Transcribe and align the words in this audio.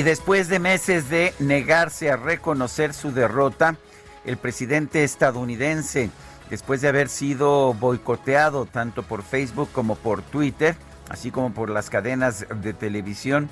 Y 0.00 0.02
después 0.02 0.48
de 0.48 0.60
meses 0.60 1.10
de 1.10 1.34
negarse 1.40 2.10
a 2.10 2.16
reconocer 2.16 2.94
su 2.94 3.12
derrota, 3.12 3.76
el 4.24 4.38
presidente 4.38 5.04
estadounidense, 5.04 6.08
después 6.48 6.80
de 6.80 6.88
haber 6.88 7.10
sido 7.10 7.74
boicoteado 7.74 8.64
tanto 8.64 9.02
por 9.02 9.22
Facebook 9.22 9.68
como 9.72 9.96
por 9.96 10.22
Twitter, 10.22 10.74
así 11.10 11.30
como 11.30 11.52
por 11.52 11.68
las 11.68 11.90
cadenas 11.90 12.46
de 12.62 12.72
televisión, 12.72 13.50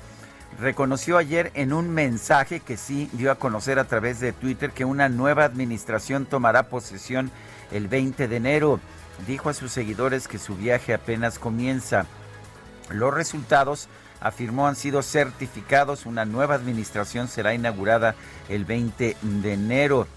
reconoció 0.59 1.19
ayer 1.19 1.51
en 1.53 1.71
un 1.71 1.91
mensaje 1.91 2.61
que 2.61 2.77
sí 2.77 3.11
dio 3.13 3.31
a 3.31 3.35
conocer 3.35 3.77
a 3.77 3.85
través 3.85 4.19
de 4.19 4.33
Twitter 4.33 4.71
que 4.71 4.85
una 4.85 5.07
nueva 5.07 5.43
administración 5.43 6.25
tomará 6.25 6.63
posesión 6.63 7.29
el 7.71 7.87
20 7.87 8.27
de 8.27 8.35
enero. 8.35 8.79
Dijo 9.27 9.49
a 9.49 9.53
sus 9.53 9.71
seguidores 9.71 10.27
que 10.27 10.39
su 10.39 10.55
viaje 10.55 10.95
apenas 10.95 11.37
comienza. 11.37 12.07
Los 12.89 13.13
resultados 13.13 13.87
afirmó 14.21 14.67
han 14.67 14.75
sido 14.75 15.01
certificados. 15.01 16.05
Una 16.05 16.25
nueva 16.25 16.55
administración 16.55 17.27
será 17.27 17.53
inaugurada 17.53 18.15
el 18.49 18.65
20 18.65 19.17
de 19.21 19.53
enero. 19.53 20.07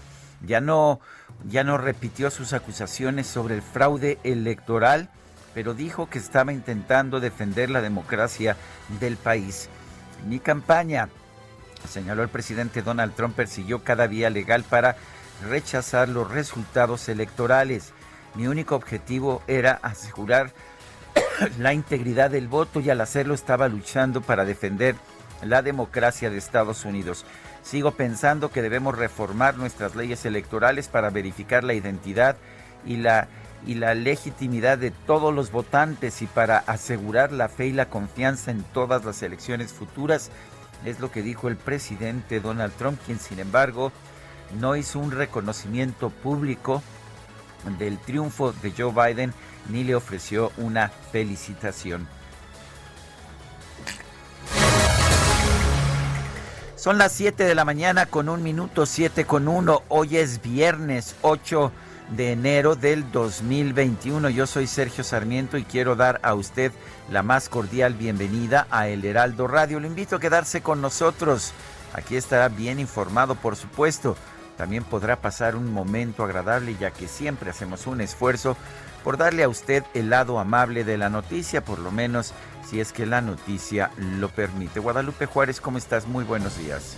Ya 0.45 0.61
no, 0.61 0.99
ya 1.49 1.63
no 1.63 1.77
repitió 1.77 2.29
sus 2.31 2.53
acusaciones 2.53 3.27
sobre 3.27 3.55
el 3.55 3.61
fraude 3.61 4.19
electoral, 4.23 5.09
pero 5.53 5.73
dijo 5.73 6.09
que 6.09 6.19
estaba 6.19 6.51
intentando 6.51 7.19
defender 7.19 7.69
la 7.69 7.81
democracia 7.81 8.57
del 8.99 9.17
país. 9.17 9.69
Mi 10.27 10.39
campaña, 10.39 11.09
señaló 11.89 12.23
el 12.23 12.29
presidente 12.29 12.81
Donald 12.81 13.13
Trump, 13.15 13.35
persiguió 13.35 13.83
cada 13.83 14.07
vía 14.07 14.29
legal 14.29 14.63
para 14.63 14.95
rechazar 15.49 16.09
los 16.09 16.29
resultados 16.29 17.07
electorales. 17.09 17.93
Mi 18.35 18.47
único 18.47 18.75
objetivo 18.75 19.43
era 19.47 19.73
asegurar 19.83 20.53
la 21.57 21.73
integridad 21.73 22.31
del 22.31 22.47
voto 22.47 22.79
y 22.79 22.89
al 22.89 23.01
hacerlo 23.01 23.33
estaba 23.33 23.67
luchando 23.67 24.21
para 24.21 24.45
defender 24.45 24.95
la 25.41 25.61
democracia 25.61 26.29
de 26.29 26.37
Estados 26.37 26.85
Unidos. 26.85 27.25
Sigo 27.63 27.91
pensando 27.91 28.51
que 28.51 28.61
debemos 28.61 28.97
reformar 28.97 29.55
nuestras 29.55 29.95
leyes 29.95 30.25
electorales 30.25 30.87
para 30.87 31.09
verificar 31.09 31.63
la 31.63 31.73
identidad 31.73 32.35
y 32.85 32.97
la, 32.97 33.27
y 33.65 33.75
la 33.75 33.95
legitimidad 33.95 34.77
de 34.77 34.91
todos 34.91 35.33
los 35.33 35.51
votantes 35.51 36.21
y 36.21 36.27
para 36.27 36.57
asegurar 36.57 37.31
la 37.31 37.49
fe 37.49 37.67
y 37.67 37.73
la 37.73 37.89
confianza 37.89 38.51
en 38.51 38.63
todas 38.63 39.05
las 39.05 39.21
elecciones 39.23 39.71
futuras. 39.71 40.29
Es 40.85 40.99
lo 40.99 41.11
que 41.11 41.21
dijo 41.21 41.47
el 41.47 41.55
presidente 41.55 42.41
Donald 42.41 42.73
Trump, 42.73 42.99
quien 43.05 43.19
sin 43.19 43.39
embargo 43.39 43.91
no 44.59 44.75
hizo 44.75 44.99
un 44.99 45.11
reconocimiento 45.11 46.09
público 46.09 46.83
del 47.79 47.97
triunfo 47.97 48.53
de 48.53 48.73
Joe 48.77 48.91
Biden 48.91 49.33
ni 49.69 49.83
le 49.83 49.95
ofreció 49.95 50.51
una 50.57 50.89
felicitación. 51.11 52.07
Son 56.75 56.97
las 56.97 57.13
7 57.13 57.45
de 57.45 57.55
la 57.55 57.63
mañana 57.63 58.07
con 58.07 58.27
un 58.27 58.43
minuto 58.43 58.85
7 58.85 59.23
con 59.25 59.47
uno. 59.47 59.83
Hoy 59.87 60.17
es 60.17 60.41
viernes 60.41 61.15
8 61.21 61.71
de 62.09 62.33
enero 62.33 62.75
del 62.75 63.09
2021. 63.09 64.29
Yo 64.29 64.45
soy 64.45 64.67
Sergio 64.67 65.05
Sarmiento 65.05 65.57
y 65.57 65.63
quiero 65.63 65.95
dar 65.95 66.19
a 66.23 66.33
usted 66.33 66.73
la 67.09 67.23
más 67.23 67.47
cordial 67.47 67.93
bienvenida 67.93 68.67
a 68.69 68.89
El 68.89 69.05
Heraldo 69.05 69.47
Radio. 69.47 69.79
Le 69.79 69.87
invito 69.87 70.17
a 70.17 70.19
quedarse 70.19 70.61
con 70.61 70.81
nosotros. 70.81 71.53
Aquí 71.93 72.17
estará 72.17 72.49
bien 72.49 72.79
informado, 72.79 73.35
por 73.35 73.55
supuesto. 73.55 74.17
También 74.57 74.83
podrá 74.83 75.17
pasar 75.17 75.55
un 75.55 75.71
momento 75.71 76.23
agradable 76.23 76.75
ya 76.79 76.91
que 76.91 77.07
siempre 77.07 77.49
hacemos 77.49 77.87
un 77.87 78.01
esfuerzo 78.01 78.55
por 79.03 79.17
darle 79.17 79.43
a 79.43 79.49
usted 79.49 79.83
el 79.93 80.09
lado 80.09 80.39
amable 80.39 80.83
de 80.83 80.97
la 80.97 81.09
noticia, 81.09 81.63
por 81.63 81.79
lo 81.79 81.91
menos 81.91 82.33
si 82.67 82.79
es 82.79 82.93
que 82.93 83.05
la 83.05 83.21
noticia 83.21 83.91
lo 83.97 84.29
permite. 84.29 84.79
Guadalupe 84.79 85.25
Juárez, 85.25 85.59
¿cómo 85.59 85.77
estás? 85.77 86.07
Muy 86.07 86.23
buenos 86.23 86.57
días. 86.57 86.97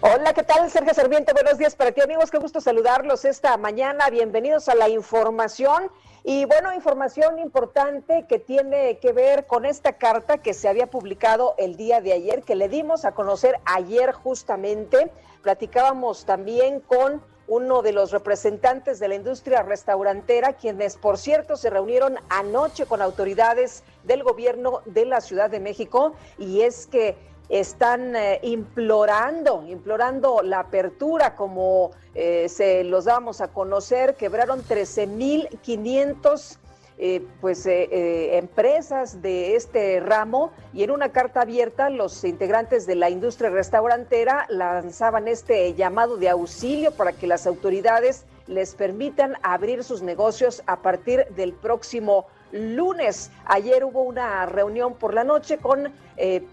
Hola, 0.00 0.32
¿qué 0.32 0.44
tal? 0.44 0.70
Sergio 0.70 0.94
Serviente, 0.94 1.32
buenos 1.32 1.58
días 1.58 1.74
para 1.74 1.90
ti 1.90 2.00
amigos, 2.00 2.30
qué 2.30 2.38
gusto 2.38 2.60
saludarlos 2.60 3.24
esta 3.24 3.56
mañana, 3.56 4.08
bienvenidos 4.10 4.68
a 4.68 4.76
la 4.76 4.88
información. 4.88 5.90
Y 6.24 6.44
bueno, 6.44 6.74
información 6.74 7.38
importante 7.38 8.26
que 8.28 8.38
tiene 8.38 8.98
que 8.98 9.12
ver 9.12 9.46
con 9.46 9.64
esta 9.64 9.94
carta 9.94 10.38
que 10.38 10.54
se 10.54 10.68
había 10.68 10.88
publicado 10.88 11.54
el 11.58 11.76
día 11.76 12.00
de 12.00 12.12
ayer, 12.12 12.42
que 12.42 12.56
le 12.56 12.68
dimos 12.68 13.04
a 13.04 13.12
conocer 13.12 13.58
ayer 13.64 14.12
justamente. 14.12 15.10
Platicábamos 15.42 16.24
también 16.24 16.80
con 16.80 17.22
uno 17.46 17.80
de 17.80 17.92
los 17.92 18.12
representantes 18.12 18.98
de 18.98 19.08
la 19.08 19.14
industria 19.14 19.62
restaurantera, 19.62 20.52
quienes 20.52 20.96
por 20.96 21.16
cierto 21.16 21.56
se 21.56 21.70
reunieron 21.70 22.16
anoche 22.28 22.84
con 22.84 23.00
autoridades 23.00 23.84
del 24.04 24.22
gobierno 24.22 24.82
de 24.84 25.06
la 25.06 25.22
Ciudad 25.22 25.48
de 25.48 25.58
México 25.58 26.12
y 26.36 26.60
es 26.60 26.86
que 26.86 27.16
están 27.48 28.14
eh, 28.14 28.40
implorando, 28.42 29.64
implorando 29.66 30.42
la 30.42 30.60
apertura 30.60 31.34
como 31.34 31.92
eh, 32.14 32.48
se 32.48 32.84
los 32.84 33.06
damos 33.06 33.40
a 33.40 33.48
conocer, 33.48 34.14
quebraron 34.14 34.62
13.500 34.62 36.58
eh, 37.00 37.24
pues 37.40 37.64
eh, 37.64 38.36
empresas 38.38 39.22
de 39.22 39.54
este 39.54 40.00
ramo 40.00 40.50
y 40.72 40.82
en 40.82 40.90
una 40.90 41.12
carta 41.12 41.42
abierta 41.42 41.90
los 41.90 42.24
integrantes 42.24 42.88
de 42.88 42.96
la 42.96 43.08
industria 43.08 43.50
restaurantera 43.50 44.46
lanzaban 44.48 45.28
este 45.28 45.74
llamado 45.74 46.16
de 46.16 46.28
auxilio 46.28 46.90
para 46.90 47.12
que 47.12 47.28
las 47.28 47.46
autoridades 47.46 48.24
les 48.48 48.74
permitan 48.74 49.34
abrir 49.44 49.84
sus 49.84 50.02
negocios 50.02 50.64
a 50.66 50.82
partir 50.82 51.24
del 51.36 51.52
próximo 51.52 52.26
lunes. 52.52 53.30
Ayer 53.44 53.84
hubo 53.84 54.02
una 54.02 54.46
reunión 54.46 54.94
por 54.94 55.14
la 55.14 55.24
noche 55.24 55.58
con 55.58 55.92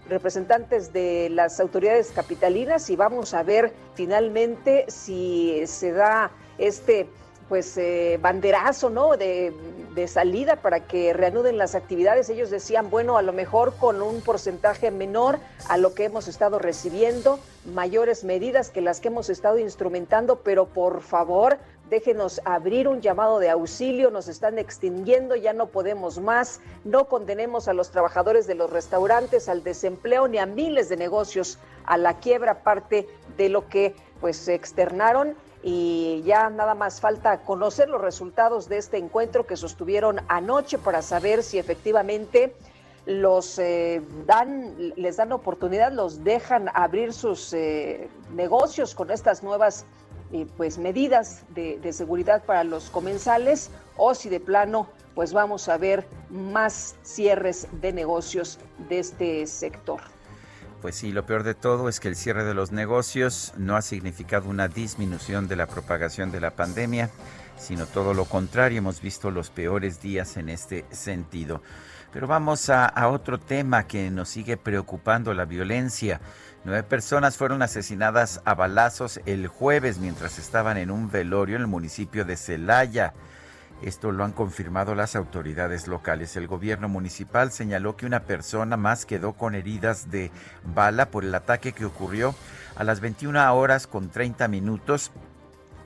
representantes 0.08 0.92
de 0.92 1.28
las 1.30 1.58
autoridades 1.58 2.12
capitalinas 2.14 2.88
y 2.88 2.94
vamos 2.94 3.34
a 3.34 3.42
ver 3.42 3.72
finalmente 3.94 4.84
si 4.88 5.62
se 5.66 5.90
da 5.90 6.30
este 6.58 7.08
pues 7.48 7.76
eh, 7.76 8.18
banderazo, 8.20 8.90
¿no? 8.90 9.16
De, 9.16 9.52
de, 9.94 10.08
salida 10.08 10.56
para 10.56 10.80
que 10.80 11.12
reanuden 11.12 11.58
las 11.58 11.74
actividades. 11.74 12.28
Ellos 12.28 12.50
decían, 12.50 12.90
bueno, 12.90 13.16
a 13.16 13.22
lo 13.22 13.32
mejor 13.32 13.76
con 13.76 14.02
un 14.02 14.20
porcentaje 14.20 14.90
menor 14.90 15.38
a 15.68 15.76
lo 15.76 15.94
que 15.94 16.04
hemos 16.04 16.26
estado 16.26 16.58
recibiendo, 16.58 17.38
mayores 17.64 18.24
medidas 18.24 18.70
que 18.70 18.80
las 18.80 19.00
que 19.00 19.08
hemos 19.08 19.30
estado 19.30 19.58
instrumentando, 19.58 20.40
pero 20.40 20.66
por 20.66 21.02
favor, 21.02 21.58
déjenos 21.88 22.40
abrir 22.44 22.88
un 22.88 23.00
llamado 23.00 23.38
de 23.38 23.50
auxilio, 23.50 24.10
nos 24.10 24.28
están 24.28 24.58
extinguiendo, 24.58 25.36
ya 25.36 25.52
no 25.52 25.66
podemos 25.66 26.18
más, 26.18 26.60
no 26.84 27.06
condenemos 27.06 27.68
a 27.68 27.74
los 27.74 27.90
trabajadores 27.90 28.46
de 28.46 28.54
los 28.54 28.70
restaurantes 28.70 29.48
al 29.48 29.62
desempleo 29.62 30.28
ni 30.28 30.38
a 30.38 30.46
miles 30.46 30.88
de 30.88 30.96
negocios 30.96 31.58
a 31.84 31.96
la 31.96 32.18
quiebra, 32.18 32.62
parte 32.62 33.08
de 33.36 33.48
lo 33.48 33.68
que 33.68 33.94
pues 34.20 34.36
se 34.36 34.54
externaron. 34.54 35.34
Y 35.62 36.22
ya 36.24 36.48
nada 36.48 36.74
más 36.74 37.00
falta 37.00 37.40
conocer 37.40 37.88
los 37.88 38.00
resultados 38.00 38.68
de 38.68 38.78
este 38.78 38.98
encuentro 38.98 39.46
que 39.46 39.56
sostuvieron 39.56 40.20
anoche 40.28 40.78
para 40.78 41.02
saber 41.02 41.42
si 41.42 41.58
efectivamente 41.58 42.54
los 43.06 43.58
eh, 43.58 44.02
dan, 44.26 44.74
les 44.96 45.16
dan 45.16 45.32
oportunidad, 45.32 45.92
los 45.92 46.22
dejan 46.22 46.68
abrir 46.74 47.12
sus 47.12 47.52
eh, 47.52 48.08
negocios 48.32 48.94
con 48.94 49.10
estas 49.10 49.42
nuevas 49.42 49.86
pues 50.56 50.78
medidas 50.78 51.44
de, 51.54 51.78
de 51.78 51.92
seguridad 51.92 52.44
para 52.44 52.64
los 52.64 52.90
comensales 52.90 53.70
o 53.96 54.14
si 54.14 54.28
de 54.28 54.40
plano 54.40 54.88
pues 55.14 55.32
vamos 55.32 55.68
a 55.68 55.78
ver 55.78 56.06
más 56.28 56.94
cierres 57.02 57.68
de 57.80 57.92
negocios 57.92 58.58
de 58.88 58.98
este 58.98 59.46
sector. 59.46 60.00
Pues 60.82 60.94
sí, 60.94 61.10
lo 61.10 61.24
peor 61.24 61.42
de 61.42 61.54
todo 61.54 61.88
es 61.88 62.00
que 62.00 62.08
el 62.08 62.16
cierre 62.16 62.44
de 62.44 62.52
los 62.52 62.70
negocios 62.70 63.54
no 63.56 63.76
ha 63.76 63.82
significado 63.82 64.48
una 64.48 64.68
disminución 64.68 65.48
de 65.48 65.56
la 65.56 65.66
propagación 65.66 66.30
de 66.30 66.40
la 66.40 66.50
pandemia, 66.50 67.10
sino 67.56 67.86
todo 67.86 68.12
lo 68.12 68.26
contrario, 68.26 68.78
hemos 68.78 69.00
visto 69.00 69.30
los 69.30 69.48
peores 69.48 70.02
días 70.02 70.36
en 70.36 70.50
este 70.50 70.84
sentido. 70.90 71.62
Pero 72.12 72.26
vamos 72.26 72.70
a, 72.70 72.92
otro 73.08 73.38
tema 73.40 73.86
que 73.86 74.10
nos 74.10 74.28
sigue 74.28 74.56
preocupando, 74.56 75.34
la 75.34 75.44
violencia. 75.44 76.20
Nueve 76.66 76.82
personas 76.82 77.36
fueron 77.36 77.62
asesinadas 77.62 78.40
a 78.44 78.54
balazos 78.54 79.20
el 79.24 79.46
jueves 79.46 79.98
mientras 79.98 80.40
estaban 80.40 80.76
en 80.78 80.90
un 80.90 81.08
velorio 81.08 81.54
en 81.54 81.62
el 81.62 81.68
municipio 81.68 82.24
de 82.24 82.36
Celaya. 82.36 83.14
Esto 83.82 84.10
lo 84.10 84.24
han 84.24 84.32
confirmado 84.32 84.96
las 84.96 85.14
autoridades 85.14 85.86
locales. 85.86 86.34
El 86.34 86.48
gobierno 86.48 86.88
municipal 86.88 87.52
señaló 87.52 87.96
que 87.96 88.04
una 88.04 88.24
persona 88.24 88.76
más 88.76 89.06
quedó 89.06 89.34
con 89.34 89.54
heridas 89.54 90.10
de 90.10 90.32
bala 90.64 91.12
por 91.12 91.22
el 91.22 91.36
ataque 91.36 91.70
que 91.70 91.84
ocurrió 91.84 92.34
a 92.74 92.82
las 92.82 92.98
21 92.98 93.54
horas 93.54 93.86
con 93.86 94.10
30 94.10 94.48
minutos 94.48 95.12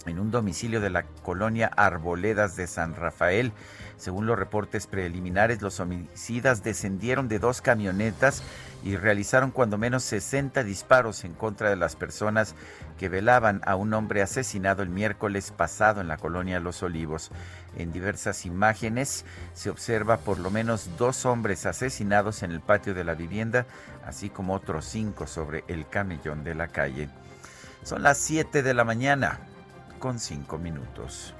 en 0.06 0.18
un 0.18 0.30
domicilio 0.30 0.80
de 0.80 0.88
la 0.88 1.02
colonia 1.22 1.70
Arboledas 1.76 2.56
de 2.56 2.66
San 2.66 2.94
Rafael. 2.94 3.52
Según 4.00 4.24
los 4.24 4.38
reportes 4.38 4.86
preliminares, 4.86 5.60
los 5.60 5.78
homicidas 5.78 6.64
descendieron 6.64 7.28
de 7.28 7.38
dos 7.38 7.60
camionetas 7.60 8.42
y 8.82 8.96
realizaron 8.96 9.50
cuando 9.50 9.76
menos 9.76 10.04
60 10.04 10.64
disparos 10.64 11.22
en 11.24 11.34
contra 11.34 11.68
de 11.68 11.76
las 11.76 11.96
personas 11.96 12.54
que 12.98 13.10
velaban 13.10 13.60
a 13.66 13.76
un 13.76 13.92
hombre 13.92 14.22
asesinado 14.22 14.82
el 14.82 14.88
miércoles 14.88 15.52
pasado 15.54 16.00
en 16.00 16.08
la 16.08 16.16
colonia 16.16 16.60
Los 16.60 16.82
Olivos. 16.82 17.30
En 17.76 17.92
diversas 17.92 18.46
imágenes 18.46 19.26
se 19.52 19.68
observa 19.68 20.16
por 20.16 20.38
lo 20.38 20.50
menos 20.50 20.88
dos 20.96 21.26
hombres 21.26 21.66
asesinados 21.66 22.42
en 22.42 22.52
el 22.52 22.60
patio 22.60 22.94
de 22.94 23.04
la 23.04 23.14
vivienda, 23.14 23.66
así 24.06 24.30
como 24.30 24.54
otros 24.54 24.86
cinco 24.86 25.26
sobre 25.26 25.62
el 25.68 25.86
camellón 25.86 26.42
de 26.42 26.54
la 26.54 26.68
calle. 26.68 27.10
Son 27.82 28.02
las 28.02 28.16
7 28.16 28.62
de 28.62 28.72
la 28.72 28.84
mañana 28.84 29.40
con 29.98 30.18
5 30.18 30.56
minutos. 30.56 31.34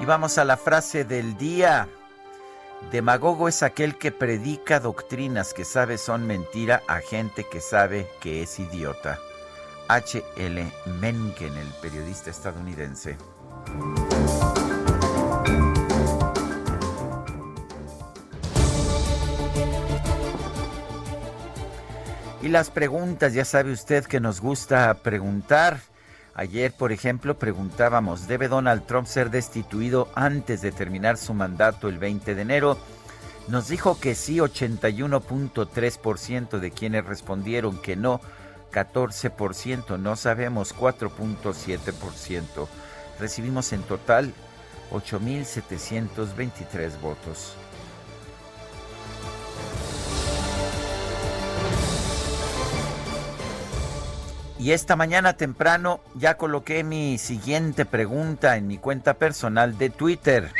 Y 0.00 0.04
vamos 0.04 0.38
a 0.38 0.44
la 0.44 0.56
frase 0.56 1.04
del 1.04 1.36
día. 1.36 1.88
Demagogo 2.92 3.48
es 3.48 3.62
aquel 3.62 3.98
que 3.98 4.12
predica 4.12 4.78
doctrinas 4.78 5.52
que 5.52 5.64
sabe 5.64 5.98
son 5.98 6.26
mentira 6.26 6.82
a 6.86 7.00
gente 7.00 7.44
que 7.44 7.60
sabe 7.60 8.08
que 8.20 8.42
es 8.42 8.58
idiota. 8.60 9.18
H. 9.88 10.22
L. 10.36 10.72
Mencken, 11.00 11.56
el 11.56 11.68
periodista 11.82 12.30
estadounidense. 12.30 13.16
Y 22.40 22.48
las 22.48 22.70
preguntas, 22.70 23.34
ya 23.34 23.44
sabe 23.44 23.72
usted 23.72 24.04
que 24.04 24.20
nos 24.20 24.40
gusta 24.40 24.94
preguntar. 25.02 25.80
Ayer, 26.38 26.72
por 26.72 26.92
ejemplo, 26.92 27.36
preguntábamos, 27.36 28.28
¿debe 28.28 28.46
Donald 28.46 28.86
Trump 28.86 29.08
ser 29.08 29.28
destituido 29.28 30.08
antes 30.14 30.62
de 30.62 30.70
terminar 30.70 31.16
su 31.16 31.34
mandato 31.34 31.88
el 31.88 31.98
20 31.98 32.36
de 32.36 32.42
enero? 32.42 32.78
Nos 33.48 33.66
dijo 33.66 33.98
que 33.98 34.14
sí, 34.14 34.36
81.3% 34.36 36.60
de 36.60 36.70
quienes 36.70 37.04
respondieron 37.04 37.82
que 37.82 37.96
no, 37.96 38.20
14%, 38.72 39.98
no 39.98 40.14
sabemos, 40.14 40.76
4.7%. 40.76 42.68
Recibimos 43.18 43.72
en 43.72 43.82
total 43.82 44.32
8.723 44.92 47.00
votos. 47.00 47.56
Y 54.58 54.72
esta 54.72 54.96
mañana 54.96 55.34
temprano 55.34 56.00
ya 56.16 56.36
coloqué 56.36 56.82
mi 56.82 57.16
siguiente 57.18 57.84
pregunta 57.84 58.56
en 58.56 58.66
mi 58.66 58.76
cuenta 58.76 59.14
personal 59.14 59.78
de 59.78 59.88
Twitter. 59.88 60.50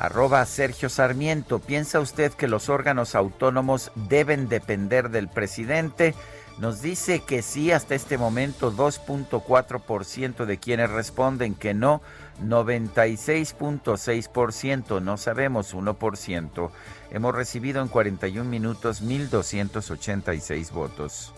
Arroba 0.00 0.44
Sergio 0.46 0.88
Sarmiento. 0.88 1.60
¿Piensa 1.60 2.00
usted 2.00 2.32
que 2.32 2.48
los 2.48 2.68
órganos 2.68 3.14
autónomos 3.14 3.92
deben 3.94 4.48
depender 4.48 5.10
del 5.10 5.28
presidente? 5.28 6.16
Nos 6.58 6.82
dice 6.82 7.20
que 7.20 7.42
sí, 7.42 7.70
hasta 7.70 7.94
este 7.94 8.18
momento 8.18 8.72
2.4% 8.72 10.44
de 10.44 10.58
quienes 10.58 10.90
responden 10.90 11.54
que 11.54 11.72
no, 11.72 12.02
96.6%, 12.42 15.00
no 15.00 15.16
sabemos 15.16 15.72
1%. 15.72 16.70
Hemos 17.12 17.34
recibido 17.34 17.80
en 17.80 17.86
41 17.86 18.50
minutos 18.50 19.04
1.286 19.04 20.72
votos. 20.72 21.32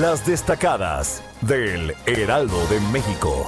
Las 0.00 0.26
destacadas 0.26 1.22
del 1.40 1.94
Heraldo 2.04 2.66
de 2.66 2.80
México. 2.90 3.46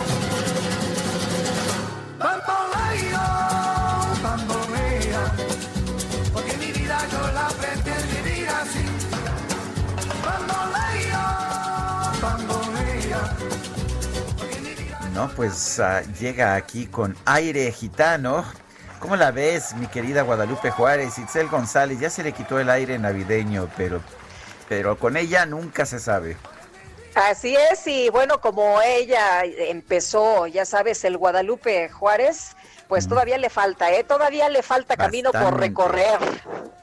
No, 15.12 15.28
pues 15.30 15.80
uh, 15.80 16.12
llega 16.20 16.54
aquí 16.54 16.86
con 16.86 17.16
aire 17.24 17.72
gitano. 17.72 18.44
¿Cómo 19.00 19.16
la 19.16 19.32
ves, 19.32 19.74
mi 19.74 19.88
querida 19.88 20.22
Guadalupe 20.22 20.70
Juárez? 20.70 21.18
Itzel 21.18 21.48
González, 21.48 21.98
ya 21.98 22.08
se 22.08 22.22
le 22.22 22.30
quitó 22.30 22.60
el 22.60 22.70
aire 22.70 23.00
navideño, 23.00 23.68
pero 23.76 24.00
pero 24.68 24.98
con 24.98 25.16
ella 25.16 25.46
nunca 25.46 25.86
se 25.86 25.98
sabe. 25.98 26.36
Así 27.14 27.56
es, 27.72 27.86
y 27.86 28.10
bueno, 28.10 28.40
como 28.42 28.82
ella 28.82 29.42
empezó, 29.44 30.46
ya 30.46 30.66
sabes, 30.66 31.02
el 31.04 31.16
Guadalupe 31.16 31.88
Juárez, 31.88 32.54
pues 32.88 33.08
todavía 33.08 33.38
le 33.38 33.48
falta, 33.48 33.90
¿eh? 33.90 34.04
Todavía 34.04 34.50
le 34.50 34.62
falta 34.62 34.96
camino 34.96 35.32
por 35.32 35.58
recorrer. 35.58 36.18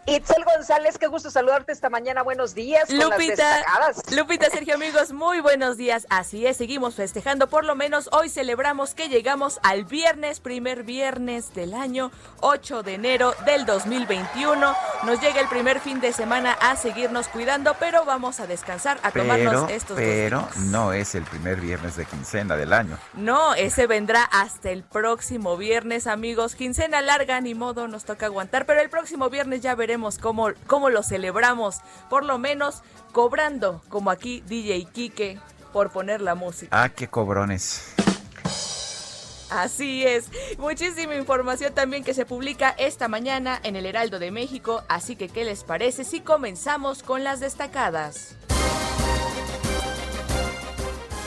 Itzel 0.05 0.43
González, 0.43 0.97
qué 0.97 1.07
gusto 1.07 1.31
saludarte 1.31 1.71
esta 1.71 1.89
mañana. 1.89 2.23
Buenos 2.23 2.53
días. 2.53 2.89
Lupita, 2.89 3.63
Lupita, 4.11 4.49
Sergio, 4.49 4.75
amigos, 4.75 5.13
muy 5.13 5.39
buenos 5.39 5.77
días. 5.77 6.05
Así 6.09 6.45
es, 6.45 6.57
seguimos 6.57 6.95
festejando. 6.95 7.47
Por 7.47 7.63
lo 7.63 7.75
menos 7.75 8.09
hoy 8.11 8.27
celebramos 8.27 8.95
que 8.95 9.07
llegamos 9.07 9.61
al 9.63 9.85
viernes, 9.85 10.41
primer 10.41 10.83
viernes 10.83 11.53
del 11.53 11.73
año, 11.73 12.11
8 12.41 12.83
de 12.83 12.95
enero 12.95 13.33
del 13.45 13.65
2021. 13.65 14.75
Nos 15.03 15.21
llega 15.21 15.39
el 15.39 15.47
primer 15.47 15.79
fin 15.79 16.01
de 16.01 16.11
semana 16.11 16.51
a 16.51 16.75
seguirnos 16.75 17.29
cuidando, 17.29 17.73
pero 17.79 18.03
vamos 18.03 18.41
a 18.41 18.47
descansar, 18.47 18.99
a 19.03 19.11
tomarnos 19.11 19.69
estos 19.71 19.95
Pero 19.95 20.45
no 20.69 20.91
es 20.91 21.15
el 21.15 21.23
primer 21.23 21.61
viernes 21.61 21.95
de 21.95 22.05
quincena 22.05 22.57
del 22.57 22.73
año. 22.73 22.99
No, 23.13 23.53
ese 23.53 23.87
vendrá 23.87 24.23
hasta 24.23 24.69
el 24.69 24.83
próximo 24.83 25.55
viernes, 25.55 26.07
amigos. 26.07 26.55
Quincena 26.55 27.01
larga, 27.01 27.39
ni 27.39 27.55
modo, 27.55 27.87
nos 27.87 28.03
toca 28.03 28.25
aguantar, 28.25 28.65
pero 28.65 28.81
el 28.81 28.89
próximo 28.89 29.29
viernes 29.29 29.61
ya 29.61 29.75
veremos 29.75 29.92
cómo, 30.19 30.49
cómo 30.67 30.89
lo 30.89 31.03
celebramos, 31.03 31.77
por 32.09 32.25
lo 32.25 32.37
menos 32.37 32.81
cobrando, 33.11 33.81
como 33.89 34.11
aquí 34.11 34.41
DJ 34.47 34.85
Kike, 34.85 35.39
por 35.71 35.91
poner 35.91 36.21
la 36.21 36.35
música. 36.35 36.83
Ah, 36.83 36.89
qué 36.89 37.07
cobrones. 37.07 37.93
Así 39.49 40.03
es. 40.03 40.29
Muchísima 40.57 41.15
información 41.15 41.73
también 41.73 42.03
que 42.03 42.15
se 42.15 42.25
publica 42.25 42.69
esta 42.77 43.07
mañana 43.07 43.59
en 43.63 43.75
el 43.75 43.85
Heraldo 43.85 44.17
de 44.17 44.31
México, 44.31 44.83
así 44.89 45.15
que 45.15 45.29
¿qué 45.29 45.43
les 45.45 45.63
parece 45.63 46.03
si 46.03 46.21
comenzamos 46.21 47.03
con 47.03 47.23
las 47.23 47.39
destacadas? 47.39 48.35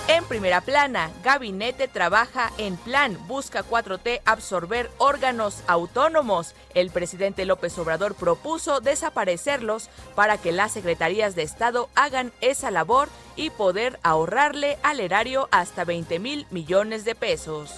En 0.08 0.24
primera 0.24 0.60
plana, 0.60 1.10
gabinete 1.24 1.88
trabaja 1.88 2.52
en 2.58 2.76
plan, 2.76 3.18
busca 3.26 3.64
4T 3.64 4.20
absorber 4.24 4.88
órganos 4.98 5.64
autónomos. 5.66 6.54
El 6.74 6.90
presidente 6.90 7.44
López 7.44 7.76
Obrador 7.76 8.14
propuso 8.14 8.80
desaparecerlos 8.80 9.90
para 10.14 10.38
que 10.38 10.52
las 10.52 10.70
secretarías 10.70 11.34
de 11.34 11.42
Estado 11.42 11.88
hagan 11.96 12.32
esa 12.40 12.70
labor 12.70 13.08
y 13.34 13.50
poder 13.50 13.98
ahorrarle 14.04 14.78
al 14.84 15.00
erario 15.00 15.48
hasta 15.50 15.84
20 15.84 16.20
mil 16.20 16.46
millones 16.52 17.04
de 17.04 17.16
pesos. 17.16 17.74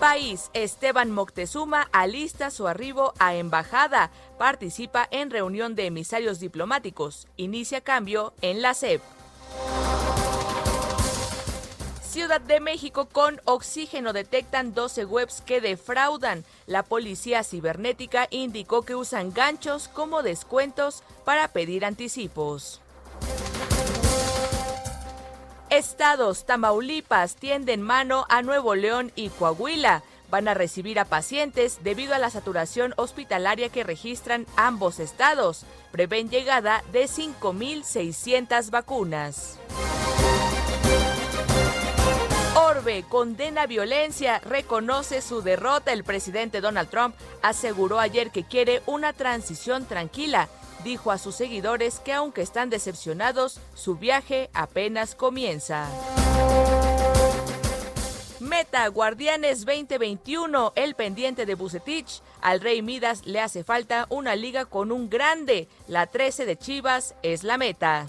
País, 0.00 0.50
Esteban 0.52 1.12
Moctezuma 1.12 1.88
alista 1.92 2.50
su 2.50 2.66
arribo 2.66 3.14
a 3.20 3.36
embajada, 3.36 4.10
participa 4.36 5.06
en 5.12 5.30
reunión 5.30 5.76
de 5.76 5.86
emisarios 5.86 6.40
diplomáticos, 6.40 7.28
inicia 7.36 7.80
cambio 7.80 8.34
en 8.42 8.62
la 8.62 8.74
SEP. 8.74 9.00
Ciudad 12.16 12.40
de 12.40 12.60
México 12.60 13.08
con 13.12 13.40
oxígeno 13.44 14.12
detectan 14.12 14.74
12 14.74 15.04
webs 15.04 15.42
que 15.42 15.60
defraudan. 15.60 16.44
La 16.66 16.82
policía 16.82 17.44
cibernética 17.44 18.26
indicó 18.30 18.82
que 18.82 18.94
usan 18.94 19.32
ganchos 19.32 19.88
como 19.88 20.22
descuentos 20.22 21.02
para 21.24 21.48
pedir 21.48 21.84
anticipos. 21.84 22.80
Estados 25.68 26.46
Tamaulipas 26.46 27.36
tienden 27.36 27.82
mano 27.82 28.24
a 28.30 28.40
Nuevo 28.40 28.74
León 28.74 29.12
y 29.14 29.28
Coahuila. 29.28 30.02
Van 30.30 30.48
a 30.48 30.54
recibir 30.54 30.98
a 30.98 31.04
pacientes 31.04 31.78
debido 31.82 32.14
a 32.14 32.18
la 32.18 32.30
saturación 32.30 32.94
hospitalaria 32.96 33.68
que 33.68 33.84
registran 33.84 34.46
ambos 34.56 34.98
estados. 34.98 35.64
Prevén 35.92 36.28
llegada 36.28 36.82
de 36.92 37.04
5.600 37.04 38.70
vacunas. 38.70 39.58
Orbe 42.56 43.04
condena 43.08 43.66
violencia, 43.66 44.40
reconoce 44.40 45.20
su 45.20 45.42
derrota. 45.42 45.92
El 45.92 46.04
presidente 46.04 46.60
Donald 46.60 46.88
Trump 46.88 47.14
aseguró 47.42 48.00
ayer 48.00 48.30
que 48.30 48.44
quiere 48.44 48.82
una 48.86 49.12
transición 49.12 49.86
tranquila. 49.86 50.48
Dijo 50.82 51.10
a 51.10 51.18
sus 51.18 51.34
seguidores 51.34 52.00
que 52.00 52.12
aunque 52.12 52.42
están 52.42 52.70
decepcionados, 52.70 53.60
su 53.74 53.96
viaje 53.96 54.50
apenas 54.52 55.14
comienza. 55.14 55.88
Meta 58.40 58.86
Guardianes 58.88 59.64
2021, 59.64 60.72
el 60.76 60.94
pendiente 60.94 61.46
de 61.46 61.54
Bucetich. 61.54 62.20
Al 62.42 62.60
Rey 62.60 62.82
Midas 62.82 63.26
le 63.26 63.40
hace 63.40 63.64
falta 63.64 64.06
una 64.10 64.36
liga 64.36 64.66
con 64.66 64.92
un 64.92 65.08
grande. 65.08 65.68
La 65.88 66.06
13 66.06 66.44
de 66.44 66.56
Chivas 66.58 67.14
es 67.22 67.44
la 67.44 67.56
meta. 67.56 68.06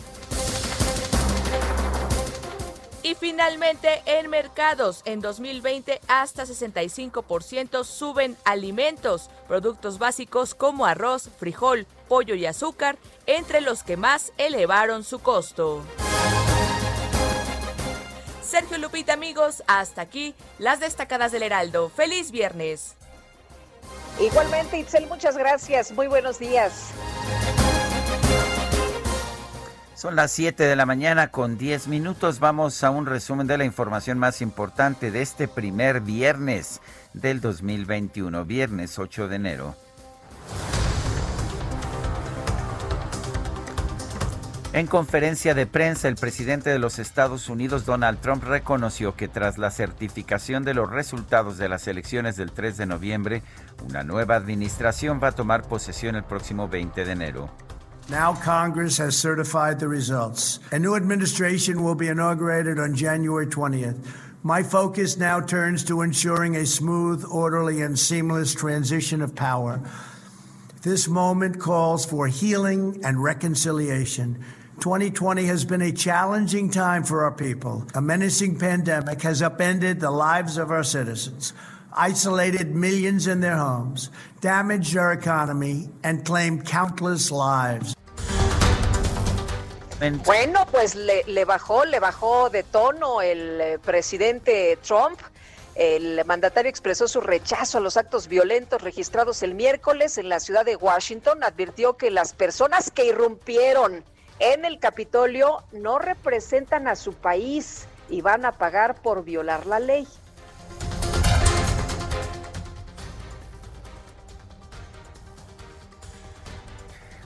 Y 3.04 3.16
finalmente, 3.16 4.02
en 4.06 4.30
mercados, 4.30 5.02
en 5.06 5.22
2020 5.22 6.02
hasta 6.10 6.44
65% 6.44 7.86
suben 7.86 8.36
alimentos, 8.44 9.30
productos 9.48 9.98
básicos 9.98 10.56
como 10.56 10.86
arroz, 10.86 11.30
frijol, 11.40 11.88
pollo 12.10 12.36
y 12.36 12.46
azúcar, 12.46 12.98
entre 13.26 13.62
los 13.62 13.84
que 13.84 13.96
más 13.96 14.34
elevaron 14.38 15.06
su 15.06 15.20
costo. 15.20 15.84
Sergio 18.48 18.78
Lupita, 18.78 19.14
amigos, 19.14 19.62
hasta 19.68 20.02
aquí 20.02 20.34
las 20.58 20.80
destacadas 20.80 21.34
del 21.34 21.44
Heraldo. 21.44 21.90
¡Feliz 21.90 22.32
viernes! 22.32 22.96
Igualmente, 24.22 24.80
Itzel, 24.80 25.06
muchas 25.08 25.38
gracias. 25.38 25.92
Muy 25.92 26.08
buenos 26.08 26.40
días. 26.40 26.92
Son 29.96 30.16
las 30.16 30.32
7 30.32 30.64
de 30.64 30.76
la 30.78 30.86
mañana 30.86 31.30
con 31.30 31.58
10 31.58 31.88
minutos. 31.90 32.40
Vamos 32.40 32.84
a 32.86 32.90
un 32.90 33.06
resumen 33.06 33.48
de 33.48 33.58
la 33.58 33.66
información 33.66 34.18
más 34.18 34.42
importante 34.42 35.12
de 35.12 35.24
este 35.24 35.48
primer 35.48 36.00
viernes 36.00 36.80
del 37.14 37.42
2021, 37.42 38.46
viernes 38.46 38.98
8 38.98 39.28
de 39.28 39.36
enero. 39.36 39.76
En 44.78 44.86
conferencia 44.86 45.56
de 45.56 45.66
prensa, 45.66 46.08
el 46.08 46.18
presidente 46.18 46.70
de 46.70 46.78
los 46.78 47.00
Estados 47.00 47.50
Unidos, 47.50 47.84
Donald 47.84 48.20
Trump, 48.20 48.44
reconoció 48.44 49.16
que 49.16 49.28
tras 49.28 49.58
la 49.58 49.72
certificación 49.72 50.64
de 50.64 50.76
los 50.76 50.92
resultados 50.92 51.58
de 51.58 51.68
las 51.68 51.88
elecciones 51.88 52.36
del 52.36 52.52
3 52.52 52.78
de 52.78 52.86
noviembre, 52.86 53.42
una 53.90 54.04
nueva 54.04 54.36
administración 54.36 55.20
va 55.20 55.30
a 55.30 55.32
tomar 55.32 55.64
posesión 55.64 56.16
el 56.16 56.24
próximo 56.26 56.68
20 56.68 57.06
de 57.06 57.12
enero. 57.12 57.50
Now 58.08 58.36
Congress 58.36 59.00
has 59.00 59.16
certified 59.20 59.80
the 59.80 59.88
results. 59.88 60.60
A 60.72 60.78
new 60.78 60.96
administration 60.96 61.84
will 61.84 61.96
be 61.96 62.10
inaugurated 62.10 62.78
on 62.78 62.94
January 62.94 63.48
20th. 63.48 63.98
My 64.44 64.62
focus 64.62 65.18
now 65.18 65.42
turns 65.42 65.84
to 65.86 66.04
ensuring 66.04 66.56
a 66.56 66.68
smooth, 66.68 67.26
orderly, 67.32 67.82
and 67.82 67.98
seamless 67.98 68.54
transition 68.54 69.24
of 69.24 69.34
power. 69.34 69.82
This 70.84 71.08
moment 71.08 71.60
calls 71.60 72.06
for 72.06 72.28
healing 72.28 73.02
and 73.04 73.24
reconciliation. 73.24 74.46
2020 74.80 75.46
has 75.46 75.66
been 75.66 75.82
a 75.82 75.92
challenging 75.92 76.70
time 76.70 77.04
for 77.04 77.24
our 77.24 77.32
people. 77.32 77.84
A 77.96 78.02
menacing 78.02 78.60
pandemic 78.60 79.24
has 79.24 79.42
upended 79.42 80.00
the 80.00 80.12
lives 80.12 80.58
of 80.58 80.70
our 80.70 80.84
citizens 80.84 81.54
isolated 81.98 82.76
millions 82.76 83.26
in 83.26 83.40
their 83.40 83.58
homes, 83.58 84.12
damaged 84.40 84.96
our 84.96 85.14
economy, 85.14 85.90
and 86.04 86.24
claimed 86.24 86.64
countless 86.64 87.32
lives. 87.32 87.96
Bueno, 90.26 90.68
pues 90.72 90.94
le, 90.94 91.24
le, 91.26 91.44
bajó, 91.44 91.86
le 91.86 92.00
bajó 92.00 92.52
de 92.52 92.62
tono 92.62 93.22
el 93.22 93.60
eh, 93.60 93.80
presidente 93.80 94.78
Trump. 94.84 95.20
El 95.74 96.24
mandatario 96.26 96.70
expresó 96.70 97.08
su 97.08 97.20
rechazo 97.20 97.80
a 97.80 97.82
los 97.82 97.98
actos 97.98 98.28
violentos 98.28 98.84
registrados 98.84 99.42
el 99.42 99.56
miércoles 99.56 100.20
en 100.20 100.30
la 100.30 100.40
ciudad 100.40 100.66
de 100.66 100.76
Washington. 100.76 101.44
Advirtió 101.44 101.98
que 101.98 102.12
las 102.12 102.34
personas 102.34 102.92
que 102.92 103.06
irrumpieron 103.06 104.04
en 104.40 104.66
el 104.66 104.80
Capitolio 104.80 105.64
no 105.72 106.00
representan 106.00 106.88
a 106.88 106.96
su 106.96 107.14
país 107.14 107.88
y 108.10 108.22
van 108.22 108.46
a 108.46 108.54
pagar 108.54 108.96
por 108.96 109.24
violar 109.24 109.66
la 109.66 109.80
ley. 109.80 110.08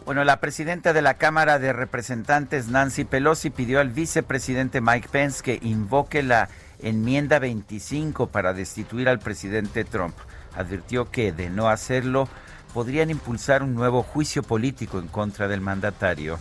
Bueno, 0.06 0.24
la 0.24 0.40
presidenta 0.40 0.94
de 0.94 1.02
la 1.02 1.14
Cámara 1.14 1.60
de 1.60 1.74
Representantes, 1.74 2.68
Nancy 2.68 3.06
Pelosi, 3.06 3.50
pidió 3.50 3.80
al 3.80 3.90
vicepresidente 3.90 4.82
Mike 4.82 5.08
Pence 5.10 5.44
que 5.44 5.60
invoque 5.62 6.24
la 6.24 6.50
enmienda 6.80 7.40
25 7.40 8.28
para 8.28 8.54
destituir 8.54 9.08
al 9.08 9.20
presidente 9.20 9.86
Trump. 9.86 10.16
Advirtió 10.56 11.12
que, 11.12 11.32
de 11.32 11.50
no 11.50 11.70
hacerlo, 11.70 12.28
podrían 12.74 13.10
impulsar 13.10 13.64
un 13.64 13.76
nuevo 13.76 14.02
juicio 14.02 14.44
político 14.44 15.00
en 15.00 15.08
contra 15.08 15.48
del 15.48 15.62
mandatario. 15.62 16.40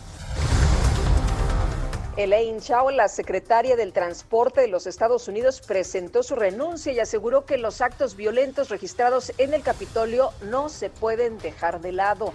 Elaine 2.22 2.60
Chao, 2.60 2.90
la 2.90 3.08
secretaria 3.08 3.76
del 3.76 3.94
Transporte 3.94 4.60
de 4.60 4.68
los 4.68 4.86
Estados 4.86 5.26
Unidos, 5.26 5.62
presentó 5.66 6.22
su 6.22 6.34
renuncia 6.34 6.92
y 6.92 7.00
aseguró 7.00 7.46
que 7.46 7.56
los 7.56 7.80
actos 7.80 8.14
violentos 8.14 8.68
registrados 8.68 9.32
en 9.38 9.54
el 9.54 9.62
Capitolio 9.62 10.30
no 10.42 10.68
se 10.68 10.90
pueden 10.90 11.38
dejar 11.38 11.80
de 11.80 11.92
lado. 11.92 12.34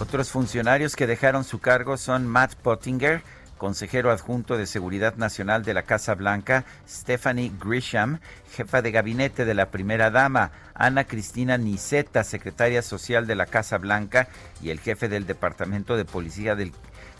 Otros 0.00 0.30
funcionarios 0.30 0.94
que 0.94 1.08
dejaron 1.08 1.42
su 1.42 1.58
cargo 1.58 1.96
son 1.96 2.28
Matt 2.28 2.54
Pottinger, 2.54 3.22
consejero 3.58 4.12
adjunto 4.12 4.56
de 4.56 4.66
Seguridad 4.66 5.16
Nacional 5.16 5.64
de 5.64 5.74
la 5.74 5.82
Casa 5.82 6.14
Blanca, 6.14 6.64
Stephanie 6.88 7.50
Grisham, 7.58 8.20
jefa 8.52 8.82
de 8.82 8.92
gabinete 8.92 9.44
de 9.44 9.54
la 9.54 9.70
primera 9.70 10.12
dama, 10.12 10.52
Ana 10.74 11.04
Cristina 11.04 11.58
Niceta, 11.58 12.22
secretaria 12.22 12.82
social 12.82 13.26
de 13.26 13.34
la 13.34 13.46
Casa 13.46 13.78
Blanca, 13.78 14.28
y 14.62 14.70
el 14.70 14.78
jefe 14.78 15.08
del 15.08 15.26
Departamento 15.26 15.96
de 15.96 16.04
Policía 16.04 16.54
del 16.54 16.72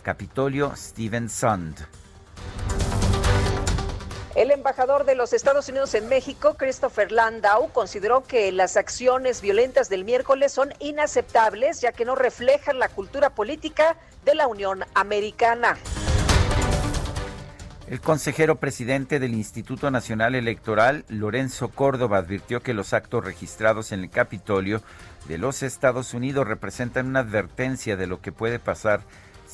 Capitolio, 0.05 0.71
Steven 0.75 1.31
Sund. 1.31 1.79
El 4.35 4.51
embajador 4.51 5.03
de 5.03 5.15
los 5.15 5.33
Estados 5.33 5.67
Unidos 5.67 5.95
en 5.95 6.07
México, 6.07 6.53
Christopher 6.59 7.11
Landau, 7.11 7.71
consideró 7.73 8.21
que 8.21 8.51
las 8.51 8.77
acciones 8.77 9.41
violentas 9.41 9.89
del 9.89 10.05
miércoles 10.05 10.51
son 10.51 10.71
inaceptables 10.77 11.81
ya 11.81 11.91
que 11.91 12.05
no 12.05 12.13
reflejan 12.13 12.77
la 12.77 12.87
cultura 12.87 13.31
política 13.31 13.97
de 14.23 14.35
la 14.35 14.45
Unión 14.45 14.85
Americana. 14.93 15.75
El 17.87 17.99
consejero 17.99 18.57
presidente 18.57 19.19
del 19.19 19.33
Instituto 19.33 19.89
Nacional 19.89 20.35
Electoral, 20.35 21.03
Lorenzo 21.07 21.69
Córdoba, 21.69 22.19
advirtió 22.19 22.61
que 22.61 22.75
los 22.75 22.93
actos 22.93 23.25
registrados 23.25 23.91
en 23.91 24.01
el 24.01 24.11
Capitolio 24.11 24.83
de 25.27 25.39
los 25.39 25.63
Estados 25.63 26.13
Unidos 26.13 26.47
representan 26.47 27.07
una 27.07 27.21
advertencia 27.21 27.95
de 27.97 28.05
lo 28.05 28.21
que 28.21 28.31
puede 28.31 28.59
pasar 28.59 29.01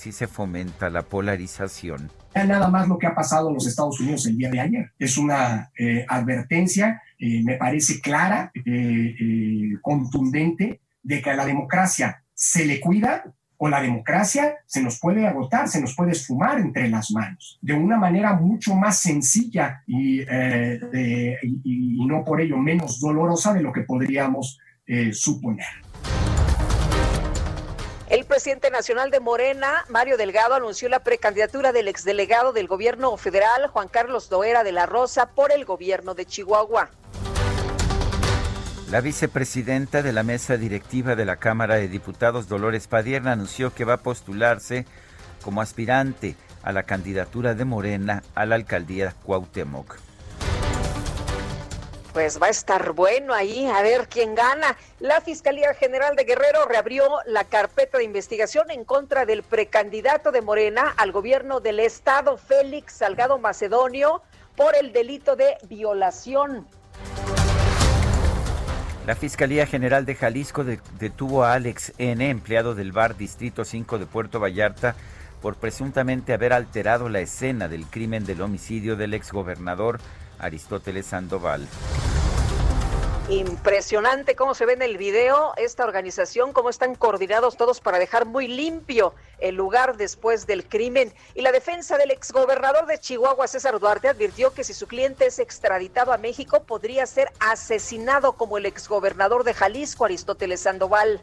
si 0.01 0.11
se 0.11 0.25
fomenta 0.25 0.89
la 0.89 1.03
polarización. 1.03 2.09
Nada 2.33 2.67
más 2.69 2.87
lo 2.87 2.97
que 2.97 3.05
ha 3.05 3.13
pasado 3.13 3.49
en 3.49 3.53
los 3.53 3.67
Estados 3.67 3.99
Unidos 3.99 4.25
el 4.25 4.35
día 4.35 4.49
de 4.49 4.59
ayer. 4.59 4.91
Es 4.97 5.15
una 5.15 5.71
eh, 5.77 6.03
advertencia, 6.07 7.03
eh, 7.19 7.43
me 7.43 7.55
parece 7.57 8.01
clara, 8.01 8.51
eh, 8.65 9.73
contundente, 9.79 10.81
de 11.03 11.21
que 11.21 11.29
a 11.29 11.35
la 11.35 11.45
democracia 11.45 12.23
se 12.33 12.65
le 12.65 12.79
cuida 12.79 13.31
o 13.57 13.69
la 13.69 13.79
democracia 13.79 14.55
se 14.65 14.81
nos 14.81 14.99
puede 14.99 15.27
agotar, 15.27 15.67
se 15.67 15.79
nos 15.79 15.95
puede 15.95 16.13
esfumar 16.13 16.59
entre 16.59 16.89
las 16.89 17.11
manos, 17.11 17.59
de 17.61 17.73
una 17.73 17.97
manera 17.97 18.33
mucho 18.33 18.73
más 18.73 18.97
sencilla 18.97 19.83
y, 19.85 20.21
y 20.21 22.05
no 22.07 22.23
por 22.23 22.41
ello 22.41 22.57
menos 22.57 22.99
dolorosa 22.99 23.53
de 23.53 23.61
lo 23.61 23.71
que 23.71 23.81
podríamos 23.81 24.57
suponer. 25.11 25.90
El 28.11 28.25
presidente 28.25 28.69
nacional 28.69 29.09
de 29.09 29.21
Morena, 29.21 29.85
Mario 29.87 30.17
Delgado, 30.17 30.53
anunció 30.53 30.89
la 30.89 30.99
precandidatura 30.99 31.71
del 31.71 31.87
exdelegado 31.87 32.51
del 32.51 32.67
gobierno 32.67 33.15
federal, 33.15 33.67
Juan 33.67 33.87
Carlos 33.87 34.27
Doera 34.27 34.65
de 34.65 34.73
la 34.73 34.85
Rosa, 34.85 35.27
por 35.27 35.53
el 35.53 35.63
gobierno 35.63 36.13
de 36.13 36.25
Chihuahua. 36.25 36.89
La 38.89 38.99
vicepresidenta 38.99 40.01
de 40.01 40.11
la 40.11 40.23
mesa 40.23 40.57
directiva 40.57 41.15
de 41.15 41.23
la 41.23 41.37
Cámara 41.37 41.75
de 41.75 41.87
Diputados, 41.87 42.49
Dolores 42.49 42.87
Padierna, 42.87 43.31
anunció 43.31 43.73
que 43.73 43.85
va 43.85 43.93
a 43.93 44.03
postularse 44.03 44.85
como 45.41 45.61
aspirante 45.61 46.35
a 46.63 46.73
la 46.73 46.83
candidatura 46.83 47.53
de 47.53 47.63
Morena 47.63 48.23
a 48.35 48.45
la 48.45 48.55
alcaldía 48.55 49.15
Cuauhtémoc. 49.23 50.10
Pues 52.13 52.41
va 52.41 52.47
a 52.47 52.49
estar 52.49 52.91
bueno 52.91 53.33
ahí, 53.33 53.67
a 53.67 53.81
ver 53.81 54.09
quién 54.09 54.35
gana. 54.35 54.75
La 54.99 55.21
Fiscalía 55.21 55.73
General 55.73 56.13
de 56.17 56.25
Guerrero 56.25 56.65
reabrió 56.65 57.05
la 57.25 57.45
carpeta 57.45 57.99
de 57.99 58.03
investigación 58.03 58.69
en 58.69 58.83
contra 58.83 59.25
del 59.25 59.43
precandidato 59.43 60.33
de 60.33 60.41
Morena 60.41 60.93
al 60.97 61.13
gobierno 61.13 61.61
del 61.61 61.79
estado, 61.79 62.35
Félix 62.35 62.95
Salgado 62.95 63.39
Macedonio, 63.39 64.21
por 64.57 64.75
el 64.75 64.91
delito 64.91 65.37
de 65.37 65.55
violación. 65.69 66.67
La 69.07 69.15
Fiscalía 69.15 69.65
General 69.65 70.05
de 70.05 70.15
Jalisco 70.15 70.65
detuvo 70.99 71.45
a 71.45 71.53
Alex 71.53 71.93
N., 71.97 72.29
empleado 72.29 72.75
del 72.75 72.91
bar 72.91 73.15
Distrito 73.15 73.63
5 73.63 73.99
de 73.99 74.05
Puerto 74.05 74.41
Vallarta, 74.41 74.95
por 75.41 75.55
presuntamente 75.55 76.33
haber 76.33 76.51
alterado 76.51 77.07
la 77.07 77.21
escena 77.21 77.69
del 77.69 77.85
crimen 77.85 78.25
del 78.25 78.41
homicidio 78.41 78.97
del 78.97 79.13
exgobernador 79.13 79.99
Aristóteles 80.41 81.05
Sandoval. 81.05 81.67
Impresionante 83.29 84.35
cómo 84.35 84.53
se 84.53 84.65
ve 84.65 84.73
en 84.73 84.81
el 84.81 84.97
video 84.97 85.53
esta 85.55 85.85
organización, 85.85 86.51
cómo 86.51 86.69
están 86.69 86.95
coordinados 86.95 87.55
todos 87.55 87.79
para 87.79 87.97
dejar 87.97 88.25
muy 88.25 88.47
limpio 88.47 89.13
el 89.39 89.55
lugar 89.55 89.95
después 89.95 90.47
del 90.47 90.67
crimen. 90.67 91.13
Y 91.33 91.41
la 91.41 91.53
defensa 91.53 91.97
del 91.97 92.11
exgobernador 92.11 92.87
de 92.87 92.99
Chihuahua, 92.99 93.47
César 93.47 93.79
Duarte, 93.79 94.09
advirtió 94.09 94.53
que 94.53 94.65
si 94.65 94.73
su 94.73 94.87
cliente 94.87 95.27
es 95.27 95.39
extraditado 95.39 96.11
a 96.11 96.17
México, 96.17 96.63
podría 96.63 97.05
ser 97.05 97.31
asesinado 97.39 98.33
como 98.33 98.57
el 98.57 98.65
exgobernador 98.65 99.45
de 99.45 99.53
Jalisco, 99.53 100.03
Aristóteles 100.03 100.61
Sandoval. 100.61 101.21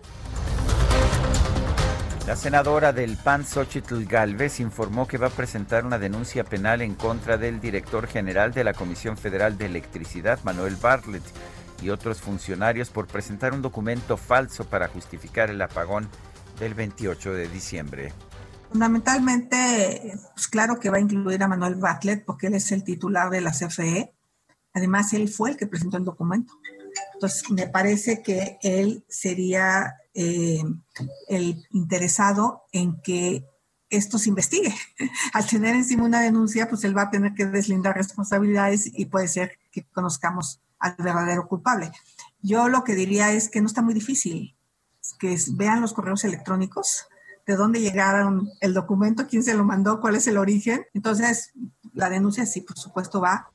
La 2.28 2.36
senadora 2.36 2.92
del 2.92 3.16
PAN, 3.16 3.46
Xochitl 3.46 4.04
Galvez, 4.04 4.60
informó 4.60 5.08
que 5.08 5.16
va 5.16 5.28
a 5.28 5.30
presentar 5.30 5.86
una 5.86 5.98
denuncia 5.98 6.44
penal 6.44 6.82
en 6.82 6.94
contra 6.94 7.38
del 7.38 7.58
director 7.58 8.06
general 8.06 8.52
de 8.52 8.64
la 8.64 8.74
Comisión 8.74 9.16
Federal 9.16 9.56
de 9.56 9.64
Electricidad, 9.64 10.38
Manuel 10.44 10.76
Bartlett, 10.76 11.22
y 11.80 11.88
otros 11.88 12.20
funcionarios 12.20 12.90
por 12.90 13.06
presentar 13.06 13.54
un 13.54 13.62
documento 13.62 14.18
falso 14.18 14.66
para 14.66 14.88
justificar 14.88 15.48
el 15.48 15.62
apagón 15.62 16.06
del 16.60 16.74
28 16.74 17.32
de 17.32 17.48
diciembre. 17.48 18.12
Fundamentalmente, 18.68 20.12
pues 20.34 20.48
claro 20.48 20.78
que 20.78 20.90
va 20.90 20.98
a 20.98 21.00
incluir 21.00 21.42
a 21.42 21.48
Manuel 21.48 21.76
Bartlett 21.76 22.26
porque 22.26 22.48
él 22.48 22.54
es 22.56 22.70
el 22.72 22.84
titular 22.84 23.30
de 23.30 23.40
la 23.40 23.52
CFE. 23.52 24.12
Además, 24.74 25.14
él 25.14 25.30
fue 25.30 25.52
el 25.52 25.56
que 25.56 25.66
presentó 25.66 25.96
el 25.96 26.04
documento. 26.04 26.52
Entonces, 27.14 27.50
me 27.50 27.68
parece 27.68 28.22
que 28.22 28.58
él 28.60 29.02
sería 29.08 29.94
eh, 30.20 30.64
el 31.28 31.64
interesado 31.70 32.64
en 32.72 33.00
que 33.02 33.46
esto 33.88 34.18
se 34.18 34.30
investigue. 34.30 34.74
Al 35.32 35.46
tener 35.46 35.76
encima 35.76 36.02
una 36.02 36.20
denuncia, 36.20 36.68
pues 36.68 36.82
él 36.82 36.96
va 36.96 37.02
a 37.02 37.10
tener 37.10 37.34
que 37.34 37.46
deslindar 37.46 37.94
responsabilidades 37.94 38.90
y 38.92 39.04
puede 39.04 39.28
ser 39.28 39.52
que 39.70 39.84
conozcamos 39.84 40.60
al 40.80 40.96
verdadero 40.98 41.46
culpable. 41.46 41.92
Yo 42.42 42.68
lo 42.68 42.82
que 42.82 42.96
diría 42.96 43.32
es 43.32 43.48
que 43.48 43.60
no 43.60 43.68
está 43.68 43.80
muy 43.80 43.94
difícil, 43.94 44.56
que 45.20 45.38
vean 45.52 45.80
los 45.80 45.92
correos 45.92 46.24
electrónicos, 46.24 47.06
de 47.46 47.54
dónde 47.54 47.80
llegaron 47.80 48.50
el 48.60 48.74
documento, 48.74 49.28
quién 49.28 49.44
se 49.44 49.54
lo 49.54 49.64
mandó, 49.64 50.00
cuál 50.00 50.16
es 50.16 50.26
el 50.26 50.36
origen. 50.36 50.84
Entonces, 50.94 51.52
la 51.94 52.10
denuncia 52.10 52.44
sí, 52.44 52.60
por 52.60 52.76
supuesto, 52.76 53.20
va 53.20 53.52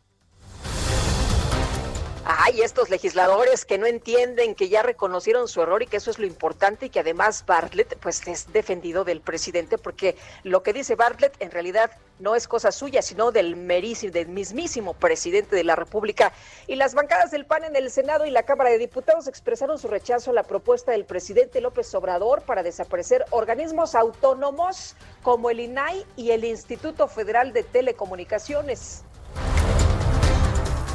Ay, 2.46 2.62
estos 2.62 2.90
legisladores 2.90 3.64
que 3.64 3.78
no 3.78 3.86
entienden 3.86 4.54
que 4.54 4.68
ya 4.68 4.84
reconocieron 4.84 5.48
su 5.48 5.62
error 5.62 5.82
y 5.82 5.88
que 5.88 5.96
eso 5.96 6.12
es 6.12 6.20
lo 6.20 6.26
importante 6.26 6.88
y 6.88 6.90
que 6.90 7.00
además 7.00 7.46
Bartlett 7.46 7.98
pues 8.00 8.28
es 8.28 8.52
defendido 8.52 9.06
del 9.06 9.22
presidente 9.22 9.78
porque 9.78 10.18
lo 10.44 10.62
que 10.62 10.74
dice 10.74 10.96
Bartlett 10.96 11.42
en 11.42 11.52
realidad 11.52 11.92
no 12.20 12.36
es 12.36 12.50
cosa 12.50 12.74
suya, 12.74 13.02
sino 13.02 13.32
del 13.32 13.56
merísimo, 13.56 14.12
del 14.12 14.28
mismísimo 14.28 14.94
presidente 14.94 15.56
de 15.56 15.64
la 15.64 15.78
República. 15.78 16.34
Y 16.68 16.76
las 16.76 16.94
bancadas 16.96 17.32
del 17.32 17.46
PAN 17.46 17.64
en 17.64 17.78
el 17.78 17.90
Senado 17.90 18.26
y 18.26 18.30
la 18.30 18.44
Cámara 18.44 18.72
de 18.72 18.78
Diputados 18.78 19.28
expresaron 19.28 19.80
su 19.80 19.88
rechazo 19.88 20.32
a 20.32 20.34
la 20.34 20.44
propuesta 20.44 20.92
del 20.92 21.06
presidente 21.06 21.62
López 21.62 21.96
Obrador 21.96 22.42
para 22.42 22.62
desaparecer 22.62 23.24
organismos 23.30 23.96
autónomos 23.96 24.98
como 25.22 25.50
el 25.50 25.62
INAI 25.62 26.06
y 26.18 26.32
el 26.32 26.44
Instituto 26.44 27.08
Federal 27.08 27.54
de 27.54 27.64
Telecomunicaciones. 27.64 29.06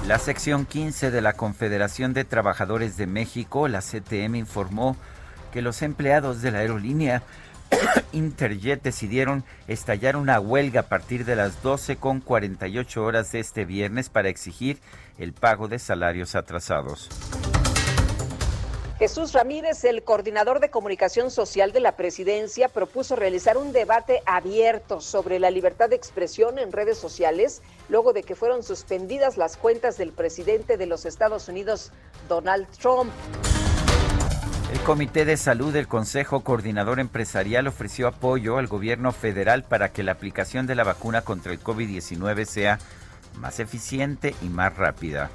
La 0.09 0.19
sección 0.19 0.65
15 0.65 1.11
de 1.11 1.21
la 1.21 1.35
Confederación 1.35 2.15
de 2.15 2.25
Trabajadores 2.25 2.97
de 2.97 3.07
México, 3.07 3.69
la 3.69 3.83
CTM, 3.83 4.37
informó 4.37 4.97
que 5.53 5.61
los 5.61 5.83
empleados 5.83 6.41
de 6.41 6.51
la 6.51 6.61
aerolínea 6.61 7.23
Interjet 8.13 8.83
decidieron 8.83 9.45
estallar 9.67 10.17
una 10.17 10.41
huelga 10.41 10.81
a 10.81 10.89
partir 10.89 11.27
de 11.27 11.37
las 11.37 11.63
12 11.63 11.97
con 11.97 12.23
48 12.23 13.05
horas 13.05 13.33
de 13.33 13.41
este 13.41 13.67
viernes 13.67 14.09
para 14.09 14.31
exigir 14.31 14.79
el 15.19 15.35
pago 15.35 15.69
de 15.69 15.79
salarios 15.79 16.35
atrasados. 16.37 17.11
Jesús 18.99 19.33
Ramírez, 19.33 19.85
el 19.85 20.03
coordinador 20.03 20.59
de 20.59 20.71
comunicación 20.71 21.31
social 21.31 21.71
de 21.71 21.79
la 21.79 21.93
presidencia, 21.93 22.69
propuso 22.69 23.15
realizar 23.15 23.57
un 23.57 23.73
debate 23.73 24.23
abierto 24.27 25.01
sobre 25.01 25.39
la 25.39 25.53
libertad 25.53 25.89
de 25.89 25.95
expresión 25.95 26.59
en 26.59 26.73
redes 26.73 26.99
sociales 26.99 27.63
luego 27.89 28.13
de 28.13 28.25
que 28.25 28.35
fueron 28.35 28.65
suspendidas 28.65 29.37
las 29.37 29.57
cuentas 29.57 29.99
del 29.99 30.11
presidente 30.11 30.77
de 30.77 30.87
los 30.87 31.07
Estados 31.07 31.49
Unidos, 31.49 31.93
Donald 32.29 32.67
Trump. 32.77 33.13
El 34.73 34.81
Comité 34.81 35.25
de 35.25 35.37
Salud 35.37 35.73
del 35.73 35.87
Consejo 35.87 36.41
Coordinador 36.41 36.99
Empresarial 36.99 37.69
ofreció 37.69 38.09
apoyo 38.09 38.59
al 38.59 38.67
gobierno 38.67 39.13
federal 39.13 39.63
para 39.63 39.93
que 39.93 40.03
la 40.03 40.11
aplicación 40.11 40.67
de 40.67 40.75
la 40.75 40.83
vacuna 40.83 41.23
contra 41.23 41.53
el 41.53 41.63
COVID-19 41.63 42.45
sea 42.47 42.81
más 43.37 43.61
eficiente 43.61 44.35
y 44.43 44.49
más 44.49 44.77
rápida. 44.77 45.31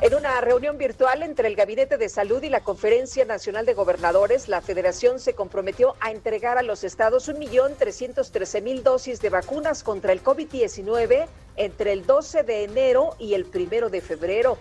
En 0.00 0.14
una 0.14 0.40
reunión 0.40 0.78
virtual 0.78 1.24
entre 1.24 1.48
el 1.48 1.56
Gabinete 1.56 1.96
de 1.96 2.08
Salud 2.08 2.40
y 2.44 2.48
la 2.48 2.60
Conferencia 2.60 3.24
Nacional 3.24 3.66
de 3.66 3.74
Gobernadores, 3.74 4.48
la 4.48 4.60
Federación 4.60 5.18
se 5.18 5.34
comprometió 5.34 5.96
a 5.98 6.12
entregar 6.12 6.56
a 6.56 6.62
los 6.62 6.84
estados 6.84 7.28
1.313.000 7.28 8.82
dosis 8.84 9.20
de 9.20 9.28
vacunas 9.28 9.82
contra 9.82 10.12
el 10.12 10.22
COVID-19 10.22 11.26
entre 11.56 11.92
el 11.92 12.06
12 12.06 12.44
de 12.44 12.62
enero 12.62 13.16
y 13.18 13.34
el 13.34 13.48
1 13.52 13.88
de 13.88 14.00
febrero. 14.00 14.56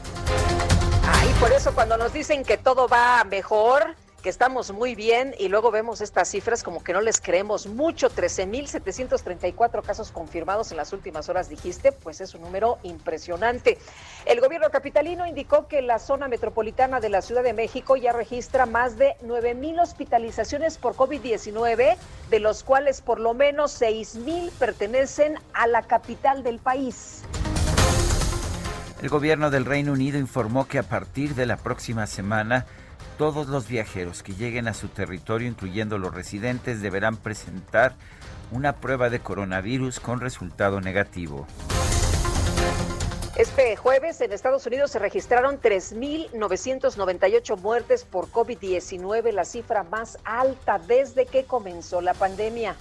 Ay, 1.08 1.32
por 1.38 1.52
eso 1.52 1.72
cuando 1.76 1.96
nos 1.96 2.12
dicen 2.12 2.42
que 2.42 2.56
todo 2.56 2.88
va 2.88 3.22
mejor, 3.22 3.94
estamos 4.28 4.72
muy 4.72 4.94
bien 4.94 5.34
y 5.38 5.48
luego 5.48 5.70
vemos 5.70 6.00
estas 6.00 6.28
cifras 6.28 6.62
como 6.62 6.82
que 6.82 6.92
no 6.92 7.00
les 7.00 7.20
creemos 7.20 7.66
mucho. 7.66 8.10
13.734 8.10 9.82
casos 9.82 10.10
confirmados 10.10 10.70
en 10.70 10.76
las 10.76 10.92
últimas 10.92 11.28
horas, 11.28 11.48
dijiste, 11.48 11.92
pues 11.92 12.20
es 12.20 12.34
un 12.34 12.42
número 12.42 12.78
impresionante. 12.82 13.78
El 14.24 14.40
gobierno 14.40 14.70
capitalino 14.70 15.26
indicó 15.26 15.68
que 15.68 15.82
la 15.82 15.98
zona 15.98 16.28
metropolitana 16.28 17.00
de 17.00 17.08
la 17.08 17.22
Ciudad 17.22 17.42
de 17.42 17.52
México 17.52 17.96
ya 17.96 18.12
registra 18.12 18.66
más 18.66 18.96
de 18.96 19.16
9.000 19.22 19.82
hospitalizaciones 19.82 20.78
por 20.78 20.94
COVID-19, 20.94 21.96
de 22.30 22.40
los 22.40 22.62
cuales 22.62 23.00
por 23.00 23.20
lo 23.20 23.34
menos 23.34 23.80
6.000 23.80 24.50
pertenecen 24.52 25.38
a 25.52 25.66
la 25.66 25.82
capital 25.82 26.42
del 26.42 26.58
país. 26.58 27.22
El 29.02 29.10
gobierno 29.10 29.50
del 29.50 29.66
Reino 29.66 29.92
Unido 29.92 30.18
informó 30.18 30.66
que 30.66 30.78
a 30.78 30.82
partir 30.82 31.34
de 31.34 31.44
la 31.44 31.58
próxima 31.58 32.06
semana 32.06 32.66
todos 33.16 33.48
los 33.48 33.68
viajeros 33.68 34.22
que 34.22 34.34
lleguen 34.34 34.68
a 34.68 34.74
su 34.74 34.88
territorio, 34.88 35.48
incluyendo 35.48 35.98
los 35.98 36.14
residentes, 36.14 36.82
deberán 36.82 37.16
presentar 37.16 37.94
una 38.50 38.76
prueba 38.76 39.10
de 39.10 39.20
coronavirus 39.20 40.00
con 40.00 40.20
resultado 40.20 40.80
negativo. 40.80 41.46
Este 43.36 43.76
jueves 43.76 44.20
en 44.22 44.32
Estados 44.32 44.66
Unidos 44.66 44.90
se 44.90 44.98
registraron 44.98 45.60
3.998 45.60 47.58
muertes 47.58 48.04
por 48.04 48.28
COVID-19, 48.30 49.32
la 49.32 49.44
cifra 49.44 49.82
más 49.82 50.18
alta 50.24 50.78
desde 50.78 51.26
que 51.26 51.44
comenzó 51.44 52.00
la 52.00 52.14
pandemia. 52.14 52.76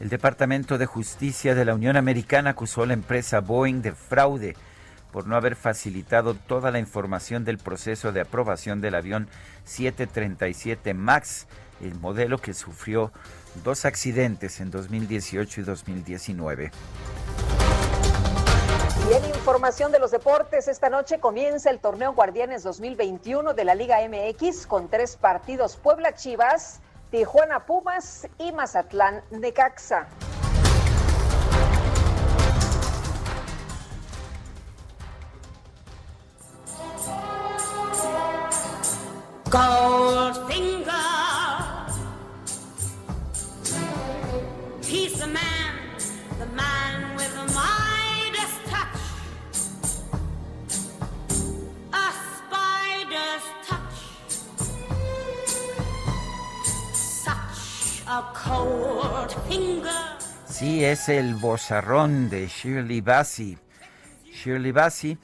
El 0.00 0.08
Departamento 0.08 0.78
de 0.78 0.86
Justicia 0.86 1.54
de 1.54 1.64
la 1.64 1.74
Unión 1.74 1.96
Americana 1.96 2.50
acusó 2.50 2.82
a 2.82 2.86
la 2.86 2.92
empresa 2.92 3.40
Boeing 3.40 3.82
de 3.82 3.92
fraude 3.92 4.56
por 5.16 5.26
no 5.26 5.34
haber 5.34 5.56
facilitado 5.56 6.34
toda 6.34 6.70
la 6.70 6.78
información 6.78 7.46
del 7.46 7.56
proceso 7.56 8.12
de 8.12 8.20
aprobación 8.20 8.82
del 8.82 8.94
avión 8.94 9.30
737 9.64 10.92
MAX, 10.92 11.46
el 11.80 11.94
modelo 11.94 12.36
que 12.36 12.52
sufrió 12.52 13.12
dos 13.64 13.86
accidentes 13.86 14.60
en 14.60 14.70
2018 14.70 15.62
y 15.62 15.64
2019. 15.64 16.70
Y 19.08 19.14
en 19.14 19.24
información 19.24 19.90
de 19.90 20.00
los 20.00 20.10
deportes, 20.10 20.68
esta 20.68 20.90
noche 20.90 21.18
comienza 21.18 21.70
el 21.70 21.78
torneo 21.78 22.12
Guardianes 22.12 22.62
2021 22.62 23.54
de 23.54 23.64
la 23.64 23.74
Liga 23.74 23.96
MX 24.06 24.66
con 24.66 24.90
tres 24.90 25.16
partidos 25.16 25.78
Puebla 25.78 26.14
Chivas, 26.14 26.80
Tijuana 27.10 27.64
Pumas 27.64 28.28
y 28.38 28.52
Mazatlán 28.52 29.22
Necaxa. 29.30 30.08
Goldfinger, 39.56 40.92
he's 44.84 45.14
the 45.18 45.26
man, 45.28 45.72
the 46.38 46.46
man 46.54 47.16
with 47.16 47.32
the 47.38 47.46
Midas 47.56 48.54
touch, 48.70 49.00
a 51.94 52.08
spider's 52.34 53.46
touch, 53.66 53.98
such 56.92 58.02
a 58.06 58.20
cold 58.34 59.32
finger. 59.48 60.02
Sí, 60.46 60.84
es 60.84 61.08
el 61.08 61.34
bozarrón 61.34 62.28
de 62.28 62.46
Shirley 62.46 63.00
Bassey. 63.00 63.56
Shirley 64.34 64.72
Bassey, 64.72 65.16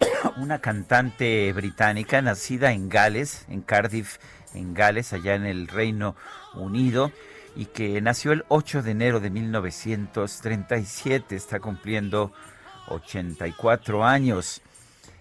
una 0.36 0.60
cantante 0.60 1.52
británica 1.52 2.22
nacida 2.22 2.72
en 2.72 2.88
Gales, 2.88 3.44
en 3.48 3.62
Cardiff, 3.62 4.18
en 4.54 4.74
Gales, 4.74 5.12
allá 5.12 5.34
en 5.34 5.46
el 5.46 5.68
Reino 5.68 6.16
Unido, 6.54 7.12
y 7.54 7.66
que 7.66 8.00
nació 8.00 8.32
el 8.32 8.44
8 8.48 8.82
de 8.82 8.90
enero 8.90 9.20
de 9.20 9.30
1937, 9.30 11.36
está 11.36 11.60
cumpliendo 11.60 12.32
84 12.88 14.04
años. 14.04 14.62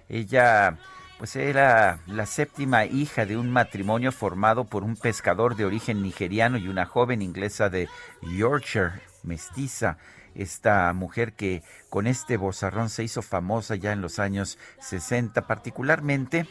Ella 0.10 0.78
pues 1.18 1.36
era 1.38 2.00
la 2.08 2.26
séptima 2.26 2.86
hija 2.86 3.26
de 3.26 3.38
un 3.38 3.50
matrimonio 3.50 4.12
formado 4.12 4.66
por 4.66 4.84
un 4.84 4.98
pescador 4.98 5.56
de 5.56 5.66
origen 5.66 6.02
nigeriano 6.02 6.58
y 6.58 6.68
una 6.68 6.86
joven 6.86 7.22
inglesa 7.22 7.70
de 7.70 7.88
Yorkshire, 8.22 9.02
mestiza. 9.24 9.98
Esta 10.36 10.92
mujer 10.94 11.34
que 11.34 11.64
con 11.90 12.08
este 12.08 12.38
bozarrón 12.38 12.90
se 12.90 13.04
hizo 13.04 13.22
famosa 13.22 13.76
ya 13.76 13.94
en 13.94 14.02
los 14.02 14.20
años 14.20 14.58
60, 14.82 15.48
particularmente 15.48 16.46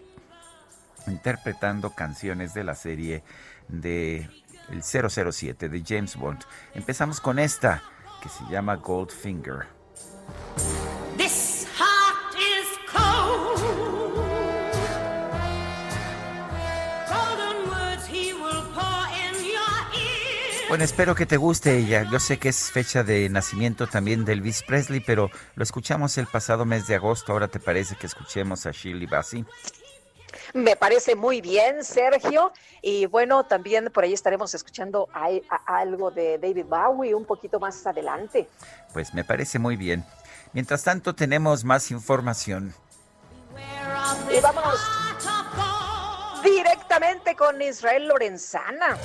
interpretando 1.07 1.91
canciones 1.91 2.55
de 2.55 2.65
la 2.65 2.75
serie 2.75 3.23
de 3.69 4.29
el 4.71 4.83
007 4.83 5.69
de 5.69 5.85
James 5.87 6.17
Bond. 6.17 6.41
Empezamos 6.75 7.21
con 7.21 7.39
esta 7.39 7.83
que 8.23 8.29
se 8.29 8.45
llama 8.51 8.77
Goldfinger. 8.77 9.67
Bueno, 20.69 20.85
espero 20.85 21.15
que 21.15 21.27
te 21.27 21.37
guste 21.37 21.77
ella. 21.77 22.05
Yo 22.11 22.19
sé 22.19 22.39
que 22.39 22.49
es 22.49 22.71
fecha 22.71 23.05
de 23.05 23.29
nacimiento 23.29 23.87
también 23.87 24.25
de 24.25 24.33
Elvis 24.33 24.63
Presley, 24.63 25.01
pero 25.01 25.31
lo 25.55 25.63
escuchamos 25.63 26.17
el 26.19 26.27
pasado 26.27 26.65
mes 26.65 26.87
de 26.87 26.97
agosto. 26.97 27.33
Ahora 27.33 27.49
te 27.49 27.61
parece 27.61 27.97
que 27.97 28.07
escuchemos 28.07 28.67
a 28.67 28.71
Shirley 28.73 29.07
Bassey. 29.07 29.45
Me 30.53 30.75
parece 30.75 31.15
muy 31.15 31.41
bien, 31.41 31.85
Sergio. 31.85 32.53
Y 32.83 33.07
bueno, 33.07 33.45
también 33.45 33.91
por 33.93 34.05
ahí 34.05 34.13
estaremos 34.15 34.53
escuchando 34.55 35.09
a- 35.13 35.29
a- 35.49 35.79
algo 35.79 36.11
de 36.11 36.39
David 36.39 36.65
Bowie 36.67 37.15
un 37.15 37.25
poquito 37.25 37.61
más 37.61 37.87
adelante. 37.87 38.49
Pues 38.93 39.15
me 39.15 39.23
parece 39.23 39.59
muy 39.59 39.77
bien. 39.77 40.05
Mientras 40.53 40.83
tanto, 40.83 41.15
tenemos 41.15 41.63
más 41.65 41.91
información. 41.91 42.75
Y 44.35 44.41
vámonos 44.41 44.81
directamente 46.43 47.37
con 47.37 47.61
Israel 47.63 48.09
Lorenzana. 48.09 48.97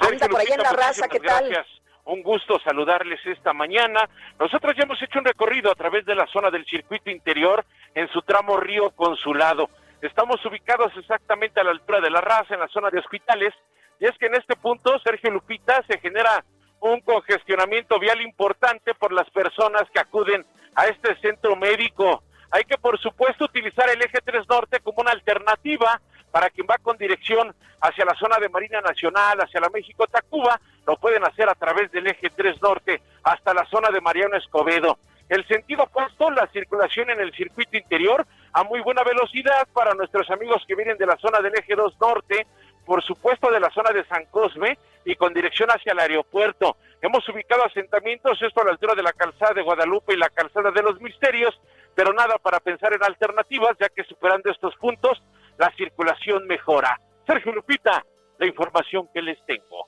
Anda 0.00 0.28
por 0.28 0.40
allá 0.40 0.54
en 0.54 0.62
la 0.62 0.72
raza, 0.72 1.08
¿qué 1.08 1.20
tal? 1.20 1.48
Gracias. 1.48 1.66
Un 2.04 2.22
gusto 2.22 2.58
saludarles 2.64 3.20
esta 3.26 3.52
mañana. 3.52 4.08
Nosotros 4.38 4.74
ya 4.76 4.84
hemos 4.84 5.00
hecho 5.02 5.18
un 5.18 5.24
recorrido 5.24 5.70
a 5.70 5.74
través 5.74 6.04
de 6.06 6.14
la 6.14 6.26
zona 6.26 6.50
del 6.50 6.64
circuito 6.64 7.10
interior 7.10 7.64
en 7.94 8.08
su 8.08 8.22
tramo 8.22 8.56
Río 8.56 8.90
Consulado. 8.90 9.68
Estamos 10.00 10.44
ubicados 10.46 10.92
exactamente 10.96 11.60
a 11.60 11.64
la 11.64 11.72
altura 11.72 12.00
de 12.00 12.10
la 12.10 12.20
raza, 12.20 12.54
en 12.54 12.60
la 12.60 12.68
zona 12.68 12.90
de 12.90 12.98
hospitales. 12.98 13.54
Y 14.00 14.06
es 14.06 14.16
que 14.18 14.26
en 14.26 14.34
este 14.34 14.56
punto, 14.56 14.98
Sergio 15.00 15.30
Lupita, 15.30 15.82
se 15.86 15.98
genera 15.98 16.42
un 16.80 17.00
congestionamiento 17.02 17.98
vial 17.98 18.22
importante 18.22 18.94
por 18.94 19.12
las 19.12 19.28
personas 19.30 19.82
que 19.92 20.00
acuden 20.00 20.46
a 20.74 20.86
este 20.86 21.14
centro 21.20 21.54
médico. 21.54 22.22
Hay 22.50 22.64
que, 22.64 22.78
por 22.78 22.98
supuesto, 22.98 23.44
utilizar 23.44 23.88
el 23.90 24.02
eje 24.02 24.18
3 24.24 24.48
Norte 24.48 24.80
como 24.80 25.02
una 25.02 25.12
alternativa 25.12 26.00
para 26.30 26.50
quien 26.50 26.66
va 26.70 26.78
con 26.78 26.96
dirección 26.96 27.54
hacia 27.80 28.04
la 28.04 28.14
zona 28.14 28.38
de 28.38 28.48
Marina 28.48 28.80
Nacional, 28.80 29.40
hacia 29.40 29.60
la 29.60 29.70
México-Tacuba, 29.70 30.60
lo 30.86 30.96
pueden 30.96 31.24
hacer 31.24 31.48
a 31.48 31.54
través 31.54 31.90
del 31.92 32.06
eje 32.06 32.30
3 32.30 32.60
Norte 32.62 33.00
hasta 33.22 33.54
la 33.54 33.64
zona 33.66 33.90
de 33.90 34.00
Mariano 34.00 34.36
Escobedo. 34.36 34.98
El 35.28 35.46
sentido 35.46 35.84
opuesto, 35.84 36.30
la 36.30 36.48
circulación 36.48 37.10
en 37.10 37.20
el 37.20 37.32
circuito 37.32 37.76
interior 37.76 38.26
a 38.52 38.64
muy 38.64 38.80
buena 38.80 39.04
velocidad 39.04 39.68
para 39.72 39.94
nuestros 39.94 40.28
amigos 40.30 40.64
que 40.66 40.74
vienen 40.74 40.98
de 40.98 41.06
la 41.06 41.16
zona 41.18 41.40
del 41.40 41.54
eje 41.54 41.76
2 41.76 42.00
Norte, 42.00 42.46
por 42.84 43.02
supuesto 43.04 43.50
de 43.50 43.60
la 43.60 43.70
zona 43.70 43.90
de 43.90 44.04
San 44.06 44.26
Cosme 44.26 44.76
y 45.04 45.14
con 45.14 45.32
dirección 45.32 45.70
hacia 45.70 45.92
el 45.92 46.00
aeropuerto. 46.00 46.76
Hemos 47.00 47.26
ubicado 47.28 47.64
asentamientos, 47.64 48.42
esto 48.42 48.60
a 48.60 48.64
la 48.64 48.72
altura 48.72 48.94
de 48.94 49.04
la 49.04 49.12
calzada 49.12 49.54
de 49.54 49.62
Guadalupe 49.62 50.14
y 50.14 50.18
la 50.18 50.28
calzada 50.28 50.72
de 50.72 50.82
los 50.82 51.00
Misterios, 51.00 51.58
pero 51.94 52.12
nada 52.12 52.36
para 52.38 52.58
pensar 52.58 52.92
en 52.92 53.04
alternativas, 53.04 53.76
ya 53.78 53.88
que 53.88 54.02
superando 54.04 54.50
estos 54.50 54.74
puntos, 54.76 55.22
la 55.60 55.70
circulación 55.76 56.46
mejora. 56.46 56.98
Sergio 57.26 57.52
Lupita, 57.52 58.02
la 58.38 58.46
información 58.46 59.06
que 59.12 59.20
les 59.20 59.38
tengo. 59.44 59.86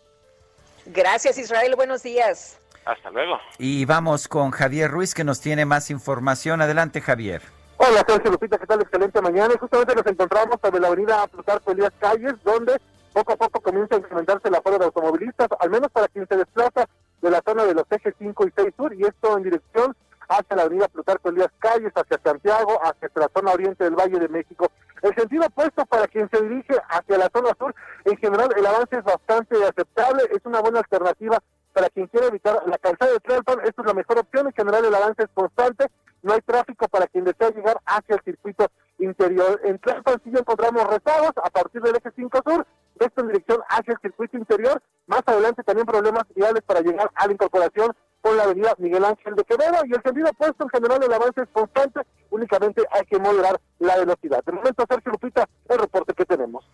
Gracias, 0.84 1.38
Israel. 1.38 1.72
Buenos 1.76 2.02
días. 2.02 2.60
Hasta 2.84 3.10
luego. 3.10 3.38
Y 3.58 3.86
vamos 3.86 4.28
con 4.28 4.50
Javier 4.50 4.90
Ruiz 4.90 5.14
que 5.14 5.24
nos 5.24 5.40
tiene 5.40 5.64
más 5.64 5.90
información. 5.90 6.60
Adelante, 6.60 7.00
Javier. 7.00 7.40
Hola, 7.78 8.04
Sergio 8.06 8.32
Lupita, 8.32 8.58
¿qué 8.58 8.66
tal? 8.66 8.82
Excelente 8.82 9.22
mañana. 9.22 9.54
Y 9.54 9.58
justamente 9.58 9.94
nos 9.94 10.06
encontramos 10.06 10.56
sobre 10.62 10.78
la 10.78 10.88
avenida 10.88 11.26
Plutarco 11.28 11.72
Elías 11.72 11.92
Calles, 11.98 12.34
donde 12.44 12.78
poco 13.14 13.32
a 13.32 13.36
poco 13.36 13.60
comienza 13.60 13.94
a 13.94 13.98
incrementarse 13.98 14.48
el 14.48 14.54
aforo 14.54 14.78
de 14.78 14.84
automovilistas, 14.84 15.48
al 15.58 15.70
menos 15.70 15.90
para 15.90 16.08
quien 16.08 16.28
se 16.28 16.36
desplaza 16.36 16.86
de 17.22 17.30
la 17.30 17.40
zona 17.46 17.64
de 17.64 17.74
los 17.74 17.84
ejes 17.90 18.14
5 18.18 18.46
y 18.46 18.52
6 18.54 18.74
sur, 18.76 18.94
y 18.94 19.04
esto 19.04 19.38
en 19.38 19.44
dirección 19.44 19.96
hacia 20.28 20.56
la 20.56 20.62
avenida 20.64 20.88
Plutarco 20.88 21.30
Elías 21.30 21.50
Calles, 21.58 21.92
hacia 21.94 22.18
Santiago, 22.22 22.78
hacia 22.84 23.08
la 23.14 23.30
zona 23.34 23.52
oriente 23.52 23.84
del 23.84 23.94
Valle 23.94 24.18
de 24.18 24.28
México. 24.28 24.70
El 25.02 25.14
sentido 25.16 25.46
opuesto 25.46 25.84
para 25.86 26.06
quien 26.06 26.30
se 26.30 26.40
dirige 26.42 26.74
hacia 26.88 27.18
la 27.18 27.28
zona 27.34 27.50
sur, 27.58 27.74
en 28.04 28.16
general 28.16 28.48
el 28.56 28.64
avance 28.64 28.96
es 28.96 29.02
bastante 29.02 29.56
aceptable, 29.64 30.22
es 30.30 30.40
una 30.44 30.60
buena 30.60 30.78
alternativa 30.78 31.42
para 31.72 31.88
quien 31.88 32.06
quiere 32.06 32.28
evitar 32.28 32.62
la 32.66 32.78
calzada 32.78 33.12
de 33.12 33.18
Tlalpan, 33.18 33.60
esto 33.64 33.82
es 33.82 33.86
la 33.86 33.94
mejor 33.94 34.18
opción, 34.18 34.46
en 34.46 34.52
general 34.52 34.84
el 34.84 34.94
avance 34.94 35.24
es 35.24 35.28
constante, 35.34 35.86
no 36.22 36.32
hay 36.32 36.40
tráfico 36.42 36.86
para 36.86 37.08
quien 37.08 37.24
desea 37.24 37.50
llegar 37.50 37.80
hacia 37.84 38.14
el 38.14 38.22
circuito 38.22 38.70
interior. 38.98 39.60
En 39.64 39.80
Tlalpan 39.80 40.20
sí 40.22 40.30
encontramos 40.32 40.84
rezados 40.86 41.32
a 41.42 41.50
partir 41.50 41.82
del 41.82 41.96
eje 41.96 42.12
5 42.14 42.40
sur, 42.46 42.66
esto 43.00 43.20
en 43.22 43.26
dirección 43.26 43.60
hacia 43.68 43.94
el 43.94 44.00
circuito 44.00 44.36
interior. 44.36 44.80
Más 45.06 45.22
adelante 45.26 45.64
también 45.64 45.86
problemas 45.86 46.24
ideales 46.36 46.62
para 46.62 46.80
llegar 46.80 47.10
a 47.14 47.26
la 47.26 47.32
incorporación 47.32 47.92
con 48.22 48.36
la 48.36 48.44
avenida 48.44 48.74
Miguel 48.78 49.04
Ángel 49.04 49.34
de 49.34 49.44
Quevedo 49.44 49.84
y 49.84 49.92
el 49.92 50.02
sentido 50.02 50.30
opuesto 50.30 50.64
en 50.64 50.70
general 50.70 51.02
el 51.02 51.12
avance 51.12 51.42
es 51.42 51.48
constante, 51.52 52.00
únicamente 52.30 52.82
hay 52.92 53.04
que 53.04 53.18
moderar 53.18 53.60
la 53.80 53.98
velocidad. 53.98 54.42
De 54.44 54.52
momento, 54.52 54.84
Sergio 54.88 55.12
Lupita, 55.12 55.48
el 55.68 55.78
reporte 55.78 56.14
que 56.14 56.24
tenemos. 56.24 56.64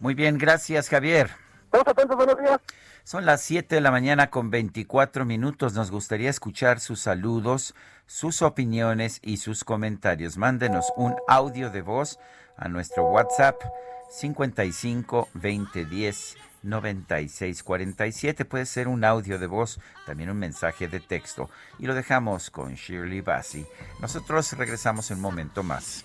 Muy 0.00 0.14
bien, 0.14 0.36
gracias 0.36 0.88
Javier. 0.88 1.30
Estamos 1.64 1.86
atentos, 1.86 2.16
buenos 2.16 2.38
días. 2.38 2.60
Son 3.04 3.24
las 3.24 3.40
7 3.42 3.76
de 3.76 3.80
la 3.80 3.90
mañana 3.90 4.28
con 4.28 4.50
24 4.50 5.24
minutos. 5.24 5.74
Nos 5.74 5.90
gustaría 5.90 6.28
escuchar 6.28 6.80
sus 6.80 7.00
saludos, 7.00 7.74
sus 8.06 8.42
opiniones 8.42 9.20
y 9.22 9.38
sus 9.38 9.64
comentarios. 9.64 10.36
Mándenos 10.36 10.92
un 10.96 11.14
audio 11.28 11.70
de 11.70 11.82
voz 11.82 12.18
a 12.56 12.68
nuestro 12.68 13.04
WhatsApp 13.04 13.56
55 14.10 15.28
20 15.34 15.84
10 15.86 16.36
96 16.62 17.62
47. 17.62 18.44
Puede 18.44 18.66
ser 18.66 18.88
un 18.88 19.04
audio 19.04 19.38
de 19.38 19.46
voz, 19.46 19.80
también 20.06 20.30
un 20.30 20.38
mensaje 20.38 20.88
de 20.88 21.00
texto. 21.00 21.50
Y 21.78 21.86
lo 21.86 21.94
dejamos 21.94 22.50
con 22.50 22.74
Shirley 22.74 23.20
Bassey. 23.20 23.66
Nosotros 24.00 24.52
regresamos 24.54 25.10
en 25.10 25.16
un 25.16 25.22
momento 25.22 25.62
más. 25.62 26.04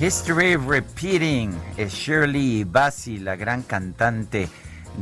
History 0.00 0.56
Repeating 0.56 1.52
es 1.76 1.92
Shirley 1.92 2.64
Bassey, 2.64 3.18
la 3.18 3.36
gran 3.36 3.60
cantante 3.62 4.48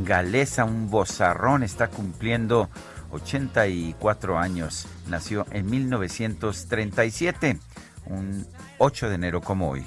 galesa, 0.03 0.65
un 0.65 0.89
bozarrón, 0.89 1.63
está 1.63 1.87
cumpliendo 1.87 2.69
84 3.11 4.37
años. 4.37 4.87
Nació 5.07 5.45
en 5.51 5.69
1937, 5.69 7.59
un 8.07 8.45
8 8.77 9.07
de 9.07 9.15
enero 9.15 9.39
como 9.39 9.69
hoy. 9.69 9.85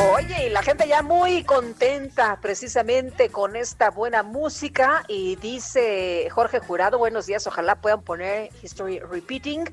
Oye, 0.00 0.46
y 0.46 0.50
la 0.50 0.62
gente 0.62 0.88
ya 0.88 1.02
muy 1.02 1.44
contenta 1.44 2.38
precisamente 2.40 3.28
con 3.28 3.56
esta 3.56 3.90
buena 3.90 4.22
música 4.22 5.04
y 5.06 5.36
dice 5.36 6.28
Jorge 6.30 6.60
Jurado, 6.60 6.98
buenos 6.98 7.26
días, 7.26 7.46
ojalá 7.46 7.76
puedan 7.76 8.02
poner 8.02 8.50
History 8.62 9.00
Repeating. 9.00 9.64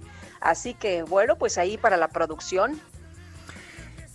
Así 0.41 0.73
que 0.73 1.03
bueno, 1.03 1.37
pues 1.37 1.57
ahí 1.57 1.77
para 1.77 1.97
la 1.97 2.09
producción. 2.09 2.79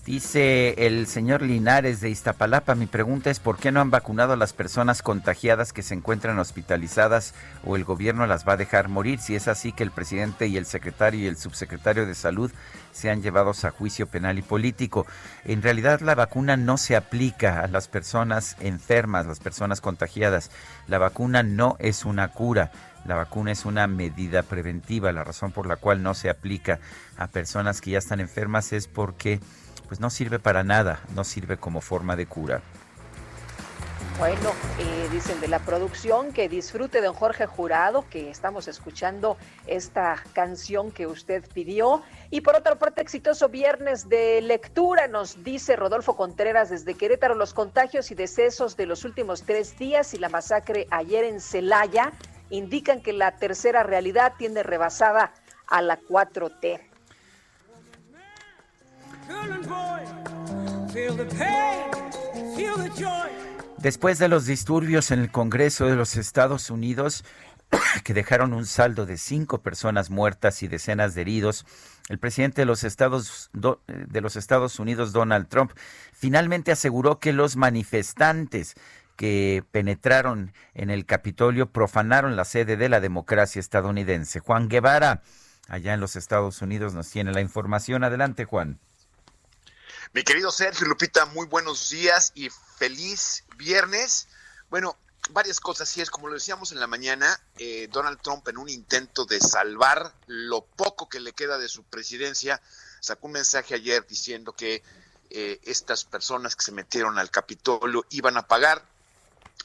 Dice 0.04 0.86
el 0.86 1.06
señor 1.06 1.40
Linares 1.40 2.02
de 2.02 2.10
Iztapalapa, 2.10 2.74
mi 2.74 2.84
pregunta 2.84 3.30
es 3.30 3.40
¿por 3.40 3.56
qué 3.56 3.72
no 3.72 3.80
han 3.80 3.90
vacunado 3.90 4.34
a 4.34 4.36
las 4.36 4.52
personas 4.52 5.00
contagiadas 5.00 5.72
que 5.72 5.82
se 5.82 5.94
encuentran 5.94 6.38
hospitalizadas 6.38 7.32
o 7.64 7.74
el 7.74 7.84
gobierno 7.84 8.26
las 8.26 8.46
va 8.46 8.52
a 8.52 8.58
dejar 8.58 8.90
morir? 8.90 9.18
Si 9.20 9.34
es 9.34 9.48
así 9.48 9.72
que 9.72 9.82
el 9.82 9.90
presidente 9.90 10.46
y 10.46 10.58
el 10.58 10.66
secretario 10.66 11.20
y 11.20 11.26
el 11.26 11.38
subsecretario 11.38 12.04
de 12.04 12.14
salud 12.14 12.52
sean 12.94 13.22
llevados 13.22 13.64
a 13.64 13.70
juicio 13.70 14.06
penal 14.06 14.38
y 14.38 14.42
político. 14.42 15.06
En 15.44 15.62
realidad 15.62 16.00
la 16.00 16.14
vacuna 16.14 16.56
no 16.56 16.78
se 16.78 16.96
aplica 16.96 17.60
a 17.60 17.66
las 17.66 17.88
personas 17.88 18.56
enfermas, 18.60 19.26
las 19.26 19.40
personas 19.40 19.80
contagiadas. 19.80 20.50
La 20.86 20.98
vacuna 20.98 21.42
no 21.42 21.76
es 21.80 22.04
una 22.04 22.28
cura. 22.28 22.70
La 23.04 23.16
vacuna 23.16 23.52
es 23.52 23.64
una 23.66 23.86
medida 23.86 24.42
preventiva. 24.42 25.12
La 25.12 25.24
razón 25.24 25.52
por 25.52 25.66
la 25.66 25.76
cual 25.76 26.02
no 26.02 26.14
se 26.14 26.30
aplica 26.30 26.78
a 27.18 27.26
personas 27.26 27.80
que 27.80 27.90
ya 27.90 27.98
están 27.98 28.20
enfermas 28.20 28.72
es 28.72 28.86
porque 28.86 29.40
pues 29.88 30.00
no 30.00 30.08
sirve 30.08 30.38
para 30.38 30.64
nada, 30.64 31.00
no 31.14 31.24
sirve 31.24 31.56
como 31.58 31.80
forma 31.80 32.16
de 32.16 32.26
cura. 32.26 32.62
Bueno, 34.16 34.52
eh, 34.78 35.08
dicen 35.10 35.40
de 35.40 35.48
la 35.48 35.58
producción 35.58 36.32
que 36.32 36.48
disfrute 36.48 37.00
don 37.00 37.14
Jorge 37.14 37.46
Jurado, 37.46 38.08
que 38.08 38.30
estamos 38.30 38.68
escuchando 38.68 39.36
esta 39.66 40.22
canción 40.32 40.92
que 40.92 41.08
usted 41.08 41.44
pidió. 41.52 42.00
Y 42.30 42.40
por 42.40 42.54
otra 42.54 42.76
parte, 42.76 43.02
exitoso 43.02 43.48
viernes 43.48 44.08
de 44.08 44.40
lectura, 44.40 45.08
nos 45.08 45.42
dice 45.42 45.74
Rodolfo 45.74 46.16
Contreras 46.16 46.70
desde 46.70 46.94
Querétaro, 46.94 47.34
los 47.34 47.54
contagios 47.54 48.12
y 48.12 48.14
decesos 48.14 48.76
de 48.76 48.86
los 48.86 49.04
últimos 49.04 49.42
tres 49.42 49.76
días 49.78 50.14
y 50.14 50.18
la 50.18 50.28
masacre 50.28 50.86
ayer 50.90 51.24
en 51.24 51.40
Celaya 51.40 52.12
indican 52.50 53.02
que 53.02 53.12
la 53.12 53.32
tercera 53.32 53.82
realidad 53.82 54.34
tiene 54.38 54.62
rebasada 54.62 55.32
a 55.66 55.82
la 55.82 55.98
4T. 55.98 56.80
Girl 59.26 59.52
and 59.52 59.66
boy, 59.66 60.92
feel 60.92 61.16
the 61.16 61.24
pain, 61.24 62.54
feel 62.54 62.76
the 62.76 62.90
joy. 62.90 63.53
Después 63.84 64.18
de 64.18 64.28
los 64.28 64.46
disturbios 64.46 65.10
en 65.10 65.18
el 65.18 65.30
Congreso 65.30 65.84
de 65.84 65.94
los 65.94 66.16
Estados 66.16 66.70
Unidos, 66.70 67.22
que 68.02 68.14
dejaron 68.14 68.54
un 68.54 68.64
saldo 68.64 69.04
de 69.04 69.18
cinco 69.18 69.60
personas 69.60 70.08
muertas 70.08 70.62
y 70.62 70.68
decenas 70.68 71.14
de 71.14 71.20
heridos, 71.20 71.66
el 72.08 72.18
presidente 72.18 72.62
de 72.62 72.64
los 72.64 72.82
Estados, 72.82 73.50
do- 73.52 73.82
de 73.86 74.22
los 74.22 74.36
Estados 74.36 74.78
Unidos, 74.78 75.12
Donald 75.12 75.48
Trump, 75.48 75.72
finalmente 76.14 76.72
aseguró 76.72 77.20
que 77.20 77.34
los 77.34 77.56
manifestantes 77.56 78.74
que 79.16 79.62
penetraron 79.70 80.54
en 80.72 80.88
el 80.88 81.04
Capitolio 81.04 81.70
profanaron 81.70 82.36
la 82.36 82.46
sede 82.46 82.78
de 82.78 82.88
la 82.88 83.00
democracia 83.00 83.60
estadounidense. 83.60 84.40
Juan 84.40 84.70
Guevara, 84.70 85.20
allá 85.68 85.92
en 85.92 86.00
los 86.00 86.16
Estados 86.16 86.62
Unidos, 86.62 86.94
nos 86.94 87.10
tiene 87.10 87.32
la 87.32 87.42
información. 87.42 88.02
Adelante, 88.02 88.46
Juan. 88.46 88.78
Mi 90.14 90.22
querido 90.22 90.52
Sergio 90.52 90.86
Lupita, 90.86 91.26
muy 91.26 91.44
buenos 91.48 91.90
días 91.90 92.30
y 92.36 92.48
feliz 92.48 93.42
viernes. 93.56 94.28
Bueno, 94.70 94.96
varias 95.30 95.58
cosas, 95.58 95.88
sí 95.88 96.00
es 96.00 96.08
como 96.08 96.28
lo 96.28 96.34
decíamos 96.34 96.70
en 96.70 96.78
la 96.78 96.86
mañana, 96.86 97.36
eh, 97.58 97.88
Donald 97.90 98.20
Trump 98.22 98.46
en 98.46 98.58
un 98.58 98.68
intento 98.68 99.24
de 99.24 99.40
salvar 99.40 100.14
lo 100.28 100.64
poco 100.64 101.08
que 101.08 101.18
le 101.18 101.32
queda 101.32 101.58
de 101.58 101.68
su 101.68 101.82
presidencia, 101.82 102.62
sacó 103.00 103.26
un 103.26 103.32
mensaje 103.32 103.74
ayer 103.74 104.06
diciendo 104.06 104.52
que 104.52 104.84
eh, 105.30 105.58
estas 105.64 106.04
personas 106.04 106.54
que 106.54 106.64
se 106.64 106.70
metieron 106.70 107.18
al 107.18 107.32
Capitolio 107.32 108.06
iban 108.10 108.36
a 108.36 108.46
pagar. 108.46 108.86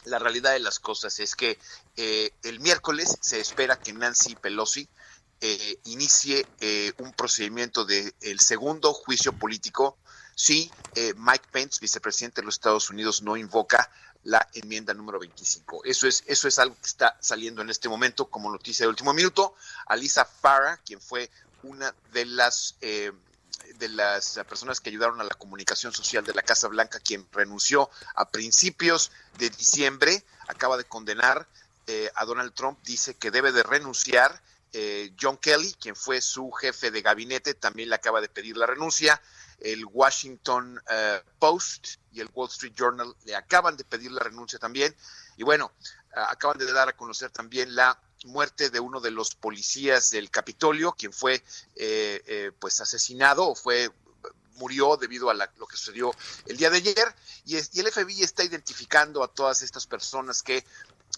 La 0.06 0.18
realidad 0.18 0.54
de 0.54 0.62
las 0.62 0.80
cosas 0.80 1.20
es 1.20 1.36
que 1.36 1.60
eh, 1.96 2.32
el 2.42 2.60
miércoles 2.60 3.20
se 3.22 3.40
espera 3.40 3.80
que 3.80 3.94
Nancy 3.94 4.36
Pelosi 4.36 4.90
eh, 5.42 5.80
inicie 5.86 6.46
eh, 6.60 6.92
un 6.98 7.14
procedimiento 7.14 7.86
de 7.86 8.14
el 8.20 8.42
segundo 8.42 8.94
juicio 8.94 9.32
político 9.32 9.98
si 10.40 10.72
eh, 10.96 11.14
Mike 11.18 11.50
Pence, 11.52 11.80
vicepresidente 11.82 12.40
de 12.40 12.46
los 12.46 12.56
Estados 12.56 12.90
Unidos, 12.90 13.22
no 13.22 13.36
invoca 13.36 13.92
la 14.24 14.48
enmienda 14.54 14.94
número 14.94 15.20
25. 15.20 15.82
Eso 15.84 16.08
es, 16.08 16.24
eso 16.28 16.48
es 16.48 16.58
algo 16.60 16.76
que 16.76 16.88
está 16.88 17.18
saliendo 17.20 17.62
en 17.62 17.70
este 17.70 17.90
momento 17.90 18.30
como 18.30 18.50
noticia 18.50 18.86
de 18.86 18.90
último 18.90 19.14
minuto. 19.14 19.54
Alisa 19.88 20.24
Farah, 20.24 20.78
quien 20.78 21.02
fue 21.02 21.30
una 21.64 21.94
de 22.14 22.24
las 22.24 22.78
eh, 22.80 23.12
de 23.80 23.90
las 23.90 24.40
personas 24.48 24.80
que 24.80 24.90
ayudaron 24.90 25.20
a 25.20 25.26
la 25.26 25.36
comunicación 25.36 25.92
social 25.92 26.24
de 26.24 26.34
la 26.34 26.42
Casa 26.42 26.70
Blanca, 26.70 27.02
quien 27.02 27.28
renunció 27.34 27.90
a 28.16 28.30
principios 28.30 29.12
de 29.38 29.50
diciembre, 29.50 30.24
acaba 30.48 30.78
de 30.78 30.86
condenar 30.86 31.50
eh, 31.88 32.10
a 32.16 32.24
Donald 32.24 32.54
Trump, 32.54 32.80
dice 32.86 33.16
que 33.16 33.30
debe 33.30 33.52
de 33.52 33.64
renunciar. 33.64 34.42
Eh, 34.72 35.12
John 35.20 35.36
Kelly, 35.38 35.74
quien 35.74 35.98
fue 35.98 36.22
su 36.22 36.50
jefe 36.52 36.92
de 36.92 37.02
gabinete, 37.02 37.56
también 37.56 37.90
le 37.90 37.96
acaba 37.96 38.22
de 38.22 38.30
pedir 38.30 38.56
la 38.56 38.68
renuncia. 38.68 39.22
El 39.60 39.86
Washington 39.86 40.82
eh, 40.90 41.22
Post 41.38 41.98
y 42.12 42.22
el 42.22 42.30
Wall 42.34 42.50
Street 42.50 42.74
Journal 42.76 43.16
le 43.26 43.36
acaban 43.36 43.78
de 43.78 43.84
pedir 43.84 44.12
la 44.12 44.22
renuncia 44.22 44.60
también. 44.60 44.96
Y 45.38 45.44
bueno, 45.44 45.72
acaban 46.14 46.58
de 46.58 46.72
dar 46.72 46.90
a 46.90 46.98
conocer 46.98 47.30
también 47.30 47.76
la 47.76 48.00
muerte 48.26 48.70
de 48.70 48.80
uno 48.80 49.00
de 49.00 49.12
los 49.12 49.36
policías 49.36 50.10
del 50.10 50.30
Capitolio, 50.30 50.94
quien 50.94 51.14
fue 51.14 51.36
eh, 51.76 52.22
eh, 52.26 52.52
pues 52.60 52.82
asesinado 52.82 53.48
o 53.48 53.56
fue 53.56 53.90
murió 54.56 54.98
debido 54.98 55.30
a 55.30 55.34
lo 55.34 55.68
que 55.68 55.78
sucedió 55.78 56.14
el 56.46 56.58
día 56.58 56.70
de 56.70 56.78
ayer 56.78 57.16
y, 57.46 57.56
y 57.56 57.80
el 57.80 57.90
FBI 57.90 58.24
está 58.24 58.44
identificando 58.44 59.24
a 59.24 59.30
todas 59.30 59.62
estas 59.62 59.88
personas 59.88 60.44
que 60.44 60.66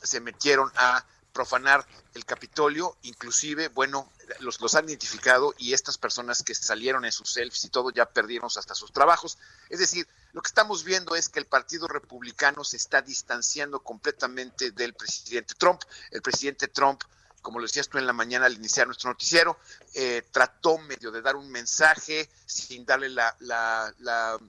se 0.04 0.20
metieron 0.20 0.72
a 0.76 1.04
profanar 1.32 1.86
el 2.14 2.26
Capitolio, 2.26 2.98
inclusive, 3.04 3.70
bueno, 3.70 4.10
los, 4.40 4.60
los 4.62 4.76
han 4.76 4.88
identificado 4.88 5.54
y 5.58 5.74
estas 5.74 5.98
personas 5.98 6.44
que 6.44 6.54
salieron 6.56 7.06
en 7.06 7.12
sus 7.12 7.32
selfies 7.32 7.64
y 7.66 7.70
todo 7.70 7.90
ya 7.90 8.06
perdieron 8.06 8.50
hasta 8.56 8.76
sus 8.76 8.92
trabajos. 8.92 9.38
Es 9.70 9.80
decir, 9.80 10.08
lo 10.34 10.42
que 10.42 10.48
estamos 10.48 10.84
viendo 10.84 11.16
es 11.16 11.30
que 11.30 11.40
el 11.40 11.46
Partido 11.46 11.88
Republicano 11.88 12.64
se 12.64 12.78
está 12.78 13.02
distanciando 13.02 13.80
completamente 13.82 14.72
del 14.72 14.94
presidente 14.94 15.56
Trump. 15.58 15.82
El 16.12 16.22
presidente 16.22 16.68
Trump, 16.68 17.02
como 17.42 17.60
lo 17.60 17.66
decías 17.66 17.90
tú 17.90 17.98
en 17.98 18.08
la 18.08 18.14
mañana 18.14 18.46
al 18.46 18.54
iniciar 18.54 18.88
nuestro 18.88 19.10
noticiero, 19.10 19.58
eh, 19.94 20.24
trató 20.32 20.78
medio 20.78 21.12
de 21.12 21.22
dar 21.22 21.36
un 21.36 21.50
mensaje 21.50 22.30
sin 22.46 22.86
darle 22.86 23.10
la, 23.10 23.36
la, 23.40 23.94
la, 24.00 24.40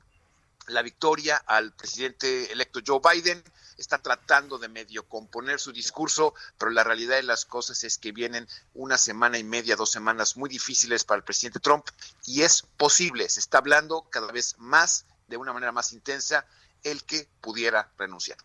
la 0.69 0.83
victoria 0.83 1.43
al 1.47 1.73
presidente 1.73 2.53
electo 2.53 2.81
Joe 2.85 3.01
Biden 3.13 3.43
está 3.77 3.99
tratando 3.99 4.59
de 4.59 4.69
medio 4.69 5.07
componer 5.09 5.61
su 5.61 5.73
discurso, 5.73 6.35
pero 6.59 6.71
la 6.71 6.85
realidad 6.85 7.17
de 7.17 7.23
las 7.23 7.45
cosas 7.45 7.85
es 7.85 7.99
que 7.99 8.13
vienen 8.13 8.49
una 8.75 8.99
semana 8.99 9.39
y 9.39 9.45
media, 9.45 9.77
dos 9.77 9.91
semanas 9.91 10.37
muy 10.37 10.49
difíciles 10.49 11.05
para 11.05 11.19
el 11.19 11.25
presidente 11.25 11.61
Trump 11.61 11.87
y 12.25 12.43
es 12.43 12.63
posible, 12.77 13.29
se 13.29 13.41
está 13.41 13.59
hablando 13.59 14.07
cada 14.11 14.33
vez 14.33 14.55
más, 14.59 15.07
de 15.29 15.37
una 15.37 15.53
manera 15.53 15.73
más 15.73 15.93
intensa, 15.93 16.47
el 16.83 17.05
que 17.05 17.29
pudiera 17.41 17.91
renunciar. 17.99 18.39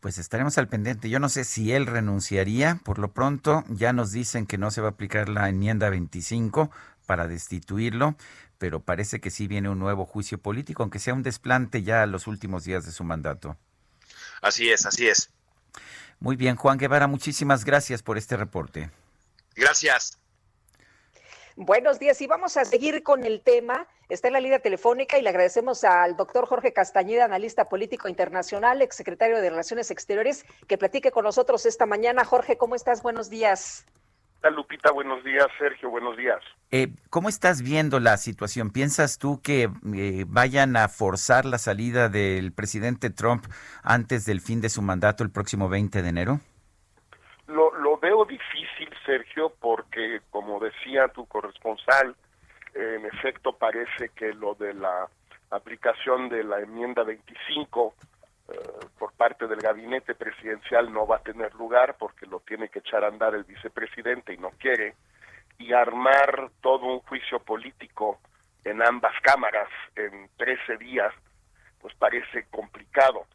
Pues 0.00 0.18
estaremos 0.18 0.58
al 0.58 0.68
pendiente. 0.68 1.10
Yo 1.10 1.18
no 1.18 1.28
sé 1.28 1.44
si 1.44 1.72
él 1.72 1.86
renunciaría. 1.86 2.80
Por 2.84 2.98
lo 2.98 3.12
pronto 3.12 3.64
ya 3.68 3.92
nos 3.92 4.12
dicen 4.12 4.46
que 4.46 4.58
no 4.58 4.70
se 4.70 4.80
va 4.80 4.88
a 4.88 4.90
aplicar 4.92 5.28
la 5.28 5.48
enmienda 5.48 5.90
25 5.90 6.70
para 7.06 7.26
destituirlo, 7.28 8.16
pero 8.58 8.80
parece 8.80 9.20
que 9.20 9.30
sí 9.30 9.46
viene 9.46 9.68
un 9.68 9.78
nuevo 9.78 10.04
juicio 10.04 10.38
político, 10.38 10.82
aunque 10.82 10.98
sea 10.98 11.14
un 11.14 11.22
desplante 11.22 11.82
ya 11.82 12.02
a 12.02 12.06
los 12.06 12.26
últimos 12.26 12.64
días 12.64 12.84
de 12.84 12.92
su 12.92 13.04
mandato. 13.04 13.56
Así 14.46 14.70
es, 14.70 14.86
así 14.86 15.08
es. 15.08 15.28
Muy 16.20 16.36
bien, 16.36 16.54
Juan 16.54 16.78
Guevara, 16.78 17.08
muchísimas 17.08 17.64
gracias 17.64 18.00
por 18.00 18.16
este 18.16 18.36
reporte. 18.36 18.90
Gracias. 19.56 20.18
Buenos 21.56 21.98
días 21.98 22.20
y 22.20 22.28
vamos 22.28 22.56
a 22.56 22.64
seguir 22.64 23.02
con 23.02 23.24
el 23.24 23.40
tema. 23.40 23.88
Está 24.08 24.28
en 24.28 24.34
la 24.34 24.40
línea 24.40 24.60
telefónica 24.60 25.18
y 25.18 25.22
le 25.22 25.30
agradecemos 25.30 25.82
al 25.82 26.16
doctor 26.16 26.46
Jorge 26.46 26.72
Castañeda, 26.72 27.24
analista 27.24 27.64
político 27.64 28.08
internacional, 28.08 28.82
exsecretario 28.82 29.40
de 29.40 29.50
Relaciones 29.50 29.90
Exteriores, 29.90 30.44
que 30.68 30.78
platique 30.78 31.10
con 31.10 31.24
nosotros 31.24 31.66
esta 31.66 31.84
mañana. 31.84 32.24
Jorge, 32.24 32.56
¿cómo 32.56 32.76
estás? 32.76 33.02
Buenos 33.02 33.28
días. 33.30 33.84
Lupita, 34.50 34.92
buenos 34.92 35.22
días. 35.24 35.46
Sergio, 35.58 35.90
buenos 35.90 36.16
días. 36.16 36.40
Eh, 36.70 36.88
¿Cómo 37.10 37.28
estás 37.28 37.62
viendo 37.62 38.00
la 38.00 38.16
situación? 38.16 38.70
¿Piensas 38.70 39.18
tú 39.18 39.40
que 39.42 39.68
eh, 39.94 40.24
vayan 40.26 40.76
a 40.76 40.88
forzar 40.88 41.44
la 41.44 41.58
salida 41.58 42.08
del 42.08 42.52
presidente 42.52 43.10
Trump 43.10 43.44
antes 43.82 44.26
del 44.26 44.40
fin 44.40 44.60
de 44.60 44.68
su 44.68 44.82
mandato 44.82 45.22
el 45.22 45.30
próximo 45.30 45.68
20 45.68 46.02
de 46.02 46.08
enero? 46.08 46.40
Lo, 47.46 47.72
lo 47.78 47.98
veo 47.98 48.24
difícil, 48.24 48.90
Sergio, 49.04 49.52
porque 49.60 50.20
como 50.30 50.58
decía 50.58 51.08
tu 51.08 51.26
corresponsal, 51.26 52.16
en 52.74 53.06
efecto 53.06 53.52
parece 53.52 54.10
que 54.14 54.32
lo 54.34 54.54
de 54.54 54.74
la 54.74 55.08
aplicación 55.50 56.28
de 56.28 56.44
la 56.44 56.60
enmienda 56.60 57.04
25 57.04 57.94
eh, 57.94 58.15
por 58.98 59.12
parte 59.14 59.46
del 59.46 59.60
gabinete 59.60 60.14
presidencial 60.14 60.92
no 60.92 61.06
va 61.06 61.16
a 61.16 61.22
tener 61.22 61.54
lugar 61.54 61.96
porque 61.98 62.26
lo 62.26 62.40
tiene 62.40 62.68
que 62.68 62.78
echar 62.78 63.04
a 63.04 63.08
andar 63.08 63.34
el 63.34 63.44
vicepresidente 63.44 64.34
y 64.34 64.38
no 64.38 64.50
quiere, 64.58 64.94
y 65.58 65.72
armar 65.72 66.50
todo 66.60 66.86
un 66.86 67.00
juicio 67.00 67.40
político 67.40 68.18
en 68.64 68.82
ambas 68.82 69.14
cámaras 69.22 69.68
en 69.94 70.28
13 70.36 70.76
días, 70.78 71.12
pues 71.80 71.94
parece 71.94 72.46
complicado. 72.50 73.26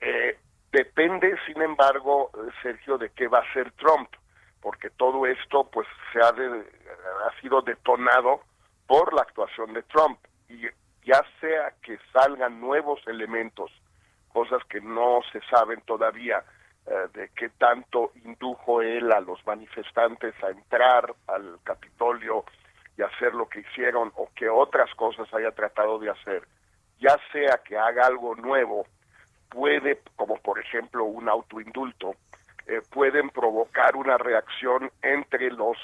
Eh, 0.00 0.38
depende, 0.70 1.36
sin 1.46 1.60
embargo, 1.62 2.30
Sergio, 2.62 2.98
de 2.98 3.10
qué 3.10 3.28
va 3.28 3.38
a 3.38 3.50
hacer 3.50 3.72
Trump, 3.72 4.10
porque 4.60 4.90
todo 4.90 5.26
esto 5.26 5.68
pues 5.70 5.88
se 6.12 6.20
ha, 6.20 6.28
ha 6.28 7.40
sido 7.40 7.62
detonado 7.62 8.40
por 8.86 9.12
la 9.14 9.22
actuación 9.22 9.72
de 9.72 9.82
Trump 9.84 10.18
y 10.48 10.62
ya 11.04 11.22
sea 11.40 11.72
que 11.82 11.98
salgan 12.12 12.60
nuevos 12.60 13.00
elementos 13.06 13.70
cosas 14.34 14.64
que 14.68 14.80
no 14.80 15.20
se 15.32 15.40
saben 15.42 15.80
todavía 15.82 16.42
eh, 16.86 17.08
de 17.14 17.30
qué 17.36 17.50
tanto 17.50 18.10
indujo 18.24 18.82
él 18.82 19.12
a 19.12 19.20
los 19.20 19.38
manifestantes 19.46 20.34
a 20.42 20.50
entrar 20.50 21.14
al 21.28 21.60
Capitolio 21.62 22.44
y 22.98 23.02
hacer 23.02 23.32
lo 23.32 23.48
que 23.48 23.60
hicieron 23.60 24.10
o 24.16 24.28
que 24.34 24.48
otras 24.48 24.92
cosas 24.96 25.32
haya 25.32 25.52
tratado 25.52 26.00
de 26.00 26.10
hacer, 26.10 26.42
ya 26.98 27.16
sea 27.32 27.60
que 27.64 27.78
haga 27.78 28.06
algo 28.06 28.34
nuevo, 28.34 28.86
puede, 29.48 30.00
como 30.16 30.36
por 30.38 30.58
ejemplo 30.58 31.04
un 31.04 31.28
autoindulto, 31.28 32.16
eh, 32.66 32.82
pueden 32.90 33.30
provocar 33.30 33.94
una 33.94 34.18
reacción 34.18 34.90
entre 35.00 35.50
los 35.52 35.76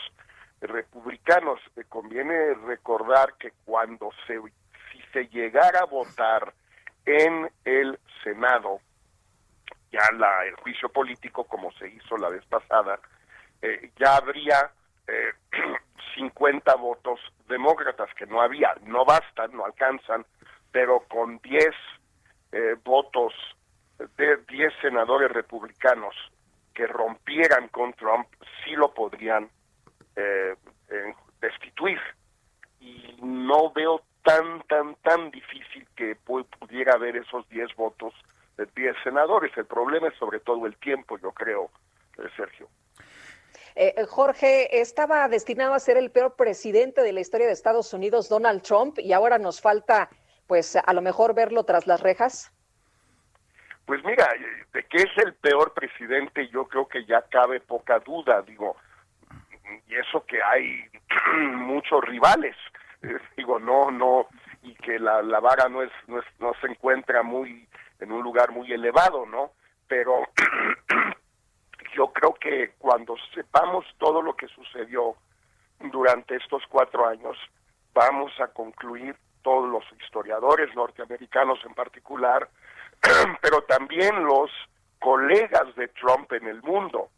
republicanos. 0.61 1.61
Eh, 1.77 1.85
conviene 1.89 2.55
recordar 2.67 3.35
que 3.39 3.53
cuando 3.65 4.11
se, 4.27 4.41
si 4.91 5.01
se 5.13 5.29
llegara 5.29 5.81
a 5.81 5.87
votar 5.87 6.53
en 7.07 7.51
el 7.65 7.99
Senado 8.23 8.81
ya 9.93 10.09
la, 10.17 10.45
el 10.45 10.55
juicio 10.57 10.89
político, 10.89 11.45
como 11.45 11.73
se 11.73 11.89
hizo 11.89 12.17
la 12.17 12.29
vez 12.29 12.45
pasada, 12.47 13.01
eh, 13.61 13.91
ya 13.99 14.17
habría 14.17 14.71
eh, 15.07 15.33
50 16.15 16.75
votos 16.77 17.21
demócratas, 17.49 18.09
que 18.15 18.27
no 18.27 18.41
había, 18.41 18.75
no 18.85 19.05
bastan, 19.05 19.53
no 19.53 19.65
alcanzan, 19.65 20.25
pero 20.71 21.01
con 21.09 21.39
10 21.39 21.65
eh, 22.53 22.77
votos 22.85 23.33
de 24.17 24.37
10 24.49 24.73
senadores 24.81 25.31
republicanos 25.31 26.15
que 26.75 26.87
rompieran 26.87 27.69
con 27.69 27.93
Trump, 27.95 28.29
sí 28.65 28.71
lo 28.73 28.95
podrían 28.95 29.51
eh, 30.17 30.55
destituir. 31.41 32.01
Y 32.81 33.17
no 33.21 33.73
veo 33.73 34.03
tan, 34.23 34.63
tan, 34.69 34.95
tan 34.97 35.31
difícil 35.31 35.87
que 35.97 36.17
pudiera 36.17 36.95
haber 36.95 37.17
esos 37.17 37.49
10 37.49 37.75
votos 37.77 38.15
de 38.57 38.67
10 38.75 38.97
senadores. 39.03 39.57
El 39.57 39.67
problema 39.67 40.09
es 40.09 40.15
sobre 40.17 40.41
todo 40.41 40.67
el 40.67 40.77
tiempo, 40.77 41.19
yo 41.19 41.33
creo, 41.33 41.71
eh, 42.19 42.29
Sergio. 42.37 42.69
Eh, 43.77 43.95
eh, 43.97 44.05
Jorge, 44.05 44.81
estaba 44.81 45.29
destinado 45.29 45.75
a 45.75 45.79
ser 45.79 45.97
el 45.97 46.11
peor 46.11 46.35
presidente 46.35 47.03
de 47.03 47.13
la 47.13 47.21
historia 47.21 47.47
de 47.47 47.53
Estados 47.53 47.93
Unidos, 47.95 48.29
Donald 48.29 48.63
Trump, 48.63 48.99
y 48.99 49.13
ahora 49.13 49.39
nos 49.39 49.61
falta, 49.61 50.11
pues, 50.47 50.77
a 50.77 50.93
lo 50.93 51.03
mejor 51.03 51.35
verlo 51.35 51.65
tras 51.65 51.87
las 51.87 52.01
rejas. 52.01 52.53
Pues 53.87 54.05
mira, 54.05 54.29
de 54.73 54.85
que 54.85 54.99
es 54.99 55.19
el 55.25 55.35
peor 55.35 55.73
presidente, 55.73 56.49
yo 56.49 56.67
creo 56.67 56.87
que 56.87 57.05
ya 57.07 57.23
cabe 57.23 57.61
poca 57.61 57.99
duda, 58.01 58.43
digo, 58.43 58.77
y 59.89 59.95
eso 59.97 60.25
que 60.27 60.41
hay 60.43 60.85
muchos 61.57 62.05
rivales, 62.05 62.57
digo, 63.37 63.59
no, 63.59 63.91
no, 63.91 64.27
y 64.63 64.75
que 64.75 64.99
la, 64.99 65.23
la 65.23 65.41
vara 65.41 65.69
no 65.69 65.83
es, 65.83 65.91
no 66.07 66.19
es, 66.19 66.25
no 66.39 66.53
se 66.61 66.67
encuentra 66.67 67.23
muy, 67.23 67.69
en 67.99 68.13
un 68.13 68.23
lugar 68.23 68.51
muy 68.51 68.73
elevado, 68.73 69.27
¿no? 69.27 69.53
Pero 69.89 70.27
yo 71.95 72.09
creo 72.13 72.35
que 72.35 72.75
cuando 72.79 73.17
sepamos 73.35 73.85
todo 73.99 74.23
lo 74.23 74.35
que 74.35 74.49
sucedió 74.49 75.17
durante 75.81 76.37
estos 76.37 76.63
cuatro 76.69 77.07
años, 77.07 77.37
vamos 77.95 78.33
a 78.41 78.49
concluir 78.49 79.17
todos 79.43 79.69
los 79.69 79.85
historiadores 80.03 80.75
norteamericanos 80.75 81.59
en 81.65 81.75
particular, 81.75 82.49
pero 83.41 83.63
también 83.63 84.25
los 84.25 84.51
colegas 84.99 85.75
de 85.77 85.89
Trump 85.89 86.31
en 86.33 86.47
el 86.47 86.63
mundo, 86.63 87.09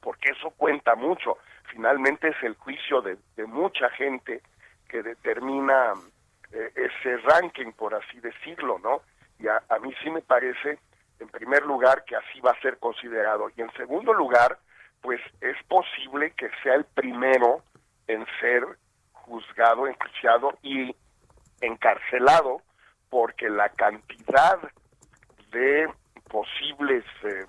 porque 0.00 0.30
eso 0.30 0.50
cuenta 0.50 0.94
mucho. 0.94 1.38
Finalmente 1.72 2.28
es 2.28 2.42
el 2.42 2.54
juicio 2.54 3.02
de, 3.02 3.18
de 3.36 3.46
mucha 3.46 3.90
gente 3.90 4.42
que 4.88 5.02
determina 5.02 5.92
eh, 6.52 6.72
ese 6.74 7.16
ranking, 7.18 7.72
por 7.72 7.94
así 7.94 8.20
decirlo, 8.20 8.78
¿no? 8.82 9.02
Y 9.38 9.48
a, 9.48 9.62
a 9.68 9.78
mí 9.78 9.92
sí 10.02 10.10
me 10.10 10.22
parece, 10.22 10.78
en 11.18 11.28
primer 11.28 11.64
lugar, 11.64 12.04
que 12.04 12.16
así 12.16 12.40
va 12.40 12.52
a 12.52 12.60
ser 12.60 12.78
considerado. 12.78 13.50
Y 13.56 13.62
en 13.62 13.72
segundo 13.72 14.12
lugar, 14.12 14.58
pues 15.00 15.20
es 15.40 15.56
posible 15.68 16.32
que 16.32 16.48
sea 16.62 16.74
el 16.74 16.84
primero 16.84 17.62
en 18.06 18.24
ser 18.40 18.64
juzgado, 19.12 19.86
enjuiciado 19.86 20.58
y 20.62 20.94
encarcelado 21.60 22.60
porque 23.10 23.48
la 23.48 23.68
cantidad 23.70 24.58
de 25.52 25.88
posibles 26.28 27.04
eh, 27.22 27.46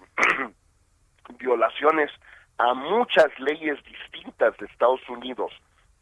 violaciones 1.39 2.11
a 2.57 2.73
muchas 2.73 3.27
leyes 3.39 3.77
distintas 3.83 4.55
de 4.57 4.67
Estados 4.67 5.01
Unidos 5.09 5.51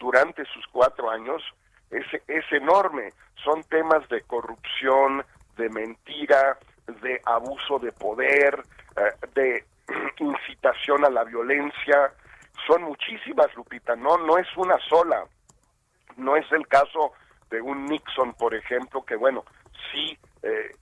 durante 0.03 0.43
sus 0.45 0.67
cuatro 0.67 1.09
años 1.09 1.41
es, 1.89 2.05
es 2.27 2.43
enorme. 2.51 3.13
Son 3.41 3.63
temas 3.63 4.07
de 4.09 4.21
corrupción, 4.23 5.23
de 5.55 5.69
mentira, 5.69 6.57
de 7.01 7.21
abuso 7.25 7.79
de 7.79 7.93
poder, 7.93 8.61
eh, 8.97 9.27
de 9.33 9.63
incitación 10.19 11.05
a 11.05 11.09
la 11.09 11.23
violencia. 11.23 12.11
Son 12.67 12.83
muchísimas, 12.83 13.55
Lupita, 13.55 13.95
no, 13.95 14.17
no 14.17 14.37
es 14.37 14.47
una 14.57 14.77
sola. 14.89 15.23
No 16.17 16.35
es 16.35 16.51
el 16.51 16.67
caso 16.67 17.13
de 17.49 17.61
un 17.61 17.85
Nixon, 17.85 18.33
por 18.33 18.53
ejemplo, 18.53 19.05
que 19.05 19.15
bueno, 19.15 19.45
sí 19.89 20.17
eh, 20.41 20.75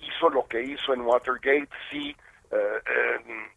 hizo 0.00 0.30
lo 0.30 0.46
que 0.46 0.62
hizo 0.62 0.94
en 0.94 1.00
Watergate, 1.00 1.68
sí 1.90 2.16
eh, 2.52 2.80
eh, 2.86 3.50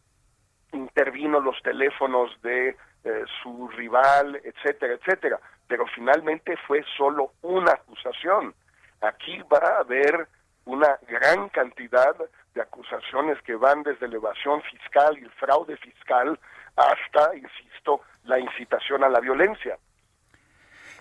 intervino 0.72 1.38
los 1.38 1.62
teléfonos 1.62 2.30
de 2.42 2.76
eh, 3.04 3.24
su 3.42 3.68
rival, 3.68 4.40
etcétera, 4.44 4.94
etcétera, 4.94 5.40
pero 5.66 5.86
finalmente 5.94 6.56
fue 6.66 6.84
solo 6.96 7.32
una 7.42 7.72
acusación. 7.72 8.54
Aquí 9.00 9.40
va 9.50 9.58
a 9.58 9.80
haber 9.80 10.28
una 10.66 10.98
gran 11.08 11.48
cantidad 11.48 12.14
de 12.54 12.60
acusaciones 12.60 13.40
que 13.42 13.54
van 13.54 13.82
desde 13.82 14.08
la 14.08 14.16
evasión 14.16 14.60
fiscal 14.62 15.16
y 15.18 15.24
el 15.24 15.30
fraude 15.32 15.76
fiscal 15.78 16.38
hasta, 16.76 17.34
insisto, 17.36 18.02
la 18.24 18.38
incitación 18.38 19.04
a 19.04 19.08
la 19.08 19.20
violencia. 19.20 19.78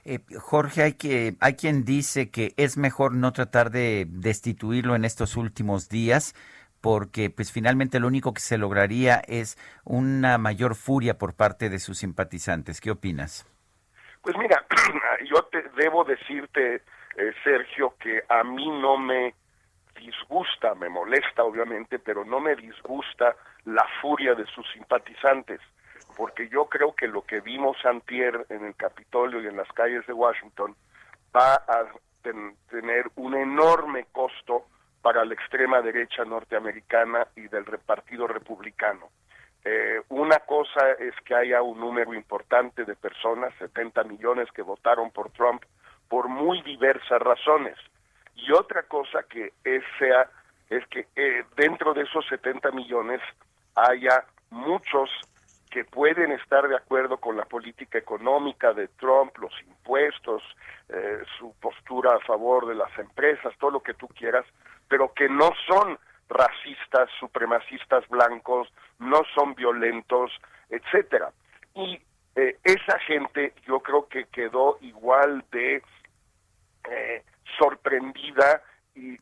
Eh, 0.06 0.20
Jorge, 0.40 0.84
hay, 0.84 0.94
que, 0.94 1.36
hay 1.42 1.56
quien 1.56 1.84
dice 1.84 2.32
que 2.32 2.54
es 2.58 2.78
mejor 2.78 3.14
no 3.14 3.34
tratar 3.34 3.70
de 3.70 4.06
destituirlo 4.08 4.96
en 4.96 5.04
estos 5.04 5.36
últimos 5.36 5.90
días 5.90 6.34
porque 6.82 7.30
pues 7.30 7.52
finalmente 7.52 8.00
lo 8.00 8.08
único 8.08 8.34
que 8.34 8.42
se 8.42 8.58
lograría 8.58 9.22
es 9.28 9.58
una 9.84 10.38
mayor 10.38 10.76
furia 10.76 11.18
por 11.18 11.34
parte 11.36 11.70
de 11.70 11.80
sus 11.80 12.00
simpatizantes. 12.00 12.80
¿Qué 12.82 12.92
opinas? 12.92 13.46
Pues 14.22 14.38
mira, 14.38 14.66
yo 15.30 15.44
te 15.44 15.64
debo 15.82 16.04
decirte, 16.04 16.76
eh, 16.76 17.34
Sergio, 17.44 17.96
que 18.00 18.24
a 18.30 18.44
mí 18.44 18.68
no 18.82 18.98
me 18.98 19.34
disgusta, 20.00 20.76
me 20.76 20.90
molesta 20.90 21.44
obviamente, 21.44 22.00
pero 22.00 22.24
no 22.24 22.40
me 22.40 22.56
disgusta 22.56 23.36
la 23.66 23.86
furia 24.02 24.34
de 24.36 24.46
sus 24.46 24.66
simpatizantes, 24.72 25.60
porque 26.16 26.48
yo 26.50 26.66
creo 26.70 26.96
que 26.96 27.08
lo 27.08 27.24
que 27.24 27.42
vimos 27.42 27.78
antier 27.86 28.46
en 28.50 28.66
el 28.66 28.76
Capitolio 28.76 29.42
y 29.42 29.48
en 29.48 29.58
las 29.58 29.68
calles 29.74 30.06
de 30.08 30.14
Washington 30.14 30.76
va 31.36 31.56
a 31.56 31.86
ten- 32.22 32.56
tener 32.70 33.06
un 33.16 33.36
enorme 33.36 34.06
costo 34.12 34.68
para 35.02 35.24
la 35.26 35.34
extrema 35.34 35.82
derecha 35.82 36.26
norteamericana 36.26 37.28
y 37.36 37.48
del 37.48 37.66
partido 37.86 38.28
republicano. 38.28 39.10
Eh, 39.64 40.02
una 40.10 40.40
cosa 40.40 40.92
es 41.00 41.14
que 41.26 41.36
haya 41.36 41.62
un 41.62 41.80
número 41.80 42.14
importante 42.14 42.86
de 42.86 42.96
personas, 42.96 43.54
70 43.60 44.04
millones 44.04 44.48
que 44.54 44.62
votaron 44.62 45.12
por 45.12 45.32
Trump, 45.32 45.64
por 46.08 46.28
muy 46.28 46.62
diversas 46.64 47.22
razones. 47.22 47.78
Y 48.36 48.52
otra 48.52 48.84
cosa 48.84 49.24
que 49.24 49.54
es, 49.64 49.84
sea, 49.98 50.30
es 50.70 50.86
que 50.88 51.08
eh, 51.16 51.44
dentro 51.58 51.94
de 51.94 52.04
esos 52.04 52.26
70 52.28 52.72
millones 52.72 53.22
haya 53.76 54.24
muchos 54.50 55.10
que 55.70 55.84
pueden 55.86 56.32
estar 56.32 56.68
de 56.68 56.76
acuerdo 56.76 57.18
con 57.18 57.38
la 57.38 57.46
política 57.46 57.98
económica 58.00 58.74
de 58.74 58.88
Trump, 58.88 59.38
los 59.38 59.54
impuestos, 59.68 60.42
eh, 60.90 61.22
su 61.38 61.54
postura 61.60 62.16
a 62.16 62.20
favor 62.22 62.68
de 62.68 62.76
las 62.76 62.98
empresas, 62.98 63.54
todo 63.60 63.72
lo 63.72 63.80
que 63.82 63.94
tú 63.94 64.08
quieras, 64.08 64.46
pero 64.90 65.14
que 65.14 65.30
no 65.30 65.52
son 65.68 65.98
racistas, 66.28 67.10
supremacistas 67.20 68.08
blancos, 68.10 68.68
no 69.00 69.22
son 69.34 69.56
violentos, 69.56 70.32
etcétera. 70.70 71.32
Y 71.76 72.02
eh, 72.36 72.58
esa 72.64 73.00
gente 73.00 73.54
yo 73.66 73.80
creo 73.80 74.08
que 74.08 74.26
quedó 74.26 74.78
igual 74.82 75.44
de 75.52 75.82
eh, 76.90 77.24
sorprendida 77.58 78.62
y, 78.96 79.18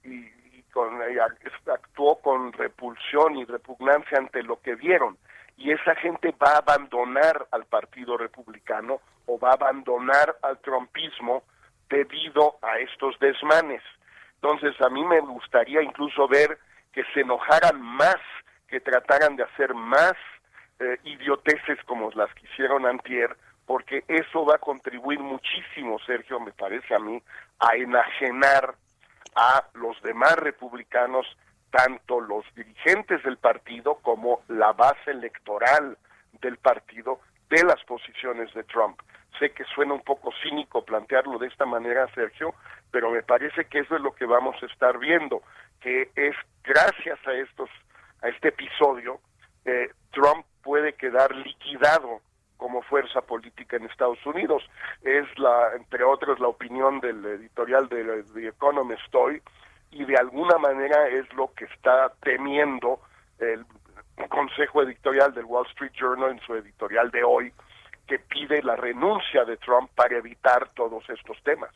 con, 0.71 0.99
ac- 0.99 1.71
actuó 1.73 2.19
con 2.19 2.51
repulsión 2.53 3.37
y 3.37 3.45
repugnancia 3.45 4.17
ante 4.17 4.43
lo 4.43 4.59
que 4.61 4.75
vieron. 4.75 5.17
Y 5.55 5.71
esa 5.71 5.95
gente 5.95 6.35
va 6.43 6.51
a 6.51 6.57
abandonar 6.57 7.47
al 7.51 7.65
Partido 7.65 8.17
Republicano 8.17 8.99
o 9.25 9.39
va 9.39 9.51
a 9.51 9.53
abandonar 9.53 10.37
al 10.43 10.59
trumpismo 10.59 11.43
debido 11.89 12.57
a 12.61 12.77
estos 12.79 13.17
desmanes. 13.19 13.81
Entonces 14.41 14.79
a 14.81 14.89
mí 14.89 15.03
me 15.03 15.19
gustaría 15.19 15.81
incluso 15.81 16.27
ver 16.27 16.57
que 16.93 17.03
se 17.13 17.21
enojaran 17.21 17.81
más, 17.81 18.17
que 18.67 18.79
trataran 18.79 19.35
de 19.35 19.43
hacer 19.43 19.73
más 19.73 20.13
eh, 20.79 20.97
idioteces 21.03 21.83
como 21.85 22.11
las 22.11 22.33
que 22.35 22.45
hicieron 22.47 22.85
antier, 22.85 23.35
porque 23.65 24.03
eso 24.07 24.45
va 24.45 24.55
a 24.55 24.59
contribuir 24.59 25.19
muchísimo, 25.19 25.99
Sergio, 26.05 26.39
me 26.39 26.51
parece 26.51 26.95
a 26.95 26.99
mí, 26.99 27.21
a 27.59 27.75
enajenar 27.75 28.75
a 29.35 29.65
los 29.73 30.01
demás 30.01 30.35
republicanos, 30.37 31.25
tanto 31.69 32.21
los 32.21 32.45
dirigentes 32.55 33.21
del 33.23 33.37
partido 33.37 33.95
como 34.01 34.41
la 34.47 34.71
base 34.73 35.11
electoral 35.11 35.97
del 36.41 36.57
partido, 36.57 37.19
de 37.49 37.63
las 37.63 37.83
posiciones 37.83 38.53
de 38.53 38.63
Trump. 38.63 38.99
Sé 39.39 39.51
que 39.51 39.63
suena 39.65 39.93
un 39.93 40.01
poco 40.01 40.31
cínico 40.41 40.83
plantearlo 40.83 41.37
de 41.37 41.47
esta 41.47 41.65
manera, 41.65 42.07
Sergio, 42.13 42.55
pero 42.91 43.11
me 43.11 43.23
parece 43.23 43.65
que 43.65 43.79
eso 43.79 43.95
es 43.95 44.01
lo 44.01 44.13
que 44.13 44.25
vamos 44.25 44.55
a 44.61 44.65
estar 44.65 44.97
viendo, 44.97 45.41
que 45.81 46.09
es 46.15 46.35
gracias 46.63 47.19
a 47.27 47.33
estos, 47.33 47.69
a 48.21 48.29
este 48.29 48.49
episodio, 48.49 49.19
eh, 49.65 49.89
Trump 50.11 50.45
puede 50.63 50.93
quedar 50.93 51.35
liquidado 51.35 52.21
como 52.57 52.81
fuerza 52.81 53.21
política 53.21 53.77
en 53.77 53.85
Estados 53.85 54.23
Unidos. 54.25 54.63
Es 55.03 55.25
la, 55.37 55.75
entre 55.75 56.03
otros, 56.03 56.39
la 56.39 56.47
opinión 56.47 56.99
del 56.99 57.23
editorial 57.25 57.87
de 57.87 58.23
The 58.33 58.47
Economist 58.47 59.13
hoy, 59.13 59.41
y 59.91 60.05
de 60.05 60.17
alguna 60.17 60.57
manera 60.57 61.07
es 61.07 61.31
lo 61.33 61.53
que 61.53 61.65
está 61.65 62.11
temiendo 62.21 62.99
el 63.39 63.65
consejo 64.29 64.81
editorial 64.81 65.33
del 65.33 65.45
Wall 65.45 65.67
Street 65.67 65.93
Journal 65.93 66.31
en 66.31 66.39
su 66.41 66.55
editorial 66.55 67.11
de 67.11 67.23
hoy, 67.23 67.53
que 68.07 68.19
pide 68.19 68.63
la 68.63 68.75
renuncia 68.75 69.45
de 69.45 69.57
Trump 69.57 69.91
para 69.95 70.17
evitar 70.17 70.69
todos 70.69 71.07
estos 71.09 71.41
temas. 71.43 71.71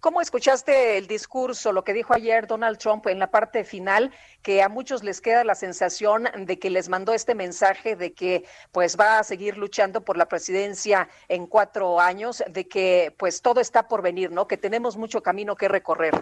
¿Cómo 0.00 0.20
escuchaste 0.20 0.96
el 0.96 1.08
discurso, 1.08 1.72
lo 1.72 1.82
que 1.82 1.92
dijo 1.92 2.14
ayer 2.14 2.46
Donald 2.46 2.78
Trump 2.78 3.08
en 3.08 3.18
la 3.18 3.32
parte 3.32 3.64
final, 3.64 4.12
que 4.42 4.62
a 4.62 4.68
muchos 4.68 5.02
les 5.02 5.20
queda 5.20 5.42
la 5.42 5.56
sensación 5.56 6.28
de 6.36 6.56
que 6.60 6.70
les 6.70 6.88
mandó 6.88 7.12
este 7.12 7.34
mensaje 7.34 7.96
de 7.96 8.12
que 8.12 8.44
pues 8.70 8.96
va 8.96 9.18
a 9.18 9.24
seguir 9.24 9.58
luchando 9.58 10.04
por 10.04 10.16
la 10.16 10.26
presidencia 10.26 11.08
en 11.26 11.48
cuatro 11.48 11.98
años, 11.98 12.44
de 12.48 12.68
que 12.68 13.12
pues 13.18 13.42
todo 13.42 13.60
está 13.60 13.88
por 13.88 14.00
venir, 14.00 14.30
¿no? 14.30 14.46
Que 14.46 14.56
tenemos 14.56 14.96
mucho 14.96 15.20
camino 15.20 15.56
que 15.56 15.66
recorrer. 15.66 16.14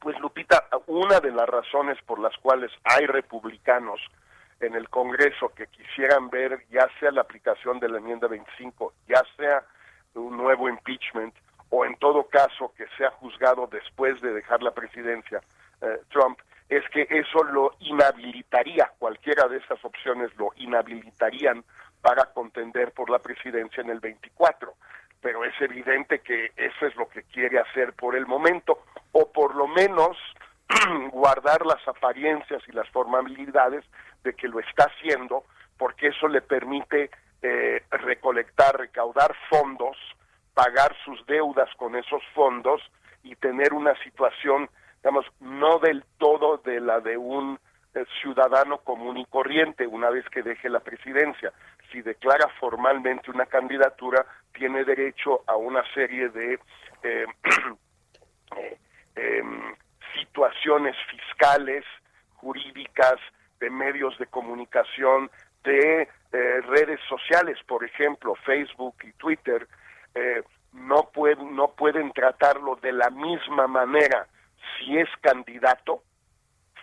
Pues 0.00 0.18
Lupita, 0.18 0.64
una 0.88 1.20
de 1.20 1.30
las 1.30 1.48
razones 1.48 1.96
por 2.04 2.18
las 2.18 2.36
cuales 2.38 2.72
hay 2.82 3.06
republicanos 3.06 4.00
en 4.58 4.74
el 4.74 4.88
Congreso 4.88 5.50
que 5.50 5.68
quisieran 5.68 6.28
ver 6.28 6.66
ya 6.72 6.88
sea 6.98 7.12
la 7.12 7.20
aplicación 7.20 7.78
de 7.78 7.88
la 7.88 7.98
enmienda 7.98 8.26
25, 8.26 8.94
ya 9.06 9.22
sea 9.36 9.64
un 10.14 10.36
nuevo 10.36 10.68
impeachment 10.68 11.34
o 11.76 11.84
en 11.84 11.96
todo 11.96 12.28
caso 12.28 12.72
que 12.76 12.86
sea 12.96 13.10
juzgado 13.10 13.66
después 13.66 14.20
de 14.20 14.32
dejar 14.32 14.62
la 14.62 14.70
presidencia 14.70 15.40
eh, 15.80 15.98
Trump, 16.08 16.38
es 16.68 16.88
que 16.90 17.04
eso 17.10 17.42
lo 17.42 17.72
inhabilitaría, 17.80 18.92
cualquiera 18.96 19.48
de 19.48 19.56
esas 19.56 19.84
opciones 19.84 20.30
lo 20.36 20.52
inhabilitarían 20.54 21.64
para 22.00 22.26
contender 22.26 22.92
por 22.92 23.10
la 23.10 23.18
presidencia 23.18 23.80
en 23.80 23.90
el 23.90 23.98
24. 23.98 24.72
Pero 25.20 25.44
es 25.44 25.60
evidente 25.60 26.20
que 26.20 26.52
eso 26.56 26.86
es 26.86 26.94
lo 26.94 27.08
que 27.08 27.24
quiere 27.24 27.58
hacer 27.58 27.92
por 27.94 28.14
el 28.14 28.26
momento, 28.26 28.84
o 29.10 29.32
por 29.32 29.56
lo 29.56 29.66
menos 29.66 30.16
guardar 31.10 31.66
las 31.66 31.86
apariencias 31.88 32.62
y 32.68 32.72
las 32.72 32.88
formalidades 32.90 33.84
de 34.22 34.32
que 34.34 34.46
lo 34.46 34.60
está 34.60 34.84
haciendo, 34.84 35.42
porque 35.76 36.06
eso 36.08 36.28
le 36.28 36.40
permite 36.40 37.10
eh, 37.42 37.82
recolectar, 37.90 38.78
recaudar 38.78 39.34
fondos, 39.50 39.96
pagar 40.54 40.96
sus 41.04 41.24
deudas 41.26 41.68
con 41.76 41.96
esos 41.96 42.22
fondos 42.34 42.80
y 43.22 43.34
tener 43.36 43.72
una 43.72 43.94
situación, 44.02 44.68
digamos, 45.02 45.26
no 45.40 45.78
del 45.78 46.04
todo 46.18 46.58
de 46.58 46.80
la 46.80 47.00
de 47.00 47.16
un 47.16 47.58
eh, 47.94 48.04
ciudadano 48.20 48.78
común 48.78 49.18
y 49.18 49.26
corriente 49.26 49.86
una 49.86 50.10
vez 50.10 50.24
que 50.30 50.42
deje 50.42 50.68
la 50.68 50.80
presidencia. 50.80 51.52
Si 51.90 52.02
declara 52.02 52.48
formalmente 52.60 53.30
una 53.30 53.46
candidatura, 53.46 54.24
tiene 54.52 54.84
derecho 54.84 55.42
a 55.46 55.56
una 55.56 55.82
serie 55.92 56.28
de 56.28 56.58
eh, 57.02 57.26
eh, 58.56 58.78
em, 59.16 59.74
situaciones 60.14 60.96
fiscales, 61.10 61.84
jurídicas, 62.34 63.20
de 63.60 63.70
medios 63.70 64.18
de 64.18 64.26
comunicación, 64.26 65.30
de 65.64 66.02
eh, 66.02 66.60
redes 66.68 67.00
sociales, 67.08 67.58
por 67.66 67.84
ejemplo, 67.84 68.34
Facebook 68.44 68.96
y 69.02 69.12
Twitter, 69.12 69.66
eh, 70.14 70.42
no, 70.72 71.10
pueden, 71.12 71.54
no 71.54 71.68
pueden 71.72 72.12
tratarlo 72.12 72.76
de 72.76 72.92
la 72.92 73.10
misma 73.10 73.66
manera 73.66 74.26
si 74.78 74.98
es 74.98 75.08
candidato 75.20 76.02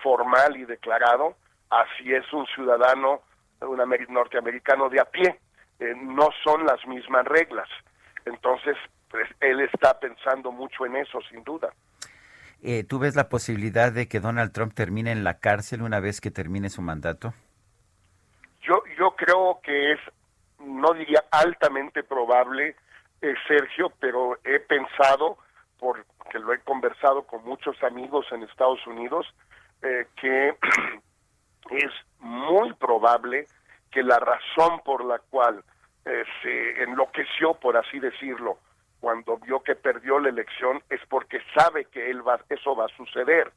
formal 0.04 0.58
y 0.58 0.66
declarado, 0.66 1.36
así 1.70 2.14
es 2.14 2.32
un 2.34 2.46
ciudadano 2.48 3.22
un 3.62 3.80
amer- 3.80 4.10
norteamericano 4.10 4.90
de 4.90 5.00
a 5.00 5.06
pie. 5.06 5.40
Eh, 5.80 5.94
no 5.96 6.30
son 6.44 6.66
las 6.66 6.86
mismas 6.88 7.26
reglas. 7.26 7.68
Entonces, 8.26 8.76
pues, 9.10 9.28
él 9.40 9.62
está 9.62 10.00
pensando 10.00 10.52
mucho 10.52 10.86
en 10.86 10.96
eso, 10.96 11.20
sin 11.30 11.44
duda. 11.44 11.70
Eh, 12.64 12.84
¿Tú 12.84 13.00
ves 13.00 13.16
la 13.16 13.30
posibilidad 13.30 13.92
de 13.92 14.08
que 14.08 14.20
Donald 14.20 14.52
Trump 14.52 14.74
termine 14.74 15.12
en 15.12 15.24
la 15.24 15.40
cárcel 15.40 15.82
una 15.82 16.00
vez 16.00 16.22
que 16.22 16.32
termine 16.32 16.70
su 16.70 16.82
mandato? 16.82 17.34
Yo, 18.62 18.84
yo 18.98 19.16
creo 19.16 19.60
que 19.64 19.94
es, 19.94 20.00
no 20.60 20.94
diría 20.94 21.24
altamente 21.32 22.04
probable, 22.04 22.76
eh, 23.22 23.36
Sergio, 23.48 23.92
pero 24.00 24.38
he 24.44 24.60
pensado, 24.60 25.38
porque 25.78 26.40
lo 26.40 26.54
he 26.54 26.60
conversado 26.60 27.24
con 27.24 27.44
muchos 27.44 27.82
amigos 27.84 28.26
en 28.32 28.44
Estados 28.44 28.86
Unidos, 28.88 29.28
eh, 29.82 30.08
que 30.16 30.50
es 31.72 31.92
muy 32.20 32.74
probable 32.74 33.48
que 33.92 34.04
la 34.04 34.20
razón 34.20 34.80
por 34.84 35.04
la 35.04 35.20
cual 35.20 35.64
eh, 36.06 36.24
se 36.42 36.84
enloqueció, 36.84 37.54
por 37.56 37.78
así 37.78 38.00
decirlo, 38.00 38.58
cuando 39.00 39.38
vio 39.38 39.62
que 39.62 39.76
perdió 39.76 40.20
la 40.20 40.30
elección, 40.30 40.82
es 40.90 41.02
porque 41.10 41.40
sabe 41.56 41.86
que 41.86 42.10
él 42.10 42.26
va, 42.28 42.40
eso 42.50 42.76
va 42.76 42.86
a 42.86 42.96
suceder 42.98 43.52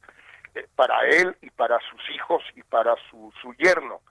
eh, 0.53 0.67
para 0.75 0.99
él 1.07 1.35
y 1.41 1.49
para 1.51 1.79
sus 1.89 2.01
hijos 2.11 2.43
y 2.55 2.63
para 2.63 2.95
su, 3.09 3.31
su 3.41 3.53
yerno 3.53 4.01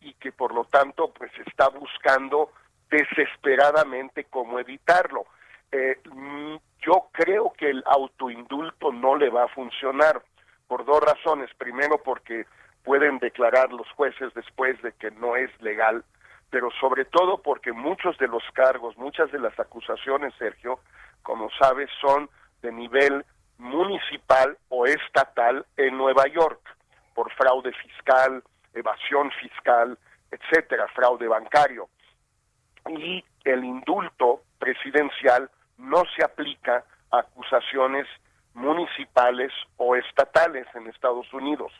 y 0.00 0.14
que 0.14 0.32
por 0.32 0.54
lo 0.54 0.64
tanto 0.64 1.12
pues 1.12 1.30
está 1.46 1.68
buscando 1.68 2.50
desesperadamente 2.92 4.24
cómo 4.24 4.58
evitarlo. 4.58 5.24
Eh, 5.72 5.98
mm, 6.04 6.56
yo 6.82 7.08
creo 7.12 7.52
que 7.56 7.70
el 7.70 7.82
autoindulto 7.86 8.92
no 8.92 9.16
le 9.16 9.30
va 9.30 9.44
a 9.44 9.48
funcionar 9.48 10.22
por 10.68 10.84
dos 10.84 11.00
razones. 11.02 11.50
Primero 11.56 12.02
porque 12.02 12.44
pueden 12.84 13.18
declarar 13.18 13.72
los 13.72 13.90
jueces 13.92 14.32
después 14.34 14.80
de 14.82 14.92
que 14.92 15.10
no 15.12 15.36
es 15.36 15.50
legal, 15.60 16.04
pero 16.50 16.68
sobre 16.80 17.06
todo 17.06 17.38
porque 17.38 17.72
muchos 17.72 18.18
de 18.18 18.28
los 18.28 18.42
cargos, 18.52 18.96
muchas 18.98 19.32
de 19.32 19.38
las 19.38 19.58
acusaciones, 19.58 20.34
Sergio, 20.38 20.78
como 21.22 21.48
sabes, 21.58 21.88
son 22.00 22.28
de 22.60 22.72
nivel 22.72 23.24
municipal 23.58 24.58
o 24.68 24.86
estatal 24.86 25.64
en 25.76 25.96
Nueva 25.96 26.26
York 26.26 26.60
por 27.14 27.32
fraude 27.32 27.72
fiscal, 27.72 28.42
evasión 28.74 29.30
fiscal, 29.40 29.96
etcétera, 30.30 30.88
fraude 30.88 31.28
bancario. 31.28 31.88
Y 32.88 33.24
el 33.44 33.64
indulto 33.64 34.42
presidencial 34.58 35.50
no 35.78 36.02
se 36.16 36.24
aplica 36.24 36.84
a 37.10 37.18
acusaciones 37.18 38.06
municipales 38.54 39.52
o 39.76 39.96
estatales 39.96 40.66
en 40.74 40.86
Estados 40.88 41.32
Unidos. 41.32 41.72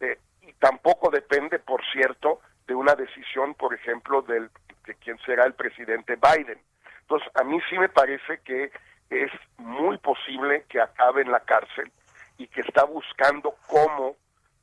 Eh, 0.00 0.18
y 0.42 0.52
tampoco 0.54 1.10
depende, 1.10 1.58
por 1.58 1.82
cierto, 1.92 2.40
de 2.66 2.74
una 2.74 2.94
decisión, 2.94 3.54
por 3.54 3.74
ejemplo, 3.74 4.22
del, 4.22 4.50
de 4.86 4.94
quién 4.96 5.18
será 5.24 5.44
el 5.44 5.54
presidente 5.54 6.16
Biden. 6.16 6.58
Entonces, 7.00 7.28
a 7.34 7.44
mí 7.44 7.58
sí 7.68 7.78
me 7.78 7.88
parece 7.88 8.40
que 8.44 8.70
es 9.10 9.30
muy 9.58 9.98
posible 9.98 10.64
que 10.68 10.80
acabe 10.80 11.22
en 11.22 11.30
la 11.30 11.40
cárcel 11.40 11.90
y 12.38 12.46
que 12.48 12.62
está 12.62 12.84
buscando 12.84 13.54
cómo 13.66 14.16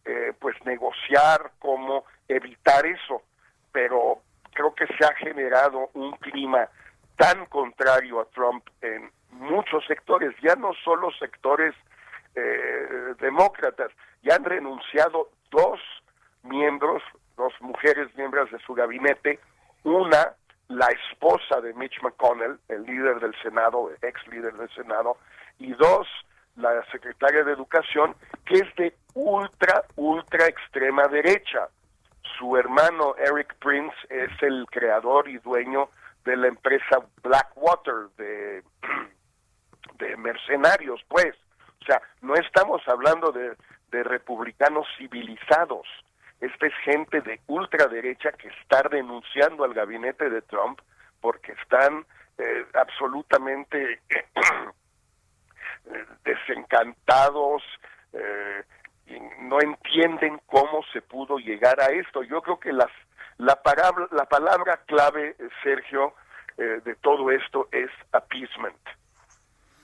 eh, 0.05 0.34
pues 0.39 0.55
negociar, 0.65 1.51
cómo 1.59 2.05
evitar 2.27 2.86
eso, 2.86 3.21
pero 3.71 4.21
creo 4.54 4.74
que 4.74 4.88
se 4.88 5.06
ha 5.06 5.14
generado 5.16 5.89
un 5.93 6.12
clima 6.14 6.70
tan 7.16 7.45
contrario 7.47 8.20
a 8.20 8.26
Trump 8.26 8.68
en 8.82 9.12
muchos 9.32 9.86
sectores, 9.86 10.36
ya 10.41 10.56
no 10.56 10.74
solo 10.84 11.12
sectores 11.20 11.74
eh, 12.36 13.16
demócratas, 13.20 13.91
ya 14.24 14.36
han 14.36 14.43
renunciado 14.43 15.30
dos 15.49 15.80
miembros, 16.43 17.04
dos 17.38 17.54
mujeres 17.62 18.14
miembros 18.16 18.52
de 18.52 18.60
su 18.60 18.74
gabinete, 18.74 19.39
una 19.84 20.36
la 20.72 20.88
esposa 20.88 21.60
de 21.62 21.74
Mitch 21.74 22.02
McConnell, 22.02 22.58
el 22.70 22.84
líder 22.84 23.20
del 23.20 23.36
Senado, 23.41 23.91
ex 24.02 24.26
líder 24.28 24.54
del 24.54 24.70
Senado, 24.70 25.18
y 25.60 25.74
dos, 25.74 26.08
la 26.56 26.84
secretaria 26.91 27.43
de 27.43 27.52
Educación, 27.52 28.16
que 28.45 28.56
es 28.56 28.76
de 28.76 28.95
ultra, 29.14 29.84
ultra 29.95 30.47
extrema 30.47 31.08
derecha. 31.08 31.68
Su 32.38 32.55
hermano 32.57 33.15
Eric 33.17 33.55
Prince 33.59 33.95
es 34.09 34.32
el 34.41 34.65
creador 34.69 35.28
y 35.28 35.38
dueño 35.39 35.89
de 36.26 36.38
la 36.38 36.47
empresa 36.47 36.99
Blackwater 37.24 38.09
de, 38.17 38.63
mercenarios, 40.17 41.01
pues. 41.07 41.36
O 41.82 41.86
sea, 41.86 42.01
no 42.22 42.36
estamos 42.36 42.82
hablando 42.88 43.32
de, 43.32 43.55
de 43.91 44.03
republicanos 44.03 44.88
civilizados. 44.97 45.88
Esta 46.39 46.67
es 46.67 46.74
gente 46.84 47.22
de 47.22 47.39
ultraderecha 47.47 48.32
que 48.32 48.47
está 48.47 48.82
denunciando 48.89 49.63
al 49.63 49.74
gabinete 49.74 50.30
de 50.30 50.41
Trump 50.41 50.80
porque 51.22 51.51
están 51.53 52.05
eh, 52.38 52.65
absolutamente 52.74 54.01
eh, 55.86 56.05
desencantados, 56.24 57.61
eh, 58.13 58.63
y 59.12 59.43
no 59.43 59.59
entienden 59.62 60.39
cómo 60.45 60.82
se 60.93 61.01
pudo 61.01 61.38
llegar 61.38 61.80
a 61.82 61.88
esto. 61.88 62.24
Yo 62.24 62.41
creo 62.41 62.59
que 62.59 62.72
las, 62.72 62.91
la, 63.38 63.55
palabra, 63.62 64.07
la 64.12 64.26
palabra 64.26 64.80
clave, 64.86 65.36
eh, 65.38 65.49
Sergio, 65.64 66.14
eh, 66.57 66.82
de 66.84 66.95
todo 66.95 67.32
esto 67.32 67.68
es 67.72 67.89
appeasement, 68.12 68.78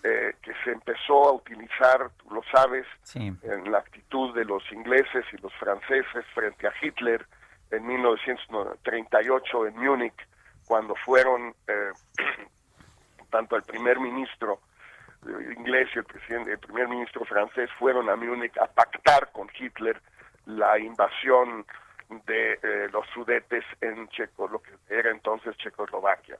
eh, 0.03 0.34
que 0.41 0.53
se 0.63 0.71
empezó 0.71 1.30
a 1.30 1.34
utilizar, 1.34 2.09
tú 2.17 2.34
lo 2.34 2.41
sabes, 2.51 2.86
Sí. 3.03 3.34
en 3.41 3.71
la 3.71 3.80
actitud 3.80 4.34
de 4.36 4.45
los 4.45 4.63
ingleses 4.71 5.25
y 5.34 5.38
los 5.38 5.53
franceses 5.55 6.25
frente 6.34 6.67
a 6.67 6.73
Hitler 6.82 7.25
en 7.71 7.86
1938 7.86 9.67
en 9.67 9.78
Múnich, 9.78 10.28
cuando 10.67 10.95
fueron 11.05 11.53
eh, 11.67 11.91
tanto 13.30 13.55
el 13.55 13.63
primer 13.63 13.99
ministro 13.99 14.59
inglés 15.26 15.89
y 15.95 15.99
el, 15.99 16.05
presidente, 16.05 16.51
el 16.51 16.59
primer 16.59 16.88
ministro 16.88 17.26
francés 17.26 17.70
fueron 17.80 18.09
a 18.09 18.15
Múnich 18.15 18.57
a 18.57 18.68
pactar 18.68 19.32
con 19.32 19.49
Hitler 19.57 20.01
la 20.45 20.78
invasión 20.80 21.65
de 22.26 22.53
eh, 22.53 22.89
los 22.91 23.05
sudetes 23.13 23.63
en 23.82 24.07
Checo, 24.09 24.47
lo 24.47 24.59
que 24.59 24.72
era 24.89 25.11
entonces 25.11 25.57
Checoslovaquia. 25.57 26.38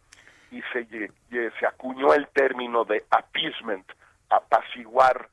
Y 0.51 0.61
se, 0.71 0.88
acuñó 1.67 2.13
el 2.13 2.28
término 2.30 2.86
de 2.86 3.03
appeasement, 3.09 3.86
apaciguar 4.30 5.28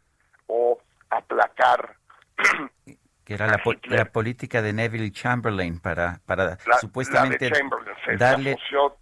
o 0.49 0.81
aplacar 1.11 1.95
Que 3.25 3.35
era 3.35 3.47
la, 3.47 3.59
la 3.85 4.05
política 4.05 4.61
de 4.61 4.75
Neville 4.75 5.11
Chamberlain 5.11 5.81
para, 5.81 6.21
para 6.27 6.45
la, 6.67 6.79
supuestamente 6.79 7.49
la. 7.49 7.57
Se, 8.05 8.17
darle, 8.19 8.59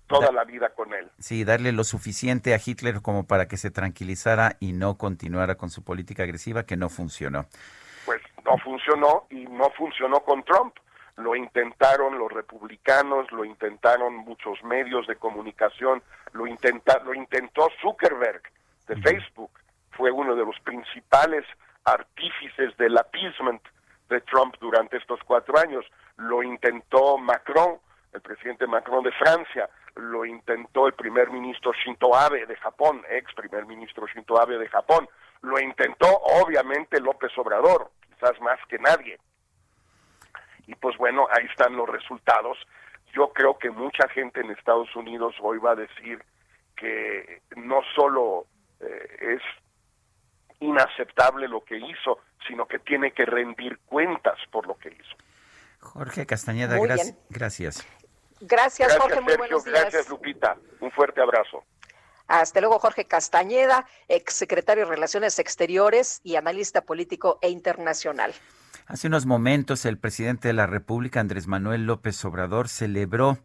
toda 0.07 0.27
da- 0.27 0.33
la 0.33 0.45
vida 0.45 0.69
con 0.71 0.95
él. 0.95 1.11
sí, 1.19 1.43
darle 1.43 1.73
lo 1.73 1.83
suficiente 1.83 2.55
a 2.55 2.61
Hitler 2.65 3.03
como 3.03 3.27
para 3.27 3.49
que 3.49 3.57
se 3.57 3.73
tranquilizara 3.73 4.57
y 4.61 4.75
no 4.75 4.97
continuara 4.97 5.57
con 5.57 5.71
su 5.71 5.83
política 5.83 6.23
agresiva 6.23 6.63
que 6.65 6.77
no 6.77 6.89
funcionó. 6.89 7.47
pues 8.07 8.21
no 8.45 8.57
funcionó 8.59 9.27
y 9.31 9.45
no 9.47 9.71
funcionó 9.71 10.21
con 10.21 10.45
Trump. 10.45 10.77
Lo 11.17 11.35
intentaron 11.37 12.17
los 12.19 12.33
republicanos, 12.33 13.31
lo 13.33 13.45
intentaron 13.45 14.15
muchos 14.17 14.63
medios 14.65 15.07
de 15.09 15.17
comunicación, 15.17 16.01
lo, 16.33 16.47
intenta, 16.47 17.01
lo 17.05 17.13
intentó 17.13 17.69
Zuckerberg 17.83 18.43
de 18.87 18.97
Facebook, 19.03 19.51
fue 19.91 20.11
uno 20.11 20.35
de 20.35 20.45
los 20.45 20.59
principales 20.61 21.45
artífices 21.85 22.77
del 22.79 22.97
appeasement 22.97 23.61
de 24.13 24.21
Trump 24.21 24.55
durante 24.61 24.97
estos 24.97 25.21
cuatro 25.25 25.59
años. 25.59 25.85
Lo 26.17 26.43
intentó 26.43 27.19
Macron, 27.19 27.79
el 28.13 28.21
presidente 28.21 28.67
Macron 28.67 29.03
de 29.03 29.13
Francia, 29.13 29.69
lo 29.97 30.25
intentó 30.25 30.87
el 30.87 30.95
primer 30.95 31.31
ministro 31.31 31.73
Shinzo 31.73 32.15
Abe 32.15 32.47
de 32.47 32.57
Japón, 32.57 33.03
ex 33.11 33.33
primer 33.35 33.67
ministro 33.67 34.07
Shinzo 34.07 34.41
Abe 34.41 34.59
de 34.59 34.69
Japón, 34.69 35.09
lo 35.43 35.59
intentó 35.61 36.07
obviamente 36.09 37.01
López 37.01 37.37
Obrador, 37.37 37.91
quizás 38.09 38.41
más 38.41 38.59
que 38.69 38.79
nadie. 38.79 39.19
Y 40.67 40.75
pues 40.77 40.97
bueno, 40.97 41.27
ahí 41.31 41.47
están 41.47 41.77
los 41.77 41.89
resultados. 41.89 42.59
Yo 43.13 43.33
creo 43.33 43.59
que 43.59 43.71
mucha 43.71 44.09
gente 44.09 44.41
en 44.41 44.51
Estados 44.51 44.95
Unidos 44.95 45.35
hoy 45.41 45.59
va 45.59 45.73
a 45.73 45.77
decir 45.77 46.23
que 46.77 47.43
no 47.57 47.81
solo 47.95 48.47
eh, 48.81 49.37
es 49.37 49.43
inaceptable 50.63 51.49
lo 51.49 51.63
que 51.65 51.77
hizo, 51.77 52.19
sino 52.47 52.67
que 52.67 52.79
tiene 52.79 53.13
que 53.13 53.25
rendir 53.25 53.79
cuentas 53.87 54.39
por 54.51 54.67
lo 54.67 54.77
que 54.79 54.89
hizo. 54.89 55.17
Jorge 55.81 56.27
Castañeda, 56.27 56.77
Muy 56.77 56.87
gracias. 56.89 57.13
bien. 57.13 57.25
gracias. 57.31 57.87
Gracias, 58.41 58.97
Jorge, 58.97 59.21
muy 59.21 59.31
Sergio, 59.33 59.39
buenos 59.39 59.65
días. 59.65 59.81
gracias 59.83 60.09
Lupita, 60.09 60.57
un 60.81 60.91
fuerte 60.91 61.21
abrazo. 61.21 61.65
Hasta 62.27 62.61
luego, 62.61 62.79
Jorge 62.79 63.05
Castañeda, 63.05 63.87
exsecretario 64.09 64.85
de 64.85 64.91
Relaciones 64.91 65.39
Exteriores 65.39 66.21
y 66.25 66.37
analista 66.37 66.83
político 66.83 67.39
e 67.43 67.51
internacional. 67.51 68.33
Hace 68.87 69.07
unos 69.09 69.27
momentos 69.27 69.85
el 69.85 69.99
presidente 69.99 70.49
de 70.49 70.55
la 70.55 70.67
República, 70.67 71.21
Andrés 71.21 71.47
Manuel 71.47 71.87
López 71.87 72.25
Obrador, 72.25 72.69
celebró 72.69 73.39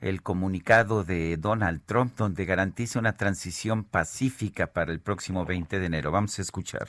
el 0.00 0.22
comunicado 0.22 1.04
de 1.04 1.36
Donald 1.36 1.82
Trump 1.86 2.16
donde 2.16 2.44
garantiza 2.44 2.98
una 2.98 3.16
transición 3.16 3.84
pacífica 3.84 4.68
para 4.68 4.92
el 4.92 5.00
próximo 5.00 5.44
20 5.44 5.78
de 5.78 5.86
enero. 5.86 6.10
Vamos 6.10 6.38
a 6.38 6.42
escuchar. 6.42 6.88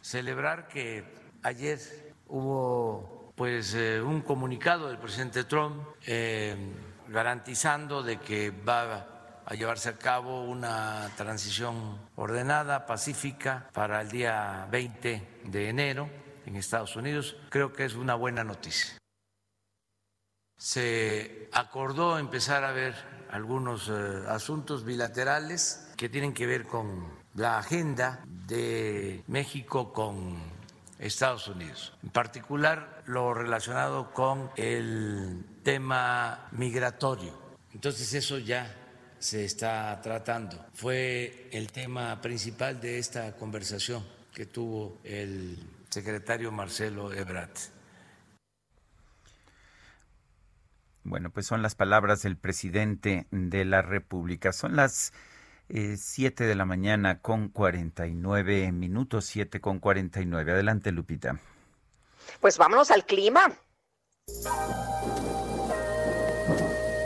Celebrar 0.00 0.68
que 0.68 1.04
ayer 1.42 1.78
hubo 2.28 3.32
pues 3.36 3.74
eh, 3.74 4.00
un 4.00 4.22
comunicado 4.22 4.88
del 4.88 4.98
presidente 4.98 5.44
Trump 5.44 5.82
eh, 6.06 6.56
garantizando 7.08 8.02
de 8.02 8.18
que 8.18 8.50
va 8.50 9.42
a 9.46 9.54
llevarse 9.54 9.88
a 9.88 9.96
cabo 9.96 10.44
una 10.44 11.08
transición 11.16 11.98
ordenada, 12.16 12.84
pacífica 12.84 13.70
para 13.72 14.02
el 14.02 14.10
día 14.10 14.66
20 14.70 15.40
de 15.44 15.68
enero 15.68 16.10
en 16.44 16.56
Estados 16.56 16.96
Unidos. 16.96 17.36
Creo 17.48 17.72
que 17.72 17.84
es 17.84 17.94
una 17.94 18.14
buena 18.14 18.44
noticia 18.44 18.98
se 20.58 21.48
acordó 21.52 22.18
empezar 22.18 22.64
a 22.64 22.72
ver 22.72 22.94
algunos 23.30 23.88
eh, 23.88 23.92
asuntos 24.28 24.84
bilaterales 24.84 25.88
que 25.96 26.08
tienen 26.08 26.34
que 26.34 26.46
ver 26.46 26.66
con 26.66 27.06
la 27.34 27.58
agenda 27.58 28.24
de 28.26 29.22
México 29.28 29.92
con 29.92 30.36
Estados 30.98 31.46
Unidos, 31.46 31.94
en 32.02 32.10
particular 32.10 33.02
lo 33.06 33.32
relacionado 33.32 34.12
con 34.12 34.50
el 34.56 35.44
tema 35.62 36.48
migratorio. 36.52 37.38
Entonces 37.72 38.12
eso 38.14 38.38
ya 38.38 38.74
se 39.20 39.44
está 39.44 40.00
tratando. 40.02 40.66
Fue 40.74 41.48
el 41.52 41.70
tema 41.70 42.20
principal 42.20 42.80
de 42.80 42.98
esta 42.98 43.36
conversación 43.36 44.04
que 44.32 44.46
tuvo 44.46 44.98
el 45.04 45.56
secretario 45.88 46.50
Marcelo 46.50 47.12
Ebrard. 47.12 47.77
Bueno, 51.08 51.30
pues 51.30 51.46
son 51.46 51.62
las 51.62 51.74
palabras 51.74 52.22
del 52.22 52.36
presidente 52.36 53.26
de 53.30 53.64
la 53.64 53.80
República. 53.80 54.52
Son 54.52 54.76
las 54.76 55.14
eh, 55.70 55.96
7 55.96 56.44
de 56.44 56.54
la 56.54 56.66
mañana 56.66 57.20
con 57.20 57.48
49 57.48 58.72
minutos, 58.72 59.24
7 59.24 59.60
con 59.60 59.78
49. 59.80 60.52
Adelante, 60.52 60.92
Lupita. 60.92 61.40
Pues 62.40 62.58
vámonos 62.58 62.90
al 62.90 63.06
clima. 63.06 63.50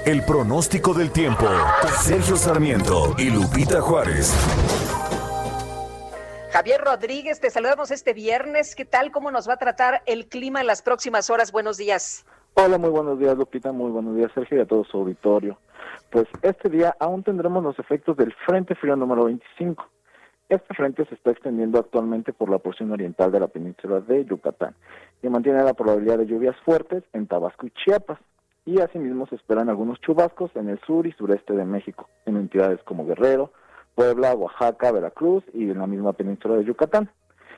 El 0.05 0.25
pronóstico 0.25 0.95
del 0.95 1.13
tiempo. 1.13 1.49
Sergio 2.01 2.37
Sarmiento 2.37 3.15
y 3.19 3.31
Lupita 3.31 3.81
Juárez. 3.81 4.35
Javier 6.51 6.81
Rodríguez, 6.81 7.39
te 7.39 7.51
saludamos 7.51 7.93
este 7.93 8.13
viernes. 8.13 8.75
¿Qué 8.75 8.85
tal? 8.85 9.13
¿Cómo 9.13 9.31
nos 9.31 9.49
va 9.49 9.55
a 9.55 9.59
tratar 9.59 10.03
el 10.07 10.27
clima 10.27 10.61
en 10.61 10.67
las 10.67 10.83
próximas 10.83 11.31
horas? 11.31 11.53
Buenos 11.53 11.77
días. 11.77 12.27
Hola, 12.55 12.77
muy 12.77 12.91
buenos 12.91 13.19
días 13.19 13.35
Lupita, 13.35 13.73
muy 13.73 13.91
buenos 13.91 14.15
días 14.15 14.31
Sergio 14.35 14.59
y 14.59 14.61
a 14.61 14.67
todo 14.67 14.85
su 14.85 14.99
auditorio. 14.99 15.57
Pues 16.11 16.27
este 16.43 16.69
día 16.69 16.95
aún 17.01 17.23
tendremos 17.23 17.65
los 17.65 17.79
efectos 17.79 18.15
del 18.19 18.35
Frente 18.47 18.75
Frío 18.75 18.95
número 18.95 19.25
25. 19.25 19.83
Este 20.51 20.75
frente 20.75 21.07
se 21.07 21.15
está 21.15 21.31
extendiendo 21.31 21.79
actualmente 21.79 22.35
por 22.35 22.51
la 22.51 22.59
porción 22.59 22.93
oriental 22.93 23.33
de 23.33 23.41
la 23.41 23.47
península 23.47 24.01
de 24.01 24.27
Yucatán 24.27 24.75
y 25.23 25.31
mantiene 25.31 25.65
la 25.65 25.73
probabilidad 25.73 26.19
de 26.19 26.27
lluvias 26.27 26.55
fuertes 26.63 27.03
en 27.15 27.27
Tabasco 27.27 27.67
y 27.67 27.71
Chiapas. 27.71 28.19
Y 28.67 28.81
asimismo 28.81 29.27
se 29.29 29.37
esperan 29.37 29.71
algunos 29.71 29.99
chubascos 30.03 30.55
en 30.55 30.69
el 30.69 30.79
sur 30.81 31.07
y 31.07 31.13
sureste 31.13 31.55
de 31.55 31.65
México, 31.65 32.11
en 32.27 32.37
entidades 32.37 32.83
como 32.85 33.07
Guerrero, 33.07 33.51
Puebla, 33.95 34.35
Oaxaca, 34.35 34.93
Veracruz 34.93 35.43
y 35.55 35.71
en 35.71 35.79
la 35.79 35.87
misma 35.87 36.13
península 36.13 36.57
de 36.57 36.65
Yucatán. 36.65 37.11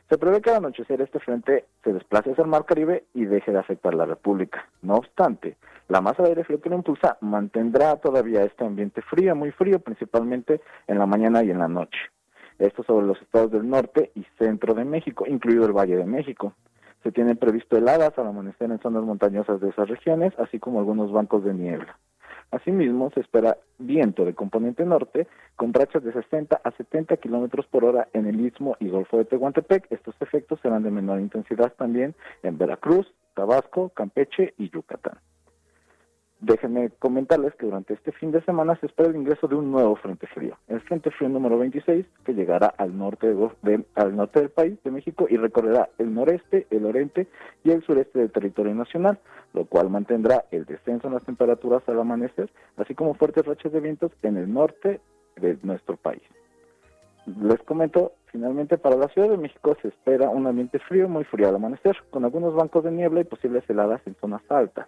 Se 0.09 0.19
prevé 0.19 0.43
que 0.43 0.51
al 0.51 0.57
anochecer 0.57 1.01
este 1.01 1.19
frente 1.19 1.65
se 1.83 1.93
desplace 1.93 2.31
hacia 2.31 2.43
el 2.43 2.51
Mar 2.51 2.67
Caribe 2.67 3.05
y 3.15 3.25
deje 3.25 3.53
de 3.53 3.59
afectar 3.59 3.95
la 3.95 4.05
República. 4.05 4.69
No 4.83 4.97
obstante, 4.97 5.57
la 5.89 6.03
masa 6.03 6.23
de 6.23 6.31
aire 6.31 6.45
frío 6.45 6.61
que 6.61 6.69
lo 6.69 6.77
impulsa 6.77 7.17
mantendrá 7.23 7.97
todavía 7.97 8.45
este 8.45 8.65
ambiente 8.65 9.01
frío, 9.03 9.35
muy 9.35 9.51
frío, 9.51 9.81
principalmente 9.81 10.61
en 10.87 10.99
la 10.99 11.07
mañana 11.07 11.43
y 11.43 11.51
en 11.51 11.59
la 11.59 11.69
noche. 11.69 11.99
Esto 12.59 12.83
sobre 12.85 13.07
los 13.07 13.21
estados 13.23 13.51
del 13.51 13.69
norte 13.69 14.13
y 14.15 14.25
centro 14.39 14.75
de 14.75 14.85
México, 14.85 15.25
incluido 15.27 15.65
el 15.65 15.73
Valle 15.73 15.97
de 15.97 16.07
México. 16.07 16.53
Se 17.03 17.11
tienen 17.11 17.37
previsto 17.37 17.77
heladas 17.77 18.17
al 18.19 18.27
amanecer 18.27 18.71
en 18.71 18.81
zonas 18.81 19.05
montañosas 19.05 19.61
de 19.61 19.71
esas 19.71 19.89
regiones, 19.89 20.33
así 20.39 20.59
como 20.59 20.81
algunos 20.81 21.13
bancos 21.13 21.45
de 21.45 21.55
niebla. 21.55 21.99
Asimismo, 22.51 23.11
se 23.11 23.21
espera 23.21 23.57
viento 23.79 24.25
de 24.25 24.35
componente 24.35 24.85
norte 24.85 25.27
con 25.57 25.73
rachas 25.73 26.05
de 26.05 26.13
60 26.13 26.61
a 26.63 26.71
70 26.73 27.17
kilómetros 27.17 27.67
por 27.67 27.85
hora 27.85 28.09
en 28.13 28.27
el 28.27 28.41
Istmo 28.41 28.77
y 28.81 28.89
Golfo 28.89 29.19
de 29.19 29.25
Tehuantepec. 29.25 29.87
Estos 29.91 30.15
efectos 30.21 30.61
serán 30.61 30.83
de 30.83 30.91
menor 30.91 31.21
intensidad 31.21 31.73
también 31.75 32.15
en 32.43 32.59
Veracruz, 32.59 33.13
Tabasco, 33.35 33.89
Campeche 33.91 34.55
y 34.59 34.71
Yucatán. 34.71 35.19
Déjenme 36.45 36.91
comentarles 36.99 37.55
que 37.55 37.65
durante 37.65 37.95
este 37.95 38.13
fin 38.13 38.31
de 38.31 38.43
semana 38.43 38.77
se 38.77 38.85
espera 38.85 39.09
el 39.09 39.17
ingreso 39.17 39.49
de 39.49 39.55
un 39.55 39.73
nuevo 39.73 39.97
frente 39.97 40.27
frío, 40.27 40.59
el 40.69 40.79
frente 40.83 41.11
frío 41.11 41.31
número 41.31 41.57
26, 41.59 42.05
que 42.23 42.35
llegará 42.35 42.67
al 42.67 42.99
norte, 42.99 43.35
de, 43.63 43.83
al 43.95 44.15
norte 44.15 44.41
del 44.41 44.51
país, 44.51 44.79
de 44.85 44.91
México, 44.91 45.27
y 45.31 45.39
recorrerá 45.39 45.89
el 45.97 46.13
noreste, 46.13 46.67
el 46.69 46.85
oriente 46.85 47.29
y 47.63 47.71
el 47.71 47.83
sureste 47.83 48.19
del 48.19 48.31
territorio 48.31 48.75
nacional, 48.75 49.19
lo 49.55 49.65
cual 49.65 49.89
mantendrá 49.89 50.45
el 50.51 50.67
descenso 50.67 51.07
en 51.07 51.15
las 51.15 51.25
temperaturas 51.25 51.83
al 51.89 51.99
amanecer, 51.99 52.51
así 52.77 52.95
como 52.95 53.15
fuertes 53.15 53.47
rachas 53.47 53.73
de 53.73 53.81
vientos 53.81 54.13
en 54.21 54.37
el 54.37 54.53
norte 54.53 55.01
de 55.37 55.57
nuestro 55.63 55.97
país. 55.97 56.23
Les 57.41 57.63
comento, 57.63 58.13
finalmente 58.27 58.77
para 58.77 58.97
la 58.97 59.09
Ciudad 59.09 59.31
de 59.31 59.39
México 59.39 59.79
se 59.81 59.89
espera 59.89 60.29
un 60.29 60.47
ambiente 60.47 60.79
frío, 60.79 61.09
muy 61.09 61.25
frío 61.25 61.49
al 61.49 61.57
amanecer, 61.57 61.97
con 62.11 62.27
algunos 62.27 62.55
bancos 62.55 62.85
de 62.85 62.91
niebla 62.91 63.23
y 63.23 63.25
posibles 63.25 63.65
heladas 63.71 64.03
en 64.07 64.15
zonas 64.17 64.43
altas. 64.51 64.87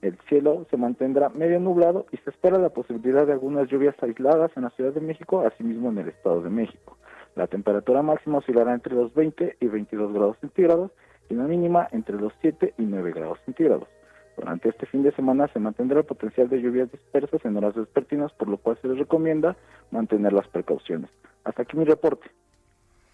El 0.00 0.16
cielo 0.28 0.66
se 0.70 0.76
mantendrá 0.76 1.28
medio 1.28 1.58
nublado 1.58 2.06
y 2.12 2.18
se 2.18 2.30
espera 2.30 2.58
la 2.58 2.68
posibilidad 2.68 3.26
de 3.26 3.32
algunas 3.32 3.68
lluvias 3.68 3.96
aisladas 4.00 4.52
en 4.56 4.62
la 4.62 4.70
Ciudad 4.70 4.92
de 4.92 5.00
México, 5.00 5.40
asimismo 5.40 5.90
en 5.90 5.98
el 5.98 6.08
Estado 6.08 6.40
de 6.40 6.50
México. 6.50 6.96
La 7.34 7.46
temperatura 7.48 8.02
máxima 8.02 8.38
oscilará 8.38 8.74
entre 8.74 8.94
los 8.94 9.12
20 9.14 9.56
y 9.60 9.66
22 9.66 10.12
grados 10.12 10.36
centígrados 10.40 10.92
y 11.28 11.34
la 11.34 11.44
mínima 11.44 11.88
entre 11.92 12.16
los 12.16 12.32
7 12.40 12.74
y 12.78 12.82
9 12.82 13.12
grados 13.12 13.38
centígrados. 13.44 13.88
Durante 14.36 14.68
este 14.68 14.86
fin 14.86 15.02
de 15.02 15.12
semana 15.12 15.48
se 15.52 15.58
mantendrá 15.58 15.98
el 15.98 16.06
potencial 16.06 16.48
de 16.48 16.60
lluvias 16.62 16.92
dispersas 16.92 17.44
en 17.44 17.56
horas 17.56 17.74
vespertinas, 17.74 18.32
por 18.32 18.48
lo 18.48 18.56
cual 18.56 18.78
se 18.80 18.86
les 18.86 18.98
recomienda 18.98 19.56
mantener 19.90 20.32
las 20.32 20.46
precauciones. 20.46 21.10
Hasta 21.42 21.62
aquí 21.62 21.76
mi 21.76 21.84
reporte. 21.84 22.30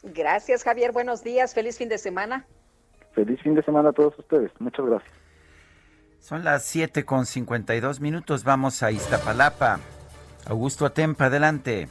Gracias, 0.03 0.64
Javier. 0.64 0.93
Buenos 0.93 1.24
días. 1.24 1.55
Feliz 1.55 1.78
fin 1.78 1.89
de 1.89 1.97
semana. 1.97 2.45
Feliz 3.12 3.41
fin 3.41 3.55
de 3.55 3.62
semana 3.62 3.89
a 3.89 3.93
todos 3.93 4.18
ustedes. 4.18 4.51
Muchas 4.61 4.85
gracias. 4.85 5.24
Son 6.25 6.43
las 6.43 6.64
7 6.64 7.05
con 7.05 7.27
52 7.27 8.01
minutos. 8.01 8.45
Vamos 8.45 8.83
a 8.83 8.91
Iztapalapa. 8.91 9.79
Augusto 10.47 10.87
Atempa, 10.87 11.27
adelante. 11.27 11.87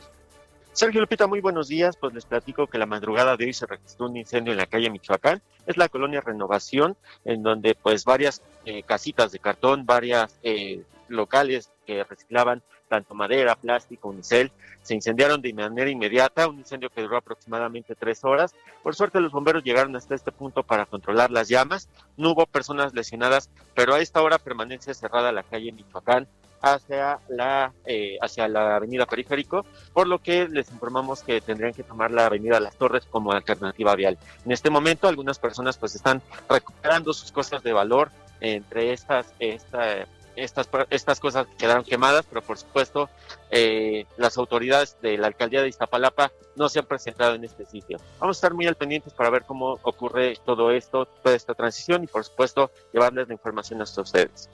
Sergio 0.71 1.01
Lupita, 1.01 1.27
muy 1.27 1.39
buenos 1.39 1.67
días. 1.67 1.95
Pues 1.97 2.15
les 2.15 2.25
platico 2.25 2.65
que 2.65 2.79
la 2.79 2.87
madrugada 2.87 3.37
de 3.37 3.45
hoy 3.45 3.53
se 3.53 3.67
registró 3.67 4.07
un 4.07 4.17
incendio 4.17 4.51
en 4.51 4.57
la 4.57 4.65
calle 4.65 4.89
Michoacán. 4.89 5.43
Es 5.67 5.77
la 5.77 5.87
colonia 5.87 6.19
Renovación, 6.19 6.97
en 7.25 7.43
donde 7.43 7.75
pues 7.75 8.05
varias 8.05 8.41
eh, 8.65 8.81
casitas 8.81 9.31
de 9.31 9.37
cartón, 9.37 9.85
varias 9.85 10.39
eh, 10.41 10.83
locales 11.09 11.69
que 11.85 12.03
reciclaban 12.03 12.63
tanto 12.93 13.15
madera, 13.15 13.55
plástico, 13.55 14.09
unicel, 14.09 14.51
se 14.83 14.93
incendiaron 14.93 15.41
de 15.41 15.51
manera 15.51 15.89
inmediata, 15.89 16.47
un 16.47 16.59
incendio 16.59 16.91
que 16.91 17.01
duró 17.01 17.17
aproximadamente 17.17 17.95
tres 17.95 18.23
horas. 18.23 18.53
Por 18.83 18.93
suerte 18.93 19.19
los 19.19 19.31
bomberos 19.31 19.63
llegaron 19.63 19.95
hasta 19.95 20.13
este 20.13 20.31
punto 20.31 20.61
para 20.61 20.85
controlar 20.85 21.31
las 21.31 21.49
llamas, 21.49 21.89
no 22.17 22.33
hubo 22.33 22.45
personas 22.45 22.93
lesionadas, 22.93 23.49
pero 23.73 23.95
a 23.95 23.99
esta 23.99 24.21
hora 24.21 24.37
permanece 24.37 24.93
cerrada 24.93 25.31
la 25.31 25.41
calle 25.41 25.71
Michoacán 25.71 26.27
hacia 26.61 27.19
la 27.29 27.73
eh, 27.87 28.19
hacia 28.21 28.47
la 28.47 28.75
avenida 28.75 29.07
Periférico, 29.07 29.65
por 29.91 30.07
lo 30.07 30.19
que 30.19 30.47
les 30.47 30.69
informamos 30.71 31.23
que 31.23 31.41
tendrían 31.41 31.73
que 31.73 31.81
tomar 31.81 32.11
la 32.11 32.27
avenida 32.27 32.59
Las 32.59 32.75
Torres 32.75 33.07
como 33.09 33.31
alternativa 33.31 33.95
vial. 33.95 34.19
En 34.45 34.51
este 34.51 34.69
momento 34.69 35.07
algunas 35.07 35.39
personas 35.39 35.79
pues 35.79 35.95
están 35.95 36.21
recuperando 36.47 37.11
sus 37.11 37.31
cosas 37.31 37.63
de 37.63 37.73
valor, 37.73 38.11
entre 38.39 38.93
estas 38.93 39.33
esta 39.39 40.05
estas, 40.35 40.69
estas 40.89 41.19
cosas 41.19 41.47
quedaron 41.57 41.83
quemadas, 41.83 42.25
pero 42.27 42.41
por 42.41 42.57
supuesto 42.57 43.09
eh, 43.51 44.05
las 44.17 44.37
autoridades 44.37 44.97
de 45.01 45.17
la 45.17 45.27
alcaldía 45.27 45.61
de 45.61 45.69
Iztapalapa 45.69 46.31
no 46.55 46.69
se 46.69 46.79
han 46.79 46.85
presentado 46.85 47.35
en 47.35 47.43
este 47.43 47.65
sitio. 47.65 47.99
Vamos 48.19 48.37
a 48.37 48.39
estar 48.39 48.53
muy 48.53 48.67
al 48.67 48.75
pendientes 48.75 49.13
para 49.13 49.29
ver 49.29 49.43
cómo 49.43 49.79
ocurre 49.83 50.37
todo 50.45 50.71
esto, 50.71 51.05
toda 51.05 51.35
esta 51.35 51.53
transición 51.53 52.03
y 52.03 52.07
por 52.07 52.23
supuesto 52.23 52.71
llevarles 52.91 53.27
la 53.27 53.33
información 53.33 53.81
hasta 53.81 54.01
ustedes. 54.01 54.49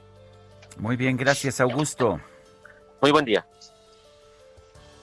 Muy 0.78 0.96
bien, 0.96 1.18
gracias 1.18 1.60
Augusto. 1.60 2.20
Muy 3.02 3.12
buen 3.12 3.26
día. 3.26 3.46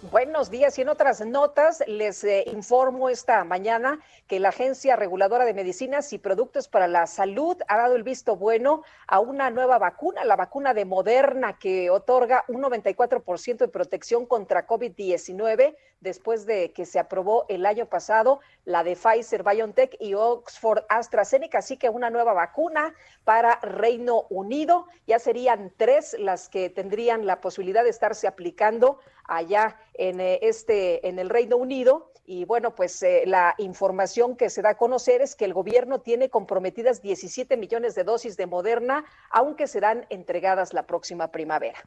Buenos 0.03 0.51
días 0.51 0.79
y 0.79 0.83
en 0.83 0.91
otras 0.91 1.25
notas 1.25 1.83
les 1.87 2.23
eh, 2.23 2.45
informo 2.53 3.09
esta 3.09 3.43
mañana 3.45 3.99
que 4.27 4.39
la 4.39 4.51
Agencia 4.51 4.95
Reguladora 4.95 5.47
de 5.47 5.55
Medicinas 5.55 6.13
y 6.13 6.19
Productos 6.19 6.69
para 6.69 6.87
la 6.87 7.07
Salud 7.07 7.57
ha 7.67 7.79
dado 7.79 7.97
el 7.97 8.03
visto 8.03 8.37
bueno 8.37 8.83
a 9.07 9.21
una 9.21 9.49
nueva 9.49 9.79
vacuna, 9.79 10.23
la 10.27 10.37
vacuna 10.37 10.75
de 10.75 10.85
Moderna 10.85 11.59
que 11.59 11.89
otorga 11.89 12.45
un 12.49 12.63
94% 12.63 13.57
de 13.57 13.69
protección 13.69 14.27
contra 14.27 14.67
COVID-19 14.67 15.75
después 16.01 16.45
de 16.45 16.73
que 16.73 16.85
se 16.85 16.99
aprobó 16.99 17.47
el 17.49 17.65
año 17.65 17.87
pasado 17.87 18.41
la 18.67 18.85
de 18.85 18.97
Pfizer, 18.97 19.43
BioNTech 19.43 19.97
y 19.99 20.15
Oxford 20.15 20.85
AstraZeneca, 20.89 21.59
así 21.59 21.79
que 21.79 21.89
una 21.89 22.11
nueva 22.11 22.35
vacuna 22.35 22.95
para 23.25 23.59
Reino 23.61 24.27
Unido. 24.29 24.87
Ya 25.07 25.19
serían 25.19 25.73
tres 25.77 26.17
las 26.19 26.49
que 26.49 26.69
tendrían 26.69 27.27
la 27.27 27.41
posibilidad 27.41 27.83
de 27.83 27.91
estarse 27.91 28.27
aplicando 28.27 28.99
allá 29.29 29.77
en 29.95 30.21
eh, 30.21 30.39
este 30.43 31.09
en 31.09 31.19
el 31.19 31.29
Reino 31.29 31.57
Unido 31.57 32.13
y 32.27 32.45
bueno, 32.45 32.75
pues 32.75 33.01
eh, 33.05 33.23
la 33.25 33.55
información 33.59 34.37
que 34.37 34.51
se 34.51 34.61
da 34.61 34.71
a 34.71 34.77
conocer 34.77 35.23
es 35.23 35.37
que 35.37 35.45
el 35.45 35.55
gobierno 35.55 36.01
tiene 36.01 36.29
comprometidas 36.29 37.01
17 37.01 37.57
millones 37.57 37.95
de 37.95 38.03
dosis 38.03 38.37
de 38.37 38.47
Moderna, 38.47 39.05
aunque 39.31 39.69
serán 39.69 40.07
entregadas 40.11 40.75
la 40.75 40.87
próxima 40.87 41.31
primavera. 41.31 41.79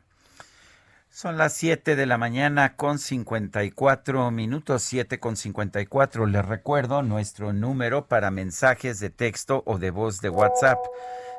Son 1.12 1.38
las 1.38 1.54
7 1.54 1.96
de 1.96 2.06
la 2.06 2.18
mañana 2.18 2.78
con 2.78 3.00
54 3.00 4.32
minutos, 4.32 4.84
7 4.84 5.20
con 5.20 5.36
54. 5.36 6.26
Les 6.28 6.46
recuerdo 6.46 7.02
nuestro 7.02 7.52
número 7.52 8.08
para 8.08 8.32
mensajes 8.32 9.00
de 9.00 9.10
texto 9.10 9.64
o 9.66 9.78
de 9.78 9.92
voz 9.92 10.22
de 10.22 10.30
WhatsApp. 10.30 10.78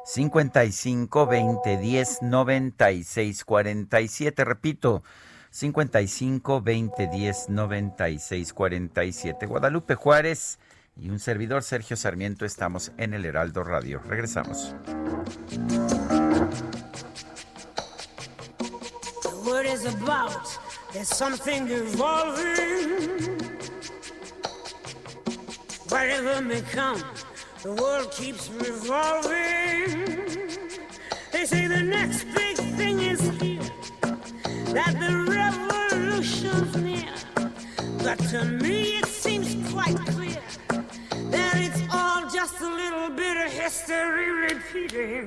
55 0.04 1.26
20 1.26 1.76
10 1.78 2.22
96 2.22 3.44
47. 3.44 4.44
Repito, 4.44 5.04
55 5.50 6.60
20 6.62 7.06
10 7.08 7.48
96 7.48 8.52
47. 8.52 9.46
Guadalupe 9.46 9.94
Juárez 9.94 10.58
y 10.96 11.10
un 11.10 11.18
servidor 11.18 11.62
Sergio 11.62 11.96
Sarmiento 11.96 12.44
estamos 12.44 12.92
en 12.98 13.14
el 13.14 13.24
Heraldo 13.24 13.64
Radio. 13.64 14.00
Regresamos. 14.06 14.74
The 19.22 19.50
word 19.50 19.66
is 19.66 19.86
about, 19.86 20.46
there's 20.92 21.08
something 21.08 21.68
evolving. 21.68 23.38
Whatever 25.88 26.40
may 26.42 26.62
come, 26.72 27.02
the 27.62 27.72
world 27.72 28.12
keeps 28.12 28.48
revolving. 28.50 30.06
They 31.32 31.46
say 31.46 31.66
the 31.66 31.82
next 31.82 32.24
big 32.34 32.49
that 34.72 34.94
the 35.00 35.12
revolution's 35.28 36.76
near. 36.76 37.14
But 38.04 38.18
to 38.30 38.44
me 38.44 38.98
it 38.98 39.06
seems 39.06 39.72
quite 39.72 39.96
clear 39.96 40.42
that 40.68 41.56
it's 41.56 41.82
all 41.92 42.28
just 42.30 42.60
a 42.60 42.68
little 42.68 43.10
bit 43.10 43.36
of 43.36 43.52
history 43.52 44.30
repeating. 44.30 45.26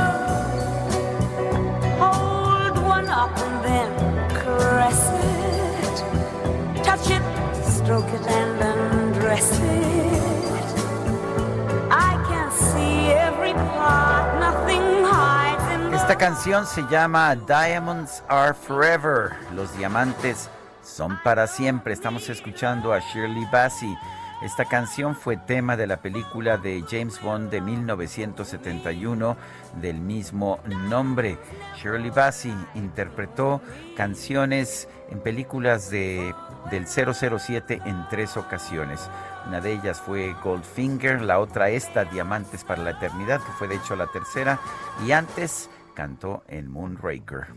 Esta 16.11 16.25
canción 16.25 16.65
se 16.67 16.85
llama 16.89 17.33
Diamonds 17.37 18.21
Are 18.27 18.53
Forever. 18.53 19.31
Los 19.55 19.77
diamantes 19.77 20.49
son 20.83 21.17
para 21.23 21.47
siempre. 21.47 21.93
Estamos 21.93 22.27
escuchando 22.27 22.91
a 22.91 22.99
Shirley 22.99 23.47
Bassey. 23.49 23.97
Esta 24.41 24.65
canción 24.65 25.15
fue 25.15 25.37
tema 25.37 25.77
de 25.77 25.87
la 25.87 26.01
película 26.01 26.57
de 26.57 26.83
James 26.89 27.21
Bond 27.21 27.49
de 27.49 27.61
1971 27.61 29.37
del 29.79 30.01
mismo 30.01 30.59
nombre. 30.89 31.37
Shirley 31.77 32.09
Bassey 32.09 32.53
interpretó 32.75 33.61
canciones 33.95 34.89
en 35.11 35.21
películas 35.21 35.89
de, 35.89 36.35
del 36.69 36.87
007 36.87 37.83
en 37.85 38.05
tres 38.09 38.35
ocasiones. 38.35 39.09
Una 39.47 39.61
de 39.61 39.71
ellas 39.71 40.01
fue 40.01 40.35
Goldfinger, 40.43 41.21
la 41.21 41.39
otra 41.39 41.69
esta, 41.69 42.03
Diamantes 42.03 42.65
para 42.65 42.83
la 42.83 42.91
Eternidad, 42.91 43.39
que 43.39 43.51
fue 43.53 43.69
de 43.69 43.75
hecho 43.75 43.95
la 43.95 44.07
tercera, 44.07 44.59
y 45.05 45.13
antes 45.13 45.69
cantó 45.93 46.43
en 46.47 46.69
Moonraker. 46.69 47.47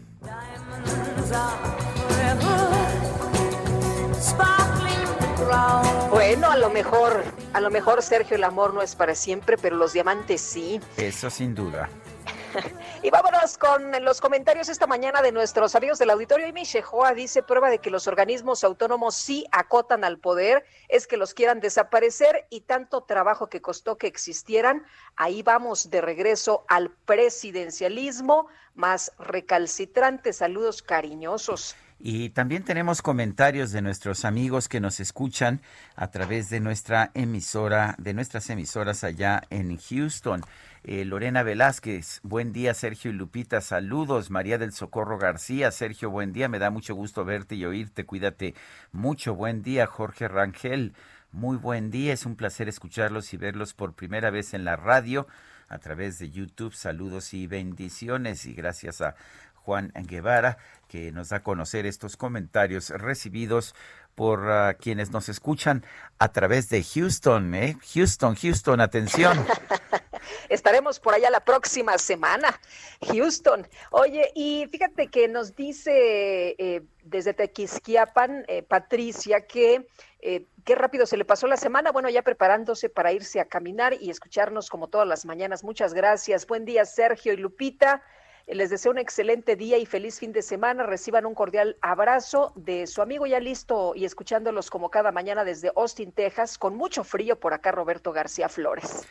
Bueno, 6.11 6.51
a 6.51 6.57
lo 6.57 6.70
mejor, 6.70 7.22
a 7.53 7.61
lo 7.61 7.70
mejor 7.70 8.03
Sergio, 8.03 8.37
el 8.37 8.45
amor 8.45 8.72
no 8.74 8.82
es 8.82 8.95
para 8.95 9.14
siempre, 9.14 9.57
pero 9.59 9.76
los 9.76 9.93
diamantes 9.93 10.41
sí. 10.41 10.80
Eso 10.97 11.30
sin 11.30 11.55
duda. 11.55 11.89
Y 13.02 13.10
vámonos 13.10 13.58
con 13.58 13.92
los 14.02 14.20
comentarios 14.20 14.70
esta 14.70 14.86
mañana 14.86 15.20
de 15.20 15.30
nuestros 15.30 15.74
amigos 15.74 15.98
del 15.98 16.10
auditorio. 16.10 16.46
Y 16.46 16.52
Michejoa 16.52 17.12
dice, 17.12 17.42
prueba 17.42 17.68
de 17.68 17.78
que 17.78 17.90
los 17.90 18.06
organismos 18.06 18.64
autónomos 18.64 19.14
sí 19.14 19.44
acotan 19.52 20.04
al 20.04 20.18
poder, 20.18 20.64
es 20.88 21.06
que 21.06 21.18
los 21.18 21.34
quieran 21.34 21.60
desaparecer 21.60 22.46
y 22.48 22.62
tanto 22.62 23.02
trabajo 23.02 23.48
que 23.48 23.60
costó 23.60 23.98
que 23.98 24.06
existieran. 24.06 24.84
Ahí 25.16 25.42
vamos 25.42 25.90
de 25.90 26.00
regreso 26.00 26.64
al 26.68 26.90
presidencialismo 26.90 28.48
más 28.74 29.12
recalcitrante. 29.18 30.32
Saludos 30.32 30.82
cariñosos. 30.82 31.76
Y 31.98 32.30
también 32.30 32.64
tenemos 32.64 33.02
comentarios 33.02 33.70
de 33.70 33.80
nuestros 33.80 34.24
amigos 34.24 34.68
que 34.68 34.80
nos 34.80 35.00
escuchan 35.00 35.62
a 35.94 36.10
través 36.10 36.50
de 36.50 36.60
nuestra 36.60 37.10
emisora, 37.14 37.94
de 37.98 38.14
nuestras 38.14 38.50
emisoras 38.50 39.04
allá 39.04 39.42
en 39.50 39.78
Houston. 39.78 40.42
Eh, 40.87 41.07
Lorena 41.07 41.43
Velázquez, 41.43 42.20
buen 42.24 42.53
día 42.53 42.74
Sergio 42.74 43.11
y 43.11 43.14
Lupita, 43.14 43.62
saludos. 43.62 44.28
María 44.28 44.59
del 44.59 44.74
Socorro 44.74 45.16
García, 45.16 45.70
Sergio, 45.70 46.11
buen 46.11 46.35
día, 46.35 46.47
me 46.47 46.59
da 46.59 46.68
mucho 46.68 46.95
gusto 46.95 47.24
verte 47.24 47.55
y 47.55 47.64
oírte, 47.64 48.05
cuídate 48.05 48.55
mucho, 48.93 49.35
buen 49.35 49.62
día. 49.62 49.87
Jorge 49.87 50.28
Rangel, 50.28 50.93
muy 51.32 51.57
buen 51.57 51.91
día, 51.91 52.12
es 52.12 52.26
un 52.26 52.37
placer 52.37 52.68
escucharlos 52.68 53.32
y 53.32 53.39
verlos 53.39 53.72
por 53.72 53.95
primera 53.95 54.28
vez 54.28 54.53
en 54.53 54.66
la 54.66 54.76
radio 54.76 55.26
a 55.70 55.78
través 55.78 56.18
de 56.18 56.30
YouTube. 56.30 56.74
Saludos 56.74 57.32
y 57.32 57.47
bendiciones 57.47 58.45
y 58.45 58.53
gracias 58.53 59.01
a 59.01 59.14
Juan 59.55 59.91
Guevara 59.95 60.59
que 60.87 61.12
nos 61.12 61.30
da 61.30 61.39
a 61.39 61.43
conocer 61.43 61.87
estos 61.87 62.18
comentarios 62.18 62.91
recibidos 62.91 63.74
por 64.14 64.51
ah, 64.51 64.74
quienes 64.74 65.12
nos 65.12 65.30
escuchan 65.30 65.82
a 66.18 66.28
través 66.28 66.68
de 66.68 66.85
Houston, 66.85 67.55
¿eh? 67.55 67.78
Houston, 67.95 68.35
Houston, 68.35 68.82
atención. 68.82 69.47
Estaremos 70.48 71.00
por 71.00 71.14
allá 71.14 71.30
la 71.30 71.40
próxima 71.40 71.98
semana, 71.98 72.60
Houston. 73.08 73.66
Oye, 73.90 74.30
y 74.34 74.66
fíjate 74.70 75.08
que 75.08 75.28
nos 75.28 75.54
dice 75.54 76.54
eh, 76.58 76.82
desde 77.02 77.34
Tequisquiapan, 77.34 78.44
eh, 78.48 78.62
Patricia, 78.62 79.46
que 79.46 79.86
eh, 80.20 80.46
qué 80.64 80.74
rápido 80.74 81.06
se 81.06 81.16
le 81.16 81.24
pasó 81.24 81.46
la 81.46 81.56
semana. 81.56 81.92
Bueno, 81.92 82.08
ya 82.08 82.22
preparándose 82.22 82.88
para 82.88 83.12
irse 83.12 83.40
a 83.40 83.44
caminar 83.44 83.94
y 84.00 84.10
escucharnos 84.10 84.70
como 84.70 84.88
todas 84.88 85.06
las 85.06 85.26
mañanas. 85.26 85.64
Muchas 85.64 85.92
gracias. 85.92 86.46
Buen 86.46 86.64
día, 86.64 86.84
Sergio 86.84 87.32
y 87.32 87.36
Lupita. 87.36 88.02
Les 88.46 88.68
deseo 88.68 88.92
un 88.92 88.98
excelente 88.98 89.56
día 89.56 89.78
y 89.78 89.86
feliz 89.86 90.18
fin 90.18 90.32
de 90.32 90.42
semana. 90.42 90.84
Reciban 90.84 91.24
un 91.24 91.34
cordial 91.34 91.78
abrazo 91.80 92.52
de 92.56 92.86
su 92.86 93.00
amigo 93.00 93.26
ya 93.26 93.40
listo 93.40 93.94
y 93.94 94.04
escuchándolos 94.04 94.70
como 94.70 94.90
cada 94.90 95.12
mañana 95.12 95.44
desde 95.44 95.72
Austin, 95.76 96.12
Texas, 96.12 96.58
con 96.58 96.76
mucho 96.76 97.04
frío 97.04 97.40
por 97.40 97.54
acá, 97.54 97.72
Roberto 97.72 98.12
García 98.12 98.50
Flores. 98.50 99.06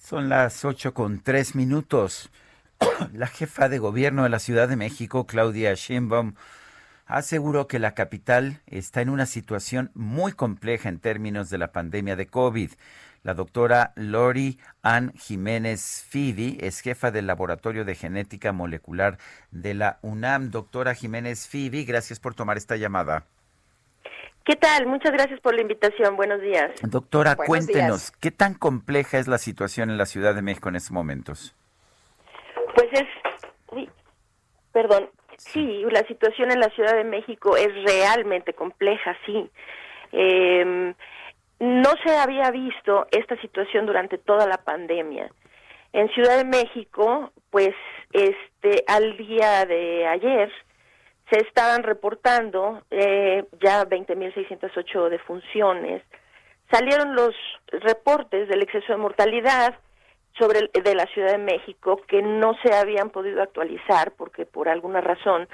Son 0.00 0.30
las 0.30 0.64
ocho 0.64 0.94
con 0.94 1.20
tres 1.20 1.54
minutos. 1.54 2.30
La 3.12 3.26
jefa 3.26 3.68
de 3.68 3.78
gobierno 3.78 4.22
de 4.22 4.30
la 4.30 4.38
Ciudad 4.38 4.66
de 4.66 4.74
México, 4.74 5.26
Claudia 5.26 5.74
Sheinbaum, 5.74 6.34
aseguró 7.06 7.68
que 7.68 7.78
la 7.78 7.94
capital 7.94 8.62
está 8.66 9.02
en 9.02 9.10
una 9.10 9.26
situación 9.26 9.90
muy 9.94 10.32
compleja 10.32 10.88
en 10.88 11.00
términos 11.00 11.50
de 11.50 11.58
la 11.58 11.70
pandemia 11.70 12.16
de 12.16 12.26
COVID. 12.26 12.70
La 13.22 13.34
doctora 13.34 13.92
Lori 13.94 14.58
Ann 14.82 15.12
Jiménez 15.18 16.02
Fidi 16.08 16.56
es 16.60 16.80
jefa 16.80 17.10
del 17.10 17.26
Laboratorio 17.26 17.84
de 17.84 17.94
Genética 17.94 18.52
Molecular 18.52 19.18
de 19.50 19.74
la 19.74 19.98
UNAM. 20.00 20.50
Doctora 20.50 20.94
Jiménez 20.94 21.46
Fidi, 21.46 21.84
gracias 21.84 22.18
por 22.18 22.34
tomar 22.34 22.56
esta 22.56 22.76
llamada. 22.76 23.26
¿Qué 24.44 24.56
tal? 24.56 24.86
Muchas 24.86 25.12
gracias 25.12 25.38
por 25.40 25.54
la 25.54 25.62
invitación. 25.62 26.16
Buenos 26.16 26.40
días. 26.40 26.72
Doctora, 26.82 27.34
Buenos 27.34 27.46
cuéntenos, 27.46 27.88
días. 27.88 28.12
¿qué 28.20 28.30
tan 28.30 28.54
compleja 28.54 29.18
es 29.18 29.28
la 29.28 29.38
situación 29.38 29.90
en 29.90 29.98
la 29.98 30.06
Ciudad 30.06 30.34
de 30.34 30.42
México 30.42 30.68
en 30.68 30.76
estos 30.76 30.92
momentos? 30.92 31.54
Pues 32.74 32.88
es, 32.92 33.06
uy, 33.70 33.88
perdón, 34.72 35.10
sí, 35.36 35.84
la 35.90 36.02
situación 36.06 36.50
en 36.50 36.60
la 36.60 36.70
Ciudad 36.70 36.94
de 36.94 37.04
México 37.04 37.56
es 37.56 37.68
realmente 37.84 38.54
compleja, 38.54 39.16
sí. 39.26 39.50
Eh, 40.12 40.94
no 41.60 41.90
se 42.04 42.16
había 42.16 42.50
visto 42.50 43.06
esta 43.10 43.36
situación 43.42 43.84
durante 43.86 44.16
toda 44.16 44.46
la 44.46 44.56
pandemia. 44.58 45.30
En 45.92 46.08
Ciudad 46.14 46.38
de 46.38 46.44
México, 46.44 47.32
pues, 47.50 47.74
este, 48.12 48.84
al 48.86 49.16
día 49.18 49.66
de 49.66 50.06
ayer 50.06 50.50
se 51.30 51.38
estaban 51.40 51.82
reportando 51.82 52.82
eh, 52.90 53.44
ya 53.60 53.84
20.608 53.84 55.08
defunciones. 55.08 56.02
Salieron 56.70 57.14
los 57.14 57.34
reportes 57.70 58.48
del 58.48 58.62
exceso 58.62 58.92
de 58.92 58.98
mortalidad 58.98 59.74
sobre 60.38 60.60
el- 60.60 60.70
de 60.82 60.94
la 60.94 61.06
Ciudad 61.06 61.32
de 61.32 61.38
México 61.38 62.00
que 62.06 62.22
no 62.22 62.54
se 62.62 62.74
habían 62.74 63.10
podido 63.10 63.42
actualizar 63.42 64.12
porque 64.16 64.46
por 64.46 64.68
alguna 64.68 65.00
razón 65.00 65.48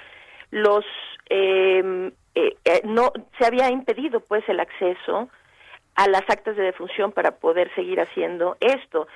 los 0.51 0.85
eh, 1.29 2.13
eh, 2.35 2.57
eh, 2.65 2.81
no 2.85 3.13
se 3.39 3.47
había 3.47 3.71
impedido 3.71 4.21
pues 4.21 4.49
el 4.49 4.61
acceso 4.61 5.29
a 5.95 6.09
las 6.09 6.23
actas 6.29 6.57
de 6.57 6.63
defunción 6.65 7.11
para 7.13 7.33
poder 7.39 7.75
seguir 7.75 8.01
haciendo 8.01 8.57
esto. 8.61 9.09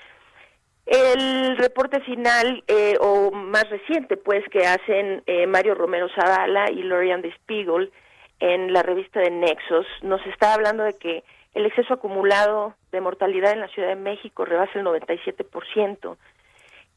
El 0.87 1.57
reporte 1.57 2.01
final 2.01 2.65
eh, 2.67 2.97
o 3.01 3.31
más 3.31 3.69
reciente, 3.71 4.17
pues, 4.17 4.45
que 4.51 4.67
hacen 4.67 5.23
eh, 5.27 5.47
Mario 5.47 5.75
Romero 5.75 6.09
Zavala 6.15 6.71
y 6.71 6.83
Lorian 6.83 7.23
de 7.23 7.33
Spiegel 7.33 7.93
en 8.41 8.73
la 8.73 8.83
revista 8.83 9.21
de 9.21 9.31
Nexos, 9.31 9.87
nos 10.03 10.25
está 10.27 10.55
hablando 10.55 10.83
de 10.83 10.95
que 10.95 11.23
el 11.55 11.67
exceso 11.67 11.95
acumulado 11.95 12.75
de 12.91 13.01
mortalidad 13.01 13.53
en 13.53 13.61
la 13.61 13.69
Ciudad 13.69 13.89
de 13.89 13.97
México 13.97 14.45
rebasa 14.45 14.79
el 14.79 14.85
97%. 14.85 16.17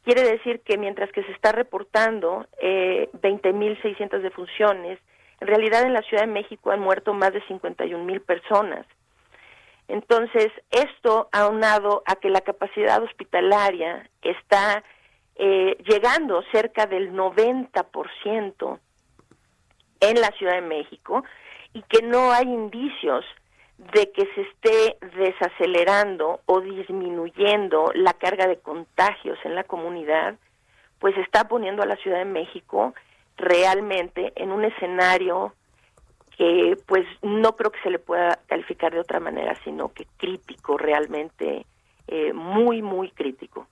Quiere 0.04 0.24
decir 0.24 0.62
que 0.62 0.78
mientras 0.78 1.12
que 1.12 1.24
se 1.24 1.32
está 1.32 1.52
reportando 1.52 2.46
eh, 2.62 3.10
20.600 3.22 4.22
defunciones, 4.22 5.00
en 5.40 5.48
realidad 5.48 5.84
en 5.84 5.94
la 5.94 6.02
Ciudad 6.02 6.24
de 6.24 6.32
México 6.32 6.72
han 6.72 6.80
muerto 6.80 7.14
más 7.14 7.34
de 7.34 7.42
51.000 7.44 8.22
personas. 8.22 8.86
Entonces, 9.94 10.52
esto 10.72 11.30
aunado 11.32 12.02
a 12.08 12.16
que 12.16 12.32
la 12.32 12.41
capacidad 12.41 13.04
hospitalaria 13.04 14.10
está 14.24 14.84
eh, 15.36 15.78
llegando 15.88 16.41
cerca 16.52 16.88
del 16.88 17.14
90% 17.14 18.80
en 20.00 20.20
la 20.20 20.32
Ciudad 20.39 20.56
de 20.56 20.62
México 20.62 21.24
y 21.74 21.84
que 21.84 22.02
no 22.02 22.32
hay 22.32 22.46
indicios 22.46 23.24
de 23.78 24.12
que 24.12 24.28
se 24.34 24.41
esté 24.41 24.98
desacelerando 25.16 26.41
o 26.48 26.62
disminuyendo 26.62 27.91
la 27.94 28.14
carga 28.14 28.48
de 28.48 28.58
contagios 28.58 29.38
en 29.44 29.54
la 29.54 29.64
comunidad, 29.64 30.38
pues 30.98 31.16
está 31.20 31.48
poniendo 31.48 31.84
a 31.84 31.86
la 31.86 31.98
Ciudad 31.98 32.18
de 32.18 32.26
México 32.26 32.96
realmente 33.38 34.34
en 34.38 34.52
un 34.52 34.66
escenario 34.66 35.54
que 36.38 36.78
pues 36.86 37.06
no 37.22 37.56
creo 37.56 37.72
que 37.72 37.82
se 37.82 37.90
le 37.90 38.00
pueda 38.00 38.40
calificar 38.48 38.94
de 38.94 39.00
otra 39.00 39.20
manera, 39.20 39.56
sino 39.64 39.94
que 39.94 40.08
crítico, 40.18 40.78
realmente 40.78 41.66
eh, 42.08 42.34
muy, 42.34 42.82
muy 42.82 43.12
crítico. 43.12 43.68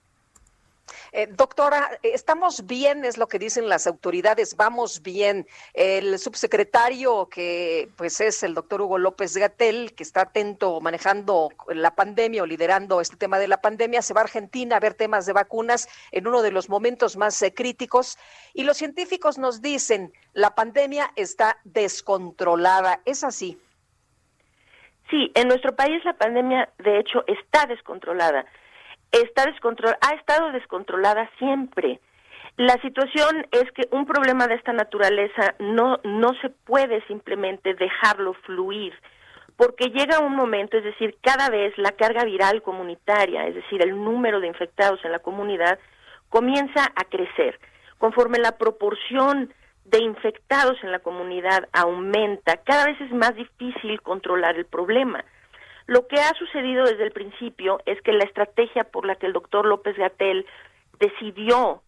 Eh, 1.12 1.26
doctora, 1.30 1.98
estamos 2.02 2.66
bien, 2.66 3.04
es 3.04 3.18
lo 3.18 3.28
que 3.28 3.38
dicen 3.38 3.68
las 3.68 3.86
autoridades, 3.86 4.56
vamos 4.56 5.02
bien. 5.02 5.46
El 5.74 6.18
subsecretario, 6.18 7.28
que 7.28 7.90
pues 7.96 8.20
es 8.20 8.42
el 8.42 8.54
doctor 8.54 8.82
Hugo 8.82 8.98
López 8.98 9.36
Gatel, 9.36 9.94
que 9.94 10.02
está 10.02 10.22
atento 10.22 10.80
manejando 10.80 11.50
la 11.68 11.94
pandemia 11.94 12.42
o 12.42 12.46
liderando 12.46 13.00
este 13.00 13.16
tema 13.16 13.38
de 13.38 13.48
la 13.48 13.60
pandemia, 13.60 14.02
se 14.02 14.14
va 14.14 14.20
a 14.20 14.24
Argentina 14.24 14.76
a 14.76 14.80
ver 14.80 14.94
temas 14.94 15.26
de 15.26 15.32
vacunas 15.32 15.88
en 16.10 16.26
uno 16.26 16.42
de 16.42 16.52
los 16.52 16.68
momentos 16.68 17.16
más 17.16 17.40
eh, 17.42 17.52
críticos. 17.54 18.18
Y 18.54 18.64
los 18.64 18.76
científicos 18.76 19.38
nos 19.38 19.62
dicen, 19.62 20.12
la 20.32 20.54
pandemia 20.54 21.12
está 21.16 21.58
descontrolada. 21.64 23.00
¿Es 23.04 23.24
así? 23.24 23.58
Sí, 25.10 25.30
en 25.34 25.48
nuestro 25.48 25.76
país 25.76 26.02
la 26.04 26.14
pandemia, 26.14 26.72
de 26.78 27.00
hecho, 27.00 27.24
está 27.26 27.66
descontrolada. 27.66 28.46
Está 29.12 29.44
descontrol 29.44 29.94
ha 30.00 30.14
estado 30.14 30.52
descontrolada 30.52 31.30
siempre. 31.38 32.00
La 32.56 32.74
situación 32.82 33.46
es 33.50 33.70
que 33.72 33.88
un 33.90 34.04
problema 34.06 34.46
de 34.46 34.54
esta 34.54 34.72
naturaleza 34.72 35.54
no, 35.58 35.98
no 36.04 36.30
se 36.40 36.50
puede 36.50 37.04
simplemente 37.06 37.74
dejarlo 37.74 38.34
fluir, 38.44 38.92
porque 39.56 39.90
llega 39.90 40.20
un 40.20 40.34
momento, 40.34 40.76
es 40.76 40.84
decir, 40.84 41.16
cada 41.22 41.48
vez 41.48 41.76
la 41.78 41.92
carga 41.92 42.24
viral 42.24 42.62
comunitaria, 42.62 43.46
es 43.46 43.54
decir, 43.54 43.82
el 43.82 44.02
número 44.02 44.40
de 44.40 44.48
infectados 44.48 45.02
en 45.04 45.12
la 45.12 45.20
comunidad, 45.20 45.78
comienza 46.28 46.84
a 46.94 47.04
crecer. 47.04 47.58
Conforme 47.98 48.38
la 48.38 48.58
proporción 48.58 49.52
de 49.84 50.02
infectados 50.02 50.76
en 50.82 50.90
la 50.90 50.98
comunidad 50.98 51.68
aumenta, 51.72 52.56
cada 52.58 52.86
vez 52.86 53.00
es 53.00 53.12
más 53.12 53.34
difícil 53.34 54.00
controlar 54.02 54.56
el 54.56 54.66
problema. 54.66 55.24
Lo 55.92 56.06
que 56.06 56.18
ha 56.18 56.32
sucedido 56.38 56.86
desde 56.86 57.04
el 57.04 57.12
principio 57.12 57.78
es 57.84 58.00
que 58.00 58.14
la 58.14 58.24
estrategia 58.24 58.84
por 58.84 59.04
la 59.04 59.16
que 59.16 59.26
el 59.26 59.34
doctor 59.34 59.66
López 59.66 59.94
Gatel 59.94 60.46
decidió 60.98 61.82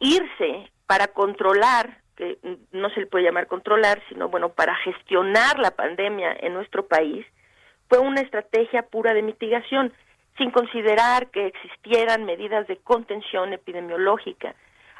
irse 0.00 0.70
para 0.84 1.06
controlar, 1.06 2.02
que 2.14 2.36
no 2.72 2.90
se 2.90 3.00
le 3.00 3.06
puede 3.06 3.24
llamar 3.24 3.46
controlar, 3.46 4.02
sino 4.10 4.28
bueno, 4.28 4.50
para 4.50 4.74
gestionar 4.74 5.58
la 5.60 5.70
pandemia 5.70 6.36
en 6.40 6.52
nuestro 6.52 6.86
país, 6.88 7.24
fue 7.88 7.98
una 8.00 8.20
estrategia 8.20 8.82
pura 8.82 9.14
de 9.14 9.22
mitigación, 9.22 9.94
sin 10.36 10.50
considerar 10.50 11.30
que 11.30 11.46
existieran 11.46 12.26
medidas 12.26 12.66
de 12.66 12.76
contención 12.76 13.54
epidemiológica. 13.54 14.54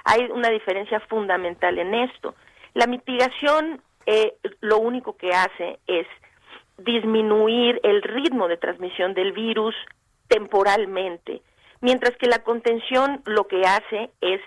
Hay 0.06 0.22
una 0.30 0.48
diferencia 0.48 1.00
fundamental 1.00 1.78
en 1.78 1.92
esto. 1.92 2.34
La 2.72 2.86
mitigación 2.86 3.82
eh, 4.06 4.38
lo 4.60 4.78
único 4.78 5.18
que 5.18 5.32
hace 5.34 5.80
es 5.86 6.06
disminuir 6.78 7.80
el 7.82 8.02
ritmo 8.02 8.48
de 8.48 8.56
transmisión 8.56 9.14
del 9.14 9.32
virus 9.32 9.74
temporalmente, 10.28 11.42
mientras 11.80 12.16
que 12.16 12.26
la 12.26 12.42
contención 12.42 13.22
lo 13.26 13.46
que 13.46 13.62
hace 13.62 14.10
es 14.20 14.40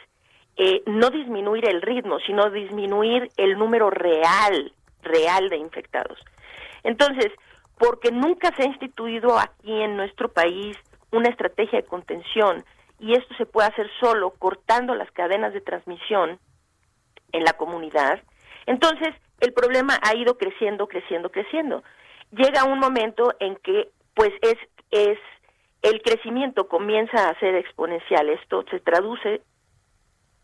eh, 0.58 0.84
no 0.86 1.10
disminuir 1.10 1.68
el 1.68 1.82
ritmo, 1.82 2.20
sino 2.20 2.50
disminuir 2.50 3.30
el 3.38 3.58
número 3.58 3.90
real, 3.90 4.74
real 5.02 5.50
de 5.50 5.58
infectados. 5.58 6.20
Entonces, 6.84 7.32
porque 7.78 8.12
nunca 8.12 8.54
se 8.56 8.64
ha 8.64 8.68
instituido 8.68 9.40
aquí 9.40 9.82
en 9.82 9.98
nuestro 9.98 10.30
país 10.30 10.78
una 11.12 11.30
estrategia 11.30 11.82
de 11.82 11.88
contención, 11.88 12.64
y 13.00 13.14
esto 13.14 13.34
se 13.36 13.48
puede 13.48 13.68
hacer 13.68 13.90
solo 14.00 14.32
cortando 14.38 14.94
las 14.94 15.10
cadenas 15.12 15.54
de 15.54 15.62
transmisión 15.62 16.40
en 17.32 17.44
la 17.44 17.54
comunidad, 17.54 18.22
entonces 18.68 19.10
el 19.40 19.54
problema 19.54 20.00
ha 20.04 20.16
ido 20.16 20.38
creciendo, 20.38 20.88
creciendo, 20.88 21.30
creciendo. 21.30 21.84
Llega 22.32 22.66
un 22.66 22.80
momento 22.80 23.34
en 23.40 23.56
que 23.58 23.90
pues 24.14 24.32
es 24.42 24.58
es 24.92 25.18
el 25.82 26.02
crecimiento 26.02 26.68
comienza 26.68 27.30
a 27.30 27.40
ser 27.40 27.56
exponencial. 27.56 28.30
Esto 28.30 28.64
se 28.70 28.80
traduce 28.80 29.42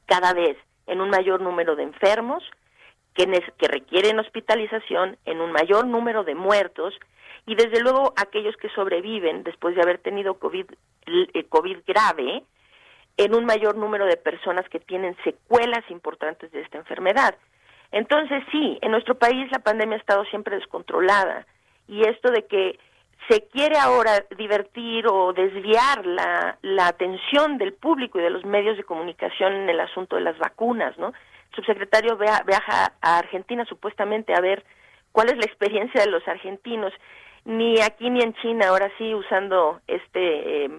cada 0.05 0.33
vez 0.33 0.57
en 0.87 1.01
un 1.01 1.09
mayor 1.09 1.41
número 1.41 1.75
de 1.75 1.83
enfermos 1.83 2.43
que, 3.13 3.25
que 3.57 3.67
requieren 3.67 4.19
hospitalización, 4.19 5.17
en 5.25 5.41
un 5.41 5.51
mayor 5.51 5.85
número 5.85 6.23
de 6.23 6.33
muertos 6.33 6.93
y 7.45 7.55
desde 7.55 7.81
luego 7.81 8.13
aquellos 8.15 8.55
que 8.57 8.69
sobreviven 8.69 9.43
después 9.43 9.75
de 9.75 9.81
haber 9.81 9.99
tenido 9.99 10.35
COVID, 10.39 10.65
eh, 11.05 11.43
COVID 11.49 11.77
grave, 11.85 12.43
en 13.17 13.35
un 13.35 13.45
mayor 13.45 13.75
número 13.75 14.05
de 14.05 14.17
personas 14.17 14.67
que 14.69 14.79
tienen 14.79 15.15
secuelas 15.23 15.83
importantes 15.89 16.51
de 16.51 16.61
esta 16.61 16.77
enfermedad. 16.77 17.35
Entonces 17.91 18.43
sí, 18.51 18.77
en 18.81 18.91
nuestro 18.91 19.15
país 19.15 19.51
la 19.51 19.59
pandemia 19.59 19.97
ha 19.97 19.99
estado 19.99 20.23
siempre 20.25 20.55
descontrolada 20.55 21.45
y 21.87 22.01
esto 22.07 22.31
de 22.31 22.45
que 22.45 22.79
se 23.29 23.47
quiere 23.49 23.77
ahora 23.77 24.23
divertir 24.37 25.05
o 25.07 25.33
desviar 25.33 26.05
la, 26.05 26.57
atención 26.87 27.57
del 27.57 27.73
público 27.73 28.19
y 28.19 28.21
de 28.23 28.29
los 28.29 28.45
medios 28.45 28.77
de 28.77 28.83
comunicación 28.83 29.53
en 29.53 29.69
el 29.69 29.79
asunto 29.81 30.15
de 30.15 30.21
las 30.21 30.37
vacunas, 30.37 30.97
¿no? 30.97 31.07
El 31.09 31.55
subsecretario 31.55 32.15
via- 32.17 32.43
viaja 32.45 32.93
a 33.01 33.17
Argentina 33.17 33.65
supuestamente 33.65 34.33
a 34.33 34.39
ver 34.41 34.63
cuál 35.11 35.27
es 35.29 35.37
la 35.37 35.45
experiencia 35.45 36.01
de 36.01 36.09
los 36.11 36.25
argentinos. 36.27 36.93
Ni 37.45 37.81
aquí 37.81 38.09
ni 38.09 38.21
en 38.21 38.33
China, 38.35 38.67
ahora 38.69 38.89
sí 38.97 39.13
usando 39.13 39.81
este 39.87 40.65
eh, 40.65 40.69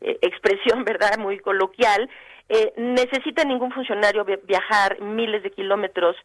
eh, 0.00 0.18
expresión, 0.22 0.84
¿verdad? 0.90 1.18
Muy 1.18 1.38
coloquial, 1.38 2.08
eh, 2.48 2.72
necesita 2.76 3.44
ningún 3.44 3.70
funcionario 3.72 4.24
vi- 4.24 4.38
viajar 4.44 5.00
miles 5.00 5.42
de 5.42 5.50
kilómetros 5.50 6.16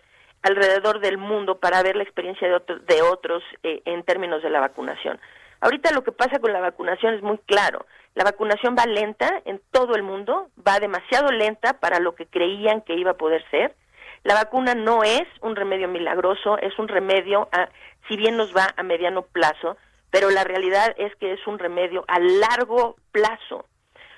alrededor 0.47 0.99
del 0.99 1.17
mundo 1.17 1.59
para 1.59 1.83
ver 1.83 1.95
la 1.95 2.03
experiencia 2.03 2.47
de, 2.47 2.55
otro- 2.55 2.79
de 2.79 3.01
otros 3.01 3.43
eh, 3.63 3.81
en 3.85 4.03
términos 4.03 4.41
de 4.41 4.49
la 4.49 4.59
vacunación. 4.59 5.19
Ahorita 5.61 5.91
lo 5.91 6.03
que 6.03 6.11
pasa 6.11 6.39
con 6.39 6.53
la 6.53 6.59
vacunación 6.59 7.13
es 7.15 7.21
muy 7.21 7.37
claro. 7.39 7.85
La 8.15 8.23
vacunación 8.23 8.75
va 8.77 8.85
lenta 8.85 9.41
en 9.45 9.61
todo 9.71 9.95
el 9.95 10.03
mundo, 10.03 10.49
va 10.67 10.79
demasiado 10.79 11.31
lenta 11.31 11.79
para 11.79 11.99
lo 11.99 12.15
que 12.15 12.25
creían 12.25 12.81
que 12.81 12.95
iba 12.95 13.11
a 13.11 13.17
poder 13.17 13.43
ser. 13.49 13.75
La 14.23 14.33
vacuna 14.33 14.75
no 14.75 15.03
es 15.03 15.27
un 15.41 15.55
remedio 15.55 15.87
milagroso, 15.87 16.57
es 16.59 16.77
un 16.79 16.87
remedio, 16.87 17.47
a, 17.51 17.69
si 18.07 18.17
bien 18.17 18.35
nos 18.37 18.55
va 18.55 18.73
a 18.75 18.83
mediano 18.83 19.21
plazo, 19.21 19.77
pero 20.09 20.29
la 20.31 20.43
realidad 20.43 20.95
es 20.97 21.15
que 21.17 21.33
es 21.33 21.45
un 21.47 21.59
remedio 21.59 22.03
a 22.07 22.19
largo 22.19 22.95
plazo, 23.11 23.65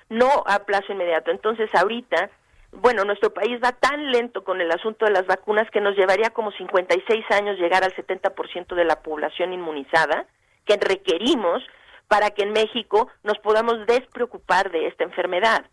no 0.10 0.30
a 0.46 0.60
plazo 0.66 0.92
inmediato. 0.94 1.32
Entonces, 1.32 1.70
ahorita, 1.76 2.30
bueno, 2.72 3.04
nuestro 3.04 3.34
país 3.34 3.60
va 3.64 3.72
tan 3.72 4.12
lento 4.12 4.44
con 4.44 4.62
el 4.62 4.72
asunto 4.72 5.06
de 5.06 5.12
las 5.12 5.26
vacunas 5.26 5.70
que 5.72 5.82
nos 5.82 5.96
llevaría 5.96 6.30
como 6.30 6.52
56 6.52 7.26
años 7.32 7.58
llegar 7.58 7.84
al 7.84 7.96
70% 7.96 8.76
de 8.76 8.86
la 8.86 9.02
población 9.02 9.54
inmunizada 9.54 10.28
que 10.66 10.78
requerimos 10.78 11.64
para 12.08 12.32
que 12.32 12.44
en 12.44 12.52
México 12.52 13.10
nos 13.24 13.38
podamos 13.40 13.86
despreocupar 13.86 14.72
de 14.72 14.88
esta 14.88 15.04
enfermedad. 15.04 15.66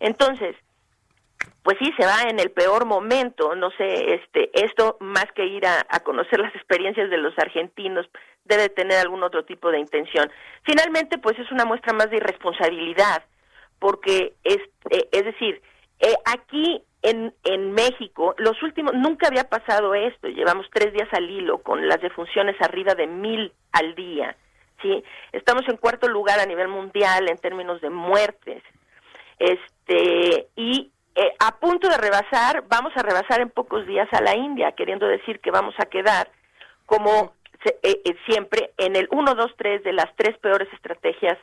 Entonces, 0.00 0.56
pues 1.62 1.76
sí, 1.78 1.92
se 1.96 2.06
va 2.06 2.22
en 2.28 2.40
el 2.40 2.50
peor 2.50 2.86
momento, 2.86 3.54
no 3.54 3.70
sé, 3.72 4.14
este, 4.14 4.50
esto 4.64 4.96
más 5.00 5.26
que 5.34 5.46
ir 5.46 5.64
a, 5.66 5.84
conocer 6.00 6.40
las 6.40 6.54
experiencias 6.54 7.08
de 7.08 7.18
los 7.18 7.38
argentinos, 7.38 8.08
debe 8.44 8.68
tener 8.68 8.98
algún 8.98 9.22
otro 9.22 9.44
tipo 9.44 9.70
de 9.70 9.78
intención. 9.78 10.30
Finalmente, 10.64 11.18
pues 11.18 11.38
es 11.38 11.50
una 11.52 11.64
muestra 11.64 11.92
más 11.92 12.10
de 12.10 12.16
irresponsabilidad, 12.16 13.24
porque 13.78 14.34
es, 14.42 14.58
eh, 14.90 15.08
es 15.12 15.24
decir, 15.24 15.62
eh, 16.02 16.14
aquí 16.26 16.82
en, 17.02 17.34
en 17.44 17.72
México, 17.72 18.34
los 18.36 18.62
últimos, 18.62 18.92
nunca 18.94 19.28
había 19.28 19.44
pasado 19.44 19.94
esto, 19.94 20.28
llevamos 20.28 20.66
tres 20.72 20.92
días 20.92 21.08
al 21.12 21.30
hilo 21.30 21.58
con 21.62 21.88
las 21.88 22.00
defunciones 22.00 22.60
arriba 22.60 22.94
de 22.94 23.06
mil 23.06 23.52
al 23.72 23.94
día, 23.94 24.36
¿sí? 24.82 25.02
Estamos 25.32 25.62
en 25.68 25.78
cuarto 25.78 26.08
lugar 26.08 26.38
a 26.38 26.46
nivel 26.46 26.68
mundial 26.68 27.28
en 27.28 27.38
términos 27.38 27.80
de 27.80 27.88
muertes, 27.88 28.62
este, 29.38 30.48
y 30.54 30.90
eh, 31.14 31.32
a 31.40 31.58
punto 31.58 31.88
de 31.88 31.96
rebasar, 31.96 32.64
vamos 32.68 32.92
a 32.96 33.02
rebasar 33.02 33.40
en 33.40 33.50
pocos 33.50 33.86
días 33.86 34.08
a 34.12 34.20
la 34.20 34.36
India, 34.36 34.72
queriendo 34.72 35.06
decir 35.06 35.40
que 35.40 35.50
vamos 35.50 35.74
a 35.78 35.86
quedar 35.86 36.30
como 36.86 37.32
eh, 37.64 37.78
eh, 37.82 38.14
siempre 38.26 38.72
en 38.76 38.96
el 38.96 39.08
1, 39.10 39.34
2, 39.34 39.52
3 39.56 39.84
de 39.84 39.92
las 39.92 40.14
tres 40.16 40.36
peores 40.38 40.68
estrategias 40.72 41.38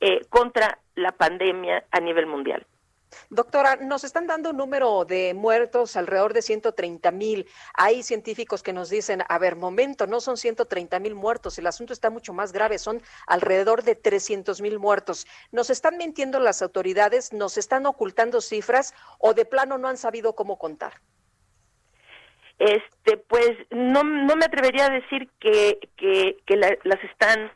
eh, 0.00 0.20
contra 0.28 0.78
la 0.94 1.12
pandemia 1.12 1.84
a 1.90 2.00
nivel 2.00 2.26
mundial. 2.26 2.66
Doctora, 3.30 3.76
nos 3.76 4.04
están 4.04 4.26
dando 4.26 4.50
un 4.50 4.56
número 4.56 5.04
de 5.04 5.34
muertos 5.34 5.96
alrededor 5.96 6.32
de 6.32 6.42
130 6.42 7.10
mil. 7.10 7.46
Hay 7.74 8.02
científicos 8.02 8.62
que 8.62 8.72
nos 8.72 8.90
dicen, 8.90 9.22
a 9.28 9.38
ver, 9.38 9.56
momento, 9.56 10.06
no 10.06 10.20
son 10.20 10.36
130 10.36 10.98
mil 11.00 11.14
muertos, 11.14 11.58
el 11.58 11.66
asunto 11.66 11.92
está 11.92 12.10
mucho 12.10 12.32
más 12.32 12.52
grave, 12.52 12.78
son 12.78 13.02
alrededor 13.26 13.82
de 13.82 13.94
300 13.94 14.60
mil 14.60 14.78
muertos. 14.78 15.26
¿Nos 15.52 15.70
están 15.70 15.96
mintiendo 15.96 16.40
las 16.40 16.62
autoridades? 16.62 17.32
¿Nos 17.32 17.58
están 17.58 17.86
ocultando 17.86 18.40
cifras 18.40 18.94
o 19.18 19.34
de 19.34 19.44
plano 19.44 19.78
no 19.78 19.88
han 19.88 19.96
sabido 19.96 20.34
cómo 20.34 20.58
contar? 20.58 20.94
Este, 22.58 23.16
pues 23.16 23.50
no, 23.70 24.04
no 24.04 24.36
me 24.36 24.44
atrevería 24.44 24.86
a 24.86 24.90
decir 24.90 25.28
que, 25.40 25.78
que, 25.96 26.36
que 26.46 26.56
la- 26.56 26.76
las 26.84 27.02
están 27.02 27.50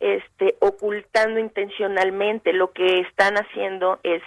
este, 0.00 0.56
ocultando 0.60 1.40
intencionalmente. 1.40 2.52
Lo 2.52 2.72
que 2.72 3.00
están 3.00 3.34
haciendo 3.34 3.98
es 4.04 4.22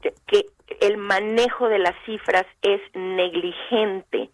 que, 0.00 0.46
el 0.80 0.96
manejo 0.98 1.68
de 1.68 1.78
las 1.78 1.94
cifras 2.04 2.46
es 2.62 2.80
negligente. 2.94 4.30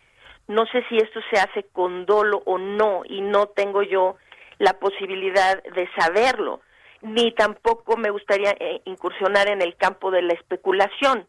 No 0.48 0.66
sé 0.66 0.84
si 0.88 0.96
esto 0.96 1.20
se 1.30 1.38
hace 1.38 1.64
con 1.72 2.06
dolo 2.06 2.42
o 2.44 2.58
no, 2.58 3.02
y 3.04 3.20
no 3.20 3.46
tengo 3.46 3.82
yo 3.82 4.16
la 4.58 4.78
posibilidad 4.78 5.62
de 5.62 5.88
saberlo, 5.96 6.60
ni 7.02 7.32
tampoco 7.32 7.96
me 7.96 8.10
gustaría 8.10 8.50
eh, 8.58 8.82
incursionar 8.84 9.48
en 9.48 9.62
el 9.62 9.76
campo 9.76 10.10
de 10.10 10.22
la 10.22 10.34
especulación. 10.34 11.26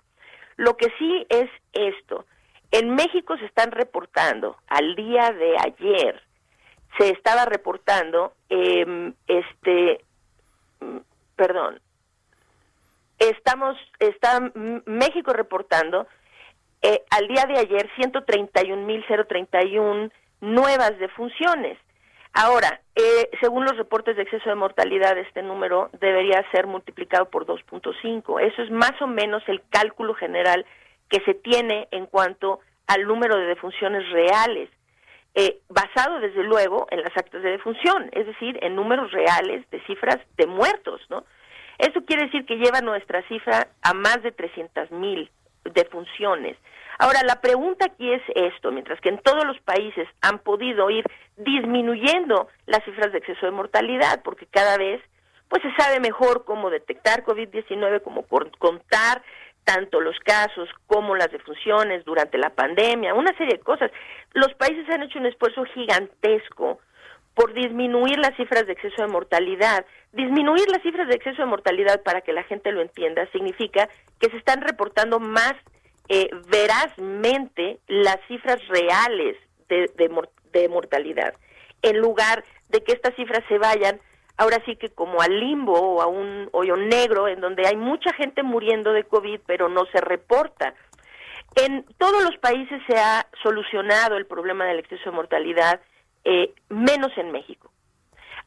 Lo 0.57 0.75
que 0.75 0.91
sí 0.97 1.25
es 1.29 1.49
esto. 1.73 2.25
En 2.71 2.95
México 2.95 3.38
se 3.38 3.45
están 3.45 3.71
reportando, 3.71 4.57
al 4.67 4.95
día 4.95 5.31
de 5.31 5.55
ayer, 5.59 6.21
se 6.97 7.09
estaba 7.09 7.45
reportando, 7.45 8.33
eh, 8.49 9.13
este, 9.27 10.03
mm, 10.81 10.97
perdón, 11.36 11.79
estamos, 13.30 13.78
está 13.99 14.39
México 14.86 15.34
reportando 15.34 16.07
eh, 16.82 17.03
al 17.09 17.28
día 17.28 17.45
de 17.45 17.59
ayer 17.59 17.89
131.031 17.97 20.11
nuevas 20.41 20.97
defunciones. 20.99 21.78
Ahora, 22.34 22.82
eh, 22.95 23.30
según 23.39 23.63
los 23.63 23.78
reportes 23.78 24.17
de 24.17 24.23
exceso 24.23 24.49
de 24.49 24.55
mortalidad, 24.55 25.17
este 25.17 25.41
número 25.41 25.89
debería 26.01 26.43
ser 26.51 26.67
multiplicado 26.67 27.30
por 27.30 27.45
2.5. 27.45 28.41
Eso 28.41 28.61
es 28.61 28.69
más 28.71 29.01
o 29.01 29.07
menos 29.07 29.41
el 29.47 29.61
cálculo 29.69 30.15
general 30.15 30.65
que 31.09 31.21
se 31.21 31.34
tiene 31.34 31.88
en 31.91 32.07
cuanto 32.07 32.59
al 32.88 33.07
número 33.07 33.38
de 33.38 33.45
defunciones 33.45 34.09
reales, 34.11 34.69
eh, 35.34 35.59
basado 35.69 36.19
desde 36.19 36.43
luego 36.43 36.88
en 36.91 37.01
las 37.01 37.15
actas 37.15 37.41
de 37.41 37.51
defunción, 37.51 38.09
es 38.11 38.26
decir, 38.26 38.59
en 38.61 38.76
números 38.76 39.11
reales 39.11 39.69
de 39.71 39.82
cifras 39.86 40.19
de 40.38 40.45
muertos, 40.45 41.01
¿no? 41.09 41.23
Eso 41.78 42.03
quiere 42.05 42.26
decir 42.26 42.45
que 42.45 42.57
lleva 42.57 42.82
nuestra 42.82 43.21
cifra 43.28 43.67
a 43.82 43.93
más 43.93 44.21
de 44.23 44.32
300 44.32 44.91
mil 44.91 45.30
defunciones. 45.63 46.57
Ahora, 46.97 47.21
la 47.23 47.41
pregunta 47.41 47.86
aquí 47.86 48.13
es 48.13 48.21
esto, 48.36 48.71
mientras 48.71 49.01
que 49.01 49.09
en 49.09 49.17
todos 49.19 49.45
los 49.45 49.59
países 49.61 50.07
han 50.21 50.39
podido 50.39 50.89
ir 50.89 51.05
disminuyendo 51.38 52.47
las 52.67 52.84
cifras 52.86 53.11
de 53.11 53.17
exceso 53.17 53.45
de 53.45 53.51
mortalidad, 53.51 54.21
porque 54.23 54.45
cada 54.45 54.78
vez 54.78 55.01
pues 55.49 55.61
se 55.61 55.76
sabe 55.76 55.99
mejor 55.99 56.45
cómo 56.45 56.69
detectar 56.69 57.23
COVID-19, 57.23 58.01
cómo 58.01 58.23
contar 58.57 59.21
tanto 59.63 59.99
los 59.99 60.17
casos 60.19 60.69
como 60.88 61.15
las 61.15 61.32
defunciones 61.32 62.05
durante 62.05 62.38
la 62.38 62.51
pandemia, 62.51 63.13
una 63.13 63.36
serie 63.38 63.57
de 63.57 63.63
cosas. 63.63 63.91
Los 64.34 64.53
países 64.53 64.88
han 64.89 65.03
hecho 65.03 65.19
un 65.19 65.26
esfuerzo 65.26 65.65
gigantesco 65.65 66.80
por 67.36 67.53
disminuir 67.53 68.17
las 68.17 68.36
cifras 68.38 68.65
de 68.65 68.73
exceso 68.73 69.01
de 69.01 69.07
mortalidad. 69.07 69.86
Disminuir 70.13 70.67
las 70.71 70.81
cifras 70.81 71.07
de 71.07 71.15
exceso 71.15 71.41
de 71.41 71.47
mortalidad, 71.47 72.01
para 72.01 72.21
que 72.21 72.33
la 72.33 72.43
gente 72.43 72.71
lo 72.71 72.81
entienda, 72.81 73.29
significa 73.31 73.89
que 74.19 74.29
se 74.29 74.38
están 74.38 74.61
reportando 74.61 75.19
más 75.19 75.53
eh, 76.07 76.29
verazmente 76.47 77.79
las 77.88 78.17
cifras 78.27 78.65
reales 78.69 79.38
de, 79.67 79.91
de, 79.97 80.09
de 80.53 80.69
mortalidad, 80.69 81.33
en 81.81 81.99
lugar 81.99 82.43
de 82.69 82.83
que 82.83 82.93
estas 82.93 83.15
cifras 83.15 83.43
se 83.49 83.57
vayan 83.57 83.99
ahora 84.38 84.61
sí 84.65 84.75
que 84.75 84.89
como 84.89 85.21
al 85.21 85.39
limbo 85.39 85.73
o 85.73 86.01
a 86.01 86.07
un 86.07 86.49
hoyo 86.51 86.75
negro 86.75 87.27
en 87.27 87.41
donde 87.41 87.67
hay 87.67 87.75
mucha 87.75 88.13
gente 88.13 88.43
muriendo 88.43 88.93
de 88.93 89.03
COVID 89.03 89.41
pero 89.45 89.69
no 89.69 89.86
se 89.91 90.01
reporta. 90.01 90.73
En 91.55 91.86
todos 91.97 92.23
los 92.23 92.38
países 92.38 92.81
se 92.88 92.97
ha 92.97 93.27
solucionado 93.41 94.17
el 94.17 94.25
problema 94.25 94.65
del 94.65 94.79
exceso 94.79 95.09
de 95.09 95.15
mortalidad, 95.15 95.79
eh, 96.26 96.53
menos 96.69 97.11
en 97.17 97.32
México. 97.32 97.71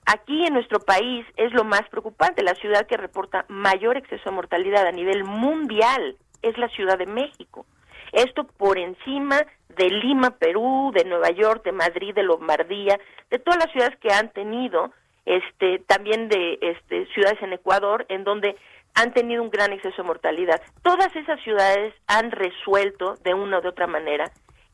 Aquí 0.05 0.45
en 0.47 0.55
nuestro 0.55 0.81
país 0.81 1.27
es 1.37 1.53
lo 1.53 1.65
más 1.65 1.83
preocupante, 1.91 2.43
la 2.43 2.55
ciudad 2.55 2.87
que 2.87 2.97
reporta 2.97 3.45
mayor 3.49 3.97
exceso 3.97 4.31
de 4.31 4.37
mortalidad 4.37 4.87
a 4.87 4.93
nivel 4.93 5.25
mundial 5.25 6.17
es 6.43 6.57
la 6.57 6.69
Ciudad 6.69 6.99
de 6.99 7.07
México. 7.07 7.67
Esto 8.13 8.45
por 8.45 8.79
encima 8.79 9.43
de 9.69 9.91
Lima, 9.91 10.31
Perú, 10.31 10.93
de 10.95 11.05
Nueva 11.05 11.31
York, 11.31 11.63
de 11.65 11.73
Madrid, 11.73 12.15
de 12.15 12.23
Lombardía, 12.23 12.99
de 13.31 13.39
todas 13.39 13.59
las 13.59 13.73
ciudades 13.73 13.99
que 13.99 14.13
han 14.13 14.33
tenido, 14.33 14.93
este, 15.27 15.81
también 15.81 16.29
de 16.29 16.59
este, 16.63 17.07
ciudades 17.13 17.41
en 17.43 17.53
Ecuador, 17.53 18.07
en 18.09 18.25
donde 18.25 18.57
han 18.95 19.13
tenido 19.13 19.43
un 19.43 19.51
gran 19.51 19.73
exceso 19.73 20.03
de 20.03 20.09
mortalidad. 20.09 20.61
Todas 20.83 21.15
esas 21.15 21.41
ciudades 21.43 21.95
han 22.07 22.31
resuelto 22.31 23.15
de 23.23 23.35
una 23.35 23.59
o 23.59 23.61
de 23.61 23.69
otra 23.69 23.87
manera 23.87 24.25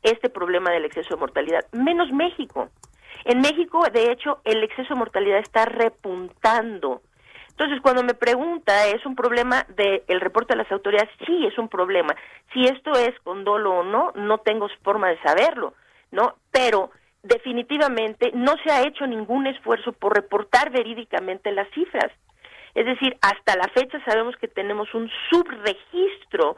este 0.04 0.28
problema 0.28 0.70
del 0.70 0.84
exceso 0.84 1.14
de 1.14 1.20
mortalidad, 1.20 1.64
menos 1.72 2.12
México. 2.12 2.68
En 3.24 3.40
México, 3.40 3.82
de 3.92 4.12
hecho, 4.12 4.40
el 4.44 4.62
exceso 4.62 4.94
de 4.94 4.98
mortalidad 4.98 5.38
está 5.38 5.64
repuntando. 5.64 7.02
Entonces, 7.48 7.80
cuando 7.80 8.02
me 8.02 8.14
pregunta, 8.14 8.86
¿es 8.88 9.04
un 9.06 9.14
problema 9.16 9.64
del 9.76 10.20
reporte 10.20 10.54
de 10.54 10.62
las 10.62 10.72
autoridades? 10.72 11.10
Sí, 11.24 11.46
es 11.46 11.56
un 11.56 11.68
problema. 11.68 12.14
Si 12.52 12.64
esto 12.64 12.92
es 12.92 13.18
con 13.20 13.44
dolo 13.44 13.78
o 13.78 13.84
no, 13.84 14.12
no 14.14 14.38
tengo 14.38 14.68
forma 14.82 15.08
de 15.08 15.20
saberlo, 15.22 15.74
¿no? 16.10 16.34
Pero 16.50 16.90
definitivamente 17.22 18.30
no 18.34 18.56
se 18.62 18.70
ha 18.70 18.86
hecho 18.86 19.06
ningún 19.06 19.46
esfuerzo 19.46 19.92
por 19.92 20.14
reportar 20.14 20.70
verídicamente 20.70 21.52
las 21.52 21.68
cifras. 21.70 22.12
Es 22.74 22.86
decir, 22.86 23.16
hasta 23.22 23.56
la 23.56 23.68
fecha 23.68 24.04
sabemos 24.04 24.36
que 24.36 24.48
tenemos 24.48 24.92
un 24.92 25.08
subregistro 25.30 26.56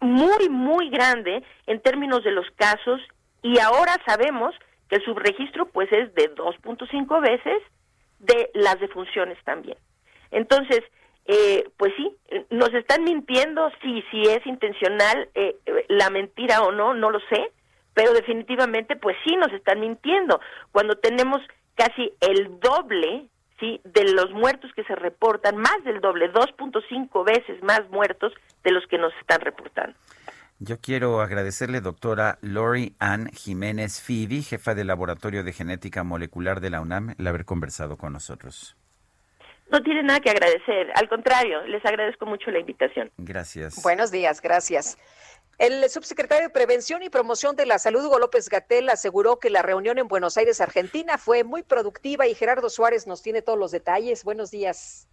muy, 0.00 0.48
muy 0.48 0.90
grande 0.90 1.42
en 1.66 1.80
términos 1.80 2.24
de 2.24 2.32
los 2.32 2.46
casos 2.56 3.00
y 3.42 3.58
ahora 3.60 3.96
sabemos 4.06 4.54
que 4.88 4.96
el 4.96 5.04
subregistro 5.04 5.66
pues 5.66 5.90
es 5.92 6.14
de 6.14 6.34
2.5 6.34 7.20
veces 7.20 7.62
de 8.18 8.50
las 8.54 8.80
defunciones 8.80 9.38
también. 9.44 9.78
Entonces, 10.30 10.82
eh, 11.26 11.68
pues 11.76 11.92
sí, 11.96 12.10
nos 12.50 12.72
están 12.74 13.04
mintiendo, 13.04 13.70
sí, 13.82 14.02
si 14.10 14.22
es 14.22 14.44
intencional 14.46 15.28
eh, 15.34 15.56
la 15.88 16.10
mentira 16.10 16.62
o 16.62 16.72
no, 16.72 16.94
no 16.94 17.10
lo 17.10 17.20
sé, 17.28 17.52
pero 17.94 18.12
definitivamente 18.12 18.96
pues 18.96 19.16
sí 19.24 19.36
nos 19.36 19.52
están 19.52 19.80
mintiendo. 19.80 20.40
Cuando 20.72 20.96
tenemos 20.96 21.40
casi 21.74 22.12
el 22.20 22.58
doble, 22.60 23.26
sí, 23.60 23.80
de 23.84 24.12
los 24.12 24.30
muertos 24.32 24.72
que 24.74 24.84
se 24.84 24.94
reportan, 24.94 25.56
más 25.56 25.84
del 25.84 26.00
doble, 26.00 26.32
2.5 26.32 27.24
veces 27.24 27.62
más 27.62 27.88
muertos 27.90 28.32
de 28.64 28.72
los 28.72 28.86
que 28.86 28.98
nos 28.98 29.12
están 29.20 29.40
reportando. 29.40 29.96
Yo 30.60 30.80
quiero 30.80 31.20
agradecerle, 31.20 31.80
doctora 31.80 32.38
Lori 32.40 32.96
Ann 32.98 33.30
Jiménez 33.30 34.00
Fibi, 34.00 34.42
jefa 34.42 34.74
del 34.74 34.88
Laboratorio 34.88 35.44
de 35.44 35.52
Genética 35.52 36.02
Molecular 36.02 36.60
de 36.60 36.70
la 36.70 36.80
UNAM, 36.80 37.14
el 37.16 37.26
haber 37.28 37.44
conversado 37.44 37.96
con 37.96 38.12
nosotros. 38.12 38.76
No 39.70 39.82
tiene 39.82 40.02
nada 40.02 40.18
que 40.18 40.30
agradecer, 40.30 40.90
al 40.94 41.08
contrario, 41.08 41.62
les 41.66 41.84
agradezco 41.84 42.26
mucho 42.26 42.50
la 42.50 42.58
invitación. 42.58 43.10
Gracias. 43.18 43.80
Buenos 43.82 44.10
días, 44.10 44.40
gracias. 44.40 44.98
El 45.58 45.88
subsecretario 45.90 46.48
de 46.48 46.52
Prevención 46.52 47.02
y 47.02 47.10
Promoción 47.10 47.54
de 47.54 47.66
la 47.66 47.78
Salud, 47.78 48.04
Hugo 48.04 48.18
López 48.18 48.48
Gatel, 48.48 48.88
aseguró 48.88 49.38
que 49.38 49.50
la 49.50 49.62
reunión 49.62 49.98
en 49.98 50.08
Buenos 50.08 50.36
Aires, 50.38 50.60
Argentina, 50.60 51.18
fue 51.18 51.44
muy 51.44 51.62
productiva 51.62 52.26
y 52.26 52.34
Gerardo 52.34 52.70
Suárez 52.70 53.06
nos 53.06 53.22
tiene 53.22 53.42
todos 53.42 53.58
los 53.58 53.70
detalles. 53.70 54.24
Buenos 54.24 54.50
días. 54.50 55.08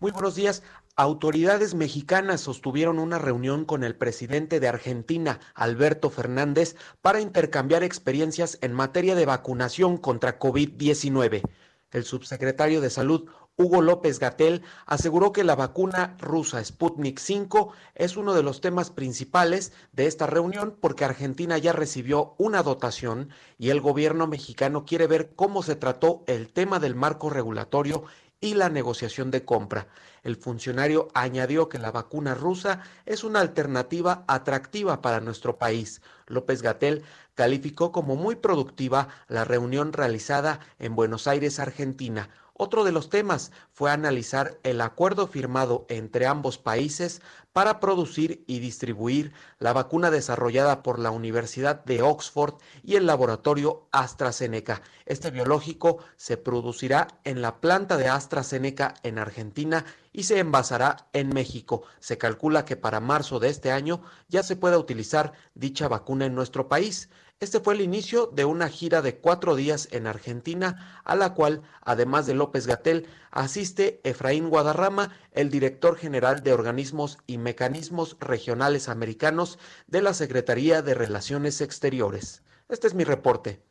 Muy 0.00 0.12
buenos 0.12 0.34
días. 0.34 0.62
Autoridades 0.96 1.74
mexicanas 1.74 2.40
sostuvieron 2.40 2.98
una 2.98 3.18
reunión 3.18 3.66
con 3.66 3.84
el 3.84 3.94
presidente 3.94 4.58
de 4.58 4.66
Argentina, 4.66 5.40
Alberto 5.54 6.08
Fernández, 6.08 6.74
para 7.02 7.20
intercambiar 7.20 7.82
experiencias 7.82 8.56
en 8.62 8.72
materia 8.72 9.14
de 9.14 9.26
vacunación 9.26 9.98
contra 9.98 10.38
COVID-19. 10.38 11.42
El 11.90 12.04
subsecretario 12.04 12.80
de 12.80 12.88
Salud, 12.88 13.28
Hugo 13.56 13.82
López 13.82 14.20
Gatel, 14.20 14.62
aseguró 14.86 15.32
que 15.32 15.44
la 15.44 15.54
vacuna 15.54 16.16
rusa 16.18 16.64
Sputnik 16.64 17.18
5 17.18 17.74
es 17.94 18.16
uno 18.16 18.32
de 18.32 18.42
los 18.42 18.62
temas 18.62 18.90
principales 18.90 19.74
de 19.92 20.06
esta 20.06 20.26
reunión 20.26 20.78
porque 20.80 21.04
Argentina 21.04 21.58
ya 21.58 21.74
recibió 21.74 22.36
una 22.38 22.62
dotación 22.62 23.28
y 23.58 23.68
el 23.68 23.82
gobierno 23.82 24.26
mexicano 24.26 24.86
quiere 24.86 25.06
ver 25.06 25.34
cómo 25.36 25.62
se 25.62 25.76
trató 25.76 26.24
el 26.26 26.50
tema 26.50 26.78
del 26.78 26.94
marco 26.94 27.28
regulatorio 27.28 28.04
y 28.40 28.54
la 28.54 28.68
negociación 28.68 29.30
de 29.30 29.44
compra. 29.44 29.88
El 30.22 30.36
funcionario 30.36 31.08
añadió 31.14 31.68
que 31.68 31.78
la 31.78 31.90
vacuna 31.90 32.34
rusa 32.34 32.80
es 33.06 33.24
una 33.24 33.40
alternativa 33.40 34.24
atractiva 34.28 35.02
para 35.02 35.20
nuestro 35.20 35.58
país. 35.58 36.00
López 36.26 36.62
Gatel 36.62 37.02
calificó 37.34 37.92
como 37.92 38.16
muy 38.16 38.36
productiva 38.36 39.08
la 39.28 39.44
reunión 39.44 39.92
realizada 39.92 40.60
en 40.78 40.94
Buenos 40.94 41.26
Aires, 41.26 41.58
Argentina. 41.58 42.30
Otro 42.62 42.84
de 42.84 42.92
los 42.92 43.08
temas 43.08 43.52
fue 43.72 43.90
analizar 43.90 44.58
el 44.64 44.82
acuerdo 44.82 45.26
firmado 45.26 45.86
entre 45.88 46.26
ambos 46.26 46.58
países 46.58 47.22
para 47.54 47.80
producir 47.80 48.44
y 48.46 48.58
distribuir 48.58 49.32
la 49.58 49.72
vacuna 49.72 50.10
desarrollada 50.10 50.82
por 50.82 50.98
la 50.98 51.10
Universidad 51.10 51.82
de 51.86 52.02
Oxford 52.02 52.56
y 52.84 52.96
el 52.96 53.06
laboratorio 53.06 53.88
AstraZeneca. 53.92 54.82
Este 55.06 55.30
biológico 55.30 56.04
se 56.16 56.36
producirá 56.36 57.08
en 57.24 57.40
la 57.40 57.62
planta 57.62 57.96
de 57.96 58.08
AstraZeneca 58.08 58.92
en 59.04 59.18
Argentina 59.18 59.86
y 60.12 60.24
se 60.24 60.38
envasará 60.38 61.08
en 61.14 61.30
México. 61.30 61.84
Se 61.98 62.18
calcula 62.18 62.66
que 62.66 62.76
para 62.76 63.00
marzo 63.00 63.40
de 63.40 63.48
este 63.48 63.72
año 63.72 64.02
ya 64.28 64.42
se 64.42 64.56
pueda 64.56 64.76
utilizar 64.76 65.32
dicha 65.54 65.88
vacuna 65.88 66.26
en 66.26 66.34
nuestro 66.34 66.68
país. 66.68 67.08
Este 67.40 67.58
fue 67.58 67.72
el 67.72 67.80
inicio 67.80 68.26
de 68.26 68.44
una 68.44 68.68
gira 68.68 69.00
de 69.00 69.16
cuatro 69.16 69.56
días 69.56 69.88
en 69.92 70.06
Argentina, 70.06 71.00
a 71.04 71.16
la 71.16 71.32
cual, 71.32 71.62
además 71.80 72.26
de 72.26 72.34
López 72.34 72.66
Gatel, 72.66 73.08
asiste 73.30 73.98
Efraín 74.04 74.50
Guadarrama, 74.50 75.16
el 75.32 75.48
director 75.50 75.96
general 75.96 76.42
de 76.42 76.52
Organismos 76.52 77.16
y 77.26 77.38
Mecanismos 77.38 78.18
Regionales 78.20 78.90
Americanos 78.90 79.58
de 79.86 80.02
la 80.02 80.12
Secretaría 80.12 80.82
de 80.82 80.92
Relaciones 80.92 81.62
Exteriores. 81.62 82.42
Este 82.68 82.86
es 82.86 82.92
mi 82.92 83.04
reporte. 83.04 83.62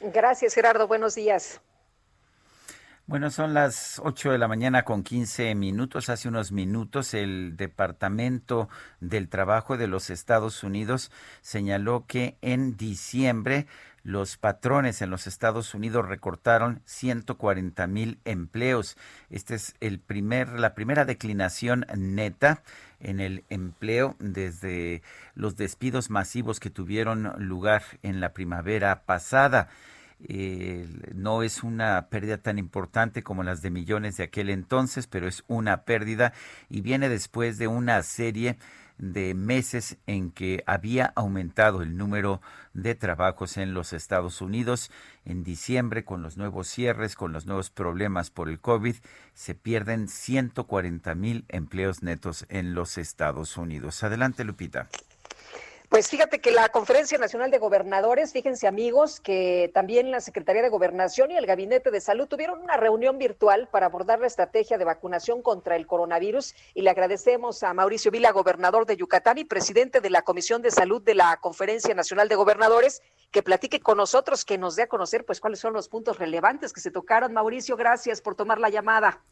Gracias, 0.00 0.54
Gerardo. 0.54 0.88
Buenos 0.88 1.14
días. 1.16 1.60
Bueno, 3.08 3.30
son 3.30 3.54
las 3.54 4.00
8 4.02 4.32
de 4.32 4.38
la 4.38 4.48
mañana 4.48 4.82
con 4.82 5.04
15 5.04 5.54
minutos. 5.54 6.08
Hace 6.08 6.26
unos 6.26 6.50
minutos 6.50 7.14
el 7.14 7.56
Departamento 7.56 8.68
del 8.98 9.28
Trabajo 9.28 9.76
de 9.76 9.86
los 9.86 10.10
Estados 10.10 10.64
Unidos 10.64 11.12
señaló 11.40 12.04
que 12.08 12.36
en 12.42 12.76
diciembre 12.76 13.68
los 14.02 14.36
patrones 14.36 15.02
en 15.02 15.10
los 15.10 15.28
Estados 15.28 15.72
Unidos 15.72 16.08
recortaron 16.08 16.82
140 16.84 17.86
mil 17.86 18.18
empleos. 18.24 18.96
Esta 19.30 19.54
es 19.54 19.76
el 19.78 20.00
primer, 20.00 20.58
la 20.58 20.74
primera 20.74 21.04
declinación 21.04 21.86
neta 21.96 22.64
en 22.98 23.20
el 23.20 23.44
empleo 23.50 24.16
desde 24.18 25.02
los 25.36 25.56
despidos 25.56 26.10
masivos 26.10 26.58
que 26.58 26.70
tuvieron 26.70 27.34
lugar 27.38 27.84
en 28.02 28.20
la 28.20 28.32
primavera 28.32 29.02
pasada. 29.04 29.68
Eh, 30.20 30.88
no 31.14 31.42
es 31.42 31.62
una 31.62 32.08
pérdida 32.08 32.38
tan 32.38 32.58
importante 32.58 33.22
como 33.22 33.42
las 33.42 33.62
de 33.62 33.70
millones 33.70 34.16
de 34.16 34.24
aquel 34.24 34.50
entonces, 34.50 35.06
pero 35.06 35.28
es 35.28 35.44
una 35.46 35.82
pérdida 35.82 36.32
y 36.70 36.80
viene 36.80 37.08
después 37.08 37.58
de 37.58 37.68
una 37.68 38.02
serie 38.02 38.56
de 38.98 39.34
meses 39.34 39.98
en 40.06 40.30
que 40.30 40.62
había 40.66 41.12
aumentado 41.16 41.82
el 41.82 41.96
número 41.96 42.40
de 42.72 42.94
trabajos 42.94 43.56
en 43.58 43.74
los 43.74 43.92
Estados 43.92 44.40
Unidos. 44.40 44.90
En 45.24 45.44
diciembre, 45.44 46.04
con 46.04 46.22
los 46.22 46.36
nuevos 46.36 46.68
cierres, 46.68 47.14
con 47.14 47.32
los 47.32 47.46
nuevos 47.46 47.70
problemas 47.70 48.30
por 48.30 48.48
el 48.48 48.58
COVID, 48.58 48.96
se 49.34 49.54
pierden 49.54 50.08
140 50.08 51.14
mil 51.14 51.44
empleos 51.48 52.02
netos 52.02 52.46
en 52.48 52.74
los 52.74 52.96
Estados 52.96 53.56
Unidos. 53.56 54.02
Adelante, 54.02 54.44
Lupita. 54.44 54.88
Pues 55.88 56.08
fíjate 56.08 56.40
que 56.40 56.50
la 56.50 56.68
Conferencia 56.70 57.16
Nacional 57.16 57.52
de 57.52 57.58
Gobernadores, 57.58 58.32
fíjense 58.32 58.66
amigos, 58.66 59.20
que 59.20 59.70
también 59.72 60.10
la 60.10 60.20
Secretaría 60.20 60.60
de 60.60 60.68
Gobernación 60.68 61.30
y 61.30 61.36
el 61.36 61.46
Gabinete 61.46 61.92
de 61.92 62.00
Salud 62.00 62.26
tuvieron 62.26 62.60
una 62.60 62.76
reunión 62.76 63.18
virtual 63.18 63.68
para 63.70 63.86
abordar 63.86 64.18
la 64.18 64.26
estrategia 64.26 64.78
de 64.78 64.84
vacunación 64.84 65.42
contra 65.42 65.76
el 65.76 65.86
coronavirus 65.86 66.56
y 66.74 66.82
le 66.82 66.90
agradecemos 66.90 67.62
a 67.62 67.72
Mauricio 67.72 68.10
Vila, 68.10 68.32
gobernador 68.32 68.84
de 68.84 68.96
Yucatán 68.96 69.38
y 69.38 69.44
presidente 69.44 70.00
de 70.00 70.10
la 70.10 70.22
Comisión 70.22 70.60
de 70.60 70.72
Salud 70.72 71.02
de 71.02 71.14
la 71.14 71.36
Conferencia 71.36 71.94
Nacional 71.94 72.28
de 72.28 72.34
Gobernadores, 72.34 73.00
que 73.30 73.44
platique 73.44 73.78
con 73.78 73.98
nosotros, 73.98 74.44
que 74.44 74.58
nos 74.58 74.74
dé 74.74 74.82
a 74.82 74.88
conocer 74.88 75.24
pues 75.24 75.40
cuáles 75.40 75.60
son 75.60 75.72
los 75.72 75.88
puntos 75.88 76.18
relevantes 76.18 76.72
que 76.72 76.80
se 76.80 76.90
tocaron. 76.90 77.32
Mauricio, 77.32 77.76
gracias 77.76 78.20
por 78.20 78.34
tomar 78.34 78.58
la 78.58 78.70
llamada. 78.70 79.22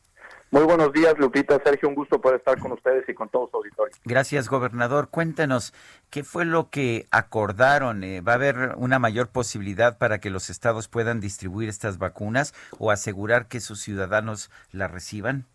Muy 0.51 0.63
buenos 0.65 0.93
días, 0.93 1.19
Lupita. 1.19 1.59
Sergio, 1.65 1.89
un 1.89 1.95
gusto 1.95 2.21
poder 2.21 2.39
estar 2.39 2.59
con 2.59 2.73
ustedes 2.73 3.09
y 3.09 3.15
con 3.15 3.29
todos 3.29 3.51
los 3.53 3.55
auditores. 3.55 4.01
Gracias, 4.05 4.49
gobernador. 4.49 5.09
Cuéntenos, 5.11 5.75
¿qué 6.11 6.23
fue 6.23 6.45
lo 6.45 6.71
que 6.71 7.07
acordaron? 7.11 8.05
Eh, 8.05 8.21
¿Va 8.21 8.33
a 8.33 8.37
haber 8.37 8.75
una 8.77 8.99
mayor 8.99 9.29
posibilidad 9.29 9.99
para 9.99 10.21
que 10.21 10.31
los 10.31 10.51
estados 10.51 10.89
puedan 10.89 11.21
distribuir 11.21 11.69
estas 11.69 11.99
vacunas 11.99 12.55
o 12.79 12.91
asegurar 12.91 13.49
que 13.49 13.61
sus 13.61 13.81
ciudadanos 13.81 14.51
las 14.71 14.91
reciban? 14.91 15.47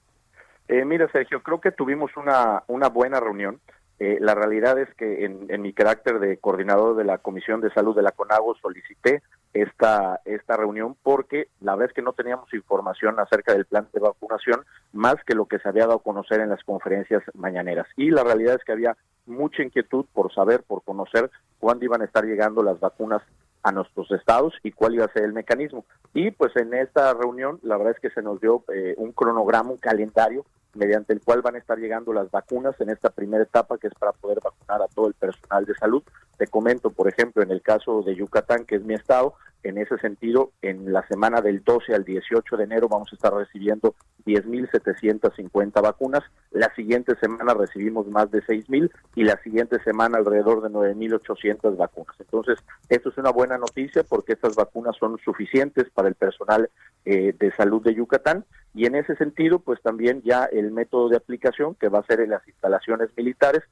Eh, 0.68 0.86
mira, 0.86 1.10
Sergio, 1.12 1.42
creo 1.42 1.62
que 1.62 1.72
tuvimos 1.72 2.16
una, 2.18 2.64
una 2.68 2.90
buena 2.90 3.20
reunión. 3.20 3.60
Eh, 4.00 4.18
la 4.22 4.36
realidad 4.36 4.78
es 4.80 4.94
que 4.96 5.26
en, 5.26 5.46
en, 5.50 5.62
mi 5.62 5.74
carácter 5.74 6.20
de 6.20 6.38
coordinador 6.38 6.96
de 6.96 7.04
la 7.04 7.18
Comisión 7.18 7.60
de 7.60 7.72
Salud 7.72 7.96
de 7.96 8.02
la 8.02 8.12
CONAGO 8.12 8.56
solicité 8.56 9.22
esta, 9.54 10.22
esta 10.26 10.58
reunión 10.58 10.96
porque 11.02 11.48
la 11.60 11.76
vez 11.76 11.92
que 11.94 12.02
no 12.02 12.14
teníamos 12.14 12.54
información 12.54 13.20
acerca 13.20 13.54
del 13.54 13.66
plan 13.66 13.88
de 13.94 14.00
vacunación 14.00 14.64
más 14.94 15.16
que 15.26 15.36
lo 15.36 15.46
que 15.46 15.60
se 15.60 15.68
había 15.68 15.88
dado 15.88 15.98
a 15.98 16.04
conocer 16.04 16.40
en 16.42 16.50
las 16.50 16.64
conferencias 16.64 17.24
mañaneras. 17.34 17.88
Y 17.96 18.12
la 18.12 18.24
realidad 18.24 18.56
es 18.56 18.64
que 18.64 18.72
había 18.72 18.96
mucha 19.26 19.64
inquietud 19.64 20.06
por 20.14 20.34
saber, 20.34 20.64
por 20.64 20.84
conocer 20.84 21.30
cuándo 21.60 21.86
iban 21.86 22.02
a 22.02 22.06
estar 22.06 22.26
llegando 22.26 22.64
las 22.64 22.80
vacunas 22.80 23.22
a 23.64 23.72
nuestros 23.72 24.10
estados 24.12 24.54
y 24.64 24.72
cuál 24.72 24.96
iba 24.96 25.06
a 25.06 25.14
ser 25.14 25.24
el 25.24 25.34
mecanismo. 25.34 25.86
Y 26.14 26.32
pues 26.32 26.56
en 26.56 26.74
esta 26.74 27.14
reunión 27.14 27.60
la 27.64 27.78
verdad 27.78 27.94
es 27.96 28.00
que 28.00 28.10
se 28.10 28.22
nos 28.22 28.40
dio 28.40 28.64
eh, 28.74 28.96
un 28.98 29.12
cronograma, 29.12 29.72
un 29.72 29.78
calendario 29.78 30.46
mediante 30.74 31.14
el 31.14 31.22
cual 31.22 31.42
van 31.42 31.56
a 31.56 31.60
estar 31.60 31.78
llegando 31.78 32.14
las 32.14 32.30
vacunas 32.30 32.80
en 32.80 32.90
esta 32.90 33.10
primera 33.10 33.44
etapa 33.44 33.78
que 33.78 33.88
es 33.88 33.94
para 33.96 34.12
poder 34.14 34.40
vacunar 34.44 34.82
a 34.82 34.88
todo 34.88 35.08
el 35.08 35.14
personal 35.14 35.66
de 35.66 35.76
salud. 35.76 36.04
Te 36.40 36.48
comento, 36.48 36.90
por 36.90 37.10
ejemplo, 37.10 37.44
en 37.44 37.52
el 37.52 37.62
caso 37.62 38.02
de 38.02 38.16
Yucatán, 38.16 38.64
que 38.64 38.76
es 38.76 38.84
mi 38.84 38.94
estado, 38.94 39.36
En 39.62 39.78
ese 39.78 39.98
sentido, 39.98 40.54
en 40.62 40.94
la 40.94 41.06
semana 41.08 41.42
del 41.42 41.62
12 41.66 41.94
al 41.94 42.06
18 42.06 42.56
de 42.56 42.64
enero 42.64 42.88
vamos 42.88 43.10
a 43.12 43.16
estar 43.16 43.34
recibiendo 43.34 43.94
10.750 44.26 45.82
vacunas. 45.82 46.24
La 46.52 46.74
siguiente 46.76 47.14
semana 47.20 47.54
recibimos 47.54 48.08
más 48.08 48.32
de 48.32 48.42
6.000 48.42 48.90
y 49.16 49.24
la 49.26 49.38
siguiente 49.44 49.84
semana 49.84 50.18
alrededor 50.18 50.62
de 50.62 50.70
9.800 50.70 51.76
vacunas. 51.76 52.16
Entonces, 52.20 52.58
esto 52.88 53.10
es 53.10 53.18
una 53.18 53.32
buena 53.32 53.58
noticia 53.58 54.04
porque 54.08 54.32
estas 54.32 54.56
vacunas 54.56 54.96
son 54.98 55.18
suficientes 55.18 55.90
para 55.90 56.08
el 56.08 56.16
personal 56.16 56.70
eh, 57.04 57.36
de 57.38 57.52
salud 57.58 57.82
de 57.84 57.96
Yucatán 57.96 58.46
y 58.74 58.86
en 58.86 58.96
ese 58.96 59.16
sentido, 59.16 59.60
pues 59.60 59.82
también 59.82 60.22
ya 60.22 60.46
el 60.46 60.72
método 60.72 61.10
de 61.10 61.18
aplicación 61.18 61.76
que 61.76 61.90
va 61.90 62.00
a 62.00 62.06
ser 62.06 62.22
en 62.22 62.30
las 62.30 62.48
instalaciones 62.48 63.10
militares, 63.18 63.64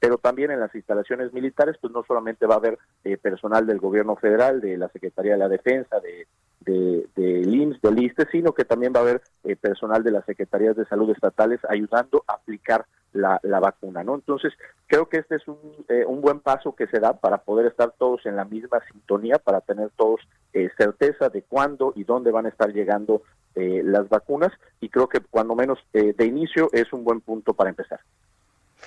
pero 0.00 0.18
también 0.18 0.50
en 0.50 0.58
las 0.58 0.74
instalaciones 0.74 1.32
militares, 1.32 1.76
pues 1.80 1.92
no 1.92 2.01
solamente 2.06 2.46
va 2.46 2.54
a 2.54 2.58
haber 2.58 2.78
eh, 3.04 3.16
personal 3.16 3.66
del 3.66 3.78
gobierno 3.78 4.16
federal, 4.16 4.60
de 4.60 4.76
la 4.76 4.88
Secretaría 4.88 5.32
de 5.32 5.38
la 5.38 5.48
Defensa, 5.48 6.00
de, 6.00 6.26
de, 6.60 7.06
del 7.16 7.98
ISTE, 7.98 8.26
sino 8.30 8.52
que 8.52 8.64
también 8.64 8.92
va 8.94 9.00
a 9.00 9.02
haber 9.02 9.22
eh, 9.44 9.56
personal 9.56 10.02
de 10.02 10.12
las 10.12 10.24
Secretarías 10.24 10.76
de 10.76 10.86
Salud 10.86 11.10
estatales 11.10 11.60
ayudando 11.68 12.24
a 12.26 12.34
aplicar 12.34 12.86
la, 13.12 13.38
la 13.42 13.60
vacuna, 13.60 14.02
¿no? 14.02 14.14
Entonces, 14.14 14.52
creo 14.86 15.08
que 15.08 15.18
este 15.18 15.36
es 15.36 15.46
un, 15.46 15.58
eh, 15.88 16.04
un 16.06 16.20
buen 16.20 16.40
paso 16.40 16.74
que 16.74 16.86
se 16.86 16.98
da 16.98 17.14
para 17.14 17.38
poder 17.38 17.66
estar 17.66 17.92
todos 17.98 18.24
en 18.24 18.36
la 18.36 18.44
misma 18.44 18.80
sintonía, 18.90 19.38
para 19.38 19.60
tener 19.60 19.90
todos 19.96 20.20
eh, 20.54 20.70
certeza 20.76 21.28
de 21.28 21.42
cuándo 21.42 21.92
y 21.96 22.04
dónde 22.04 22.30
van 22.30 22.46
a 22.46 22.50
estar 22.50 22.72
llegando 22.72 23.22
eh, 23.54 23.82
las 23.84 24.08
vacunas 24.08 24.50
y 24.80 24.88
creo 24.88 25.08
que 25.08 25.20
cuando 25.20 25.54
menos 25.54 25.78
eh, 25.92 26.14
de 26.16 26.24
inicio 26.24 26.70
es 26.72 26.90
un 26.92 27.04
buen 27.04 27.20
punto 27.20 27.52
para 27.52 27.68
empezar. 27.68 28.00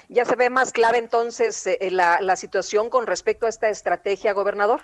¿Ya 0.10 0.26
se 0.26 0.36
ve 0.36 0.49
más 0.49 0.72
clara 0.72 0.98
entonces 0.98 1.65
eh, 1.68 1.90
la, 1.91 2.19
la 2.22 2.36
situación 2.36 2.90
con 2.90 3.07
respecto 3.07 3.45
a 3.45 3.49
esta 3.49 3.69
estrategia, 3.69 4.34
gobernador? 4.34 4.82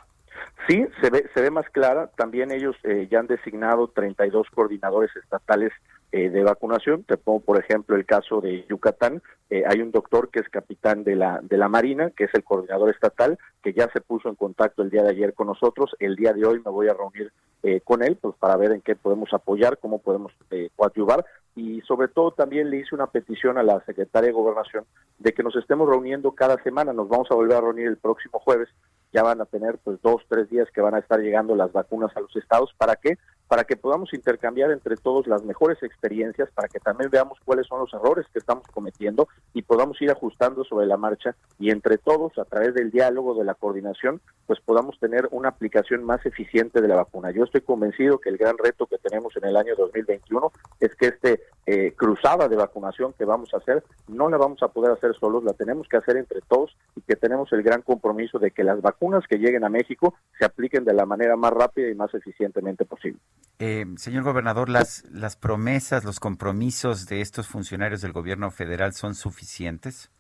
Sí, 0.68 0.86
se 1.02 1.10
ve, 1.10 1.30
se 1.34 1.42
ve 1.42 1.52
más 1.52 1.70
clara. 1.70 2.08
También 2.16 2.52
ellos 2.52 2.76
eh, 2.84 3.08
ya 3.10 3.20
han 3.20 3.28
designado 3.28 3.88
32 3.88 4.48
coordinadores 4.54 5.16
estatales 5.16 5.72
eh, 6.12 6.30
de 6.30 6.44
vacunación. 6.44 7.04
Te 7.04 7.18
pongo, 7.18 7.40
por 7.40 7.60
ejemplo, 7.60 7.96
el 7.96 8.06
caso 8.06 8.42
de 8.42 8.66
Yucatán. 8.70 9.22
Eh, 9.50 9.64
hay 9.68 9.82
un 9.82 9.92
doctor 9.92 10.30
que 10.30 10.40
es 10.40 10.50
capitán 10.50 11.04
de 11.04 11.16
la, 11.16 11.40
de 11.42 11.58
la 11.58 11.68
Marina, 11.68 12.12
que 12.12 12.26
es 12.26 12.32
el 12.34 12.44
coordinador 12.44 12.90
estatal, 12.90 13.38
que 13.64 13.74
ya 13.74 13.90
se 13.92 14.02
puso 14.02 14.30
en 14.30 14.36
contacto 14.36 14.82
el 14.82 14.90
día 14.90 15.04
de 15.04 15.10
ayer 15.10 15.34
con 15.34 15.48
nosotros. 15.48 15.96
El 16.00 16.16
día 16.16 16.34
de 16.34 16.46
hoy 16.46 16.62
me 16.64 16.72
voy 16.72 16.88
a 16.88 16.94
reunir 16.94 17.32
eh, 17.64 17.82
con 17.84 18.02
él 18.04 18.18
pues 18.20 18.36
para 18.40 18.58
ver 18.58 18.72
en 18.72 18.82
qué 18.82 18.96
podemos 18.96 19.32
apoyar, 19.34 19.78
cómo 19.78 20.00
podemos 20.00 20.34
eh, 20.50 20.70
coadyuvar 20.76 21.26
y 21.56 21.82
sobre 21.82 22.08
todo 22.08 22.32
también 22.32 22.70
le 22.70 22.78
hice 22.78 22.96
una 22.96 23.08
petición 23.08 23.58
a 23.58 23.64
la 23.64 23.84
secretaria 23.86 24.28
de 24.28 24.34
Gobernación 24.34 24.86
de 25.20 25.34
que 25.34 25.44
nos 25.44 25.56
estemos 25.56 25.88
reuniendo 25.90 26.32
cada 26.32 26.62
semana. 26.64 26.94
Nos 26.94 27.10
vamos 27.10 27.30
a 27.32 27.36
volver 27.36 27.58
a 27.58 27.62
reunir 27.62 27.88
el 27.88 27.98
próximo 27.98 28.40
jueves. 28.40 28.70
Ya 29.14 29.24
van 29.24 29.42
a 29.42 29.46
tener 29.46 29.78
pues 29.84 30.02
dos, 30.02 30.22
tres 30.28 30.50
días 30.50 30.70
que 30.74 30.82
van 30.82 30.96
a 30.96 31.00
estar 31.00 31.20
llegando 31.20 31.56
las 31.56 31.72
vacunas 31.72 32.16
a 32.16 32.22
los 32.22 32.36
estados. 32.36 32.74
¿Para 32.78 32.96
qué? 32.96 33.18
Para 33.48 33.66
que 33.66 33.76
podamos 33.76 34.14
intercambiar 34.14 34.72
entre 34.72 34.96
todos 34.96 35.28
las 35.28 35.44
mejores 35.44 35.84
experiencias, 35.84 36.50
para 36.52 36.70
que 36.70 36.80
también 36.80 37.10
veamos 37.10 37.38
cuáles 37.44 37.68
son 37.68 37.80
los 37.80 37.94
errores 37.94 38.26
que 38.32 38.40
estamos 38.40 38.66
cometiendo 38.68 39.28
y 39.54 39.64
podamos 39.64 40.02
ir 40.02 40.10
ajustando 40.10 40.64
sobre 40.64 40.86
la 40.86 40.96
marcha 40.96 41.36
y 41.60 41.70
entre 41.70 41.98
todos, 41.98 42.38
a 42.38 42.46
través 42.46 42.74
del 42.74 42.92
diálogo, 42.92 43.36
de 43.36 43.44
la 43.44 43.56
coordinación, 43.56 44.22
pues 44.48 44.60
podamos 44.62 44.98
tener 45.00 45.28
una 45.32 45.50
aplicación 45.50 46.04
más 46.04 46.26
eficiente 46.26 46.82
de 46.82 46.88
la 46.88 46.96
vacuna. 46.96 47.32
Yo 47.32 47.44
estoy 47.44 47.62
convencido 47.62 48.20
que 48.20 48.30
el 48.30 48.38
gran 48.38 48.58
reto 48.58 48.86
que 48.86 48.98
tenemos 48.98 49.36
en 49.36 49.46
el 49.46 49.58
año 49.58 49.76
2021 49.76 50.52
es 50.80 50.96
que 50.96 51.08
este 51.08 51.44
eh, 51.66 51.94
cruzada 51.96 52.48
de 52.48 52.56
vacunación 52.56 53.14
que 53.14 53.26
vamos 53.26 53.54
a 53.54 53.58
hacer 53.58 53.84
no 54.08 54.30
la 54.30 54.38
vamos 54.38 54.64
a 54.64 54.70
poder 54.70 54.92
hacer 54.92 55.14
solos, 55.20 55.44
la 55.44 55.54
tenemos 55.54 55.88
que 55.88 55.98
hacer 55.98 56.18
entre 56.18 56.42
todos 56.42 56.76
y 56.96 57.02
que 57.02 57.16
tenemos 57.16 57.52
el 57.54 57.64
gran 57.64 57.82
compromiso 57.82 58.40
de 58.40 58.52
que 58.52 58.64
las 58.64 58.82
vacunas 58.82 59.01
que 59.28 59.38
lleguen 59.38 59.64
a 59.64 59.70
México 59.70 60.16
se 60.38 60.46
apliquen 60.46 60.86
de 60.86 60.94
la 60.94 61.06
manera 61.06 61.36
más 61.36 61.52
rápida 61.52 61.90
y 61.90 61.96
más 61.96 62.14
eficientemente 62.14 62.86
posible. 62.86 63.20
Eh, 63.60 63.86
señor 63.98 64.24
gobernador, 64.24 64.70
las, 64.70 65.04
las 65.12 65.36
promesas, 65.36 66.04
los 66.04 66.20
compromisos 66.20 67.08
de 67.08 67.22
estos 67.22 67.48
funcionarios 67.48 68.02
del 68.02 68.12
gobierno 68.12 68.52
federal 68.52 68.94
son 68.94 69.16
suficientes. 69.16 70.12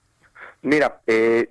Mira, 0.63 1.01
eh, 1.05 1.49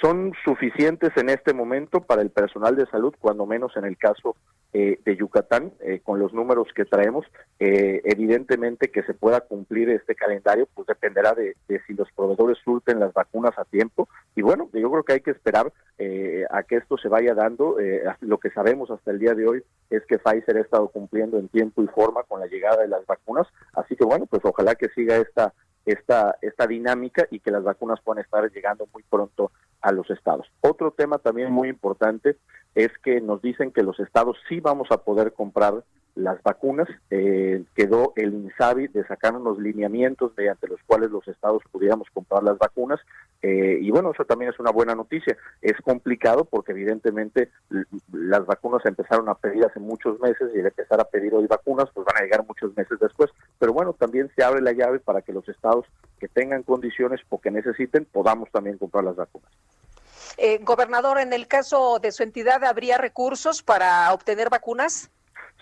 son 0.00 0.32
suficientes 0.44 1.10
en 1.16 1.30
este 1.30 1.54
momento 1.54 2.00
para 2.00 2.22
el 2.22 2.30
personal 2.30 2.76
de 2.76 2.86
salud, 2.86 3.14
cuando 3.18 3.46
menos 3.46 3.76
en 3.76 3.84
el 3.84 3.96
caso 3.96 4.36
eh, 4.72 5.00
de 5.04 5.16
Yucatán, 5.16 5.72
eh, 5.80 6.00
con 6.02 6.18
los 6.18 6.32
números 6.32 6.68
que 6.74 6.84
traemos. 6.84 7.24
Eh, 7.58 8.02
evidentemente 8.04 8.90
que 8.90 9.02
se 9.04 9.14
pueda 9.14 9.40
cumplir 9.40 9.88
este 9.90 10.14
calendario, 10.14 10.68
pues 10.74 10.86
dependerá 10.86 11.32
de, 11.32 11.56
de, 11.68 11.80
si 11.86 11.94
los 11.94 12.10
proveedores 12.12 12.58
surten 12.64 13.00
las 13.00 13.12
vacunas 13.12 13.58
a 13.58 13.64
tiempo. 13.64 14.08
Y 14.34 14.42
bueno, 14.42 14.68
yo 14.72 14.90
creo 14.90 15.02
que 15.02 15.12
hay 15.14 15.20
que 15.20 15.30
esperar 15.30 15.72
eh, 15.98 16.44
a 16.50 16.62
que 16.62 16.76
esto 16.76 16.98
se 16.98 17.08
vaya 17.08 17.34
dando. 17.34 17.80
Eh, 17.80 18.02
lo 18.20 18.38
que 18.38 18.50
sabemos 18.50 18.90
hasta 18.90 19.10
el 19.10 19.18
día 19.18 19.34
de 19.34 19.48
hoy 19.48 19.62
es 19.88 20.04
que 20.04 20.18
Pfizer 20.18 20.58
ha 20.58 20.60
estado 20.60 20.88
cumpliendo 20.88 21.38
en 21.38 21.48
tiempo 21.48 21.82
y 21.82 21.86
forma 21.86 22.22
con 22.24 22.40
la 22.40 22.46
llegada 22.46 22.82
de 22.82 22.88
las 22.88 23.06
vacunas. 23.06 23.46
Así 23.72 23.96
que 23.96 24.04
bueno, 24.04 24.26
pues 24.26 24.42
ojalá 24.44 24.74
que 24.74 24.88
siga 24.90 25.16
esta 25.16 25.54
esta, 25.86 26.36
esta 26.42 26.66
dinámica 26.66 27.26
y 27.30 27.40
que 27.40 27.50
las 27.50 27.62
vacunas 27.62 28.00
puedan 28.02 28.22
estar 28.22 28.50
llegando 28.50 28.88
muy 28.92 29.02
pronto 29.04 29.52
a 29.80 29.92
los 29.92 30.10
estados. 30.10 30.46
Otro 30.60 30.90
tema 30.90 31.18
también 31.18 31.52
muy 31.52 31.68
importante 31.68 32.36
es 32.74 32.90
que 33.02 33.20
nos 33.20 33.40
dicen 33.40 33.70
que 33.70 33.82
los 33.82 33.98
estados 34.00 34.36
sí 34.48 34.60
vamos 34.60 34.88
a 34.90 34.98
poder 34.98 35.32
comprar 35.32 35.84
las 36.16 36.42
vacunas. 36.42 36.88
Eh, 37.10 37.62
quedó 37.74 38.12
el 38.16 38.34
INSABI 38.34 38.88
de 38.88 39.06
sacar 39.06 39.36
unos 39.36 39.58
lineamientos 39.58 40.32
mediante 40.36 40.66
los 40.66 40.80
cuales 40.86 41.10
los 41.10 41.26
estados 41.28 41.62
pudiéramos 41.70 42.08
comprar 42.12 42.42
las 42.42 42.58
vacunas. 42.58 42.98
Eh, 43.42 43.78
y 43.80 43.90
bueno, 43.90 44.10
eso 44.10 44.24
también 44.24 44.50
es 44.50 44.58
una 44.58 44.72
buena 44.72 44.94
noticia. 44.94 45.36
Es 45.62 45.76
complicado 45.82 46.44
porque 46.44 46.72
evidentemente 46.72 47.50
las 48.12 48.44
vacunas 48.44 48.84
empezaron 48.86 49.28
a 49.28 49.34
pedir 49.34 49.64
hace 49.64 49.78
muchos 49.78 50.18
meses 50.18 50.50
y 50.54 50.58
al 50.58 50.66
empezar 50.66 51.00
a 51.00 51.04
pedir 51.04 51.34
hoy 51.34 51.46
vacunas, 51.46 51.88
pues 51.94 52.04
van 52.04 52.16
a 52.16 52.22
llegar 52.22 52.44
muchos 52.46 52.74
meses 52.76 52.98
después. 52.98 53.30
Pero 53.58 53.72
bueno, 53.72 53.92
también 53.92 54.30
se 54.34 54.42
abre 54.42 54.62
la 54.62 54.72
llave 54.72 54.98
para 54.98 55.22
que 55.22 55.32
los 55.32 55.48
estados 55.48 55.84
que 56.18 56.28
tengan 56.28 56.62
condiciones 56.62 57.20
o 57.28 57.40
que 57.40 57.50
necesiten 57.50 58.06
podamos 58.06 58.50
también 58.50 58.78
comprar 58.78 59.04
las 59.04 59.16
vacunas. 59.16 59.50
Eh, 60.38 60.58
gobernador, 60.62 61.18
en 61.18 61.32
el 61.32 61.46
caso 61.46 61.98
de 61.98 62.12
su 62.12 62.22
entidad, 62.22 62.64
¿habría 62.64 62.98
recursos 62.98 63.62
para 63.62 64.12
obtener 64.12 64.50
vacunas? 64.50 65.10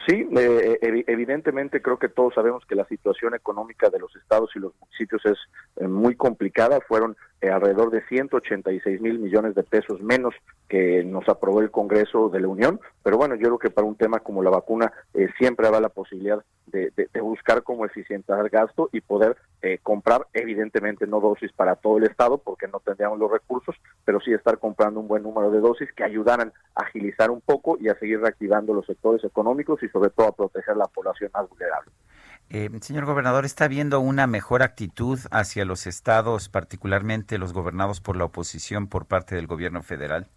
Sí, 0.06 0.28
eh, 0.36 1.04
evidentemente 1.06 1.80
creo 1.80 1.98
que 1.98 2.10
todos 2.10 2.34
sabemos 2.34 2.64
que 2.66 2.74
la 2.74 2.84
situación 2.86 3.34
económica 3.34 3.88
de 3.88 3.98
los 3.98 4.14
estados 4.16 4.50
y 4.54 4.58
los 4.58 4.72
municipios 4.78 5.24
es 5.24 5.38
eh, 5.76 5.88
muy 5.88 6.14
complicada. 6.14 6.80
Fueron 6.86 7.16
eh, 7.40 7.48
alrededor 7.48 7.90
de 7.90 8.02
186 8.06 9.00
mil 9.00 9.18
millones 9.18 9.54
de 9.54 9.62
pesos 9.62 10.02
menos 10.02 10.34
que 10.68 11.02
nos 11.04 11.26
aprobó 11.28 11.60
el 11.60 11.70
Congreso 11.70 12.28
de 12.28 12.40
la 12.40 12.48
Unión. 12.48 12.80
Pero 13.04 13.18
bueno, 13.18 13.34
yo 13.34 13.42
creo 13.42 13.58
que 13.58 13.70
para 13.70 13.86
un 13.86 13.96
tema 13.96 14.18
como 14.18 14.42
la 14.42 14.48
vacuna 14.48 14.90
eh, 15.12 15.28
siempre 15.38 15.66
habrá 15.66 15.78
la 15.78 15.90
posibilidad 15.90 16.42
de, 16.66 16.90
buscar 17.20 17.62
cómo 17.62 17.84
eficientar 17.84 18.48
gasto 18.48 18.88
y 18.92 19.00
poder 19.00 19.36
eh, 19.62 19.78
comprar, 19.82 20.26
evidentemente 20.32 21.06
no 21.06 21.20
dosis 21.20 21.52
para 21.52 21.76
todo 21.76 21.98
el 21.98 22.04
Estado 22.04 22.38
porque 22.38 22.66
no 22.66 22.80
tendríamos 22.80 23.18
los 23.18 23.30
recursos, 23.30 23.76
pero 24.04 24.20
sí 24.20 24.32
estar 24.32 24.58
comprando 24.58 25.00
un 25.00 25.08
buen 25.08 25.22
número 25.22 25.50
de 25.50 25.60
dosis 25.60 25.92
que 25.92 26.02
ayudaran 26.02 26.52
a 26.74 26.84
agilizar 26.84 27.30
un 27.30 27.40
poco 27.40 27.76
y 27.78 27.88
a 27.88 27.98
seguir 27.98 28.20
reactivando 28.20 28.72
los 28.72 28.86
sectores 28.86 29.22
económicos 29.22 29.82
y 29.82 29.88
sobre 29.88 30.10
todo 30.10 30.28
a 30.28 30.36
proteger 30.36 30.76
la 30.76 30.86
población 30.86 31.30
más 31.34 31.48
vulnerable. 31.48 31.92
Eh, 32.48 32.70
señor 32.80 33.04
gobernador, 33.04 33.44
¿está 33.44 33.66
habiendo 33.66 34.00
una 34.00 34.26
mejor 34.26 34.62
actitud 34.62 35.18
hacia 35.30 35.64
los 35.64 35.86
estados, 35.86 36.48
particularmente 36.48 37.38
los 37.38 37.52
gobernados 37.52 38.00
por 38.00 38.16
la 38.16 38.24
oposición 38.24 38.88
por 38.88 39.06
parte 39.06 39.34
del 39.34 39.46
gobierno 39.46 39.82
federal? 39.82 40.28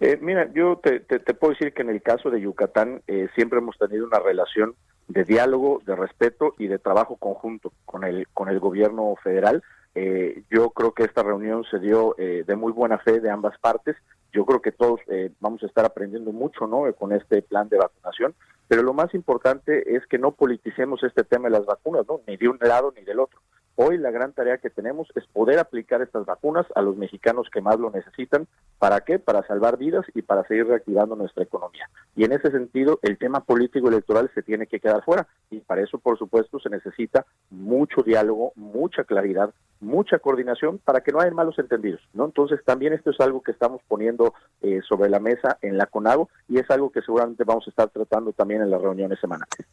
Eh, 0.00 0.18
mira, 0.20 0.50
yo 0.52 0.80
te, 0.82 1.00
te, 1.00 1.18
te, 1.18 1.34
puedo 1.34 1.52
decir 1.52 1.72
que 1.72 1.82
en 1.82 1.90
el 1.90 2.02
caso 2.02 2.30
de 2.30 2.40
Yucatán 2.40 3.02
eh, 3.06 3.28
siempre 3.34 3.58
hemos 3.58 3.78
tenido 3.78 4.06
una 4.06 4.18
relación 4.18 4.74
de 5.08 5.24
diálogo, 5.24 5.82
de 5.84 5.96
respeto 5.96 6.54
y 6.58 6.66
de 6.66 6.78
trabajo 6.78 7.16
conjunto 7.16 7.72
con 7.84 8.04
el, 8.04 8.26
con 8.32 8.48
el 8.48 8.58
gobierno 8.58 9.14
federal. 9.22 9.62
Eh, 9.94 10.42
yo 10.50 10.70
creo 10.70 10.92
que 10.92 11.04
esta 11.04 11.22
reunión 11.22 11.64
se 11.70 11.78
dio 11.78 12.16
eh, 12.18 12.44
de 12.46 12.56
muy 12.56 12.72
buena 12.72 12.98
fe 12.98 13.20
de 13.20 13.30
ambas 13.30 13.58
partes. 13.58 13.96
Yo 14.32 14.44
creo 14.44 14.60
que 14.60 14.72
todos 14.72 15.00
eh, 15.08 15.30
vamos 15.40 15.62
a 15.62 15.66
estar 15.66 15.84
aprendiendo 15.84 16.32
mucho 16.32 16.66
¿no? 16.66 16.92
con 16.94 17.12
este 17.12 17.42
plan 17.42 17.68
de 17.68 17.78
vacunación, 17.78 18.34
pero 18.66 18.82
lo 18.82 18.92
más 18.92 19.14
importante 19.14 19.94
es 19.94 20.04
que 20.06 20.18
no 20.18 20.32
politicemos 20.32 21.02
este 21.04 21.22
tema 21.22 21.48
de 21.48 21.58
las 21.58 21.66
vacunas, 21.66 22.04
¿no? 22.08 22.20
ni 22.26 22.36
de 22.36 22.48
un 22.48 22.58
lado 22.60 22.92
ni 22.96 23.04
del 23.04 23.20
otro. 23.20 23.38
Hoy 23.76 23.98
la 23.98 24.12
gran 24.12 24.32
tarea 24.32 24.58
que 24.58 24.70
tenemos 24.70 25.08
es 25.16 25.26
poder 25.26 25.58
aplicar 25.58 26.00
estas 26.00 26.24
vacunas 26.24 26.64
a 26.76 26.82
los 26.82 26.96
mexicanos 26.96 27.48
que 27.52 27.60
más 27.60 27.80
lo 27.80 27.90
necesitan. 27.90 28.46
¿Para 28.78 29.00
qué? 29.00 29.18
Para 29.18 29.44
salvar 29.48 29.78
vidas 29.78 30.06
y 30.14 30.22
para 30.22 30.46
seguir 30.46 30.68
reactivando 30.68 31.16
nuestra 31.16 31.42
economía. 31.42 31.90
Y 32.14 32.24
en 32.24 32.32
ese 32.32 32.52
sentido, 32.52 33.00
el 33.02 33.18
tema 33.18 33.40
político 33.40 33.88
electoral 33.88 34.30
se 34.32 34.42
tiene 34.42 34.68
que 34.68 34.78
quedar 34.78 35.02
fuera. 35.04 35.26
Y 35.50 35.58
para 35.58 35.82
eso, 35.82 35.98
por 35.98 36.16
supuesto, 36.18 36.60
se 36.60 36.70
necesita 36.70 37.26
mucho 37.50 38.02
diálogo, 38.02 38.52
mucha 38.54 39.02
claridad, 39.02 39.52
mucha 39.80 40.20
coordinación 40.20 40.78
para 40.78 41.00
que 41.00 41.10
no 41.10 41.20
haya 41.20 41.32
malos 41.32 41.58
entendidos. 41.58 42.00
¿no? 42.12 42.26
Entonces, 42.26 42.60
también 42.64 42.92
esto 42.92 43.10
es 43.10 43.20
algo 43.20 43.42
que 43.42 43.50
estamos 43.50 43.82
poniendo 43.88 44.34
eh, 44.62 44.82
sobre 44.88 45.10
la 45.10 45.18
mesa 45.18 45.58
en 45.62 45.78
la 45.78 45.86
CONAGO 45.86 46.28
y 46.48 46.60
es 46.60 46.70
algo 46.70 46.90
que 46.90 47.02
seguramente 47.02 47.42
vamos 47.42 47.66
a 47.66 47.70
estar 47.70 47.88
tratando 47.88 48.32
también 48.32 48.62
en 48.62 48.70
las 48.70 48.80
reuniones 48.80 49.18
semanales. 49.18 49.66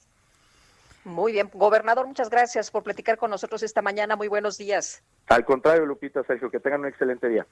Muy 1.04 1.32
bien, 1.32 1.50
gobernador, 1.54 2.06
muchas 2.08 2.30
gracias 2.30 2.70
por 2.70 2.84
platicar 2.84 3.18
con 3.18 3.32
nosotros 3.32 3.64
esta 3.64 3.82
mañana. 3.82 4.16
Muy 4.16 4.28
buenos 4.28 4.58
días. 4.58 5.04
Al 5.28 5.44
contrario, 5.46 5.86
Lupita, 5.86 6.24
Sergio, 6.24 6.52
que 6.52 6.60
tengan 6.60 6.82
un 6.82 6.88
excelente 6.88 7.28
día. 7.28 7.46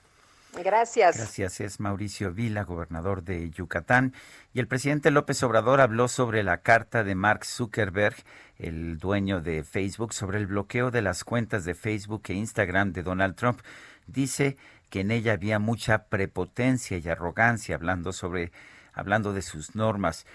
Gracias. 0.54 1.18
Gracias. 1.18 1.60
Es 1.62 1.80
Mauricio 1.80 2.34
Vila, 2.34 2.64
gobernador 2.64 3.24
de 3.24 3.50
Yucatán. 3.52 4.14
Y 4.54 4.60
el 4.60 4.68
presidente 4.68 5.12
López 5.12 5.42
Obrador 5.44 5.80
habló 5.80 6.08
sobre 6.08 6.44
la 6.44 6.62
carta 6.62 7.04
de 7.04 7.16
Mark 7.16 7.46
Zuckerberg, 7.46 8.16
el 8.58 8.98
dueño 8.98 9.42
de 9.42 9.64
Facebook, 9.64 10.14
sobre 10.14 10.40
el 10.40 10.48
bloqueo 10.48 10.92
de 10.92 11.02
las 11.02 11.24
cuentas 11.24 11.66
de 11.66 11.76
Facebook 11.76 12.24
e 12.30 12.34
Instagram 12.34 12.94
de 12.94 13.04
Donald 13.04 13.36
Trump. 13.36 13.62
Dice 14.08 14.58
que 14.90 15.02
en 15.02 15.12
ella 15.12 15.34
había 15.34 15.60
mucha 15.60 16.06
prepotencia 16.06 16.98
y 16.98 17.08
arrogancia 17.08 17.76
hablando 17.76 18.12
sobre 18.12 18.52
hablando 18.94 19.34
de 19.34 19.44
sus 19.44 19.76
normas 19.76 20.26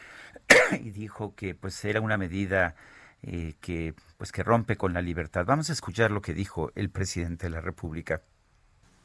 y 0.80 0.90
dijo 0.90 1.34
que 1.34 1.54
pues 1.54 1.84
era 1.84 2.00
una 2.00 2.16
medida 2.16 2.76
eh, 3.26 3.54
que 3.60 3.94
pues 4.18 4.32
que 4.32 4.42
rompe 4.42 4.76
con 4.76 4.92
la 4.92 5.00
libertad. 5.00 5.44
Vamos 5.46 5.70
a 5.70 5.72
escuchar 5.72 6.10
lo 6.10 6.20
que 6.20 6.34
dijo 6.34 6.70
el 6.74 6.90
presidente 6.90 7.46
de 7.46 7.50
la 7.50 7.60
República. 7.60 8.22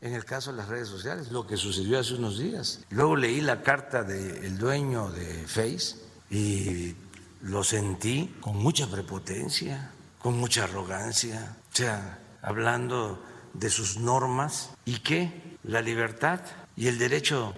En 0.01 0.13
el 0.13 0.25
caso 0.25 0.51
de 0.51 0.57
las 0.57 0.69
redes 0.69 0.87
sociales, 0.87 1.31
lo 1.31 1.45
que 1.45 1.57
sucedió 1.57 1.99
hace 1.99 2.15
unos 2.15 2.39
días. 2.39 2.85
Luego 2.89 3.15
leí 3.15 3.41
la 3.41 3.61
carta 3.61 4.03
del 4.03 4.57
dueño 4.57 5.09
de 5.09 5.45
Face 5.47 5.95
y 6.29 6.95
lo 7.41 7.63
sentí 7.63 8.35
con 8.39 8.57
mucha 8.57 8.87
prepotencia, 8.89 9.91
con 10.19 10.37
mucha 10.37 10.65
arrogancia, 10.65 11.57
o 11.71 11.75
sea, 11.75 12.19
hablando 12.41 13.23
de 13.53 13.69
sus 13.69 13.97
normas 13.97 14.71
y 14.85 14.99
que 14.99 15.57
la 15.63 15.81
libertad 15.81 16.41
y 16.75 16.87
el 16.87 16.97
derecho 16.97 17.53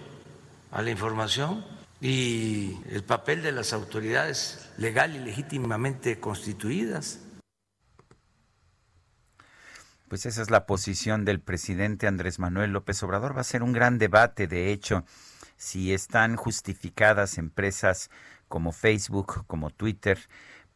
a 0.70 0.82
la 0.82 0.90
información 0.90 1.64
y 2.00 2.76
el 2.88 3.04
papel 3.04 3.42
de 3.42 3.52
las 3.52 3.72
autoridades 3.72 4.61
legal 4.76 5.16
y 5.16 5.18
legítimamente 5.18 6.18
constituidas. 6.20 7.20
Pues 10.08 10.26
esa 10.26 10.42
es 10.42 10.50
la 10.50 10.66
posición 10.66 11.24
del 11.24 11.40
presidente 11.40 12.06
Andrés 12.06 12.38
Manuel 12.38 12.72
López 12.72 13.02
Obrador. 13.02 13.36
Va 13.36 13.40
a 13.40 13.44
ser 13.44 13.62
un 13.62 13.72
gran 13.72 13.98
debate, 13.98 14.46
de 14.46 14.70
hecho, 14.70 15.04
si 15.56 15.94
están 15.94 16.36
justificadas 16.36 17.38
empresas 17.38 18.10
como 18.48 18.72
Facebook, 18.72 19.46
como 19.46 19.70
Twitter, 19.70 20.18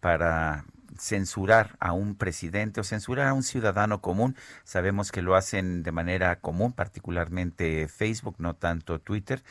para 0.00 0.64
censurar 0.98 1.76
a 1.80 1.92
un 1.92 2.14
presidente 2.14 2.80
o 2.80 2.84
censurar 2.84 3.28
a 3.28 3.34
un 3.34 3.42
ciudadano 3.42 4.00
común. 4.00 4.36
Sabemos 4.64 5.12
que 5.12 5.20
lo 5.20 5.34
hacen 5.34 5.82
de 5.82 5.92
manera 5.92 6.40
común, 6.40 6.72
particularmente 6.72 7.88
Facebook, 7.88 8.36
no 8.38 8.54
tanto 8.54 9.00
Twitter 9.00 9.42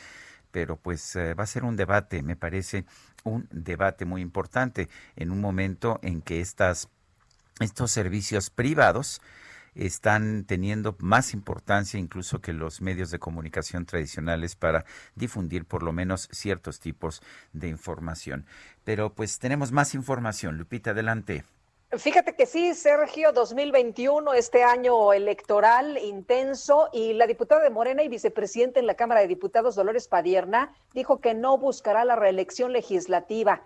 pero 0.56 0.78
pues 0.78 1.14
eh, 1.16 1.34
va 1.34 1.44
a 1.44 1.46
ser 1.46 1.64
un 1.64 1.76
debate, 1.76 2.22
me 2.22 2.34
parece 2.34 2.86
un 3.30 3.48
debate 3.50 4.04
muy 4.04 4.22
importante 4.22 4.88
en 5.16 5.30
un 5.30 5.40
momento 5.40 5.98
en 6.02 6.22
que 6.22 6.40
estas, 6.40 6.88
estos 7.60 7.90
servicios 7.90 8.50
privados 8.50 9.20
están 9.74 10.44
teniendo 10.44 10.96
más 11.00 11.34
importancia 11.34 12.00
incluso 12.00 12.40
que 12.40 12.52
los 12.52 12.80
medios 12.80 13.10
de 13.10 13.18
comunicación 13.18 13.84
tradicionales 13.84 14.56
para 14.56 14.84
difundir 15.14 15.66
por 15.66 15.82
lo 15.82 15.92
menos 15.92 16.28
ciertos 16.32 16.80
tipos 16.80 17.20
de 17.52 17.68
información. 17.68 18.46
Pero 18.84 19.12
pues 19.12 19.38
tenemos 19.38 19.72
más 19.72 19.94
información. 19.94 20.56
Lupita, 20.56 20.90
adelante. 20.90 21.44
Fíjate 21.98 22.34
que 22.34 22.46
sí, 22.46 22.74
Sergio, 22.74 23.32
2021, 23.32 24.34
este 24.34 24.64
año 24.64 25.12
electoral 25.12 25.96
intenso, 25.98 26.88
y 26.92 27.14
la 27.14 27.26
diputada 27.26 27.62
de 27.62 27.70
Morena 27.70 28.02
y 28.02 28.08
vicepresidente 28.08 28.80
en 28.80 28.86
la 28.86 28.94
Cámara 28.94 29.20
de 29.20 29.28
Diputados, 29.28 29.76
Dolores 29.76 30.06
Padierna, 30.06 30.74
dijo 30.94 31.20
que 31.20 31.32
no 31.32 31.56
buscará 31.56 32.04
la 32.04 32.16
reelección 32.16 32.72
legislativa 32.72 33.62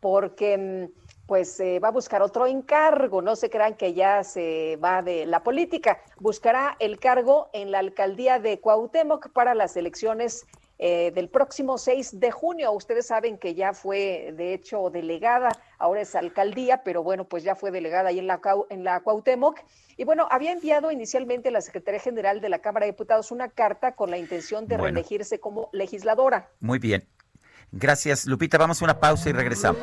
porque 0.00 0.58
mm, 0.58 1.26
pues 1.26 1.60
va 1.60 1.88
a 1.88 1.92
buscar 1.92 2.22
otro 2.22 2.46
encargo, 2.46 3.22
no 3.22 3.36
se 3.36 3.50
crean 3.50 3.74
que 3.74 3.94
ya 3.94 4.24
se 4.24 4.76
va 4.82 5.00
de 5.02 5.26
la 5.26 5.42
política, 5.42 6.00
buscará 6.18 6.76
el 6.80 6.98
cargo 6.98 7.50
en 7.52 7.70
la 7.70 7.78
alcaldía 7.78 8.38
de 8.38 8.60
Cuauhtémoc 8.60 9.30
para 9.30 9.54
las 9.54 9.76
elecciones 9.76 10.46
eh, 10.82 11.12
del 11.14 11.28
próximo 11.28 11.76
6 11.76 12.20
de 12.20 12.30
junio. 12.30 12.72
Ustedes 12.72 13.06
saben 13.08 13.36
que 13.36 13.54
ya 13.54 13.74
fue, 13.74 14.32
de 14.34 14.54
hecho, 14.54 14.88
delegada, 14.88 15.50
ahora 15.78 16.00
es 16.00 16.14
alcaldía, 16.14 16.82
pero 16.82 17.02
bueno, 17.02 17.24
pues 17.24 17.44
ya 17.44 17.54
fue 17.54 17.70
delegada 17.70 18.08
ahí 18.08 18.18
en 18.18 18.26
la, 18.26 18.40
en 18.70 18.82
la 18.82 19.00
Cuauhtémoc. 19.00 19.60
Y 19.98 20.04
bueno, 20.04 20.26
había 20.30 20.52
enviado 20.52 20.90
inicialmente 20.90 21.50
la 21.50 21.60
Secretaría 21.60 22.00
General 22.00 22.40
de 22.40 22.48
la 22.48 22.60
Cámara 22.60 22.86
de 22.86 22.92
Diputados 22.92 23.30
una 23.30 23.50
carta 23.50 23.94
con 23.94 24.10
la 24.10 24.16
intención 24.16 24.66
de 24.68 24.78
reelegirse 24.78 25.38
como 25.38 25.68
legisladora. 25.72 26.48
Muy 26.60 26.78
bien. 26.78 27.06
Gracias, 27.72 28.24
Lupita. 28.24 28.56
Vamos 28.56 28.80
a 28.80 28.84
una 28.86 28.98
pausa 28.98 29.28
y 29.28 29.32
regresamos. 29.32 29.82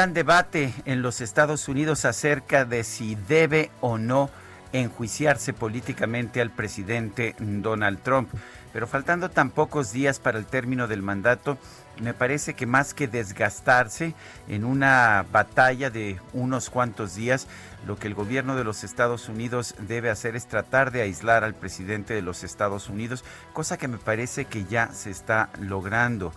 Gran 0.00 0.14
debate 0.14 0.72
en 0.86 1.02
los 1.02 1.20
Estados 1.20 1.68
Unidos 1.68 2.06
acerca 2.06 2.64
de 2.64 2.84
si 2.84 3.16
debe 3.28 3.70
o 3.82 3.98
no 3.98 4.30
enjuiciarse 4.72 5.52
políticamente 5.52 6.40
al 6.40 6.48
presidente 6.48 7.36
Donald 7.38 7.98
Trump. 8.02 8.30
Pero 8.72 8.86
faltando 8.86 9.28
tan 9.28 9.50
pocos 9.50 9.92
días 9.92 10.18
para 10.18 10.38
el 10.38 10.46
término 10.46 10.88
del 10.88 11.02
mandato, 11.02 11.58
me 12.00 12.14
parece 12.14 12.54
que 12.54 12.64
más 12.64 12.94
que 12.94 13.08
desgastarse 13.08 14.14
en 14.48 14.64
una 14.64 15.26
batalla 15.30 15.90
de 15.90 16.18
unos 16.32 16.70
cuantos 16.70 17.14
días, 17.14 17.46
lo 17.86 17.98
que 17.98 18.08
el 18.08 18.14
gobierno 18.14 18.56
de 18.56 18.64
los 18.64 18.84
Estados 18.84 19.28
Unidos 19.28 19.74
debe 19.80 20.08
hacer 20.08 20.34
es 20.34 20.46
tratar 20.46 20.92
de 20.92 21.02
aislar 21.02 21.44
al 21.44 21.54
presidente 21.54 22.14
de 22.14 22.22
los 22.22 22.42
Estados 22.42 22.88
Unidos, 22.88 23.22
cosa 23.52 23.76
que 23.76 23.86
me 23.86 23.98
parece 23.98 24.46
que 24.46 24.64
ya 24.64 24.94
se 24.94 25.10
está 25.10 25.50
logrando. 25.60 26.32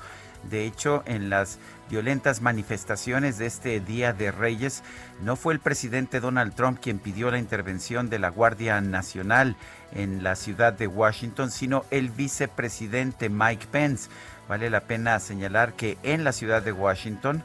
De 0.50 0.66
hecho, 0.66 1.04
en 1.06 1.30
las 1.30 1.58
violentas 1.94 2.42
manifestaciones 2.42 3.38
de 3.38 3.46
este 3.46 3.80
Día 3.80 4.14
de 4.14 4.32
Reyes, 4.32 4.82
no 5.22 5.36
fue 5.36 5.54
el 5.54 5.60
presidente 5.60 6.20
Donald 6.20 6.56
Trump 6.56 6.80
quien 6.82 6.98
pidió 6.98 7.30
la 7.30 7.38
intervención 7.38 8.10
de 8.10 8.18
la 8.18 8.30
Guardia 8.30 8.82
Nacional 8.82 9.56
en 9.92 10.24
la 10.24 10.36
ciudad 10.36 10.74
de 10.74 10.88
Washington, 10.88 11.52
sino 11.52 11.86
el 11.92 12.10
vicepresidente 12.10 13.30
Mike 13.30 13.68
Pence. 13.72 14.10
Vale 14.50 14.72
la 14.72 14.82
pena 14.82 15.20
señalar 15.20 15.74
que 15.74 16.00
en 16.02 16.24
la 16.24 16.32
ciudad 16.32 16.64
de 16.64 16.72
Washington, 16.72 17.44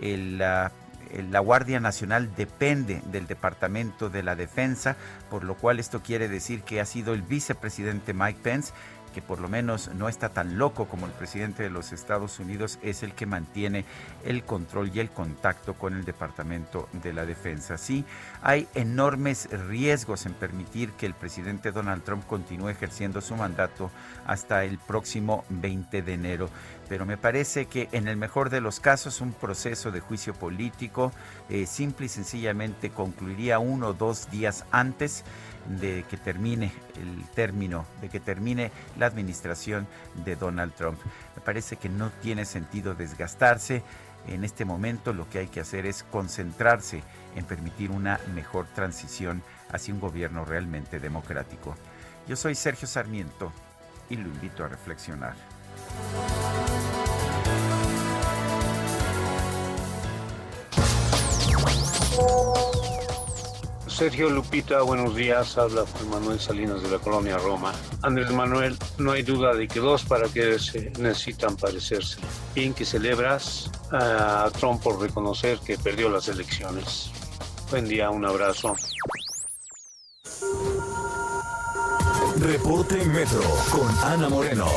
la 0.00 1.40
Guardia 1.40 1.80
Nacional 1.80 2.30
depende 2.36 3.02
del 3.10 3.26
Departamento 3.26 4.10
de 4.10 4.22
la 4.22 4.36
Defensa, 4.36 4.94
por 5.28 5.42
lo 5.42 5.56
cual 5.56 5.80
esto 5.80 6.04
quiere 6.04 6.28
decir 6.28 6.62
que 6.62 6.80
ha 6.80 6.84
sido 6.84 7.14
el 7.14 7.22
vicepresidente 7.22 8.14
Mike 8.14 8.38
Pence 8.44 8.72
que 9.08 9.22
por 9.22 9.40
lo 9.40 9.48
menos 9.48 9.90
no 9.94 10.08
está 10.08 10.28
tan 10.28 10.58
loco 10.58 10.86
como 10.86 11.06
el 11.06 11.12
presidente 11.12 11.62
de 11.62 11.70
los 11.70 11.92
Estados 11.92 12.38
Unidos, 12.38 12.78
es 12.82 13.02
el 13.02 13.12
que 13.14 13.26
mantiene 13.26 13.84
el 14.24 14.44
control 14.44 14.90
y 14.94 15.00
el 15.00 15.10
contacto 15.10 15.74
con 15.74 15.94
el 15.94 16.04
Departamento 16.04 16.88
de 16.92 17.12
la 17.12 17.26
Defensa. 17.26 17.78
Sí, 17.78 18.04
hay 18.42 18.68
enormes 18.74 19.48
riesgos 19.68 20.26
en 20.26 20.34
permitir 20.34 20.92
que 20.92 21.06
el 21.06 21.14
presidente 21.14 21.72
Donald 21.72 22.04
Trump 22.04 22.26
continúe 22.26 22.68
ejerciendo 22.68 23.20
su 23.20 23.36
mandato 23.36 23.90
hasta 24.26 24.64
el 24.64 24.78
próximo 24.78 25.44
20 25.48 26.02
de 26.02 26.14
enero 26.14 26.50
pero 26.88 27.04
me 27.04 27.18
parece 27.18 27.66
que 27.66 27.88
en 27.92 28.08
el 28.08 28.16
mejor 28.16 28.50
de 28.50 28.60
los 28.60 28.80
casos 28.80 29.20
un 29.20 29.32
proceso 29.32 29.90
de 29.90 30.00
juicio 30.00 30.34
político 30.34 31.12
eh, 31.48 31.66
simple 31.66 32.06
y 32.06 32.08
sencillamente 32.08 32.90
concluiría 32.90 33.58
uno 33.58 33.88
o 33.88 33.94
dos 33.94 34.30
días 34.30 34.64
antes 34.70 35.24
de 35.68 36.04
que 36.08 36.16
termine 36.16 36.72
el 36.96 37.24
término, 37.34 37.84
de 38.00 38.08
que 38.08 38.20
termine 38.20 38.70
la 38.98 39.06
administración 39.06 39.86
de 40.24 40.36
Donald 40.36 40.74
Trump. 40.74 40.98
Me 41.36 41.42
parece 41.42 41.76
que 41.76 41.88
no 41.88 42.10
tiene 42.22 42.44
sentido 42.44 42.94
desgastarse. 42.94 43.82
En 44.26 44.44
este 44.44 44.64
momento 44.64 45.12
lo 45.12 45.28
que 45.28 45.38
hay 45.38 45.46
que 45.48 45.60
hacer 45.60 45.86
es 45.86 46.02
concentrarse 46.02 47.02
en 47.36 47.44
permitir 47.44 47.90
una 47.90 48.18
mejor 48.34 48.66
transición 48.74 49.42
hacia 49.70 49.94
un 49.94 50.00
gobierno 50.00 50.44
realmente 50.44 50.98
democrático. 50.98 51.76
Yo 52.26 52.36
soy 52.36 52.54
Sergio 52.54 52.88
Sarmiento 52.88 53.52
y 54.10 54.16
lo 54.16 54.28
invito 54.28 54.64
a 54.64 54.68
reflexionar. 54.68 55.34
Sergio 63.98 64.30
Lupita, 64.30 64.82
buenos 64.82 65.16
días. 65.16 65.58
Habla 65.58 65.84
Juan 65.84 66.10
Manuel 66.10 66.38
Salinas 66.38 66.80
de 66.82 66.88
la 66.88 67.00
colonia 67.00 67.36
Roma. 67.36 67.72
Andrés 68.02 68.30
Manuel, 68.30 68.78
no 68.96 69.10
hay 69.10 69.24
duda 69.24 69.54
de 69.54 69.66
que 69.66 69.80
dos 69.80 70.04
para 70.04 70.28
que 70.28 70.56
se 70.60 70.90
necesitan 71.00 71.56
parecerse. 71.56 72.20
Bien 72.54 72.72
que 72.72 72.84
celebras 72.84 73.68
a 73.90 74.52
Trump 74.56 74.80
por 74.84 75.00
reconocer 75.00 75.58
que 75.58 75.76
perdió 75.76 76.08
las 76.10 76.28
elecciones. 76.28 77.10
Buen 77.72 77.88
día, 77.88 78.08
un 78.10 78.24
abrazo. 78.24 78.76
Reporte 82.36 83.04
Metro 83.04 83.42
con 83.72 83.88
Ana 84.04 84.28
Moreno. 84.28 84.68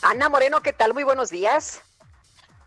Ana 0.00 0.30
Moreno, 0.30 0.62
¿qué 0.62 0.72
tal? 0.72 0.94
Muy 0.94 1.04
buenos 1.04 1.28
días. 1.28 1.82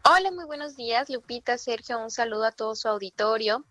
Hola, 0.06 0.32
muy 0.32 0.44
buenos 0.44 0.76
días, 0.76 1.10
Lupita, 1.10 1.58
Sergio, 1.58 1.98
un 1.98 2.12
saludo 2.12 2.44
a 2.44 2.52
todo 2.52 2.76
su 2.76 2.90
auditorio. 2.90 3.64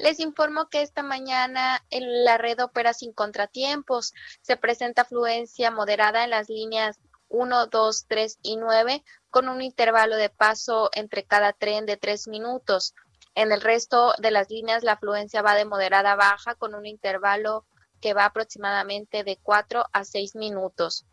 Les 0.00 0.18
informo 0.18 0.70
que 0.70 0.80
esta 0.80 1.02
mañana 1.02 1.84
la 1.90 2.38
red 2.38 2.58
opera 2.64 2.94
sin 2.94 3.12
contratiempos. 3.12 4.14
Se 4.40 4.56
presenta 4.56 5.02
afluencia 5.02 5.70
moderada 5.70 6.24
en 6.24 6.30
las 6.30 6.48
líneas 6.48 6.98
1, 7.28 7.66
2, 7.66 8.06
3 8.08 8.38
y 8.40 8.56
9, 8.56 9.04
con 9.28 9.50
un 9.50 9.60
intervalo 9.60 10.16
de 10.16 10.30
paso 10.30 10.88
entre 10.94 11.24
cada 11.24 11.52
tren 11.52 11.84
de 11.84 11.98
3 11.98 12.28
minutos. 12.28 12.94
En 13.34 13.52
el 13.52 13.60
resto 13.60 14.14
de 14.16 14.30
las 14.30 14.48
líneas 14.48 14.84
la 14.84 14.92
afluencia 14.92 15.42
va 15.42 15.54
de 15.54 15.66
moderada 15.66 16.12
a 16.12 16.16
baja 16.16 16.54
con 16.54 16.74
un 16.74 16.86
intervalo 16.86 17.66
que 18.00 18.14
va 18.14 18.24
aproximadamente 18.24 19.22
de 19.22 19.38
4 19.42 19.84
a 19.92 20.04
6 20.04 20.34
minutos. 20.34 21.04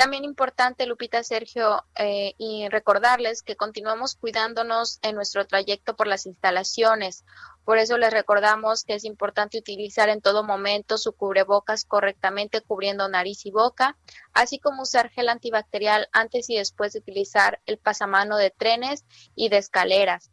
También 0.00 0.24
importante, 0.24 0.86
Lupita, 0.86 1.22
Sergio, 1.22 1.84
eh, 1.94 2.32
y 2.38 2.66
recordarles 2.70 3.42
que 3.42 3.54
continuamos 3.54 4.14
cuidándonos 4.14 4.98
en 5.02 5.14
nuestro 5.14 5.46
trayecto 5.46 5.94
por 5.94 6.06
las 6.06 6.24
instalaciones. 6.24 7.26
Por 7.70 7.78
eso 7.78 7.98
les 7.98 8.12
recordamos 8.12 8.82
que 8.82 8.94
es 8.94 9.04
importante 9.04 9.56
utilizar 9.56 10.08
en 10.08 10.20
todo 10.20 10.42
momento 10.42 10.98
su 10.98 11.12
cubrebocas 11.12 11.84
correctamente 11.84 12.62
cubriendo 12.62 13.08
nariz 13.08 13.46
y 13.46 13.52
boca, 13.52 13.96
así 14.32 14.58
como 14.58 14.82
usar 14.82 15.08
gel 15.10 15.28
antibacterial 15.28 16.08
antes 16.10 16.50
y 16.50 16.56
después 16.56 16.94
de 16.94 16.98
utilizar 16.98 17.60
el 17.66 17.78
pasamano 17.78 18.38
de 18.38 18.50
trenes 18.50 19.04
y 19.36 19.50
de 19.50 19.58
escaleras 19.58 20.32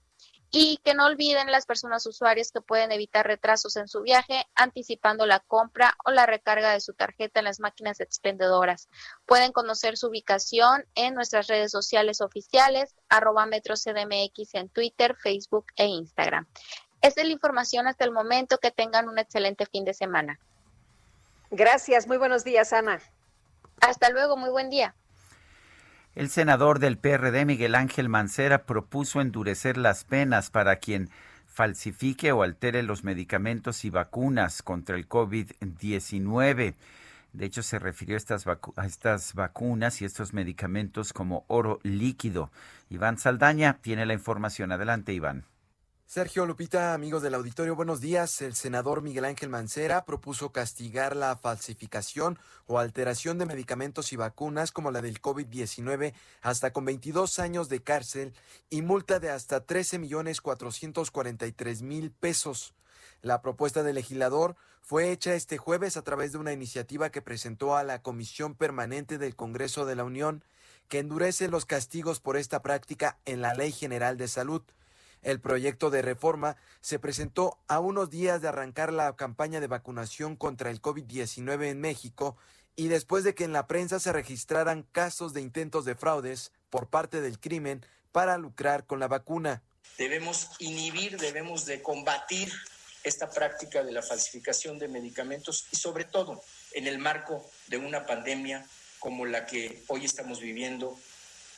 y 0.49 0.77
que 0.83 0.93
no 0.93 1.05
olviden 1.05 1.51
las 1.51 1.65
personas 1.65 2.05
usuarias 2.05 2.51
que 2.51 2.61
pueden 2.61 2.91
evitar 2.91 3.27
retrasos 3.27 3.75
en 3.75 3.87
su 3.87 4.01
viaje 4.01 4.45
anticipando 4.55 5.25
la 5.25 5.39
compra 5.41 5.95
o 6.05 6.11
la 6.11 6.25
recarga 6.25 6.71
de 6.71 6.79
su 6.79 6.93
tarjeta 6.93 7.39
en 7.41 7.45
las 7.45 7.59
máquinas 7.59 7.99
expendedoras. 7.99 8.87
Pueden 9.25 9.51
conocer 9.51 9.97
su 9.97 10.07
ubicación 10.07 10.85
en 10.95 11.15
nuestras 11.15 11.47
redes 11.47 11.71
sociales 11.71 12.21
oficiales, 12.21 12.95
arroba 13.09 13.45
metrocdmx 13.45 14.55
en 14.55 14.69
Twitter, 14.69 15.15
Facebook 15.21 15.65
e 15.75 15.85
Instagram. 15.85 16.47
Esta 17.01 17.21
es 17.21 17.27
la 17.27 17.33
información 17.33 17.87
hasta 17.87 18.05
el 18.05 18.11
momento. 18.11 18.57
Que 18.57 18.71
tengan 18.71 19.07
un 19.09 19.19
excelente 19.19 19.65
fin 19.65 19.85
de 19.85 19.93
semana. 19.93 20.39
Gracias. 21.51 22.07
Muy 22.07 22.17
buenos 22.17 22.43
días, 22.43 22.73
Ana. 22.73 22.99
Hasta 23.81 24.09
luego. 24.09 24.37
Muy 24.37 24.49
buen 24.49 24.69
día. 24.69 24.95
El 26.15 26.29
senador 26.29 26.79
del 26.79 26.97
PRD, 26.97 27.45
Miguel 27.45 27.75
Ángel 27.75 28.09
Mancera, 28.09 28.65
propuso 28.65 29.21
endurecer 29.21 29.77
las 29.77 30.03
penas 30.03 30.49
para 30.49 30.77
quien 30.77 31.11
falsifique 31.45 32.31
o 32.31 32.41
altere 32.41 32.81
los 32.81 33.03
medicamentos 33.03 33.85
y 33.85 33.91
vacunas 33.91 34.63
contra 34.63 34.95
el 34.95 35.07
COVID-19. 35.07 36.75
De 37.33 37.45
hecho, 37.45 37.61
se 37.61 37.77
refirió 37.77 38.15
a 38.15 38.17
estas, 38.17 38.45
a 38.47 38.85
estas 38.87 39.35
vacunas 39.35 40.01
y 40.01 40.05
estos 40.05 40.33
medicamentos 40.33 41.13
como 41.13 41.45
oro 41.47 41.79
líquido. 41.83 42.49
Iván 42.89 43.19
Saldaña 43.19 43.77
tiene 43.81 44.07
la 44.07 44.13
información. 44.13 44.71
Adelante, 44.71 45.13
Iván. 45.13 45.45
Sergio 46.09 46.45
Lupita, 46.45 46.93
amigos 46.93 47.21
del 47.21 47.33
auditorio, 47.33 47.75
buenos 47.75 47.99
días. 47.99 48.41
El 48.41 48.55
senador 48.55 49.01
Miguel 49.01 49.25
Ángel 49.25 49.49
Mancera 49.49 50.05
propuso 50.05 50.53
castigar 50.53 51.17
la 51.17 51.35
falsificación 51.35 52.39
o 52.65 52.79
alteración 52.79 53.37
de 53.37 53.45
medicamentos 53.45 54.13
y 54.13 54.15
vacunas 54.15 54.71
como 54.71 54.89
la 54.89 55.01
del 55.01 55.21
COVID-19 55.21 56.13
hasta 56.41 56.71
con 56.71 56.85
22 56.85 57.39
años 57.39 57.67
de 57.67 57.83
cárcel 57.83 58.33
y 58.69 58.83
multa 58.83 59.19
de 59.19 59.31
hasta 59.31 59.65
13 59.65 59.99
millones 59.99 60.39
443 60.39 61.81
mil 61.81 62.11
pesos. 62.11 62.73
La 63.21 63.41
propuesta 63.41 63.83
del 63.83 63.95
legislador 63.95 64.55
fue 64.81 65.11
hecha 65.11 65.33
este 65.33 65.57
jueves 65.57 65.97
a 65.97 66.03
través 66.03 66.31
de 66.31 66.37
una 66.37 66.53
iniciativa 66.53 67.09
que 67.09 67.21
presentó 67.21 67.75
a 67.75 67.83
la 67.83 68.01
Comisión 68.01 68.55
Permanente 68.55 69.17
del 69.17 69.35
Congreso 69.35 69.85
de 69.85 69.97
la 69.97 70.05
Unión 70.05 70.41
que 70.87 70.99
endurece 70.99 71.49
los 71.49 71.65
castigos 71.65 72.21
por 72.21 72.37
esta 72.37 72.61
práctica 72.61 73.17
en 73.25 73.41
la 73.41 73.53
Ley 73.55 73.73
General 73.73 74.15
de 74.15 74.29
Salud. 74.29 74.61
El 75.27 75.41
proyecto 75.41 75.89
de 75.89 76.01
reforma 76.01 76.55
se 76.79 76.99
presentó 76.99 77.59
a 77.67 77.81
unos 77.81 78.09
días 78.09 78.41
de 78.41 78.47
arrancar 78.47 78.93
la 78.93 79.13
campaña 79.17 79.59
de 79.59 79.67
vacunación 79.67 80.37
contra 80.37 80.69
el 80.69 80.81
COVID-19 80.81 81.65
en 81.65 81.81
México 81.81 82.37
y 82.77 82.87
después 82.87 83.25
de 83.25 83.35
que 83.35 83.43
en 83.43 83.51
la 83.51 83.67
prensa 83.67 83.99
se 83.99 84.13
registraran 84.13 84.83
casos 84.83 85.33
de 85.33 85.41
intentos 85.41 85.83
de 85.83 85.95
fraudes 85.95 86.53
por 86.69 86.87
parte 86.87 87.19
del 87.19 87.41
crimen 87.41 87.85
para 88.13 88.37
lucrar 88.37 88.85
con 88.85 89.01
la 89.01 89.09
vacuna. 89.09 89.63
Debemos 89.97 90.49
inhibir, 90.59 91.17
debemos 91.17 91.65
de 91.65 91.81
combatir 91.81 92.49
esta 93.03 93.29
práctica 93.29 93.83
de 93.83 93.91
la 93.91 94.03
falsificación 94.03 94.79
de 94.79 94.87
medicamentos 94.87 95.67
y 95.73 95.75
sobre 95.75 96.05
todo 96.05 96.41
en 96.71 96.87
el 96.87 96.99
marco 96.99 97.45
de 97.67 97.75
una 97.75 98.05
pandemia 98.05 98.65
como 98.99 99.25
la 99.25 99.45
que 99.45 99.83
hoy 99.87 100.05
estamos 100.05 100.39
viviendo 100.39 100.97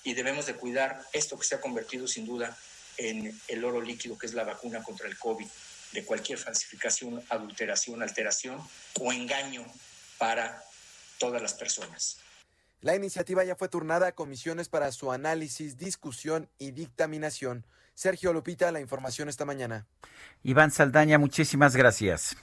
y 0.03 0.15
debemos 0.15 0.47
de 0.47 0.55
cuidar 0.55 1.05
esto 1.13 1.37
que 1.37 1.45
se 1.45 1.53
ha 1.53 1.61
convertido 1.61 2.07
sin 2.07 2.25
duda 2.25 2.57
en 2.99 3.39
el 3.47 3.63
oro 3.63 3.81
líquido, 3.81 4.17
que 4.17 4.27
es 4.27 4.33
la 4.33 4.43
vacuna 4.43 4.83
contra 4.83 5.07
el 5.07 5.17
COVID, 5.17 5.47
de 5.93 6.05
cualquier 6.05 6.37
falsificación, 6.37 7.23
adulteración, 7.29 8.03
alteración 8.03 8.61
o 8.99 9.11
engaño 9.11 9.65
para 10.17 10.63
todas 11.17 11.41
las 11.41 11.53
personas. 11.53 12.17
La 12.81 12.95
iniciativa 12.95 13.43
ya 13.43 13.55
fue 13.55 13.67
turnada 13.67 14.07
a 14.07 14.11
comisiones 14.13 14.69
para 14.69 14.91
su 14.91 15.11
análisis, 15.11 15.77
discusión 15.77 16.49
y 16.59 16.71
dictaminación. 16.71 17.65
Sergio 17.93 18.31
Lupita, 18.31 18.71
la 18.71 18.79
información 18.79 19.27
esta 19.27 19.43
mañana. 19.43 19.87
Iván 20.43 20.71
Saldaña, 20.71 21.17
muchísimas 21.17 21.75
gracias. 21.75 22.37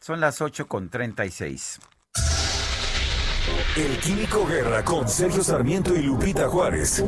Son 0.00 0.20
las 0.20 0.42
8 0.42 0.68
con 0.68 0.90
36. 0.90 1.78
El 3.76 3.98
Químico 4.00 4.46
Guerra 4.46 4.84
con 4.84 5.08
Sergio 5.08 5.42
Sarmiento 5.42 5.94
y 5.94 6.02
Lupita 6.02 6.48
Juárez. 6.48 7.02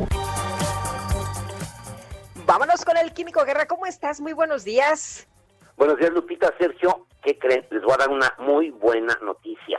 Vámonos 2.58 2.86
con 2.86 2.96
el 2.96 3.12
Químico 3.12 3.44
Guerra. 3.44 3.66
¿Cómo 3.66 3.84
estás? 3.84 4.18
Muy 4.18 4.32
buenos 4.32 4.64
días. 4.64 5.28
Buenos 5.76 5.98
días, 5.98 6.10
Lupita. 6.10 6.54
Sergio, 6.58 7.06
¿qué 7.22 7.38
creen? 7.38 7.66
Les 7.70 7.82
voy 7.82 7.92
a 7.92 7.98
dar 7.98 8.08
una 8.08 8.32
muy 8.38 8.70
buena 8.70 9.14
noticia. 9.20 9.78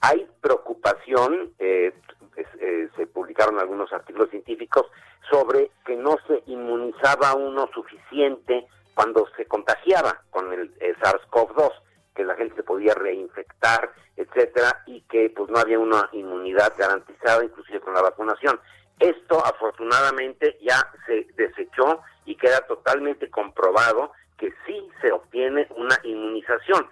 Hay 0.00 0.24
preocupación, 0.40 1.52
eh, 1.58 1.92
eh, 2.36 2.88
se 2.94 3.06
publicaron 3.08 3.58
algunos 3.58 3.92
artículos 3.92 4.30
científicos 4.30 4.86
sobre 5.28 5.72
que 5.84 5.96
no 5.96 6.16
se 6.28 6.44
inmunizaba 6.46 7.34
uno 7.34 7.68
suficiente 7.74 8.68
cuando 8.94 9.26
se 9.36 9.46
contagiaba 9.46 10.22
con 10.30 10.52
el, 10.52 10.72
el 10.78 10.96
SARS-CoV-2, 11.00 11.72
que 12.14 12.22
la 12.22 12.36
gente 12.36 12.54
se 12.54 12.62
podía 12.62 12.94
reinfectar, 12.94 13.90
etcétera, 14.16 14.84
y 14.86 15.00
que 15.08 15.30
pues 15.30 15.50
no 15.50 15.58
había 15.58 15.80
una 15.80 16.08
inmunidad 16.12 16.72
garantizada, 16.78 17.42
inclusive 17.42 17.80
con 17.80 17.94
la 17.94 18.02
vacunación. 18.02 18.60
Esto 19.00 19.44
afortunadamente 19.44 20.58
ya 20.60 20.76
se 21.06 21.26
desechó 21.34 22.02
y 22.26 22.36
queda 22.36 22.60
totalmente 22.66 23.30
comprobado 23.30 24.12
que 24.36 24.52
sí 24.66 24.88
se 25.00 25.10
obtiene 25.10 25.66
una 25.76 25.98
inmunización, 26.04 26.86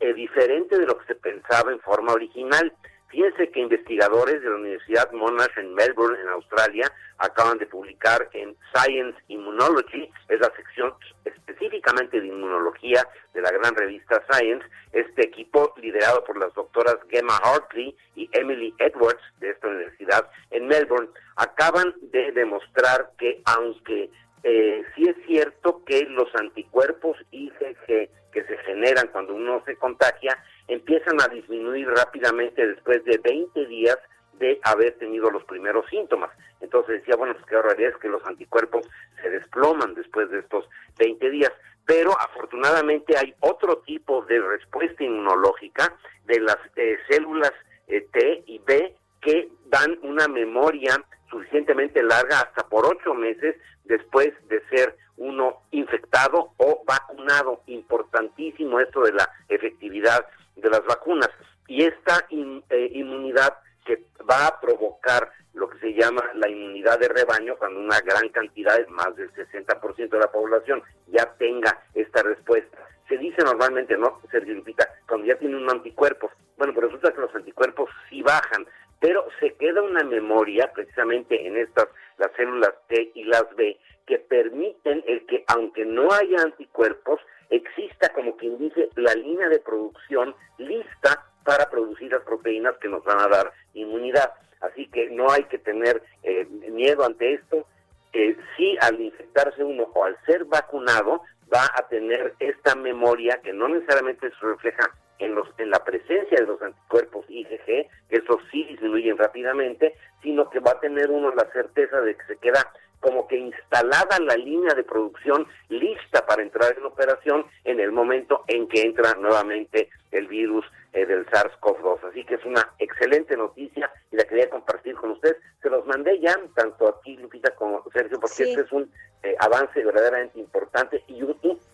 eh, 0.00 0.12
diferente 0.14 0.76
de 0.76 0.86
lo 0.86 0.98
que 0.98 1.06
se 1.06 1.14
pensaba 1.14 1.70
en 1.70 1.80
forma 1.80 2.12
original. 2.12 2.72
Fíjense 3.08 3.50
que 3.50 3.60
investigadores 3.60 4.42
de 4.42 4.50
la 4.50 4.56
Universidad 4.56 5.10
Monash 5.12 5.56
en 5.56 5.74
Melbourne, 5.74 6.20
en 6.20 6.28
Australia, 6.28 6.92
acaban 7.16 7.58
de 7.58 7.66
publicar 7.66 8.28
en 8.32 8.54
Science 8.74 9.18
Immunology, 9.28 10.10
es 10.28 10.40
la 10.40 10.52
sección 10.54 10.92
específicamente 11.24 12.20
de 12.20 12.26
inmunología 12.26 13.06
de 13.32 13.40
la 13.40 13.50
gran 13.50 13.74
revista 13.74 14.22
Science, 14.30 14.64
este 14.92 15.22
equipo 15.22 15.72
liderado 15.78 16.22
por 16.24 16.38
las 16.38 16.52
doctoras 16.54 16.96
Gemma 17.08 17.36
Hartley 17.42 17.96
y 18.14 18.28
Emily 18.32 18.74
Edwards 18.78 19.22
de 19.40 19.50
esta 19.50 19.68
universidad 19.68 20.30
en 20.50 20.66
Melbourne, 20.66 21.08
acaban 21.36 21.94
de 22.02 22.32
demostrar 22.32 23.12
que 23.18 23.40
aunque 23.46 24.10
eh, 24.42 24.82
sí 24.94 25.08
es 25.08 25.16
cierto 25.26 25.82
que 25.84 26.04
los 26.04 26.28
anticuerpos 26.34 27.16
IgG 27.30 28.10
que 28.32 28.44
se 28.44 28.56
generan 28.58 29.08
cuando 29.08 29.34
uno 29.34 29.62
se 29.64 29.76
contagia 29.76 30.36
empiezan 30.68 31.20
a 31.20 31.28
disminuir 31.28 31.88
rápidamente 31.88 32.66
después 32.66 33.04
de 33.04 33.18
20 33.18 33.66
días 33.66 33.98
de 34.38 34.60
haber 34.62 34.92
tenido 34.98 35.30
los 35.30 35.44
primeros 35.44 35.86
síntomas. 35.90 36.30
Entonces 36.60 37.00
decía, 37.00 37.16
bueno, 37.16 37.34
pues 37.34 37.46
qué 37.46 37.60
realidad 37.60 37.90
es 37.90 37.96
que 37.96 38.08
los 38.08 38.24
anticuerpos 38.24 38.86
se 39.20 39.30
desploman 39.30 39.94
después 39.94 40.30
de 40.30 40.40
estos 40.40 40.68
20 40.98 41.30
días. 41.30 41.52
Pero 41.86 42.12
afortunadamente 42.20 43.16
hay 43.16 43.34
otro 43.40 43.78
tipo 43.78 44.22
de 44.26 44.40
respuesta 44.40 45.02
inmunológica 45.02 45.96
de 46.26 46.40
las 46.40 46.58
eh, 46.76 46.98
células 47.08 47.52
eh, 47.88 48.06
T 48.12 48.44
y 48.46 48.58
B 48.58 48.94
que 49.20 49.48
dan 49.66 49.98
una 50.02 50.28
memoria 50.28 51.02
suficientemente 51.30 52.02
larga, 52.02 52.40
hasta 52.40 52.66
por 52.68 52.86
ocho 52.86 53.14
meses 53.14 53.56
después 53.84 54.30
de 54.48 54.62
ser 54.68 54.96
uno 55.16 55.62
infectado 55.70 56.52
o 56.56 56.82
vacunado. 56.86 57.62
Importantísimo 57.66 58.80
esto 58.80 59.02
de 59.02 59.12
la 59.12 59.28
efectividad 59.48 60.26
de 60.56 60.70
las 60.70 60.84
vacunas. 60.86 61.28
Y 61.66 61.84
esta 61.84 62.26
eh, 62.30 62.90
inmunidad 62.92 63.58
que 63.84 64.04
va 64.28 64.46
a 64.46 64.60
provocar 64.60 65.30
lo 65.54 65.68
que 65.68 65.78
se 65.80 65.92
llama 65.92 66.22
la 66.34 66.48
inmunidad 66.48 66.98
de 66.98 67.08
rebaño, 67.08 67.56
cuando 67.56 67.80
una 67.80 68.00
gran 68.00 68.28
cantidad, 68.28 68.78
más 68.88 69.14
del 69.16 69.32
60% 69.32 70.08
de 70.08 70.18
la 70.18 70.30
población, 70.30 70.82
ya 71.08 71.26
tenga 71.38 71.82
esta 71.94 72.22
respuesta. 72.22 72.78
Se 73.08 73.16
dice 73.16 73.42
normalmente, 73.42 73.96
¿no, 73.96 74.20
Sergio 74.30 74.54
Lupita? 74.54 74.88
Cuando 75.08 75.26
ya 75.26 75.36
tiene 75.36 75.56
un 75.56 75.70
anticuerpo. 75.70 76.30
Bueno, 76.56 76.74
pues 76.74 76.86
resulta 76.86 77.12
que 77.12 77.20
los 77.20 77.34
anticuerpos 77.34 77.90
sí 78.08 78.22
bajan, 78.22 78.66
pero 79.00 79.26
se 79.40 79.54
queda 79.54 79.82
una 79.82 80.02
memoria 80.04 80.72
precisamente 80.72 81.46
en 81.46 81.56
estas, 81.56 81.88
las 82.18 82.32
células 82.36 82.74
T 82.88 83.12
y 83.14 83.24
las 83.24 83.44
B, 83.56 83.78
que 84.06 84.18
permiten 84.18 85.04
el 85.06 85.26
que, 85.26 85.44
aunque 85.48 85.84
no 85.84 86.12
haya 86.12 86.42
anticuerpos, 86.42 87.20
exista, 87.50 88.12
como 88.12 88.36
quien 88.36 88.58
dice, 88.58 88.88
la 88.96 89.14
línea 89.14 89.48
de 89.48 89.60
producción 89.60 90.34
lista 90.58 91.26
para 91.44 91.70
producir 91.70 92.10
las 92.12 92.22
proteínas 92.22 92.76
que 92.78 92.88
nos 92.88 93.04
van 93.04 93.20
a 93.20 93.28
dar 93.28 93.52
inmunidad. 93.74 94.32
Así 94.60 94.86
que 94.88 95.08
no 95.10 95.30
hay 95.30 95.44
que 95.44 95.58
tener 95.58 96.02
eh, 96.22 96.46
miedo 96.70 97.04
ante 97.04 97.34
esto. 97.34 97.66
Eh, 98.12 98.36
sí, 98.56 98.76
al 98.80 99.00
infectarse 99.00 99.62
uno 99.62 99.84
o 99.94 100.04
al 100.04 100.16
ser 100.26 100.44
vacunado, 100.44 101.22
va 101.52 101.64
a 101.74 101.88
tener 101.88 102.34
esta 102.40 102.74
memoria 102.74 103.40
que 103.42 103.52
no 103.52 103.68
necesariamente 103.68 104.30
se 104.30 104.46
refleja 104.46 104.90
en, 105.18 105.34
los, 105.34 105.48
en 105.58 105.70
la 105.70 105.82
presencia 105.84 106.38
de 106.40 106.46
los 106.46 106.60
anticuerpos 106.62 107.24
IgG, 107.28 107.64
que 107.64 107.88
esos 108.10 108.40
sí 108.50 108.64
disminuyen 108.64 109.18
rápidamente, 109.18 109.94
sino 110.22 110.48
que 110.50 110.60
va 110.60 110.72
a 110.72 110.80
tener 110.80 111.10
uno 111.10 111.34
la 111.34 111.50
certeza 111.52 112.00
de 112.00 112.16
que 112.16 112.24
se 112.24 112.36
queda 112.38 112.72
como 113.00 113.28
que 113.28 113.36
instalada 113.36 114.18
la 114.20 114.34
línea 114.34 114.74
de 114.74 114.82
producción 114.82 115.46
lista 115.68 116.26
para 116.26 116.42
entrar 116.42 116.76
en 116.76 116.84
operación 116.84 117.46
en 117.64 117.80
el 117.80 117.92
momento 117.92 118.44
en 118.48 118.68
que 118.68 118.82
entra 118.82 119.14
nuevamente 119.14 119.88
el 120.10 120.26
virus 120.26 120.64
eh, 120.92 121.06
del 121.06 121.26
SARS-CoV-2. 121.26 122.10
Así 122.10 122.24
que 122.24 122.34
es 122.34 122.44
una 122.44 122.72
excelente 122.78 123.36
noticia 123.36 123.90
y 124.10 124.16
la 124.16 124.24
quería 124.24 124.50
compartir 124.50 124.96
con 124.96 125.12
ustedes. 125.12 125.36
Se 125.62 125.70
los 125.70 125.86
mandé 125.86 126.18
ya, 126.18 126.36
tanto 126.56 126.88
aquí, 126.88 127.16
Lupita, 127.16 127.54
como 127.54 127.84
Sergio, 127.92 128.18
porque 128.18 128.42
este 128.42 128.62
es 128.62 128.72
un 128.72 128.90
eh, 129.22 129.36
avance 129.38 129.84
verdaderamente 129.84 130.40
importante 130.40 131.02
y 131.06 131.22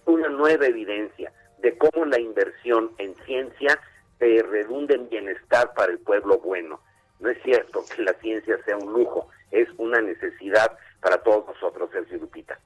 una 0.07 0.29
nueva 0.29 0.67
evidencia 0.67 1.33
de 1.59 1.77
cómo 1.79 2.05
la 2.05 2.19
inversión 2.19 2.93
en 2.99 3.15
ciencia 3.27 3.79
se 4.19 4.43
redunda 4.43 4.95
en 4.95 5.09
bienestar 5.09 5.73
para 5.75 5.93
el 5.93 5.99
pueblo 5.99 6.39
bueno. 6.39 6.81
No 7.21 7.31
es 7.31 7.43
cierto 7.43 7.85
que 7.95 8.03
la 8.03 8.13
ciencia 8.15 8.59
sea 8.65 8.77
un 8.77 8.93
lujo, 8.93 9.29
es 9.51 9.69
una 9.79 10.01
necesidad 10.01 10.77
para 11.01 11.19
todos 11.19 11.47
nosotros, 11.47 11.91
Sergio 11.93 12.19
Lupita. 12.19 12.59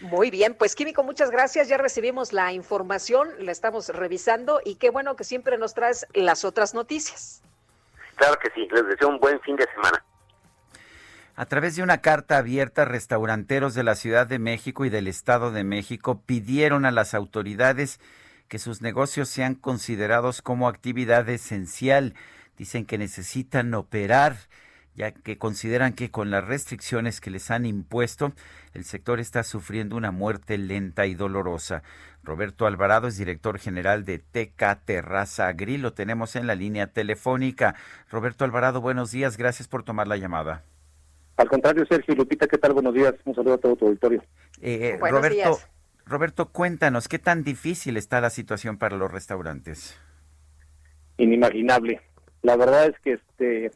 Muy 0.00 0.30
bien, 0.30 0.54
pues 0.54 0.74
Químico, 0.74 1.02
muchas 1.02 1.30
gracias. 1.30 1.68
Ya 1.68 1.78
recibimos 1.78 2.32
la 2.32 2.52
información, 2.52 3.30
la 3.38 3.52
estamos 3.52 3.88
revisando 3.88 4.60
y 4.64 4.76
qué 4.76 4.90
bueno 4.90 5.16
que 5.16 5.24
siempre 5.24 5.56
nos 5.56 5.74
traes 5.74 6.06
las 6.12 6.44
otras 6.44 6.74
noticias. 6.74 7.42
Claro 8.16 8.38
que 8.38 8.50
sí, 8.50 8.68
les 8.70 8.86
deseo 8.86 9.08
un 9.08 9.18
buen 9.18 9.40
fin 9.40 9.56
de 9.56 9.66
semana. 9.74 10.04
A 11.38 11.44
través 11.44 11.76
de 11.76 11.82
una 11.82 11.98
carta 11.98 12.38
abierta, 12.38 12.86
restauranteros 12.86 13.74
de 13.74 13.82
la 13.82 13.94
Ciudad 13.94 14.26
de 14.26 14.38
México 14.38 14.86
y 14.86 14.88
del 14.88 15.06
Estado 15.06 15.52
de 15.52 15.64
México 15.64 16.22
pidieron 16.24 16.86
a 16.86 16.90
las 16.90 17.12
autoridades 17.12 18.00
que 18.48 18.58
sus 18.58 18.80
negocios 18.80 19.28
sean 19.28 19.54
considerados 19.54 20.40
como 20.40 20.66
actividad 20.66 21.28
esencial. 21.28 22.14
Dicen 22.56 22.86
que 22.86 22.96
necesitan 22.96 23.74
operar, 23.74 24.38
ya 24.94 25.12
que 25.12 25.36
consideran 25.36 25.92
que 25.92 26.10
con 26.10 26.30
las 26.30 26.42
restricciones 26.42 27.20
que 27.20 27.28
les 27.28 27.50
han 27.50 27.66
impuesto, 27.66 28.32
el 28.72 28.86
sector 28.86 29.20
está 29.20 29.42
sufriendo 29.42 29.94
una 29.94 30.12
muerte 30.12 30.56
lenta 30.56 31.04
y 31.04 31.14
dolorosa. 31.14 31.82
Roberto 32.24 32.66
Alvarado 32.66 33.08
es 33.08 33.18
director 33.18 33.58
general 33.58 34.06
de 34.06 34.20
TK 34.20 34.86
Terraza 34.86 35.48
Agri. 35.48 35.76
Lo 35.76 35.92
tenemos 35.92 36.34
en 36.34 36.46
la 36.46 36.54
línea 36.54 36.86
telefónica. 36.86 37.74
Roberto 38.10 38.46
Alvarado, 38.46 38.80
buenos 38.80 39.10
días. 39.10 39.36
Gracias 39.36 39.68
por 39.68 39.82
tomar 39.82 40.08
la 40.08 40.16
llamada. 40.16 40.64
Al 41.36 41.48
contrario, 41.48 41.84
Sergio 41.88 42.14
y 42.14 42.16
Lupita, 42.16 42.46
¿qué 42.46 42.56
tal? 42.56 42.72
Buenos 42.72 42.94
días. 42.94 43.14
Un 43.24 43.34
saludo 43.34 43.54
a 43.54 43.58
todo 43.58 43.76
tu 43.76 43.86
auditorio. 43.86 44.22
Eh, 44.62 44.98
Roberto, 44.98 45.58
Roberto, 46.06 46.48
cuéntanos, 46.50 47.08
¿qué 47.08 47.18
tan 47.18 47.44
difícil 47.44 47.96
está 47.96 48.20
la 48.20 48.30
situación 48.30 48.78
para 48.78 48.96
los 48.96 49.10
restaurantes? 49.10 49.98
Inimaginable. 51.18 52.00
La 52.42 52.56
verdad 52.56 52.86
es 52.86 52.98
que 53.00 53.12
este 53.14 53.70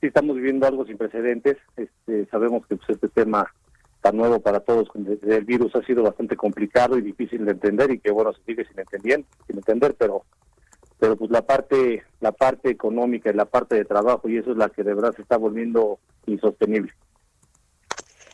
sí 0.00 0.06
estamos 0.06 0.36
viviendo 0.36 0.66
algo 0.66 0.84
sin 0.84 0.98
precedentes. 0.98 1.56
Este, 1.76 2.26
sabemos 2.26 2.66
que 2.66 2.76
pues, 2.76 2.90
este 2.90 3.08
tema 3.08 3.52
tan 4.00 4.16
nuevo 4.16 4.40
para 4.40 4.60
todos 4.60 4.88
el 4.94 5.44
virus 5.44 5.74
ha 5.76 5.82
sido 5.82 6.02
bastante 6.02 6.36
complicado 6.36 6.98
y 6.98 7.02
difícil 7.02 7.44
de 7.44 7.52
entender 7.52 7.92
y 7.92 8.00
que 8.00 8.10
bueno 8.10 8.32
se 8.32 8.42
sigue 8.42 8.66
sin 8.66 8.80
entender, 8.80 9.24
sin 9.46 9.56
entender, 9.56 9.94
pero 9.96 10.24
pero 11.02 11.16
pues 11.16 11.32
la 11.32 11.42
parte 11.42 12.04
la 12.20 12.30
parte 12.30 12.70
económica 12.70 13.28
y 13.28 13.32
la 13.32 13.46
parte 13.46 13.74
de 13.74 13.84
trabajo 13.84 14.28
y 14.28 14.38
eso 14.38 14.52
es 14.52 14.56
la 14.56 14.68
que 14.68 14.84
de 14.84 14.94
verdad 14.94 15.12
se 15.16 15.22
está 15.22 15.36
volviendo 15.36 15.98
insostenible. 16.26 16.92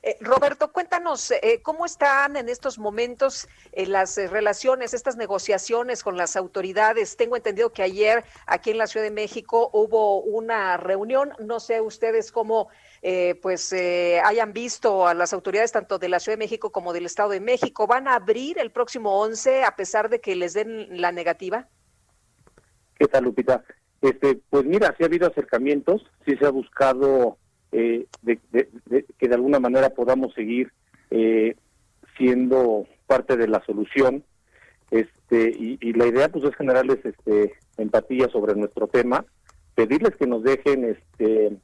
Eh, 0.02 0.18
Roberto, 0.20 0.70
cuéntanos 0.70 1.30
eh, 1.30 1.62
cómo 1.62 1.86
están 1.86 2.36
en 2.36 2.50
estos 2.50 2.78
momentos 2.78 3.48
eh, 3.72 3.86
las 3.86 4.18
relaciones, 4.30 4.92
estas 4.92 5.16
negociaciones 5.16 6.02
con 6.02 6.18
las 6.18 6.36
autoridades. 6.36 7.16
Tengo 7.16 7.36
entendido 7.36 7.72
que 7.72 7.82
ayer 7.82 8.22
aquí 8.46 8.72
en 8.72 8.76
la 8.76 8.86
Ciudad 8.86 9.06
de 9.06 9.12
México 9.12 9.70
hubo 9.72 10.20
una 10.20 10.76
reunión. 10.76 11.32
No 11.38 11.60
sé 11.60 11.80
ustedes 11.80 12.30
cómo 12.30 12.68
pues 13.40 13.72
hayan 13.72 14.52
visto 14.52 15.06
a 15.06 15.14
las 15.14 15.32
autoridades 15.32 15.72
tanto 15.72 15.98
de 15.98 16.08
la 16.08 16.20
Ciudad 16.20 16.36
de 16.36 16.44
México 16.44 16.70
como 16.70 16.92
del 16.92 17.06
Estado 17.06 17.30
de 17.30 17.40
México. 17.40 17.86
¿Van 17.86 18.08
a 18.08 18.16
abrir 18.16 18.58
el 18.58 18.72
próximo 18.72 19.20
11 19.20 19.64
a 19.64 19.74
pesar 19.74 20.10
de 20.10 20.20
que 20.20 20.36
les 20.36 20.52
den 20.52 21.00
la 21.00 21.12
negativa? 21.12 21.68
¿Qué 22.98 23.06
tal, 23.06 23.24
Lupita? 23.24 23.64
Este, 24.02 24.40
pues 24.50 24.64
mira, 24.64 24.94
sí 24.96 25.04
ha 25.04 25.06
habido 25.06 25.28
acercamientos, 25.28 26.04
sí 26.26 26.36
se 26.36 26.46
ha 26.46 26.50
buscado 26.50 27.38
eh, 27.70 28.06
de, 28.22 28.38
que 29.18 29.28
de 29.28 29.34
alguna 29.34 29.60
manera 29.60 29.90
podamos 29.90 30.34
seguir 30.34 30.72
eh, 31.10 31.54
siendo 32.16 32.86
parte 33.06 33.36
de 33.36 33.46
la 33.46 33.62
solución. 33.64 34.24
Este, 34.90 35.50
y, 35.50 35.92
la 35.92 36.06
idea 36.06 36.28
pues 36.28 36.44
es 36.44 36.56
generarles 36.56 36.98
este, 37.04 37.54
empatía 37.76 38.28
sobre 38.30 38.54
nuestro 38.54 38.86
tema, 38.88 39.24
pedirles 39.74 40.16
que 40.16 40.26
nos 40.26 40.42
dejen 40.42 40.84
este, 40.84 41.56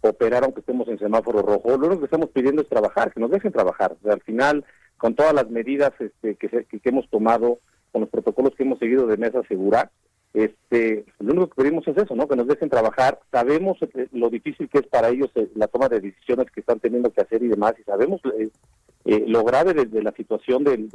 operar 0.00 0.44
aunque 0.44 0.60
estemos 0.60 0.88
en 0.88 0.98
semáforo 0.98 1.42
rojo. 1.42 1.76
Lo 1.78 1.86
único 1.86 2.00
que 2.00 2.06
estamos 2.06 2.30
pidiendo 2.30 2.62
es 2.62 2.68
trabajar, 2.68 3.12
que 3.12 3.20
nos 3.20 3.30
dejen 3.30 3.52
trabajar. 3.52 3.96
al 4.10 4.20
final, 4.22 4.64
con 4.96 5.14
todas 5.14 5.32
las 5.32 5.48
medidas 5.48 5.92
este, 6.00 6.34
que, 6.34 6.48
que, 6.48 6.80
hemos 6.88 7.08
tomado, 7.08 7.60
con 7.92 8.02
los 8.02 8.10
protocolos 8.10 8.54
que 8.54 8.64
hemos 8.64 8.78
seguido 8.78 9.06
de 9.06 9.16
mesa 9.16 9.40
segura, 9.48 9.90
este, 10.34 11.06
lo 11.20 11.32
único 11.32 11.48
que 11.48 11.62
pedimos 11.62 11.88
es 11.88 11.96
eso, 11.96 12.14
¿no? 12.14 12.28
Que 12.28 12.36
nos 12.36 12.46
dejen 12.46 12.68
trabajar. 12.68 13.20
Sabemos 13.30 13.78
eh, 13.82 14.08
lo 14.12 14.28
difícil 14.30 14.68
que 14.68 14.78
es 14.78 14.86
para 14.86 15.08
ellos 15.08 15.30
eh, 15.34 15.50
la 15.54 15.68
toma 15.68 15.88
de 15.88 16.00
decisiones 16.00 16.50
que 16.50 16.60
están 16.60 16.80
teniendo 16.80 17.10
que 17.10 17.22
hacer 17.22 17.42
y 17.42 17.48
demás, 17.48 17.74
y 17.78 17.82
sabemos 17.84 18.20
eh, 18.38 19.24
lo 19.26 19.42
grave 19.44 19.72
de, 19.72 20.02
la 20.02 20.12
situación 20.12 20.64
del, 20.64 20.90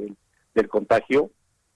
del, 0.54 0.68
contagio. 0.68 1.30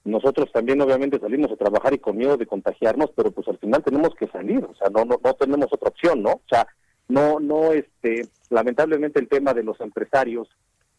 Nosotros 0.05 0.51
también, 0.53 0.81
obviamente, 0.81 1.19
salimos 1.19 1.51
a 1.51 1.57
trabajar 1.57 1.93
y 1.93 1.99
con 1.99 2.17
miedo 2.17 2.37
de 2.37 2.47
contagiarnos, 2.47 3.11
pero 3.15 3.33
pues 3.33 3.49
al 3.49 3.59
final 3.59 3.83
tenemos 3.83 4.15
que 4.15 4.29
salir, 4.29 4.65
o 4.65 4.75
sea, 4.75 4.89
no, 4.89 5.05
no, 5.05 5.21
no 5.23 5.35
tenemos 5.35 5.67
otra 5.71 5.89
opción, 5.89 6.23
¿no? 6.23 6.31
O 6.31 6.49
sea, 6.49 6.67
no, 7.09 7.41
no, 7.41 7.73
este, 7.73 8.29
lamentablemente 8.51 9.19
el 9.19 9.29
tema 9.29 9.53
de 9.53 9.65
los 9.65 9.81
empresarios, 9.81 10.49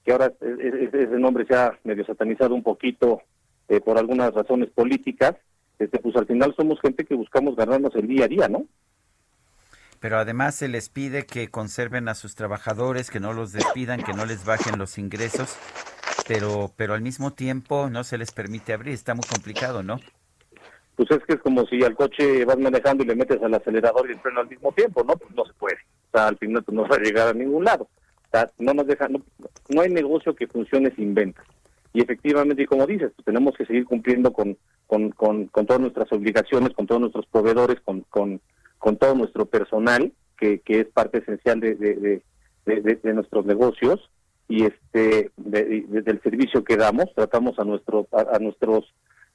que 0.04 0.12
ahora 0.12 0.34
ese 0.42 1.08
nombre 1.18 1.46
se 1.48 1.56
ha 1.56 1.80
medio 1.84 2.06
satanizado 2.06 2.54
un 2.54 2.64
poquito 2.64 3.22
por 3.86 3.98
algunas 3.98 4.34
razones 4.34 4.70
políticas, 4.72 5.36
este, 5.80 6.00
pues 6.00 6.16
al 6.16 6.28
final 6.28 6.54
somos 6.56 6.80
gente 6.82 7.06
que 7.06 7.16
buscamos 7.16 7.56
ganarnos 7.56 7.96
el 7.96 8.08
día 8.08 8.26
a 8.26 8.28
día, 8.28 8.48
¿no? 8.50 8.66
Pero 10.00 10.18
además 10.18 10.56
se 10.56 10.68
les 10.68 10.90
pide 10.90 11.26
que 11.26 11.50
conserven 11.50 12.08
a 12.08 12.16
sus 12.16 12.36
trabajadores, 12.36 13.10
que 13.10 13.20
no 13.20 13.34
los 13.34 13.52
despidan, 13.52 14.04
que 14.04 14.14
no 14.14 14.26
les 14.26 14.46
bajen 14.46 14.78
los 14.78 14.98
ingresos, 14.98 15.58
pero, 16.28 16.72
pero 16.78 16.94
al 16.94 17.02
mismo 17.02 17.32
tiempo 17.32 17.90
no 17.90 18.04
se 18.04 18.18
les 18.18 18.32
permite 18.32 18.74
abrir, 18.74 18.94
está 18.94 19.14
muy 19.14 19.26
complicado, 19.26 19.84
¿no? 19.84 20.00
Pues 20.96 21.12
es 21.12 21.20
que 21.26 21.34
es 21.36 21.42
como 21.42 21.66
si 21.66 21.82
al 21.84 21.96
coche 21.96 22.44
vas 22.46 22.58
manejando 22.58 23.04
y 23.04 23.08
le 23.08 23.16
metes 23.16 23.42
al 23.42 23.54
acelerador 23.54 24.10
y 24.10 24.14
el 24.14 24.20
freno 24.20 24.42
al 24.42 24.50
mismo 24.50 24.72
tiempo, 24.74 25.04
¿no? 25.04 25.16
Pues 25.16 25.34
no 25.34 25.46
se 25.46 25.54
puede. 25.54 25.78
O 26.12 26.18
sea, 26.18 26.28
al 26.28 26.38
final 26.38 26.64
pues, 26.64 26.76
no 26.76 26.88
va 26.88 26.96
a 26.96 27.00
llegar 27.00 27.28
a 27.30 27.34
ningún 27.34 27.64
lado. 27.64 27.84
O 27.84 28.30
sea, 28.32 28.50
no 28.58 28.74
nos 28.74 28.86
deja, 28.86 29.08
no, 29.08 29.22
no 29.70 29.82
hay 29.82 29.90
negocio 29.90 30.36
que 30.36 30.48
funcione 30.48 30.94
sin 30.96 31.14
ventas. 31.14 31.46
Y 31.94 32.02
efectivamente, 32.02 32.64
y 32.64 32.66
como 32.68 32.86
dices, 32.86 33.12
pues 33.16 33.26
tenemos 33.26 33.56
que 33.56 33.66
seguir 33.66 33.86
cumpliendo 33.86 34.32
con, 34.32 34.58
con, 34.86 35.12
con, 35.12 35.48
todas 35.48 35.80
nuestras 35.82 36.12
obligaciones, 36.12 36.74
con 36.74 36.86
todos 36.86 37.02
nuestros 37.02 37.26
proveedores, 37.28 37.80
con, 37.82 38.02
con, 38.10 38.40
con 38.78 38.98
todo 38.98 39.16
nuestro 39.16 39.46
personal, 39.48 40.12
que, 40.38 40.60
que 40.60 40.82
es 40.82 40.88
parte 40.88 41.18
esencial 41.20 41.60
de, 41.60 41.76
de, 41.76 41.96
de- 41.96 42.22
nuestros 43.14 43.46
negocios 43.46 44.10
y 44.48 44.66
este 44.66 45.32
de- 45.38 45.86
de- 45.88 46.02
del 46.02 46.22
servicio 46.22 46.64
que 46.64 46.78
damos. 46.78 47.06
Tratamos 47.16 47.58
a 47.60 47.64
nuestros 47.64 48.06
a, 48.14 48.36
a 48.36 48.40
nuestros 48.40 48.86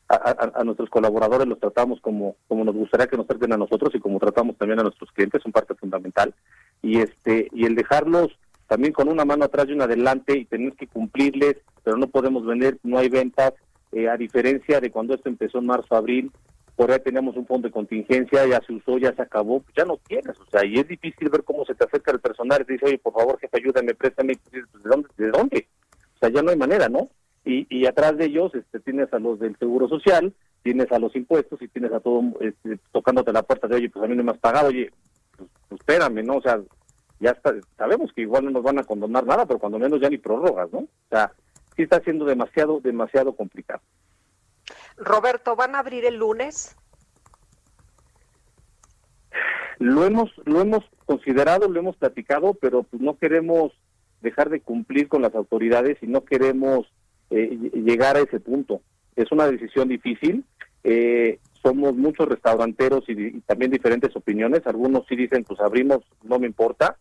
a- 0.09 0.53
a 0.55 0.65
nuestros 0.65 0.89
colaboradores 0.91 1.49
los 1.49 1.59
tratamos 1.59 2.01
como 2.01 2.37
como 2.47 2.65
nos 2.65 2.75
gustaría 2.75 3.07
que 3.07 3.17
nos 3.17 3.27
traten 3.27 3.53
a 3.53 3.57
nosotros 3.57 3.95
y 3.95 4.01
como 4.01 4.19
tratamos 4.19 4.57
también 4.59 4.79
a 4.81 4.83
nuestros 4.83 5.11
clientes 5.13 5.43
son 5.43 5.51
parte 5.53 5.75
fundamental. 5.75 6.35
Y 6.83 7.01
este 7.01 7.49
y 7.53 7.65
el 7.67 7.75
dejarlos 7.75 8.29
también 8.75 8.93
con 8.93 9.09
una 9.09 9.25
mano 9.25 9.45
atrás 9.45 9.67
y 9.69 9.73
una 9.73 9.85
adelante 9.85 10.37
y 10.37 10.47
tener 10.47 10.73
que 10.73 10.89
cumplirles 10.89 11.59
pero 11.85 11.97
no 11.97 12.09
podemos 12.09 12.45
vender 12.45 12.77
no 12.83 12.99
hay 12.99 13.09
ventas 13.09 13.53
eh, 13.93 14.09
a 14.09 14.17
diferencia 14.17 14.81
de 14.81 14.91
cuando 14.91 15.15
esto 15.15 15.29
empezó 15.29 15.59
en 15.59 15.67
marzo 15.67 15.95
abril 15.95 16.33
por 16.75 16.91
ahí 16.91 16.99
teníamos 16.99 17.37
un 17.37 17.47
fondo 17.47 17.69
de 17.69 17.73
contingencia, 17.73 18.45
ya 18.49 18.61
se 18.67 18.73
usó, 18.73 18.99
ya 18.99 19.15
se 19.15 19.23
acabó, 19.23 19.61
pues 19.61 19.73
ya 19.77 19.85
no 19.85 19.97
tienes, 20.09 20.37
o 20.41 20.47
sea, 20.51 20.65
y 20.65 20.75
es 20.75 20.89
difícil 20.89 21.29
ver 21.29 21.45
cómo 21.45 21.65
se 21.65 21.77
te 21.77 21.85
acerca 21.85 22.11
el 22.11 22.19
personal 22.19 22.63
y 22.63 22.65
te 22.65 22.73
dice, 22.73 22.87
oye, 22.87 22.99
por 22.99 23.13
favor, 23.13 23.39
jefe, 23.39 23.59
ayúdame, 23.59 23.95
préstame, 23.95 24.35
pues, 24.51 24.65
¿de 24.83 24.91
dónde? 24.91 25.09
¿De 25.17 25.31
dónde? 25.31 25.69
O 26.17 26.19
sea, 26.19 26.31
ya 26.31 26.43
no 26.43 26.51
hay 26.51 26.57
manera, 26.57 26.89
¿no? 26.89 27.11
Y, 27.45 27.65
y 27.71 27.87
atrás 27.87 28.17
de 28.17 28.25
ellos 28.25 28.53
este, 28.57 28.81
tienes 28.81 29.13
a 29.13 29.21
los 29.21 29.39
del 29.39 29.57
Seguro 29.59 29.89
Social, 29.89 30.35
tienes 30.65 30.91
a 30.91 30.99
los 30.99 31.15
impuestos 31.15 31.63
y 31.63 31.69
tienes 31.69 31.93
a 31.93 32.01
todo 32.01 32.25
este, 32.41 32.81
tocándote 32.91 33.33
la 33.33 33.45
puerta 33.45 33.69
de, 33.69 33.77
oye, 33.77 33.91
pues 33.91 34.05
a 34.05 34.09
mí 34.09 34.17
no 34.17 34.25
me 34.25 34.33
has 34.33 34.39
pagado, 34.39 34.67
oye, 34.67 34.91
pues, 35.37 35.49
espérame, 35.79 36.25
¿no? 36.25 36.39
O 36.39 36.43
sea, 36.43 36.61
ya 37.25 37.31
está, 37.31 37.53
sabemos 37.77 38.13
que 38.15 38.23
igual 38.23 38.45
no 38.45 38.51
nos 38.51 38.63
van 38.63 38.79
a 38.79 38.85
condonar 38.85 39.25
nada, 39.27 39.47
pero 39.47 39.59
cuando 39.59 39.79
menos 39.79 40.01
ya 40.01 40.09
ni 40.11 40.19
prórrogas, 40.19 40.71
¿no? 40.73 40.79
O 40.81 40.89
sea, 41.11 41.33
sí 41.75 41.83
está 41.83 42.01
siendo 42.01 42.25
demasiado, 42.25 42.81
demasiado 42.81 43.35
complicado. 43.35 43.81
Roberto, 44.97 45.57
¿van 45.57 45.75
a 45.75 45.81
abrir 45.81 46.05
el 46.05 46.17
lunes? 46.17 46.77
lo 49.79 50.05
hemos 50.07 50.31
lo 50.45 50.61
hemos 50.61 50.85
considerado 51.05 51.69
lo 51.69 51.81
hemos 51.81 51.97
platicado 51.97 52.55
pero 52.55 52.85
pues 52.85 53.03
no 53.03 53.19
queremos 53.19 53.73
dejar 54.21 54.49
de 54.49 54.61
cumplir 54.61 55.09
con 55.09 55.21
las 55.23 55.35
autoridades 55.35 55.99
y 56.01 56.07
no 56.07 56.25
queremos 56.25 56.87
eh, 57.31 57.51
ll- 57.51 57.73
llegar 57.85 58.17
a 58.17 58.21
ese 58.21 58.39
punto 58.39 58.81
es 59.17 59.31
una 59.33 59.49
decisión 59.49 59.89
difícil 59.89 60.45
eh, 60.85 61.41
somos 61.61 61.95
muchos 61.97 62.29
restauranteros 62.29 63.05
y, 63.09 63.13
y 63.37 63.41
también 63.41 63.73
diferentes 63.73 64.15
opiniones 64.15 64.65
algunos 64.67 65.07
sí 65.09 65.17
dicen 65.17 65.43
pues 65.43 65.59
abrimos 65.61 65.99
no 66.23 66.39
me 66.39 66.47
importa 66.47 66.97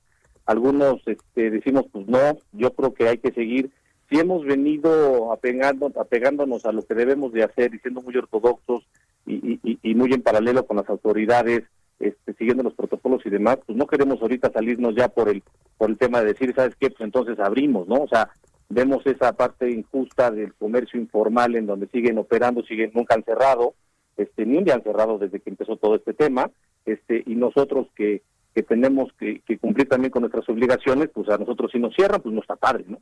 algunos 0.46 1.02
este, 1.06 1.50
decimos 1.52 1.86
pues 1.92 2.08
no 2.08 2.38
yo 2.52 2.74
creo 2.74 2.94
que 2.94 3.08
hay 3.08 3.18
que 3.18 3.32
seguir 3.32 3.72
si 4.10 4.20
hemos 4.20 4.46
venido 4.46 5.32
apegando, 5.32 5.92
apegándonos 6.00 6.66
a 6.66 6.72
lo 6.72 6.84
que 6.84 6.94
debemos 6.94 7.34
de 7.34 7.44
hacer 7.44 7.74
y 7.74 7.80
siendo 7.80 8.02
muy 8.02 8.16
ortodoxos 8.16 8.86
y, 9.26 9.96
muy 9.96 10.14
en 10.14 10.22
paralelo 10.22 10.66
con 10.66 10.78
las 10.78 10.90
autoridades, 10.90 11.64
este, 12.00 12.34
siguiendo 12.34 12.62
los 12.62 12.74
protocolos 12.74 13.26
y 13.26 13.30
demás, 13.30 13.58
pues 13.66 13.78
no 13.78 13.88
queremos 13.88 14.22
ahorita 14.22 14.52
salirnos 14.52 14.96
ya 14.96 15.08
por 15.08 15.30
el 15.30 15.42
por 15.78 15.90
el 15.90 15.98
tema 15.98 16.20
de 16.20 16.34
decir, 16.34 16.54
¿sabes 16.56 16.76
qué? 16.76 16.90
Pues 16.90 17.02
entonces 17.02 17.40
abrimos, 17.40 17.88
¿no? 17.88 17.96
O 17.96 18.08
sea, 18.08 18.30
vemos 18.70 19.06
esa 19.08 19.34
parte 19.34 19.72
injusta 19.72 20.30
del 20.30 20.54
comercio 20.54 21.00
informal 21.00 21.56
en 21.56 21.66
donde 21.66 21.88
siguen 21.88 22.18
operando, 22.18 22.64
siguen, 22.64 22.92
nunca 22.94 23.16
han 23.16 23.24
cerrado, 23.24 23.74
este, 24.18 24.46
ni 24.46 24.58
un 24.58 24.64
día 24.64 24.76
han 24.76 24.84
cerrado 24.84 25.18
desde 25.18 25.40
que 25.40 25.50
empezó 25.50 25.78
todo 25.78 25.96
este 25.96 26.14
tema, 26.14 26.52
este, 26.86 27.24
y 27.26 27.36
nosotros 27.36 27.88
que, 27.96 28.22
que 28.54 28.64
tenemos 28.64 29.12
que, 29.20 29.40
que 29.42 29.58
cumplir 29.58 29.88
también 29.90 30.12
con 30.12 30.22
nuestras 30.22 30.48
obligaciones, 30.50 31.10
pues 31.14 31.30
a 31.30 31.38
nosotros 31.38 31.72
si 31.72 31.80
nos 31.80 31.94
cierran, 31.96 32.22
pues 32.22 32.34
no 32.34 32.42
está 32.42 32.56
padre, 32.56 32.86
¿no? 32.88 33.00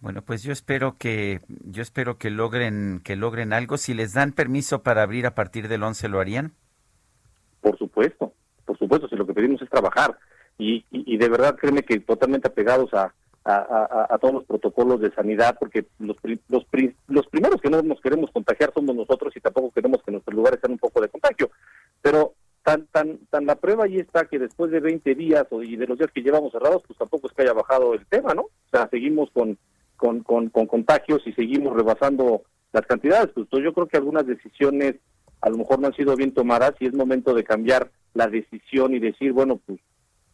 Bueno, 0.00 0.22
pues 0.22 0.42
yo 0.42 0.52
espero 0.52 0.96
que 0.98 1.40
yo 1.48 1.82
espero 1.82 2.18
que 2.18 2.30
logren 2.30 3.00
que 3.02 3.16
logren 3.16 3.52
algo. 3.52 3.76
Si 3.78 3.94
les 3.94 4.12
dan 4.12 4.32
permiso 4.32 4.82
para 4.82 5.02
abrir 5.02 5.26
a 5.26 5.34
partir 5.34 5.68
del 5.68 5.82
11 5.82 6.08
lo 6.08 6.20
harían. 6.20 6.52
Por 7.60 7.76
supuesto, 7.78 8.32
por 8.64 8.78
supuesto, 8.78 9.08
si 9.08 9.16
lo 9.16 9.26
que 9.26 9.34
pedimos 9.34 9.60
es 9.62 9.70
trabajar. 9.70 10.16
Y, 10.58 10.84
y, 10.90 11.14
y 11.14 11.16
de 11.16 11.28
verdad, 11.28 11.56
créeme 11.56 11.82
que 11.82 11.98
totalmente 12.00 12.48
apegados 12.48 12.92
a, 12.94 13.12
a, 13.44 13.54
a- 13.56 14.06
a 14.14 14.18
todos 14.18 14.34
los 14.34 14.44
protocolos 14.44 15.00
de 15.00 15.10
sanidad, 15.12 15.56
porque 15.58 15.86
los, 15.98 16.16
los, 16.48 16.66
los 17.08 17.26
primeros 17.26 17.60
que 17.60 17.70
no 17.70 17.82
nos 17.82 18.00
queremos 18.00 18.30
contagiar 18.30 18.72
somos 18.74 18.94
nosotros 18.94 19.34
y 19.36 19.40
tampoco 19.40 19.70
queremos 19.72 20.02
que 20.02 20.12
nuestros 20.12 20.34
lugares 20.36 20.60
sean 20.60 20.72
un 20.72 20.78
poco 20.78 21.00
de 21.00 21.08
contagio. 21.08 21.50
Pero 22.02 22.34
tan 22.66 22.88
tan 22.88 23.18
tan 23.30 23.46
la 23.46 23.54
prueba 23.54 23.84
ahí 23.84 23.98
está 23.98 24.24
que 24.24 24.40
después 24.40 24.72
de 24.72 24.80
20 24.80 25.14
días 25.14 25.46
y 25.62 25.76
de 25.76 25.86
los 25.86 25.96
días 25.96 26.10
que 26.12 26.20
llevamos 26.20 26.50
cerrados, 26.50 26.82
pues 26.84 26.98
tampoco 26.98 27.28
es 27.28 27.32
que 27.32 27.42
haya 27.42 27.52
bajado 27.52 27.94
el 27.94 28.04
tema, 28.06 28.34
¿no? 28.34 28.42
O 28.42 28.68
sea, 28.72 28.88
seguimos 28.88 29.30
con, 29.30 29.56
con, 29.96 30.24
con, 30.24 30.48
con 30.48 30.66
contagios 30.66 31.22
y 31.26 31.32
seguimos 31.32 31.76
rebasando 31.76 32.42
las 32.72 32.84
cantidades. 32.84 33.28
Pues 33.32 33.46
entonces 33.46 33.66
yo 33.66 33.72
creo 33.72 33.86
que 33.86 33.98
algunas 33.98 34.26
decisiones 34.26 34.96
a 35.42 35.48
lo 35.48 35.58
mejor 35.58 35.78
no 35.78 35.86
han 35.86 35.94
sido 35.94 36.16
bien 36.16 36.34
tomadas 36.34 36.72
y 36.80 36.86
es 36.86 36.92
momento 36.92 37.34
de 37.34 37.44
cambiar 37.44 37.88
la 38.14 38.26
decisión 38.26 38.94
y 38.94 38.98
decir, 38.98 39.32
bueno, 39.32 39.60
pues 39.64 39.78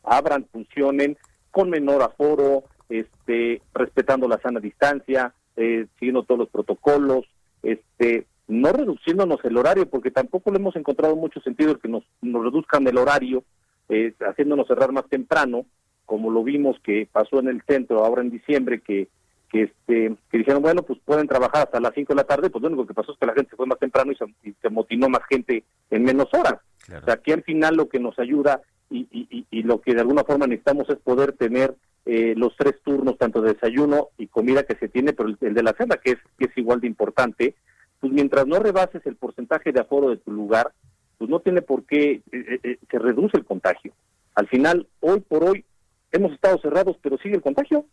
abran, 0.03 0.47
funcionen 0.51 1.19
con 1.51 1.69
menor 1.69 2.03
aforo, 2.03 2.65
este, 2.89 3.61
respetando 3.75 4.27
la 4.27 4.41
sana 4.41 4.59
distancia, 4.59 5.35
eh, 5.57 5.87
siguiendo 5.99 6.23
todos 6.23 6.39
los 6.39 6.49
protocolos, 6.49 7.27
este, 7.63 8.27
no 8.49 8.73
reduciéndonos 8.73 9.41
el 9.45 9.57
horario, 9.57 9.89
porque 9.89 10.11
tampoco 10.11 10.51
le 10.51 10.59
hemos 10.59 10.77
encontrado 10.77 11.17
mucho 11.17 11.41
sentido 11.41 11.79
que 11.79 11.89
nos, 11.89 12.05
nos 12.21 12.43
reduzcan 12.45 12.87
el 12.87 12.99
horario, 12.99 13.45
eh, 13.89 14.13
haciéndonos 14.21 14.67
cerrar 14.67 14.93
más 14.93 15.09
temprano, 15.09 15.67
como 16.07 16.31
lo 16.31 16.43
vimos 16.45 16.77
que 16.83 17.09
pasó 17.11 17.41
en 17.41 17.49
el 17.49 17.63
centro 17.67 18.05
ahora 18.05 18.23
en 18.23 18.31
diciembre, 18.31 18.81
que 18.81 19.09
que 19.51 19.65
este 19.65 20.17
que 20.31 20.39
dijeron 20.39 20.63
bueno 20.63 20.83
pues 20.83 20.99
pueden 21.05 21.29
trabajar 21.29 21.65
hasta 21.65 21.79
las 21.79 21.93
5 21.95 22.15
de 22.15 22.17
la 22.17 22.25
tarde 22.25 22.49
pues 22.49 22.63
lo 22.63 22.69
único 22.69 22.87
que 22.87 22.95
pasó 22.95 23.13
es 23.13 23.19
que 23.19 23.27
la 23.27 23.35
gente 23.35 23.51
se 23.51 23.57
fue 23.57 23.67
más 23.67 23.79
temprano 23.79 24.11
y 24.11 24.17
se, 24.17 24.25
y 24.49 24.55
se 24.63 24.71
motinó 24.71 25.11
más 25.11 25.21
gente 25.29 25.63
en 25.91 26.05
menos 26.05 26.29
horas. 26.33 26.55
O 27.03 27.05
sea 27.05 27.17
que 27.19 27.35
al 27.35 27.43
final 27.43 27.77
lo 27.77 27.87
que 27.87 28.01
nos 28.01 28.19
ayuda 28.19 28.63
y, 28.89 29.07
y, 29.11 29.29
y- 29.31 29.47
y 29.51 29.63
lo 29.63 29.83
que 29.83 29.93
de 29.93 30.01
alguna 30.01 30.25
forma 30.25 30.47
necesitamos 30.47 30.89
es 30.89 30.97
poder 31.01 31.33
tener 31.33 31.75
eh, 32.07 32.33
los 32.35 32.57
tres 32.57 32.77
turnos 32.83 33.19
tanto 33.19 33.43
de 33.43 33.53
desayuno 33.53 34.09
y 34.17 34.27
comida 34.29 34.63
que 34.63 34.75
se 34.77 34.89
tiene 34.89 35.13
pero 35.13 35.29
el, 35.29 35.37
el 35.43 35.53
de 35.53 35.63
la 35.63 35.75
cena 35.75 35.97
que 36.03 36.13
es 36.13 36.19
que 36.39 36.47
es 36.47 36.57
igual 36.57 36.81
de 36.81 36.87
importante 36.87 37.55
pues 38.03 38.13
mientras 38.13 38.47
no 38.49 38.59
rebases 38.59 39.01
el 39.07 39.15
porcentaje 39.17 39.71
de 39.73 39.81
aforo 39.81 40.11
de 40.11 40.17
tu 40.19 40.31
lugar 40.33 40.73
pues 41.19 41.31
no 41.31 41.39
tiene 41.41 41.63
por 41.63 41.85
qué 41.87 42.15
eh, 42.15 42.23
eh, 42.33 42.59
eh, 42.65 42.79
se 42.91 42.99
reduce 42.99 43.37
el 43.39 43.45
contagio 43.45 43.93
al 44.35 44.49
final 44.49 44.89
hoy 45.01 45.21
por 45.21 45.45
hoy 45.45 45.65
hemos 46.11 46.33
estado 46.33 46.59
cerrados 46.59 46.97
pero 47.01 47.17
sigue 47.19 47.37
el 47.37 47.43
contagio 47.43 47.87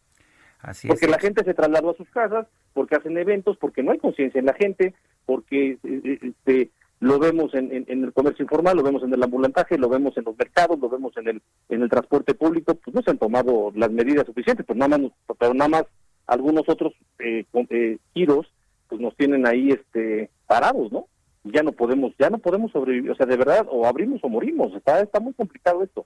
Así 0.62 0.88
porque 0.90 1.06
es. 1.06 1.12
la 1.12 1.20
gente 1.20 1.44
se 1.46 1.54
trasladó 1.54 1.92
a 1.92 1.96
sus 1.96 2.10
casas, 2.10 2.46
porque 2.74 2.96
hacen 2.98 3.18
eventos, 3.18 3.56
porque 3.58 3.82
no 3.82 3.92
hay 3.94 3.98
conciencia 3.98 4.40
en 4.40 4.46
la 4.46 4.54
gente, 4.54 4.94
porque 5.26 5.78
eh, 5.86 6.20
este, 6.22 6.70
lo 7.00 7.18
vemos 7.18 7.54
en, 7.54 7.72
en- 7.74 7.86
en 7.88 8.04
el 8.04 8.12
comercio 8.12 8.44
informal, 8.44 8.76
lo 8.76 8.84
vemos 8.84 9.02
en 9.04 9.14
el 9.14 9.24
ambulantaje, 9.24 9.78
lo 9.78 9.88
vemos 9.88 10.18
en 10.18 10.26
los 10.26 10.38
mercados, 10.38 10.78
lo 10.78 10.90
vemos 10.90 11.16
en 11.16 11.30
el 11.30 11.42
en 11.70 11.82
el 11.82 11.90
transporte 11.90 12.34
público, 12.34 12.76
pues 12.76 12.94
no 12.94 13.02
se 13.02 13.12
han 13.12 13.18
tomado 13.18 13.72
las 13.74 13.90
medidas 13.90 14.26
suficientes, 14.26 14.66
pues 14.66 14.78
nada 14.78 14.98
más, 14.98 15.12
pero 15.40 15.54
nada 15.54 15.70
más 15.70 15.84
algunos 16.28 16.68
otros 16.68 16.92
eh, 17.20 17.46
con- 17.52 17.68
eh, 17.70 17.98
giros 18.14 18.52
pues 18.90 19.00
nos 19.00 19.16
tienen 19.16 19.48
ahí 19.48 19.70
este 19.70 20.30
parados, 20.48 20.92
¿no? 20.92 21.08
Y 21.44 21.52
ya 21.52 21.64
no 21.64 21.72
podemos, 21.72 22.14
ya 22.20 22.30
no 22.30 22.40
podemos 22.40 22.72
sobrevivir, 22.72 23.12
o 23.12 23.16
sea, 23.16 23.26
de 23.26 23.38
verdad, 23.38 23.66
o 23.70 23.86
abrimos 23.86 24.20
o 24.24 24.30
morimos, 24.30 24.74
está 24.76 25.00
está 25.00 25.20
muy 25.20 25.34
complicado 25.34 25.84
esto, 25.84 26.06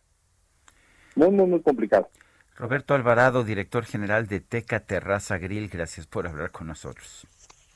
muy 1.16 1.32
muy 1.32 1.48
muy 1.48 1.62
complicado. 1.62 2.10
Roberto 2.56 2.94
Alvarado, 2.94 3.44
director 3.44 3.84
general 3.86 4.28
de 4.28 4.40
Teca 4.40 4.82
Terraza 4.82 5.40
Grill, 5.40 5.70
gracias 5.70 6.06
por 6.06 6.28
hablar 6.28 6.52
con 6.52 6.68
nosotros. 6.68 7.26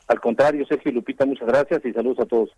Al 0.07 0.19
contrario, 0.19 0.65
Sergio 0.67 0.91
y 0.91 0.95
Lupita, 0.95 1.25
muchas 1.25 1.47
gracias 1.47 1.83
y 1.83 1.93
saludos 1.93 2.19
a 2.19 2.25
todos. 2.25 2.51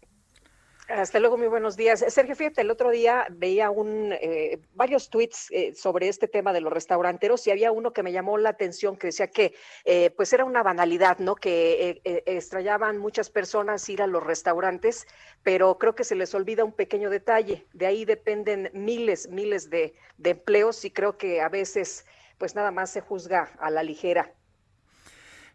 Hasta 0.90 1.20
luego, 1.20 1.38
muy 1.38 1.48
buenos 1.48 1.78
días. 1.78 2.04
Sergio, 2.08 2.36
fíjate, 2.36 2.62
el 2.62 2.72
otro 2.72 2.90
día 2.90 3.28
veía 3.30 3.70
un, 3.70 4.12
eh, 4.12 4.58
varios 4.74 5.12
tweets 5.12 5.52
eh, 5.52 5.76
sobre 5.76 6.08
este 6.08 6.28
tema 6.28 6.52
de 6.52 6.62
los 6.62 6.74
restauranteros 6.74 7.46
y 7.46 7.52
había 7.52 7.72
uno 7.72 7.94
que 7.94 8.02
me 8.02 8.12
llamó 8.12 8.40
la 8.40 8.50
atención 8.50 8.98
que 8.98 9.08
decía 9.08 9.28
que 9.28 9.54
eh, 9.86 10.10
pues 10.10 10.34
era 10.34 10.46
una 10.46 10.64
banalidad, 10.64 11.20
¿no? 11.20 11.36
Que 11.36 11.90
eh, 11.90 12.02
eh, 12.06 12.24
extrañaban 12.26 12.98
muchas 12.98 13.30
personas 13.30 13.88
ir 13.88 14.02
a 14.02 14.08
los 14.08 14.24
restaurantes, 14.24 15.06
pero 15.44 15.78
creo 15.78 15.94
que 15.94 16.04
se 16.04 16.16
les 16.16 16.34
olvida 16.34 16.64
un 16.64 16.74
pequeño 16.74 17.12
detalle. 17.12 17.68
De 17.74 17.86
ahí 17.86 18.04
dependen 18.04 18.72
miles, 18.74 19.30
miles 19.30 19.70
de, 19.70 19.94
de 20.18 20.32
empleos 20.32 20.84
y 20.86 20.90
creo 20.90 21.20
que 21.20 21.40
a 21.42 21.50
veces 21.50 22.08
pues 22.40 22.56
nada 22.56 22.72
más 22.72 22.90
se 22.90 23.02
juzga 23.02 23.52
a 23.60 23.70
la 23.70 23.84
ligera. 23.84 24.34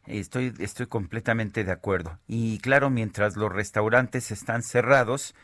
Estoy, 0.06 0.52
estoy 0.58 0.86
completamente 0.86 1.64
de 1.64 1.72
acuerdo. 1.72 2.18
Y 2.26 2.58
claro, 2.58 2.90
mientras 2.90 3.36
los 3.36 3.52
restaurantes 3.52 4.30
están 4.30 4.62
cerrados, 4.62 5.34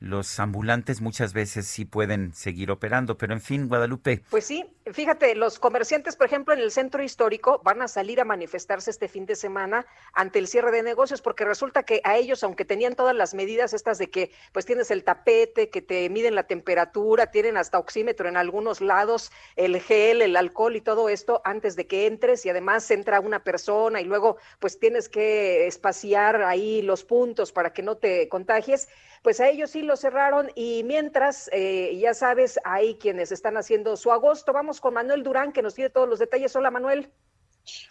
los 0.00 0.38
ambulantes 0.40 1.00
muchas 1.00 1.32
veces 1.32 1.66
sí 1.66 1.84
pueden 1.84 2.34
seguir 2.34 2.70
operando. 2.70 3.16
Pero 3.16 3.32
en 3.32 3.40
fin, 3.40 3.68
Guadalupe, 3.68 4.22
Pues 4.30 4.44
sí, 4.44 4.64
fíjate, 4.92 5.34
los 5.34 5.58
comerciantes, 5.58 6.16
por 6.16 6.26
ejemplo, 6.26 6.54
en 6.54 6.60
el 6.60 6.70
centro 6.70 7.02
histórico 7.02 7.60
van 7.64 7.82
a 7.82 7.88
salir 7.88 8.20
a 8.20 8.24
manifestarse 8.24 8.90
este 8.90 9.08
fin 9.08 9.26
de 9.26 9.36
semana 9.36 9.86
ante 10.12 10.38
el 10.38 10.48
cierre 10.48 10.70
de 10.72 10.82
negocios, 10.82 11.22
porque 11.22 11.44
resulta 11.44 11.82
que 11.82 12.00
a 12.04 12.16
ellos, 12.16 12.42
aunque 12.44 12.64
tenían 12.64 12.94
todas 12.94 13.14
las 13.14 13.34
medidas 13.34 13.74
estas 13.74 13.98
de 13.98 14.10
que 14.10 14.30
pues 14.52 14.66
tienes 14.66 14.90
el 14.90 15.04
tapete, 15.04 15.70
que 15.70 15.82
te 15.82 16.08
miden 16.10 16.34
la 16.34 16.44
temperatura, 16.44 17.30
tienen 17.30 17.56
hasta 17.56 17.78
oxímetro 17.78 18.28
en 18.28 18.36
algunos 18.36 18.80
lados, 18.80 19.32
el 19.56 19.80
gel, 19.80 20.22
el 20.22 20.36
alcohol 20.36 20.76
y 20.76 20.80
todo 20.80 21.08
esto 21.08 21.40
antes 21.44 21.76
de 21.76 21.86
que 21.86 22.06
entres 22.06 22.44
y 22.46 22.50
además 22.50 22.90
entra 22.90 23.20
una 23.20 23.42
persona 23.42 24.00
y 24.00 24.04
luego 24.04 24.36
pues 24.58 24.78
tienes 24.78 25.08
que 25.08 25.66
espaciar 25.66 26.42
ahí 26.42 26.82
los 26.82 27.04
puntos 27.04 27.52
para 27.52 27.72
que 27.72 27.82
no 27.82 27.96
te 27.96 28.28
contagies, 28.28 28.88
pues 29.22 29.40
a 29.40 29.48
ellos 29.48 29.70
sí 29.70 29.82
lo 29.84 29.96
cerraron 29.96 30.50
y 30.54 30.82
mientras, 30.84 31.48
eh, 31.52 31.96
ya 31.98 32.14
sabes, 32.14 32.58
hay 32.64 32.96
quienes 32.96 33.32
están 33.32 33.56
haciendo 33.56 33.96
su 33.96 34.10
agosto. 34.10 34.52
Vamos 34.52 34.80
con 34.80 34.94
Manuel 34.94 35.22
Durán, 35.22 35.52
que 35.52 35.62
nos 35.62 35.74
tiene 35.74 35.90
todos 35.90 36.08
los 36.08 36.18
detalles. 36.18 36.54
Hola, 36.56 36.70
Manuel. 36.70 37.10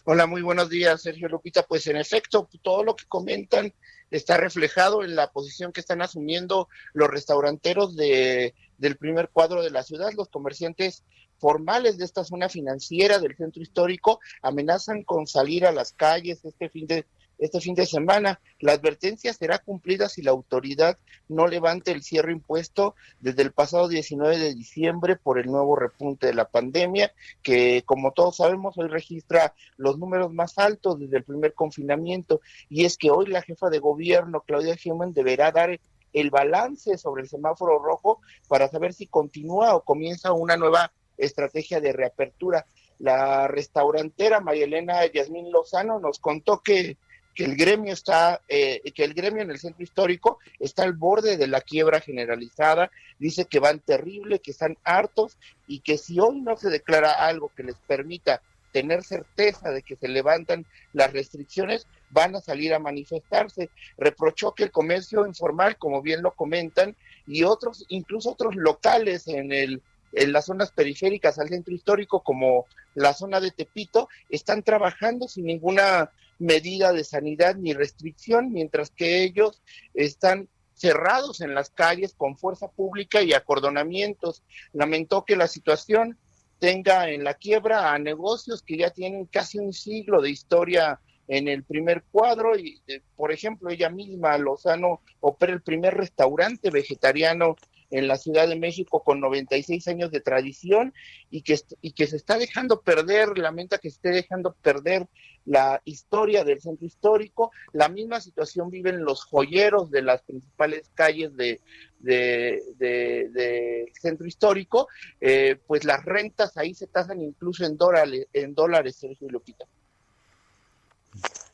Hola, 0.05 0.27
muy 0.27 0.41
buenos 0.41 0.69
días, 0.69 1.01
Sergio 1.01 1.27
Lupita. 1.27 1.63
Pues 1.63 1.87
en 1.87 1.97
efecto, 1.97 2.47
todo 2.61 2.83
lo 2.83 2.95
que 2.95 3.05
comentan 3.05 3.73
está 4.11 4.37
reflejado 4.37 5.03
en 5.03 5.15
la 5.15 5.31
posición 5.31 5.71
que 5.71 5.79
están 5.79 6.01
asumiendo 6.01 6.69
los 6.93 7.09
restauranteros 7.09 7.95
de, 7.95 8.53
del 8.77 8.97
primer 8.97 9.29
cuadro 9.29 9.63
de 9.63 9.71
la 9.71 9.83
ciudad, 9.83 10.11
los 10.15 10.29
comerciantes 10.29 11.03
formales 11.39 11.97
de 11.97 12.05
esta 12.05 12.23
zona 12.23 12.47
financiera 12.47 13.19
del 13.19 13.35
centro 13.35 13.61
histórico 13.61 14.19
amenazan 14.41 15.03
con 15.03 15.27
salir 15.27 15.65
a 15.65 15.71
las 15.71 15.91
calles 15.91 16.45
este 16.45 16.69
fin 16.69 16.87
de 16.87 17.05
este 17.39 17.59
fin 17.59 17.75
de 17.75 17.85
semana. 17.85 18.39
La 18.59 18.73
advertencia 18.73 19.33
será 19.33 19.59
cumplida 19.59 20.09
si 20.09 20.21
la 20.21 20.31
autoridad 20.31 20.97
no 21.27 21.47
levante 21.47 21.91
el 21.91 22.03
cierre 22.03 22.31
impuesto 22.31 22.95
desde 23.19 23.41
el 23.41 23.51
pasado 23.51 23.87
19 23.87 24.37
de 24.37 24.53
diciembre 24.53 25.15
por 25.15 25.39
el 25.39 25.47
nuevo 25.47 25.75
repunte 25.75 26.27
de 26.27 26.33
la 26.33 26.45
pandemia, 26.45 27.13
que 27.41 27.83
como 27.85 28.11
todos 28.11 28.37
sabemos 28.37 28.77
hoy 28.77 28.87
registra 28.87 29.53
los 29.77 29.97
números 29.97 30.31
más 30.33 30.57
altos 30.57 30.99
desde 30.99 31.17
el 31.17 31.23
primer 31.23 31.53
confinamiento. 31.53 32.41
Y 32.69 32.85
es 32.85 32.97
que 32.97 33.11
hoy 33.11 33.27
la 33.27 33.41
jefa 33.41 33.69
de 33.69 33.79
gobierno, 33.79 34.41
Claudia 34.41 34.75
Sheinbaum, 34.75 35.13
deberá 35.13 35.51
dar 35.51 35.79
el 36.13 36.29
balance 36.29 36.97
sobre 36.97 37.23
el 37.23 37.29
semáforo 37.29 37.79
rojo 37.79 38.19
para 38.47 38.69
saber 38.69 38.93
si 38.93 39.07
continúa 39.07 39.75
o 39.75 39.83
comienza 39.83 40.31
una 40.31 40.55
nueva 40.55 40.91
estrategia 41.17 41.81
de 41.81 41.91
reapertura. 41.91 42.65
La 42.99 43.47
restaurantera 43.47 44.39
María 44.39 44.65
Elena 44.65 45.05
Yasmín 45.11 45.51
Lozano 45.51 45.99
nos 45.99 46.19
contó 46.19 46.61
que 46.61 46.97
que 47.33 47.45
el 47.45 47.55
gremio 47.55 47.93
está, 47.93 48.41
eh, 48.47 48.81
que 48.93 49.03
el 49.03 49.13
gremio 49.13 49.41
en 49.41 49.51
el 49.51 49.59
centro 49.59 49.83
histórico 49.83 50.39
está 50.59 50.83
al 50.83 50.93
borde 50.93 51.37
de 51.37 51.47
la 51.47 51.61
quiebra 51.61 51.99
generalizada, 51.99 52.91
dice 53.19 53.45
que 53.45 53.59
van 53.59 53.79
terrible, 53.79 54.39
que 54.39 54.51
están 54.51 54.77
hartos 54.83 55.37
y 55.67 55.79
que 55.79 55.97
si 55.97 56.19
hoy 56.19 56.41
no 56.41 56.57
se 56.57 56.69
declara 56.69 57.25
algo 57.25 57.51
que 57.55 57.63
les 57.63 57.75
permita 57.87 58.41
tener 58.71 59.03
certeza 59.03 59.69
de 59.69 59.83
que 59.83 59.95
se 59.95 60.07
levantan 60.07 60.65
las 60.93 61.13
restricciones, 61.13 61.87
van 62.09 62.35
a 62.35 62.41
salir 62.41 62.73
a 62.73 62.79
manifestarse. 62.79 63.69
Reprochó 63.97 64.53
que 64.53 64.63
el 64.63 64.71
comercio 64.71 65.27
informal, 65.27 65.77
como 65.77 66.01
bien 66.01 66.23
lo 66.23 66.31
comentan, 66.31 66.95
y 67.27 67.43
otros, 67.43 67.85
incluso 67.89 68.31
otros 68.31 68.55
locales 68.55 69.27
en 69.27 69.53
el 69.53 69.81
en 70.15 70.31
las 70.31 70.45
zonas 70.45 70.71
periféricas 70.71 71.39
al 71.39 71.49
centro 71.49 71.73
histórico, 71.73 72.21
como 72.21 72.67
la 72.95 73.13
zona 73.13 73.39
de 73.39 73.51
Tepito, 73.51 74.09
están 74.29 74.63
trabajando 74.63 75.27
sin 75.27 75.45
ninguna 75.45 76.11
medida 76.43 76.91
de 76.91 77.03
sanidad 77.03 77.55
ni 77.55 77.73
restricción, 77.73 78.51
mientras 78.51 78.91
que 78.91 79.23
ellos 79.23 79.61
están 79.93 80.49
cerrados 80.73 81.39
en 81.39 81.55
las 81.55 81.69
calles 81.69 82.13
con 82.13 82.37
fuerza 82.37 82.67
pública 82.67 83.21
y 83.21 83.33
acordonamientos. 83.33 84.43
Lamentó 84.73 85.23
que 85.23 85.37
la 85.37 85.47
situación 85.47 86.17
tenga 86.59 87.09
en 87.09 87.23
la 87.23 87.35
quiebra 87.35 87.93
a 87.93 87.99
negocios 87.99 88.61
que 88.61 88.77
ya 88.77 88.89
tienen 88.89 89.25
casi 89.25 89.59
un 89.59 89.71
siglo 89.73 90.21
de 90.21 90.31
historia 90.31 90.99
en 91.29 91.47
el 91.47 91.63
primer 91.63 92.03
cuadro 92.11 92.57
y, 92.57 92.81
eh, 92.87 93.01
por 93.15 93.31
ejemplo, 93.31 93.69
ella 93.69 93.89
misma, 93.89 94.37
Lozano, 94.37 95.01
opera 95.21 95.53
el 95.53 95.61
primer 95.61 95.93
restaurante 95.93 96.69
vegetariano 96.69 97.55
en 97.93 98.07
la 98.07 98.17
Ciudad 98.17 98.47
de 98.47 98.55
México 98.55 99.03
con 99.03 99.19
96 99.19 99.87
años 99.87 100.11
de 100.11 100.19
tradición 100.19 100.93
y 101.29 101.43
que, 101.43 101.59
y 101.79 101.91
que 101.91 102.07
se 102.07 102.15
está 102.15 102.39
dejando 102.39 102.81
perder, 102.81 103.37
lamenta 103.37 103.77
que 103.77 103.91
se 103.91 103.95
esté 103.97 104.09
dejando 104.09 104.55
perder 104.61 105.07
la 105.45 105.79
historia 105.85 106.43
del 106.43 106.59
centro 106.59 106.87
histórico. 106.87 107.51
La 107.71 107.89
misma 107.89 108.19
situación 108.19 108.71
viven 108.71 109.03
los 109.03 109.23
joyeros 109.23 109.91
de 109.91 110.01
las 110.01 110.23
principales 110.23 110.89
calles 110.95 111.35
de, 111.37 111.61
de, 111.99 113.91
centro 114.01 114.25
histórico, 114.25 114.87
eh, 115.21 115.57
pues 115.67 115.83
las 115.85 116.03
rentas 116.03 116.57
ahí 116.57 116.73
se 116.73 116.87
tasan 116.87 117.21
incluso 117.21 117.63
en 117.63 117.77
dólares, 117.77 118.27
en 118.33 118.55
dólares, 118.55 118.95
Sergio 118.95 119.27
y 119.29 119.31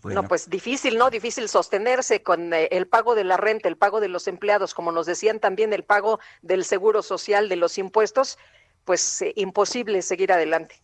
No, 0.03 0.23
pues 0.27 0.49
difícil, 0.49 0.97
¿no? 0.97 1.09
Difícil 1.09 1.49
sostenerse 1.49 2.23
con 2.23 2.53
eh, 2.53 2.69
el 2.71 2.87
pago 2.87 3.15
de 3.15 3.25
la 3.25 3.35
renta, 3.35 3.67
el 3.67 3.75
pago 3.75 3.99
de 3.99 4.07
los 4.07 4.27
empleados, 4.27 4.73
como 4.73 4.93
nos 4.93 5.05
decían 5.05 5.39
también, 5.39 5.73
el 5.73 5.83
pago 5.83 6.19
del 6.41 6.63
seguro 6.63 7.03
social, 7.03 7.49
de 7.49 7.57
los 7.57 7.77
impuestos, 7.77 8.37
pues 8.85 9.21
eh, 9.21 9.33
imposible 9.35 10.01
seguir 10.01 10.31
adelante. 10.31 10.79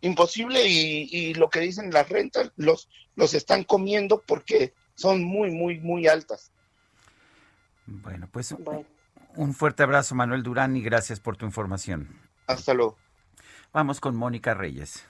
Imposible 0.00 0.64
y, 0.66 1.34
lo 1.34 1.48
que 1.48 1.60
dicen 1.60 1.90
las 1.90 2.08
rentas, 2.08 2.50
los, 2.56 2.88
los 3.14 3.32
están 3.32 3.64
comiendo 3.64 4.22
porque 4.26 4.74
son 4.94 5.22
muy, 5.22 5.50
muy, 5.50 5.78
muy 5.78 6.06
altas. 6.06 6.50
Bueno, 7.86 8.28
pues 8.30 8.54
un 9.36 9.54
fuerte 9.54 9.84
abrazo, 9.84 10.14
Manuel 10.14 10.42
Durán, 10.42 10.76
y 10.76 10.82
gracias 10.82 11.20
por 11.20 11.36
tu 11.36 11.46
información. 11.46 12.08
Hasta 12.46 12.74
luego. 12.74 12.96
Vamos 13.72 14.00
con 14.00 14.16
Mónica 14.16 14.54
Reyes. 14.54 15.06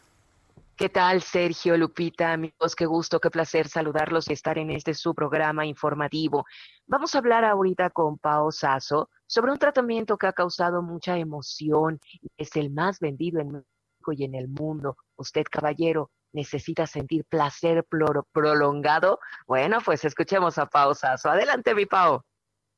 ¿Qué 0.79 0.91
tal, 0.91 1.23
Sergio, 1.23 1.75
Lupita, 1.79 2.35
amigos? 2.35 2.77
Qué 2.77 2.85
gusto, 2.85 3.19
qué 3.19 3.31
placer 3.31 3.67
saludarlos 3.67 4.29
y 4.29 4.35
estar 4.35 4.59
en 4.59 4.71
este 4.71 4.93
su 4.93 5.15
programa 5.15 5.65
informativo. 5.65 6.45
Vamos 6.87 7.15
a 7.15 7.19
hablar 7.19 7.47
ahorita 7.47 7.89
con 7.89 8.19
Pao 8.19 8.53
Sasso 8.53 9.09
sobre 9.27 9.53
un 9.53 9.59
tratamiento 9.59 10.19
que 10.19 10.27
ha 10.27 10.35
causado 10.35 10.83
mucha 10.83 11.17
emoción 11.17 11.99
es 12.37 12.55
el 12.57 12.69
más 12.69 13.01
vendido 13.01 13.41
en 13.41 13.53
México 13.53 14.13
y 14.13 14.25
en 14.25 14.35
el 14.35 14.49
mundo. 14.49 14.99
Usted, 15.17 15.45
caballero, 15.51 16.11
necesita 16.35 16.87
sentir 16.87 17.25
placer 17.25 17.87
prolongado. 18.31 19.19
Bueno, 19.47 19.79
pues 19.83 20.05
escuchemos 20.05 20.59
a 20.59 20.67
Pao 20.67 20.95
Sasso. 20.95 21.31
Adelante, 21.31 21.75
mi 21.75 21.87
Pao. 21.87 22.23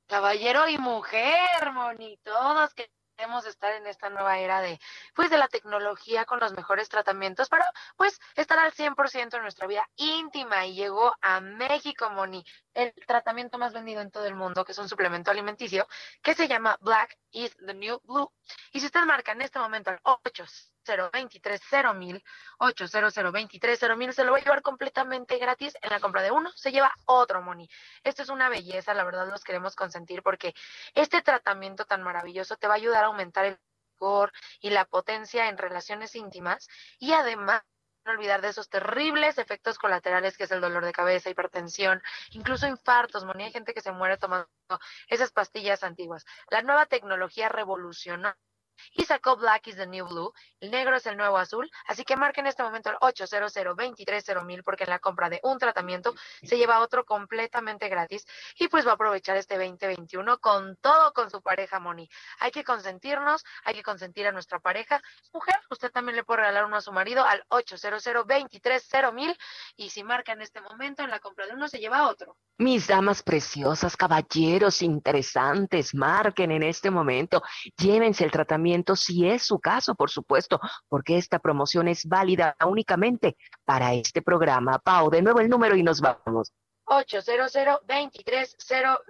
Caballero 0.07 0.69
y 0.69 0.79
mujer, 0.79 1.73
Moni, 1.75 2.17
todos 2.23 2.73
que 2.75 2.89
queremos 3.19 3.47
estar 3.47 3.73
en 3.73 3.85
esta 3.89 4.11
nueva 4.11 4.39
era 4.39 4.61
de, 4.61 4.79
pues, 5.13 5.29
de 5.29 5.39
la 5.39 5.49
tecnología 5.49 6.25
con 6.25 6.39
los 6.39 6.53
mejores 6.53 6.89
tratamientos 6.89 7.49
para, 7.49 7.69
pues, 7.97 8.21
estar 8.37 8.61
al 8.61 8.73
100% 8.73 9.37
en 9.37 9.43
nuestra 9.43 9.67
vida 9.67 9.89
íntima. 9.97 10.65
Y 10.67 10.75
llegó 10.75 11.13
a 11.21 11.41
México, 11.41 12.09
Moni, 12.11 12.45
el 12.75 12.95
tratamiento 13.09 13.59
más 13.59 13.73
vendido 13.73 14.03
en 14.03 14.13
todo 14.13 14.25
el 14.27 14.37
mundo, 14.37 14.65
que 14.65 14.71
es 14.71 14.79
un 14.79 14.89
suplemento 14.89 15.33
alimenticio, 15.33 15.89
que 16.23 16.35
se 16.35 16.47
llama 16.47 16.79
Black 16.81 17.19
is 17.33 17.57
the 17.57 17.75
New 17.75 18.01
Blue. 18.05 18.33
Y 18.73 18.79
si 18.79 18.87
usted 18.87 19.03
marca 19.03 19.33
en 19.33 19.43
este 19.43 19.59
momento 19.59 19.91
al 19.91 19.99
8 20.05 20.45
023 21.13 21.61
mil 21.95 22.25
800 22.59 23.33
23 23.33 23.97
mil 23.97 24.13
se 24.13 24.25
lo 24.25 24.33
va 24.33 24.39
a 24.39 24.41
llevar 24.41 24.63
completamente 24.63 25.39
gratis 25.39 25.77
en 25.83 25.91
la 25.91 26.01
compra 26.01 26.23
de 26.23 26.31
uno 26.31 26.51
se 26.53 26.73
lleva 26.73 26.93
otro 27.05 27.43
money 27.43 27.69
esto 28.05 28.23
es 28.23 28.29
una 28.29 28.49
belleza 28.49 28.95
la 28.95 29.05
verdad 29.05 29.29
los 29.29 29.45
queremos 29.45 29.77
consentir 29.77 30.23
porque 30.23 30.55
este 30.95 31.23
tratamiento 31.23 31.85
tan 31.85 32.03
maravilloso 32.03 32.57
te 32.57 32.67
va 32.67 32.75
a 32.75 32.77
ayudar 32.77 33.05
a 33.05 33.09
aumentar 33.09 33.45
el 33.45 33.59
vigor 33.95 34.33
y 34.61 34.71
la 34.71 34.85
potencia 34.85 35.49
en 35.49 35.59
relaciones 35.59 36.15
íntimas 36.15 36.69
y 36.99 37.13
además 37.13 37.63
olvidar 38.09 38.41
de 38.41 38.49
esos 38.49 38.69
terribles 38.69 39.39
efectos 39.39 39.79
colaterales 39.79 40.37
que 40.37 40.45
es 40.45 40.51
el 40.51 40.61
dolor 40.61 40.85
de 40.85 40.93
cabeza, 40.93 41.31
hipertensión, 41.31 42.03
incluso 42.31 42.67
infartos. 42.67 43.25
Moni, 43.25 43.45
hay 43.45 43.53
gente 43.53 43.75
que 43.75 43.81
se 43.81 43.93
muere 43.93 44.17
tomando 44.17 44.49
esas 45.09 45.33
pastillas 45.33 45.83
antiguas. 45.83 46.25
La 46.51 46.63
nueva 46.63 46.87
tecnología 46.87 47.49
revolucionó 47.49 48.35
y 48.93 49.05
sacó 49.05 49.37
Black 49.37 49.67
is 49.69 49.77
the 49.77 49.87
New 49.87 50.07
Blue, 50.07 50.33
el 50.61 50.71
negro 50.71 50.97
es 50.97 51.07
el 51.07 51.17
nuevo 51.17 51.39
azul, 51.39 51.71
así 51.87 52.05
que 52.05 52.17
marque 52.17 52.41
en 52.41 52.47
este 52.47 52.63
momento 52.63 52.91
el 52.91 52.97
800 53.01 53.53
mil 54.45 54.63
porque 54.63 54.85
en 54.85 54.91
la 54.91 54.99
compra 54.99 55.29
de 55.29 55.41
un 55.43 55.59
tratamiento 55.59 56.15
se 56.43 56.57
lleva 56.57 56.81
otro 56.81 57.05
completamente 57.05 57.89
gratis 57.89 58.27
y 58.59 58.69
pues 58.69 58.87
va 58.87 58.93
a 58.93 58.95
aprovechar 58.95 59.37
este 59.37 59.57
2021 59.59 60.39
con 60.39 60.77
todo 60.77 61.13
con 61.13 61.31
su 61.31 61.43
pareja 61.43 61.81
Moni. 61.81 62.09
Hay 62.41 62.51
que 62.51 62.65
consentirnos, 62.65 63.45
hay 63.65 63.75
que 63.75 63.83
consentir 63.83 64.27
a 64.27 64.33
nuestra 64.33 64.59
pareja. 64.59 65.01
Mujer, 65.33 65.57
usted 65.71 65.91
también 65.91 66.17
le 66.17 66.25
puede 66.25 66.41
regalar 66.41 66.65
uno 66.65 66.77
a 66.77 66.81
su 66.81 66.93
marido 66.93 67.25
al 67.25 67.45
800 67.49 68.05
mil 69.13 69.37
y 69.77 69.91
si 69.91 70.05
marca 70.05 70.33
en 70.33 70.43
este 70.43 70.61
momento 70.61 71.03
en 71.03 71.11
la 71.11 71.21
compra 71.21 71.47
de 71.47 71.55
uno 71.55 71.69
se 71.69 71.79
lleva 71.79 72.09
otro. 72.09 72.37
Mis 72.59 72.87
damas 72.87 73.23
preciosas, 73.23 73.97
caballeros 73.97 74.83
interesantes, 74.83 75.95
marquen 75.95 76.51
en 76.51 76.65
este 76.65 76.91
momento, 76.91 77.43
llévense 77.77 78.25
el 78.25 78.31
tratamiento 78.31 78.68
si 78.97 79.29
es 79.29 79.43
su 79.43 79.59
caso, 79.59 79.95
por 79.95 80.11
supuesto, 80.11 80.61
porque 80.89 81.17
esta 81.17 81.39
promoción 81.39 81.89
es 81.89 82.05
válida 82.07 82.57
únicamente 82.67 83.37
para 83.65 83.95
este 83.95 84.23
programa. 84.23 84.79
Pau, 84.79 85.11
de 85.11 85.23
nuevo 85.23 85.41
el 85.41 85.49
número 85.49 85.77
y 85.77 85.83
nos 85.83 86.01
vamos. 86.01 86.53
800 86.87 87.53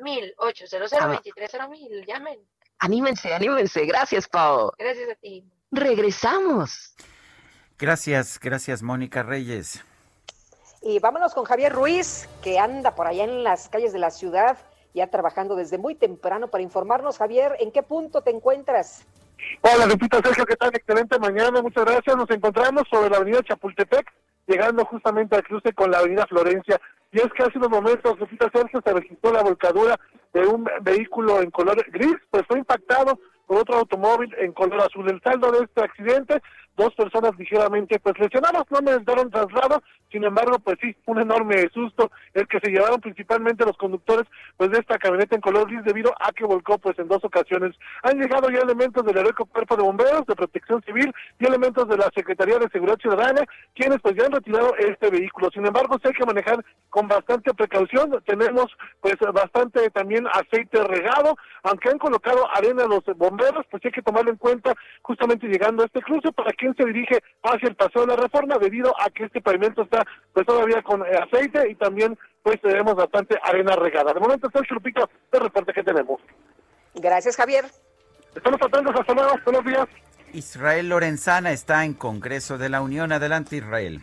mil 0.03 0.35
800 0.39 0.93
mil 1.71 2.05
llamen. 2.07 2.41
Anímense, 2.81 3.35
anímense. 3.35 3.87
Gracias, 3.87 4.29
Pau. 4.29 4.73
Gracias 4.79 5.11
a 5.11 5.15
ti. 5.17 5.45
Regresamos. 5.71 6.95
Gracias, 7.79 8.41
gracias, 8.41 8.83
Mónica 8.83 9.23
Reyes. 9.23 9.85
Y 10.83 10.99
vámonos 11.01 11.35
con 11.35 11.45
Javier 11.45 11.73
Ruiz, 11.73 12.29
que 12.43 12.59
anda 12.59 12.95
por 12.95 13.07
allá 13.07 13.25
en 13.25 13.43
las 13.43 13.69
calles 13.69 13.93
de 13.93 13.99
la 13.99 14.11
ciudad, 14.11 14.59
ya 14.95 15.09
trabajando 15.09 15.57
desde 15.57 15.77
muy 15.77 15.95
temprano 15.95 16.49
para 16.49 16.63
informarnos. 16.63 17.19
Javier, 17.19 17.57
¿en 17.59 17.73
qué 17.73 17.83
punto 17.83 18.23
te 18.23 18.31
encuentras? 18.31 19.05
Hola, 19.61 19.87
Lupita 19.87 20.21
Sergio, 20.23 20.45
¿qué 20.45 20.57
tal? 20.57 20.71
Excelente 20.75 21.19
mañana, 21.19 21.63
muchas 21.63 21.85
gracias. 21.85 22.17
Nos 22.17 22.31
encontramos 22.31 22.83
sobre 22.91 23.11
la 23.11 23.19
avenida 23.19 23.43
Chapultepec, 23.43 24.13
llegando 24.47 24.85
justamente 24.85 25.37
al 25.37 25.45
cruce 25.45 25.73
con 25.73 25.91
la 25.91 25.99
avenida 25.99 26.27
Florencia. 26.27 26.81
y 27.13 27.19
es 27.19 27.33
que 27.33 27.43
hace 27.43 27.59
unos 27.59 27.71
momentos, 27.71 28.19
Lupita 28.19 28.51
Sergio, 28.53 28.81
se 28.85 28.93
registró 28.93 29.33
la 29.33 29.43
volcadura 29.43 29.99
de 30.33 30.47
un 30.47 30.69
vehículo 30.83 31.41
en 31.41 31.51
color 31.51 31.85
gris, 31.91 32.17
pues 32.31 32.45
fue 32.47 32.59
impactado 32.59 33.19
por 33.47 33.59
otro 33.59 33.77
automóvil 33.77 34.35
en 34.39 34.53
color 34.53 34.83
azul. 34.83 35.09
El 35.09 35.23
saldo 35.23 35.51
de 35.53 35.65
este 35.65 35.83
accidente, 35.83 36.43
dos 36.79 36.95
personas 36.95 37.33
ligeramente 37.37 37.99
pues 37.99 38.19
lesionadas, 38.19 38.65
no 38.71 38.81
necesitaron 38.81 39.31
traslado, 39.31 39.83
sin 40.11 40.25
embargo, 40.25 40.59
pues 40.61 40.79
sí, 40.81 40.97
un 41.07 41.21
enorme 41.21 41.69
susto 41.75 42.11
el 42.33 42.47
que 42.49 42.61
se 42.61 42.71
llevaron 42.71 43.01
principalmente 43.01 43.67
los 43.67 43.77
conductores 43.77 44.27
pues 44.57 44.71
de 44.71 44.79
esta 44.79 44.97
camioneta 44.97 45.35
en 45.35 45.43
color 45.43 45.69
gris 45.69 45.85
debido 45.85 46.15
a 46.19 46.33
que 46.33 46.45
volcó 46.45 46.79
pues 46.79 46.99
en 46.99 47.09
dos 47.09 47.23
ocasiones. 47.25 47.77
Han 48.03 48.19
llegado 48.19 48.49
ya 48.49 48.61
elementos 48.61 49.05
del 49.05 49.19
Heroico 49.19 49.45
Cuerpo 49.45 49.77
de 49.77 49.83
Bomberos, 49.83 50.25
de 50.27 50.37
Protección 50.37 50.83
Civil 50.83 51.13
y 51.39 51.47
elementos 51.47 51.87
de 51.89 51.99
la 51.99 52.09
Secretaría 52.15 52.59
de 52.59 52.69
Seguridad 52.71 52.99
Ciudadana, 52.99 53.43
quienes 53.75 54.01
pues 54.01 54.15
ya 54.17 54.27
han 54.27 54.33
retirado 54.33 54.75
este 54.77 55.11
vehículo. 55.11 55.51
Sin 55.53 55.67
embargo, 55.67 55.99
sí 56.01 56.09
hay 56.09 56.15
que 56.15 56.27
manejar 56.27 56.65
con 56.89 57.07
bastante 57.09 57.53
precaución. 57.53 58.23
Tenemos 58.25 58.67
pues 59.01 59.17
bastante 59.35 59.91
también 59.91 60.27
aceite 60.29 60.83
regado, 60.85 61.37
aunque 61.65 61.91
han 61.91 61.99
colocado 61.99 62.49
arena 62.55 62.87
los 62.87 63.05
bomberos, 63.17 63.67
pues 63.71 63.85
hay 63.85 63.91
que 63.91 64.03
tomarlo 64.03 64.31
en 64.31 64.37
cuenta 64.37 64.75
justamente 65.03 65.49
llegando 65.49 65.83
a 65.83 65.87
este 65.87 66.01
cruce 66.01 66.33
para 66.33 66.53
se 66.75 66.85
dirige 66.85 67.23
hacia 67.43 67.69
el 67.69 67.77
paseo 67.77 68.03
de 68.03 68.09
la 68.09 68.17
reforma 68.17 68.59
debido 68.59 68.93
a 69.01 69.11
que 69.11 69.25
este 69.25 69.41
pavimento 69.41 69.83
está 69.83 70.05
pues 70.33 70.47
todavía 70.47 70.83
con 70.83 71.03
eh, 71.03 71.17
aceite 71.17 71.71
y 71.71 71.75
también 71.75 72.19
pues 72.43 72.61
tenemos 72.61 72.95
bastante 72.95 73.39
arena 73.43 73.77
regada. 73.77 74.13
De 74.13 74.21
momento, 74.21 74.49
Sergio 74.53 74.77
Lupita, 74.77 75.09
el 75.33 75.41
reporte 75.41 75.73
que 75.73 75.83
tenemos. 75.83 76.21
Gracias, 76.95 77.37
Javier. 77.37 77.65
Estamos 78.35 78.61
atentos, 78.63 78.95
hasta 78.99 79.15
luego, 79.15 79.35
buenos 79.45 79.65
días. 79.65 79.87
Israel 80.33 80.89
Lorenzana 80.89 81.53
está 81.53 81.85
en 81.85 81.95
Congreso 81.95 82.59
de 82.59 82.69
la 82.69 82.81
Unión. 82.81 83.13
Adelante, 83.13 83.57
Israel. 83.57 84.03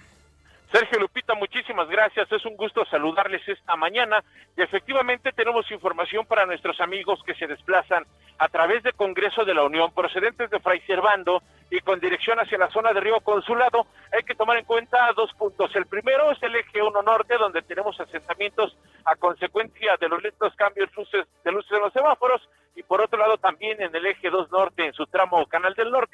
Sergio 0.76 1.00
Lupita, 1.00 1.36
muchísimas 1.36 1.88
gracias. 1.88 2.30
Es 2.30 2.46
un 2.46 2.58
gusto 2.58 2.84
saludarles 2.84 3.48
esta 3.48 3.78
mañana 3.78 4.22
y 4.58 4.62
efectivamente 4.62 5.32
tenemos 5.32 5.72
información 5.72 6.26
para 6.26 6.46
nuestros 6.46 6.82
amigos 6.82 7.24
que 7.26 7.34
se 7.34 7.48
desplazan 7.48 8.04
a 8.38 8.50
través 8.50 8.84
del 8.84 8.94
Congreso 8.94 9.46
de 9.46 9.54
la 9.54 9.64
Unión 9.64 9.94
procedentes 9.94 10.50
de 10.50 10.60
Fray 10.60 10.82
Servando 10.82 11.42
y 11.72 11.80
con 11.80 12.02
dirección 12.02 12.42
hacia 12.42 12.58
la 12.58 12.70
zona 12.72 12.92
de 12.92 13.00
Río 13.00 13.22
Consulado. 13.22 13.88
Hay 14.12 14.24
que 14.24 14.36
tomar 14.36 14.58
en 14.58 14.66
cuenta 14.66 15.14
dos 15.16 15.32
puntos. 15.36 15.74
El 15.78 15.86
primero 15.86 16.30
es 16.32 16.44
el 16.44 16.54
eje 16.54 16.82
1 16.82 17.02
norte, 17.04 17.38
donde 17.38 17.62
tenemos 17.62 17.98
asentamientos 17.98 18.76
a 19.06 19.16
consecuencia 19.16 19.96
de 19.98 20.10
los 20.10 20.22
lentos 20.22 20.54
cambios 20.58 20.90
de 20.92 21.52
luces 21.54 21.72
de 21.72 21.80
los 21.80 21.94
semáforos 21.94 22.42
y 22.76 22.84
por 22.84 23.02
otro 23.02 23.18
lado 23.18 23.38
también 23.38 23.82
en 23.82 23.96
el 23.96 24.06
eje 24.06 24.30
2 24.30 24.52
norte, 24.52 24.88
en 24.88 24.94
su 24.94 25.06
tramo 25.06 25.46
Canal 25.48 25.74
del 25.74 25.90
Norte. 25.90 26.05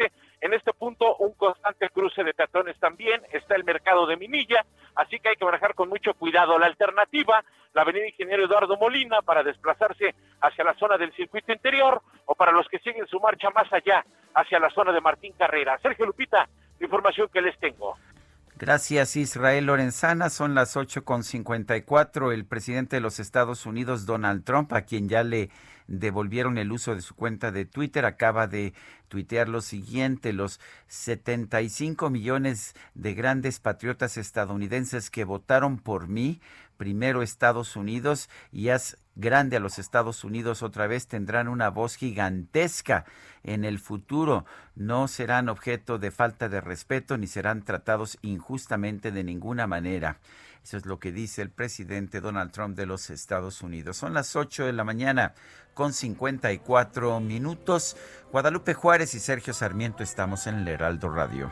La 6.45 6.65
alternativa, 6.65 7.43
la 7.73 7.83
avenida 7.83 8.07
Ingeniero 8.07 8.45
Eduardo 8.45 8.77
Molina, 8.77 9.21
para 9.21 9.43
desplazarse 9.43 10.15
hacia 10.41 10.63
la 10.63 10.73
zona 10.75 10.97
del 10.97 11.13
circuito 11.13 11.51
interior 11.51 12.01
o 12.25 12.35
para 12.35 12.51
los 12.51 12.67
que 12.67 12.79
siguen 12.79 13.07
su 13.07 13.19
marcha 13.19 13.49
más 13.51 13.71
allá, 13.71 14.03
hacia 14.33 14.59
la 14.59 14.69
zona 14.69 14.91
de 14.91 15.01
Martín 15.01 15.33
Carrera. 15.37 15.77
Sergio 15.79 16.05
Lupita, 16.05 16.47
información 16.79 17.29
que 17.31 17.41
les 17.41 17.57
tengo. 17.59 17.95
Gracias, 18.61 19.15
Israel 19.15 19.65
Lorenzana. 19.65 20.29
Son 20.29 20.53
las 20.53 20.75
8.54. 20.75 22.31
El 22.31 22.45
presidente 22.45 22.97
de 22.97 22.99
los 22.99 23.19
Estados 23.19 23.65
Unidos, 23.65 24.05
Donald 24.05 24.43
Trump, 24.43 24.71
a 24.73 24.83
quien 24.83 25.09
ya 25.09 25.23
le 25.23 25.49
devolvieron 25.87 26.59
el 26.59 26.71
uso 26.71 26.93
de 26.93 27.01
su 27.01 27.15
cuenta 27.15 27.51
de 27.51 27.65
Twitter, 27.65 28.05
acaba 28.05 28.45
de 28.45 28.75
tuitear 29.07 29.49
lo 29.49 29.61
siguiente, 29.61 30.31
los 30.31 30.59
75 30.89 32.11
millones 32.11 32.75
de 32.93 33.15
grandes 33.15 33.59
patriotas 33.59 34.17
estadounidenses 34.17 35.09
que 35.09 35.23
votaron 35.23 35.79
por 35.79 36.07
mí, 36.07 36.39
primero 36.77 37.23
Estados 37.23 37.75
Unidos, 37.75 38.29
y 38.51 38.69
haz 38.69 38.99
grande 39.15 39.57
a 39.57 39.59
los 39.59 39.79
Estados 39.79 40.23
Unidos 40.23 40.61
otra 40.61 40.85
vez, 40.85 41.07
tendrán 41.07 41.47
una 41.47 41.69
voz 41.69 41.95
gigantesca 41.95 43.05
en 43.43 43.65
el 43.65 43.79
futuro. 43.79 44.45
No 44.75 45.07
serán 45.07 45.49
objeto 45.49 45.97
de 45.97 46.11
falta 46.11 46.49
de 46.49 46.61
respeto 46.61 47.17
ni 47.17 47.27
serán 47.27 47.63
tratados 47.63 48.17
injustamente 48.21 49.11
de 49.11 49.23
ninguna 49.23 49.67
manera. 49.67 50.19
Eso 50.63 50.77
es 50.77 50.85
lo 50.85 50.99
que 50.99 51.11
dice 51.11 51.41
el 51.41 51.49
presidente 51.49 52.21
Donald 52.21 52.51
Trump 52.51 52.75
de 52.75 52.85
los 52.85 53.09
Estados 53.09 53.61
Unidos. 53.61 53.97
Son 53.97 54.13
las 54.13 54.35
8 54.35 54.65
de 54.65 54.73
la 54.73 54.83
mañana 54.83 55.33
con 55.73 55.93
54 55.93 57.19
minutos. 57.19 57.97
Guadalupe 58.31 58.73
Juárez 58.73 59.15
y 59.15 59.19
Sergio 59.19 59.53
Sarmiento 59.53 60.03
estamos 60.03 60.45
en 60.47 60.55
el 60.55 60.67
Heraldo 60.67 61.09
Radio. 61.09 61.51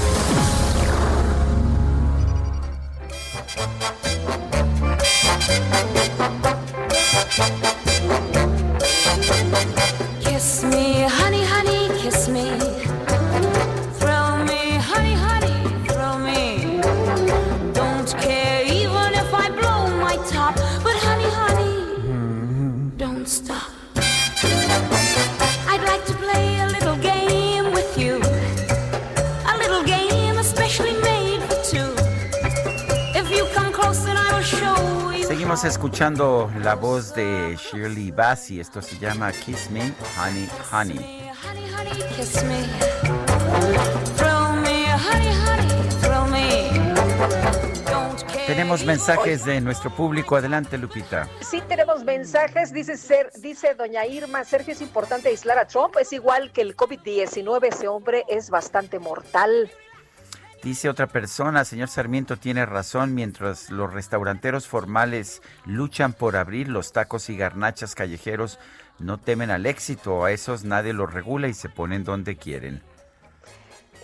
Kiss 10.21 10.63
me, 10.63 11.03
Seguimos 35.51 35.75
escuchando 35.75 36.49
la 36.63 36.75
voz 36.75 37.13
de 37.13 37.57
Shirley 37.57 38.09
Bassey. 38.11 38.61
Esto 38.61 38.81
se 38.81 38.97
llama 38.97 39.33
Kiss 39.33 39.69
Me, 39.69 39.81
Honey, 40.17 40.47
Honey. 40.71 41.33
Honey, 41.43 41.69
honey, 41.73 42.15
kiss 42.15 42.41
me. 42.45 42.63
Thrill 44.15 44.61
me, 44.61 44.85
honey, 44.93 45.33
honey, 45.45 45.89
thrill 45.99 46.31
me. 46.31 46.69
Don't 47.91 48.23
care. 48.31 48.47
Tenemos 48.47 48.85
mensajes 48.85 49.43
de 49.43 49.59
nuestro 49.59 49.93
público. 49.93 50.37
Adelante, 50.37 50.77
Lupita. 50.77 51.27
Sí, 51.41 51.61
tenemos 51.67 52.05
mensajes. 52.05 52.71
Dice, 52.71 52.95
ser, 52.95 53.29
dice 53.39 53.75
doña 53.75 54.05
Irma, 54.05 54.45
Sergio, 54.45 54.71
es 54.71 54.79
importante 54.79 55.27
aislar 55.27 55.57
a 55.57 55.67
Trump. 55.67 55.97
Es 55.99 56.13
igual 56.13 56.53
que 56.53 56.61
el 56.61 56.77
COVID-19. 56.77 57.67
Ese 57.67 57.89
hombre 57.89 58.23
es 58.29 58.49
bastante 58.49 58.99
mortal. 58.99 59.69
Dice 60.63 60.89
otra 60.89 61.07
persona, 61.07 61.65
señor 61.65 61.87
Sarmiento 61.87 62.37
tiene 62.37 62.67
razón, 62.67 63.15
mientras 63.15 63.71
los 63.71 63.91
restauranteros 63.91 64.67
formales 64.67 65.41
luchan 65.65 66.13
por 66.13 66.35
abrir 66.35 66.67
los 66.67 66.93
tacos 66.93 67.31
y 67.31 67.35
garnachas 67.35 67.95
callejeros, 67.95 68.59
no 68.99 69.17
temen 69.17 69.49
al 69.49 69.65
éxito, 69.65 70.23
a 70.23 70.31
esos 70.31 70.63
nadie 70.63 70.93
los 70.93 71.11
regula 71.11 71.47
y 71.47 71.55
se 71.55 71.69
ponen 71.69 72.03
donde 72.03 72.35
quieren. 72.35 72.83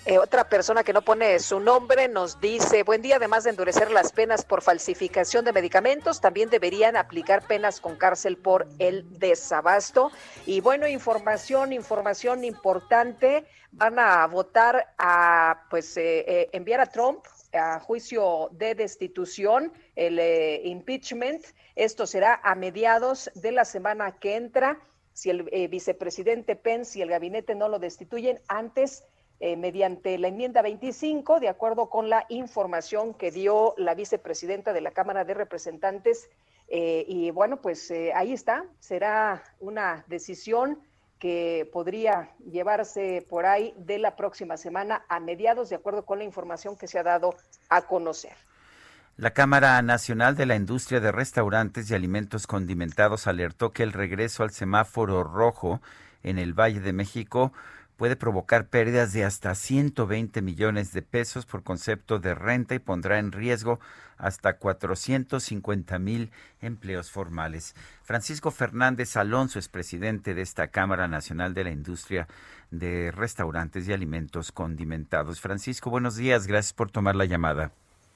Eh, 0.09 0.17
otra 0.19 0.47
persona 0.47 0.85
que 0.85 0.93
no 0.93 1.01
pone 1.01 1.38
su 1.39 1.59
nombre 1.59 2.07
nos 2.07 2.39
dice, 2.39 2.84
buen 2.84 3.01
día, 3.01 3.17
además 3.17 3.43
de 3.43 3.49
endurecer 3.49 3.91
las 3.91 4.13
penas 4.13 4.45
por 4.45 4.61
falsificación 4.61 5.43
de 5.43 5.51
medicamentos, 5.51 6.21
también 6.21 6.49
deberían 6.49 6.95
aplicar 6.95 7.45
penas 7.45 7.81
con 7.81 7.97
cárcel 7.97 8.38
por 8.38 8.69
el 8.79 9.19
desabasto. 9.19 10.09
Y 10.45 10.61
bueno, 10.61 10.88
información, 10.88 11.73
información 11.73 12.45
importante, 12.45 13.43
van 13.73 13.99
a 13.99 14.25
votar 14.27 14.93
a, 14.97 15.65
pues, 15.69 15.97
eh, 15.97 16.23
eh, 16.25 16.49
enviar 16.53 16.79
a 16.79 16.85
Trump 16.85 17.25
a 17.51 17.81
juicio 17.81 18.47
de 18.53 18.75
destitución, 18.75 19.73
el 19.97 20.19
eh, 20.19 20.61
impeachment. 20.63 21.43
Esto 21.75 22.07
será 22.07 22.39
a 22.45 22.55
mediados 22.55 23.29
de 23.35 23.51
la 23.51 23.65
semana 23.65 24.17
que 24.19 24.38
entra. 24.38 24.79
Si 25.11 25.29
el 25.31 25.43
vicepresidente 25.67 26.55
Pence 26.55 26.97
y 26.97 27.01
el 27.01 27.09
gabinete 27.09 27.55
no 27.55 27.67
lo 27.67 27.79
destituyen 27.79 28.39
antes 28.47 29.03
eh, 29.39 29.55
mediante 29.55 30.18
la 30.18 30.30
enmienda 30.30 30.64
25, 30.64 31.39
de 31.39 31.49
acuerdo 31.49 31.89
con 31.89 32.09
la 32.09 32.26
información 32.30 33.14
que 33.14 33.30
dio 33.30 33.76
la 33.77 33.93
vicepresidenta 33.93 34.73
de 34.73 34.81
la 34.81 34.91
Cámara 34.91 35.26
de 35.26 35.35
Representantes. 35.35 36.30
Eh, 36.69 37.05
y 37.07 37.30
bueno, 37.30 37.61
pues 37.61 37.91
eh, 37.91 38.11
ahí 38.15 38.34
está, 38.34 38.65
será 38.80 39.43
una 39.59 40.03
decisión 40.07 40.80
que 41.19 41.69
podría 41.72 42.31
llevarse 42.51 43.26
por 43.30 43.45
ahí 43.45 43.73
de 43.77 43.99
la 43.99 44.15
próxima 44.15 44.57
semana 44.57 45.03
a 45.07 45.19
mediados, 45.19 45.69
de 45.69 45.76
acuerdo 45.76 46.03
con 46.03 46.18
la 46.18 46.23
información 46.23 46.76
que 46.76 46.88
se 46.88 46.97
ha 46.97 47.03
dado 47.03 47.35
a 47.69 47.84
conocer. 47.84 48.34
La 49.18 49.31
Cámara 49.31 49.81
Nacional 49.81 50.35
de 50.35 50.45
la 50.45 50.55
Industria 50.55 50.99
de 50.99 51.11
Restaurantes 51.11 51.89
y 51.89 51.95
Alimentos 51.95 52.45
Condimentados 52.45 53.26
alertó 53.27 53.72
que 53.72 53.84
el 53.84 53.93
regreso 53.93 54.43
al 54.43 54.51
semáforo 54.51 55.23
rojo 55.23 55.81
en 56.22 56.38
el 56.38 56.53
Valle 56.53 56.81
de 56.81 56.93
México 56.93 57.51
puede 57.98 58.15
provocar 58.15 58.68
pérdidas 58.68 59.11
de 59.11 59.26
hasta 59.26 59.56
120 59.56 60.41
millones 60.41 60.94
de 60.94 61.02
pesos 61.02 61.45
por 61.45 61.64
concepto 61.64 62.19
de 62.19 62.36
renta 62.36 62.76
y 62.76 62.80
pondrá 62.80 63.19
en 63.19 63.32
riesgo 63.32 63.80
hasta 64.18 64.57
450 64.57 65.99
mil 65.99 66.32
empleos 66.61 67.11
formales. 67.11 67.76
Francisco 68.03 68.52
Fernández 68.52 69.18
Alonso 69.18 69.60
es 69.60 69.68
presidente 69.68 70.34
de 70.34 70.41
esta 70.41 70.68
Cámara 70.68 71.07
Nacional 71.07 71.53
de 71.53 71.64
la 71.65 71.72
Industria 71.72 72.28
de 72.72 73.11
Restaurantes 73.11 73.88
y 73.88 73.94
Alimentos 73.94 74.52
Condimentados. 74.52 75.41
Francisco, 75.41 75.90
buenos 75.90 76.15
días, 76.15 76.48
gracias 76.48 76.74
por 76.74 76.91
tomar 76.91 77.15
la 77.15 77.26
llamada. 77.26 77.72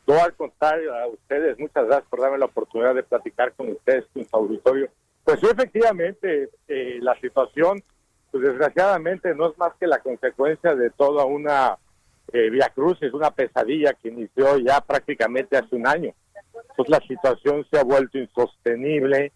No, 0.08 0.20
al 0.22 0.34
contrario, 0.34 0.94
a 0.96 1.08
ustedes, 1.08 1.58
muchas 1.60 1.86
gracias 1.86 2.08
por 2.10 2.22
darme 2.22 2.38
la 2.38 2.46
oportunidad 2.46 2.96
de 2.96 3.04
platicar 3.04 3.54
con 3.54 3.70
ustedes, 3.70 4.06
con 4.14 4.26
su 4.26 4.36
auditorio. 4.36 4.90
Pues 5.24 5.40
sí, 5.40 5.46
efectivamente, 5.46 6.50
eh, 6.68 7.00
la 7.02 7.16
situación, 7.20 7.84
pues 8.32 8.44
desgraciadamente 8.44 9.36
no 9.36 9.50
es 9.50 9.58
más 9.58 9.74
que 9.80 9.88
la 9.88 10.00
consecuencia 10.00 10.74
de 10.74 10.90
toda 10.90 11.26
una 11.26 11.78
eh, 12.32 12.50
via 12.50 12.70
crucis, 12.74 13.14
una 13.14 13.32
pesadilla 13.32 13.94
que 13.94 14.10
inició 14.10 14.58
ya 14.58 14.80
prácticamente 14.82 15.58
hace 15.58 15.76
un 15.76 15.86
año. 15.86 16.14
Pues 16.76 16.90
la 16.90 17.00
situación 17.02 17.66
se 17.70 17.78
ha 17.78 17.84
vuelto 17.84 18.18
insostenible, 18.18 19.32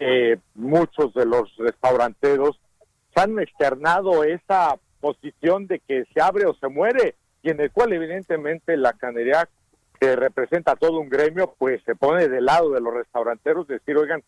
eh, 0.00 0.38
muchos 0.54 1.14
de 1.14 1.24
los 1.24 1.54
restauranteros 1.56 2.58
han 3.14 3.38
externado 3.38 4.24
esa 4.24 4.76
posición 5.00 5.66
de 5.66 5.80
que 5.80 6.04
se 6.12 6.20
abre 6.20 6.46
o 6.46 6.54
se 6.54 6.68
muere, 6.68 7.14
y 7.42 7.50
en 7.50 7.60
el 7.60 7.70
cual 7.70 7.92
evidentemente 7.92 8.76
la 8.76 8.92
canería 8.94 9.48
que 10.00 10.16
representa 10.16 10.76
todo 10.76 10.98
un 10.98 11.08
gremio, 11.08 11.54
pues 11.58 11.82
se 11.84 11.94
pone 11.94 12.28
del 12.28 12.46
lado 12.46 12.70
de 12.70 12.80
los 12.80 12.94
restauranteros, 12.94 13.68
decir, 13.68 13.96
oigan, 13.96 14.22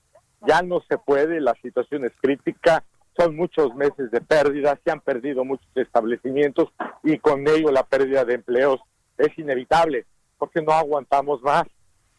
ya 0.47 0.63
no 0.63 0.81
se 0.89 0.99
puede, 0.99 1.41
la 1.41 1.55
situación 1.63 2.05
es 2.05 2.13
crítica, 2.21 2.85
son 3.17 3.37
muchos 3.37 3.75
meses 3.75 4.11
de 4.11 4.21
pérdida, 4.21 4.79
se 4.85 4.91
han 4.91 5.01
perdido 5.01 5.45
muchos 5.45 5.69
establecimientos 5.75 6.69
y 7.03 7.19
con 7.19 7.47
ello 7.49 7.71
la 7.71 7.85
pérdida 7.85 8.25
de 8.25 8.35
empleos 8.35 8.81
es 9.19 9.37
inevitable, 9.39 10.07
porque 10.39 10.63
no 10.63 10.73
aguantamos 10.73 11.43
más. 11.43 11.65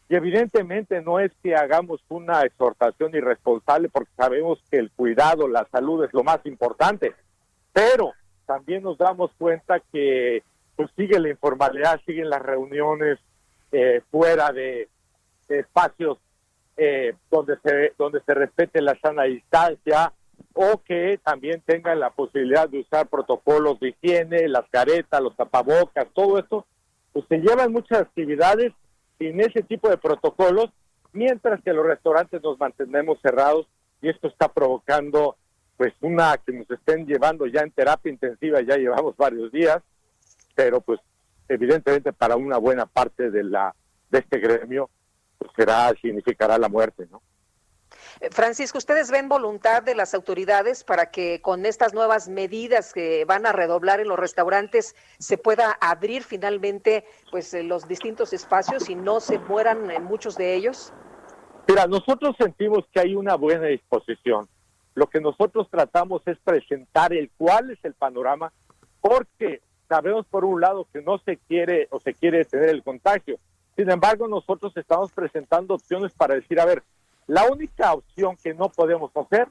Y 0.08 0.14
evidentemente 0.14 1.02
no 1.02 1.18
es 1.18 1.32
que 1.42 1.54
hagamos 1.54 2.00
una 2.08 2.42
exhortación 2.42 3.14
irresponsable, 3.14 3.88
porque 3.88 4.12
sabemos 4.16 4.58
que 4.70 4.78
el 4.78 4.90
cuidado, 4.92 5.48
la 5.48 5.66
salud 5.70 6.04
es 6.04 6.12
lo 6.12 6.22
más 6.22 6.38
importante, 6.46 7.14
pero 7.72 8.12
también 8.46 8.82
nos 8.82 8.96
damos 8.96 9.32
cuenta 9.36 9.80
que 9.92 10.42
pues 10.76 10.90
sigue 10.96 11.18
la 11.18 11.30
informalidad, 11.30 12.00
siguen 12.06 12.30
las 12.30 12.42
reuniones, 12.42 13.18
eh, 13.72 14.00
fuera 14.10 14.52
de, 14.52 14.88
espacios 15.48 16.18
eh, 16.76 17.14
donde 17.30 17.56
se 17.62 17.92
donde 17.96 18.20
se 18.22 18.34
respete 18.34 18.80
la 18.80 18.98
sana 19.00 19.24
distancia 19.24 20.12
o 20.58 20.82
que 20.82 21.20
también 21.22 21.62
tengan 21.66 22.00
la 22.00 22.08
posibilidad 22.08 22.66
de 22.66 22.80
usar 22.80 23.08
protocolos 23.08 23.78
de 23.78 23.90
higiene, 23.90 24.48
las 24.48 24.66
caretas, 24.70 25.20
los 25.20 25.36
tapabocas, 25.36 26.06
todo 26.14 26.38
esto, 26.38 26.64
pues 27.12 27.26
se 27.28 27.36
llevan 27.36 27.72
muchas 27.72 28.00
actividades 28.00 28.72
sin 29.18 29.38
ese 29.38 29.62
tipo 29.62 29.90
de 29.90 29.98
protocolos, 29.98 30.70
mientras 31.12 31.62
que 31.62 31.74
los 31.74 31.84
restaurantes 31.84 32.42
nos 32.42 32.58
mantenemos 32.58 33.18
cerrados 33.20 33.66
y 34.00 34.08
esto 34.08 34.28
está 34.28 34.48
provocando 34.48 35.36
pues 35.76 35.92
una 36.00 36.38
que 36.38 36.52
nos 36.52 36.70
estén 36.70 37.06
llevando 37.06 37.46
ya 37.46 37.60
en 37.60 37.70
terapia 37.70 38.10
intensiva, 38.10 38.62
ya 38.62 38.78
llevamos 38.78 39.14
varios 39.14 39.52
días, 39.52 39.82
pero 40.54 40.80
pues 40.80 41.00
evidentemente 41.50 42.14
para 42.14 42.36
una 42.36 42.56
buena 42.56 42.86
parte 42.86 43.30
de 43.30 43.44
la 43.44 43.74
de 44.08 44.20
este 44.20 44.38
gremio 44.38 44.88
pues 45.36 45.50
será 45.54 45.92
significará 46.00 46.56
la 46.56 46.70
muerte, 46.70 47.06
¿no? 47.10 47.20
Eh, 48.20 48.28
Francisco, 48.30 48.78
¿ustedes 48.78 49.10
ven 49.10 49.28
voluntad 49.28 49.82
de 49.82 49.94
las 49.94 50.14
autoridades 50.14 50.84
para 50.84 51.10
que 51.10 51.40
con 51.40 51.66
estas 51.66 51.94
nuevas 51.94 52.28
medidas 52.28 52.92
que 52.92 53.24
van 53.24 53.46
a 53.46 53.52
redoblar 53.52 54.00
en 54.00 54.08
los 54.08 54.18
restaurantes 54.18 54.94
se 55.18 55.38
pueda 55.38 55.76
abrir 55.80 56.22
finalmente 56.22 57.04
pues 57.30 57.52
eh, 57.54 57.62
los 57.62 57.86
distintos 57.88 58.32
espacios 58.32 58.88
y 58.88 58.94
no 58.94 59.20
se 59.20 59.38
mueran 59.38 59.90
en 59.90 60.04
muchos 60.04 60.36
de 60.36 60.54
ellos? 60.54 60.92
Mira, 61.68 61.86
nosotros 61.86 62.36
sentimos 62.38 62.84
que 62.92 63.00
hay 63.00 63.14
una 63.14 63.34
buena 63.34 63.66
disposición. 63.66 64.48
Lo 64.94 65.08
que 65.08 65.20
nosotros 65.20 65.68
tratamos 65.70 66.22
es 66.26 66.38
presentar 66.38 67.12
el 67.12 67.30
cuál 67.36 67.70
es 67.70 67.78
el 67.84 67.94
panorama, 67.94 68.52
porque 69.00 69.60
sabemos 69.88 70.26
por 70.26 70.44
un 70.44 70.60
lado 70.60 70.86
que 70.92 71.02
no 71.02 71.18
se 71.18 71.36
quiere 71.36 71.88
o 71.90 72.00
se 72.00 72.14
quiere 72.14 72.44
tener 72.44 72.70
el 72.70 72.82
contagio. 72.82 73.38
Sin 73.76 73.90
embargo, 73.90 74.26
nosotros 74.26 74.74
estamos 74.76 75.12
presentando 75.12 75.74
opciones 75.74 76.12
para 76.14 76.34
decir, 76.34 76.58
a 76.58 76.64
ver, 76.64 76.82
la 77.26 77.44
única 77.50 77.92
opción 77.92 78.36
que 78.42 78.54
no 78.54 78.68
podemos 78.68 79.10
hacer 79.16 79.48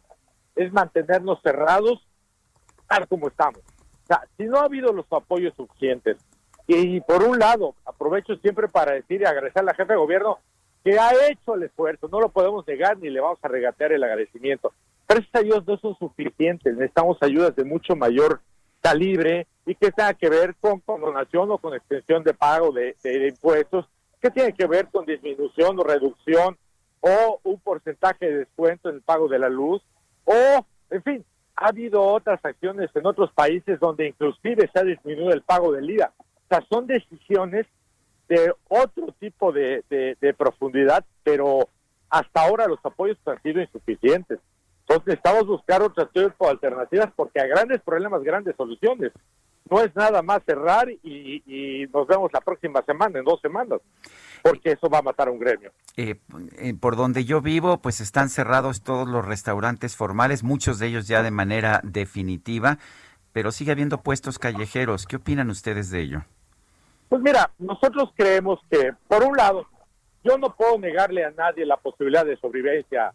es 0.56 0.72
mantenernos 0.72 1.42
cerrados 1.42 2.08
tal 2.88 3.08
como 3.08 3.28
estamos. 3.28 3.60
O 3.60 4.08
sea, 4.08 4.22
si 4.38 4.44
no 4.46 4.58
ha 4.58 4.66
habido 4.66 4.94
los 4.94 5.06
apoyos 5.12 5.54
suficientes, 5.56 6.18
y, 6.68 7.00
por 7.02 7.24
un 7.24 7.38
lado, 7.38 7.76
aprovecho 7.86 8.36
siempre 8.38 8.68
para 8.68 8.94
decir 8.94 9.22
y 9.22 9.26
agradecer 9.26 9.62
a 9.62 9.66
la 9.66 9.76
jefe 9.76 9.94
de 9.94 10.00
gobierno 10.00 10.40
que 10.84 10.98
ha 11.00 11.12
hecho 11.30 11.56
el 11.56 11.64
esfuerzo, 11.64 12.08
no 12.12 12.20
lo 12.20 12.30
podemos 12.30 12.66
negar 12.68 12.98
ni 12.98 13.10
le 13.10 13.20
vamos 13.20 13.40
a 13.42 13.48
regatear 13.48 13.92
el 13.92 14.04
agradecimiento. 14.04 14.74
Esas 15.08 15.28
ayudas 15.34 15.66
no 15.68 15.78
son 15.78 15.96
suficientes, 15.98 16.74
necesitamos 16.74 17.18
ayudas 17.22 17.56
de 17.56 17.64
mucho 17.64 17.96
mayor 17.96 18.42
calibre 18.82 19.48
y 19.66 19.76
que 19.76 19.92
tenga 19.92 20.14
que 20.14 20.30
ver 20.30 20.56
con 20.60 20.80
condonación 20.80 21.52
o 21.52 21.58
con 21.58 21.74
extensión 21.74 22.24
de 22.24 22.34
pago 22.34 22.72
de, 22.72 22.96
de, 23.04 23.28
impuestos, 23.28 23.88
que 24.22 24.30
tiene 24.30 24.54
que 24.54 24.68
ver 24.68 24.88
con 24.92 25.06
disminución 25.06 25.80
o 25.80 25.84
reducción 25.84 26.58
o 27.06 27.40
un 27.44 27.60
porcentaje 27.60 28.26
de 28.26 28.38
descuento 28.40 28.90
en 28.90 28.96
el 28.96 29.02
pago 29.02 29.28
de 29.28 29.38
la 29.38 29.50
luz, 29.50 29.82
o, 30.24 30.66
en 30.90 31.04
fin, 31.04 31.26
ha 31.56 31.68
habido 31.68 32.02
otras 32.02 32.44
acciones 32.44 32.90
en 32.96 33.06
otros 33.06 33.32
países 33.32 33.80
donde 33.80 34.08
inclusive 34.08 34.68
se 34.74 34.80
ha 34.80 34.84
disminuido 34.84 35.32
el 35.32 35.44
pago 35.44 35.72
del 35.72 35.90
IVA. 35.90 36.12
O 36.18 36.48
sea, 36.50 36.66
son 36.68 36.88
decisiones 36.88 37.68
de 38.28 38.52
otro 38.70 39.14
tipo 39.20 39.52
de, 39.52 39.84
de, 39.90 40.34
profundidad, 40.34 41.06
pero 41.24 41.70
hasta 42.10 42.42
ahora 42.42 42.66
los 42.66 42.84
apoyos 42.84 43.18
han 43.28 43.42
sido 43.44 43.62
insuficientes. 43.62 44.40
Entonces 44.82 45.06
necesitamos 45.06 45.46
buscar 45.46 45.84
otras 45.84 46.10
alternativas 46.40 47.12
porque 47.16 47.40
a 47.40 47.46
grandes 47.46 47.82
problemas, 47.82 48.24
grandes 48.24 48.56
soluciones. 48.56 49.12
No 49.70 49.82
es 49.82 49.96
nada 49.96 50.22
más 50.22 50.44
cerrar 50.46 50.90
y, 50.90 51.44
y, 51.46 51.88
nos 51.88 52.08
vemos 52.08 52.32
la 52.32 52.42
próxima 52.42 52.84
semana, 52.84 53.18
en 53.18 53.26
dos 53.26 53.42
semanas, 53.42 53.82
porque 54.44 54.74
eso 54.74 54.90
va 54.90 55.00
a 55.00 55.02
matar 55.02 55.28
a 55.28 55.32
un 55.32 55.40
gremio. 55.40 55.72
Eh, 55.98 56.16
eh, 56.60 56.74
por 56.80 56.96
donde 56.96 57.26
yo 57.26 57.42
vivo, 57.42 57.82
pues 57.82 58.00
están 58.00 58.30
cerrados 58.30 58.84
todos 58.84 59.08
los 59.08 59.26
restaurantes 59.26 59.96
formales, 59.96 60.44
muchos 60.44 60.78
de 60.78 60.88
ellos 60.88 61.08
ya 61.08 61.24
de 61.24 61.32
manera 61.32 61.82
definitiva, 61.84 62.78
pero 63.34 63.52
sigue 63.52 63.72
habiendo 63.72 64.02
puestos 64.02 64.38
callejeros. 64.38 65.08
¿Qué 65.08 65.16
opinan 65.16 65.50
ustedes 65.50 65.90
de 65.90 66.02
ello? 66.02 66.26
Pues 67.10 67.22
mira, 67.22 67.52
nosotros 67.58 68.12
creemos 68.16 68.60
que, 68.70 68.94
por 69.08 69.24
un 69.24 69.36
lado, 69.36 69.66
yo 70.24 70.38
no 70.38 70.56
puedo 70.56 70.78
negarle 70.78 71.26
a 71.26 71.32
nadie 71.32 71.66
la 71.66 71.78
posibilidad 71.78 72.26
de 72.26 72.38
sobrevivencia 72.38 73.14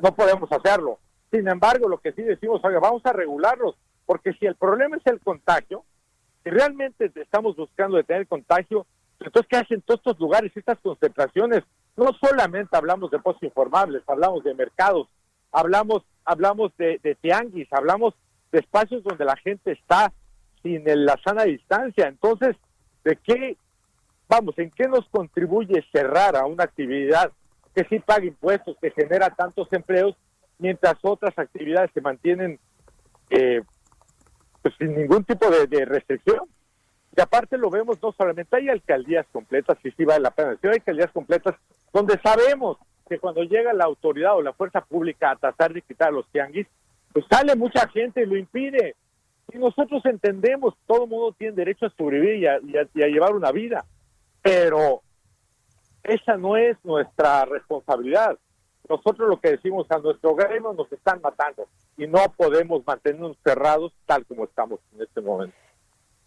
no 0.00 0.14
podemos 0.14 0.50
hacerlo. 0.52 0.98
Sin 1.30 1.48
embargo, 1.48 1.88
lo 1.88 1.98
que 1.98 2.12
sí 2.12 2.22
decimos, 2.22 2.60
oiga, 2.64 2.80
vamos 2.80 3.04
a 3.04 3.12
regularlos, 3.12 3.76
porque 4.06 4.32
si 4.34 4.46
el 4.46 4.56
problema 4.56 4.96
es 4.96 5.06
el 5.06 5.20
contagio, 5.20 5.84
si 6.42 6.50
realmente 6.50 7.10
estamos 7.14 7.56
buscando 7.56 7.96
detener 7.96 8.22
el 8.22 8.28
contagio, 8.28 8.86
entonces, 9.20 9.48
¿qué 9.48 9.56
hacen 9.56 9.82
todos 9.82 10.00
estos 10.00 10.18
lugares, 10.18 10.52
estas 10.56 10.78
concentraciones? 10.80 11.62
No 11.96 12.10
solamente 12.20 12.76
hablamos 12.76 13.10
de 13.10 13.18
postos 13.18 13.44
informables, 13.44 14.02
hablamos 14.06 14.42
de 14.42 14.54
mercados, 14.54 15.08
hablamos, 15.52 16.02
hablamos 16.24 16.76
de, 16.76 16.98
de 17.02 17.14
tianguis, 17.16 17.68
hablamos 17.72 18.14
de 18.50 18.60
espacios 18.60 19.02
donde 19.04 19.24
la 19.24 19.36
gente 19.36 19.72
está 19.72 20.12
sin 20.62 20.82
la 20.84 21.18
sana 21.24 21.44
distancia. 21.44 22.08
Entonces, 22.08 22.56
¿de 23.04 23.16
qué, 23.16 23.56
vamos, 24.28 24.58
en 24.58 24.70
qué 24.70 24.88
nos 24.88 25.06
contribuye 25.08 25.84
cerrar 25.92 26.36
a 26.36 26.46
una 26.46 26.64
actividad 26.64 27.30
que 27.74 27.84
sí 27.84 27.98
paga 28.00 28.24
impuestos, 28.24 28.76
que 28.80 28.90
genera 28.90 29.30
tantos 29.30 29.72
empleos, 29.72 30.16
mientras 30.58 30.96
otras 31.02 31.36
actividades 31.38 31.90
se 31.92 32.00
mantienen 32.00 32.58
eh, 33.30 33.62
pues 34.62 34.74
sin 34.78 34.94
ningún 34.94 35.24
tipo 35.24 35.50
de, 35.50 35.84
restricción. 35.84 36.40
Y 37.16 37.20
aparte 37.20 37.58
lo 37.58 37.68
vemos 37.68 37.98
no 38.02 38.12
solamente 38.12 38.56
hay 38.56 38.68
alcaldías 38.70 39.26
completas, 39.32 39.76
y 39.84 39.90
sí 39.90 40.04
vale 40.04 40.20
la 40.20 40.30
pena 40.30 40.50
decir, 40.50 40.70
hay 40.70 40.76
alcaldías 40.76 41.10
completas 41.10 41.54
donde 41.92 42.18
sabemos 42.22 42.78
que 43.08 43.18
cuando 43.18 43.42
llega 43.42 43.74
la 43.74 43.84
autoridad 43.84 44.36
o 44.36 44.42
la 44.42 44.54
fuerza 44.54 44.80
pública 44.80 45.30
a 45.30 45.36
tratar 45.36 45.74
de 45.74 45.82
quitar 45.82 46.12
los 46.12 46.26
tianguis, 46.28 46.66
pues 47.12 47.26
sale 47.28 47.54
mucha 47.56 47.86
gente 47.88 48.22
y 48.22 48.26
lo 48.26 48.36
impide. 48.36 48.96
Y 49.52 49.58
nosotros 49.58 50.02
entendemos, 50.06 50.74
todo 50.86 51.06
mundo 51.06 51.34
tiene 51.36 51.54
derecho 51.54 51.84
a 51.84 51.90
sobrevivir 51.90 52.36
y 52.36 52.46
a, 52.46 52.58
y 52.62 52.76
a- 52.78 52.88
y 52.94 53.02
a 53.02 53.08
llevar 53.08 53.34
una 53.34 53.52
vida, 53.52 53.84
pero 54.40 55.02
esa 56.04 56.36
no 56.38 56.56
es 56.56 56.76
nuestra 56.84 57.44
responsabilidad. 57.44 58.38
Nosotros 58.88 59.28
lo 59.28 59.40
que 59.40 59.52
decimos 59.52 59.86
a 59.90 59.98
nuestro 59.98 60.34
gremio 60.34 60.72
nos 60.72 60.90
están 60.92 61.20
matando 61.22 61.66
y 61.96 62.06
no 62.06 62.18
podemos 62.36 62.82
mantenernos 62.86 63.36
cerrados 63.44 63.92
tal 64.06 64.26
como 64.26 64.44
estamos 64.44 64.80
en 64.94 65.02
este 65.02 65.20
momento. 65.20 65.56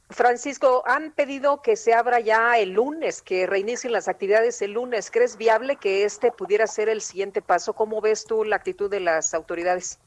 Francisco, 0.09 0.83
han 0.85 1.11
pedido 1.11 1.61
que 1.61 1.75
se 1.75 1.93
abra 1.93 2.19
ya 2.19 2.59
el 2.59 2.73
lunes, 2.73 3.23
que 3.23 3.47
reinicien 3.47 3.91
las 3.91 4.07
actividades 4.07 4.61
el 4.61 4.73
lunes. 4.73 5.09
¿Crees 5.09 5.35
viable 5.35 5.77
que 5.77 6.03
este 6.03 6.31
pudiera 6.31 6.67
ser 6.67 6.89
el 6.89 7.01
siguiente 7.01 7.41
paso? 7.41 7.73
¿Cómo 7.73 8.01
ves 8.01 8.25
tú 8.25 8.43
la 8.43 8.55
actitud 8.55 8.89
de 8.89 8.99
las 8.99 9.33
autoridades? 9.33 9.99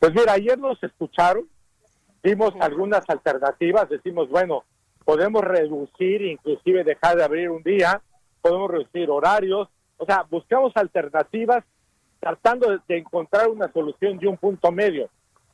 Pues 0.00 0.12
mira, 0.14 0.32
ayer 0.32 0.58
nos 0.58 0.82
escucharon, 0.82 1.48
vimos 2.22 2.54
algunas 2.60 3.08
alternativas, 3.08 3.88
decimos, 3.88 4.28
bueno, 4.28 4.64
podemos 5.04 5.42
reducir, 5.42 6.22
inclusive 6.22 6.82
dejar 6.82 7.16
de 7.16 7.24
abrir 7.24 7.50
un 7.50 7.62
día, 7.62 8.02
podemos 8.42 8.70
reducir 8.70 9.08
horarios, 9.10 9.68
o 9.98 10.06
sea, 10.06 10.24
buscamos 10.28 10.72
alternativas 10.76 11.64
tratando 12.20 12.78
de, 12.88 12.98
encontrar 12.98 13.48
una 13.48 13.70
solución 13.72 14.18
y 14.20 14.26
un 14.26 14.36
punto 14.36 14.72
medio. 14.72 15.10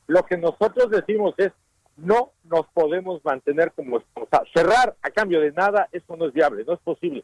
Lo 0.07 0.23
que 0.23 0.37
nosotros 0.37 0.89
decimos 0.89 1.33
es, 1.37 1.51
no 1.97 2.31
nos 2.43 2.65
podemos 2.67 3.23
mantener 3.25 3.71
como 3.73 3.99
estamos. 3.99 4.27
O 4.27 4.29
sea, 4.29 4.43
cerrar 4.53 4.95
a 5.01 5.09
cambio 5.09 5.41
de 5.41 5.51
nada, 5.51 5.89
eso 5.91 6.15
no 6.15 6.27
es 6.27 6.33
viable, 6.33 6.63
no 6.65 6.73
es 6.73 6.79
posible. 6.79 7.23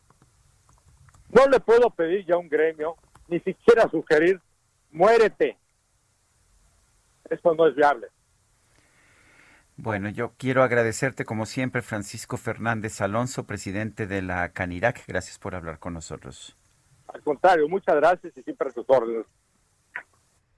No 1.29 1.47
le 1.47 1.59
puedo 1.59 1.89
pedir 1.89 2.25
ya 2.25 2.35
a 2.35 2.39
un 2.39 2.49
gremio, 2.49 2.95
ni 3.27 3.39
siquiera 3.39 3.89
sugerir, 3.89 4.41
muérete. 4.91 5.57
Eso 7.29 7.53
no 7.55 7.67
es 7.67 7.75
viable. 7.75 8.07
Bueno, 9.77 10.09
yo 10.09 10.33
quiero 10.37 10.63
agradecerte 10.63 11.23
como 11.23 11.45
siempre, 11.45 11.81
Francisco 11.81 12.37
Fernández 12.37 12.99
Alonso, 12.99 13.45
presidente 13.45 14.07
de 14.07 14.21
la 14.21 14.49
Canirac. 14.49 15.05
Gracias 15.07 15.37
por 15.37 15.53
hablar 15.55 15.79
con 15.79 15.93
nosotros. 15.93 16.57
Al 17.07 17.21
contrario, 17.21 17.67
muchas 17.69 17.95
gracias 17.95 18.37
y 18.37 18.43
siempre 18.43 18.69
a 18.69 18.71
sus 18.71 18.85
órdenes. 18.87 19.25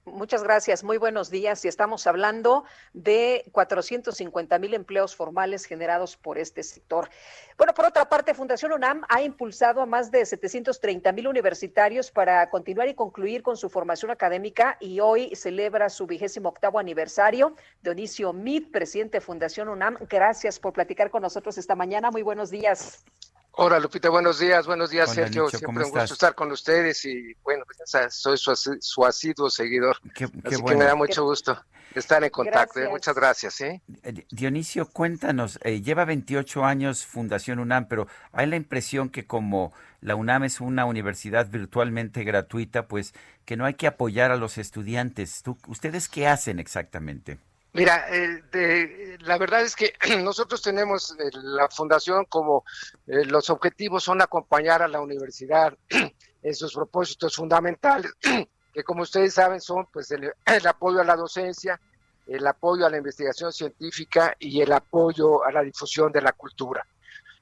Muchas 0.06 0.42
gracias, 0.42 0.82
muy 0.82 0.96
buenos 0.96 1.30
días. 1.30 1.64
Y 1.64 1.68
estamos 1.68 2.06
hablando 2.06 2.64
de 2.92 3.44
450 3.52 4.58
mil 4.58 4.74
empleos 4.74 5.14
formales 5.14 5.66
generados 5.66 6.16
por 6.16 6.38
este 6.38 6.62
sector. 6.62 7.08
Bueno, 7.56 7.74
por 7.74 7.84
otra 7.84 8.08
parte, 8.08 8.34
Fundación 8.34 8.72
UNAM 8.72 9.02
ha 9.08 9.22
impulsado 9.22 9.82
a 9.82 9.86
más 9.86 10.10
de 10.10 10.24
730 10.24 11.12
mil 11.12 11.28
universitarios 11.28 12.10
para 12.10 12.48
continuar 12.50 12.88
y 12.88 12.94
concluir 12.94 13.42
con 13.42 13.56
su 13.56 13.68
formación 13.68 14.10
académica 14.10 14.76
y 14.80 15.00
hoy 15.00 15.34
celebra 15.36 15.88
su 15.88 16.06
vigésimo 16.06 16.48
octavo 16.48 16.78
aniversario. 16.78 17.54
Dionisio 17.82 18.32
Mid, 18.32 18.70
presidente 18.72 19.18
de 19.18 19.20
Fundación 19.20 19.68
UNAM, 19.68 19.96
gracias 20.08 20.58
por 20.58 20.72
platicar 20.72 21.10
con 21.10 21.22
nosotros 21.22 21.58
esta 21.58 21.76
mañana. 21.76 22.10
Muy 22.10 22.22
buenos 22.22 22.50
días. 22.50 23.04
Hola 23.52 23.78
Lupita, 23.80 24.08
buenos 24.08 24.38
días, 24.38 24.66
buenos 24.66 24.90
días 24.90 25.10
Hola, 25.10 25.14
Sergio, 25.26 25.44
Nicho, 25.46 25.58
¿cómo 25.66 25.80
siempre 25.80 25.84
un 25.84 25.90
gusto 25.90 25.98
estás? 26.04 26.12
estar 26.12 26.34
con 26.34 26.52
ustedes 26.52 27.04
y 27.04 27.34
bueno, 27.42 27.64
pues, 27.66 27.78
soy 28.14 28.38
su, 28.38 28.50
asi- 28.52 28.78
su 28.80 29.04
asiduo 29.04 29.50
seguidor, 29.50 29.96
Qué, 30.14 30.24
así 30.24 30.32
qué 30.42 30.64
que 30.64 30.76
me 30.76 30.84
da 30.84 30.94
mucho 30.94 31.24
gusto 31.24 31.60
estar 31.94 32.22
en 32.22 32.30
contacto, 32.30 32.78
¿eh? 32.78 32.82
Gracias. 32.82 32.90
muchas 32.92 33.14
gracias. 33.16 33.60
¿eh? 33.60 33.82
Eh, 34.04 34.24
Dionisio, 34.30 34.86
cuéntanos, 34.88 35.58
eh, 35.62 35.82
lleva 35.82 36.04
28 36.04 36.64
años 36.64 37.04
Fundación 37.04 37.58
UNAM, 37.58 37.88
pero 37.88 38.06
hay 38.32 38.46
la 38.46 38.56
impresión 38.56 39.10
que 39.10 39.26
como 39.26 39.72
la 40.00 40.14
UNAM 40.14 40.44
es 40.44 40.60
una 40.60 40.84
universidad 40.84 41.48
virtualmente 41.50 42.22
gratuita, 42.22 42.86
pues 42.86 43.12
que 43.44 43.56
no 43.56 43.64
hay 43.66 43.74
que 43.74 43.88
apoyar 43.88 44.30
a 44.30 44.36
los 44.36 44.56
estudiantes. 44.58 45.42
¿Tú- 45.42 45.58
¿Ustedes 45.66 46.08
qué 46.08 46.28
hacen 46.28 46.60
exactamente? 46.60 47.38
Mira, 47.72 48.06
eh, 48.10 48.42
de- 48.50 49.18
la 49.20 49.38
verdad 49.38 49.62
es 49.62 49.76
que 49.76 49.94
nosotros 50.22 50.60
tenemos 50.62 51.12
eh, 51.12 51.30
la 51.34 51.68
fundación 51.68 52.24
como 52.24 52.64
eh, 53.06 53.24
los 53.24 53.48
objetivos 53.50 54.02
son 54.04 54.20
acompañar 54.22 54.82
a 54.82 54.88
la 54.88 55.00
universidad 55.00 55.76
en 56.42 56.54
sus 56.54 56.74
propósitos 56.74 57.36
fundamentales, 57.36 58.12
que 58.74 58.82
como 58.82 59.02
ustedes 59.02 59.34
saben 59.34 59.60
son 59.60 59.86
pues 59.92 60.10
el, 60.10 60.32
el 60.46 60.66
apoyo 60.66 61.00
a 61.00 61.04
la 61.04 61.16
docencia, 61.16 61.80
el 62.26 62.46
apoyo 62.46 62.86
a 62.86 62.90
la 62.90 62.98
investigación 62.98 63.52
científica 63.52 64.34
y 64.38 64.60
el 64.60 64.72
apoyo 64.72 65.44
a 65.44 65.52
la 65.52 65.62
difusión 65.62 66.10
de 66.12 66.22
la 66.22 66.32
cultura. 66.32 66.84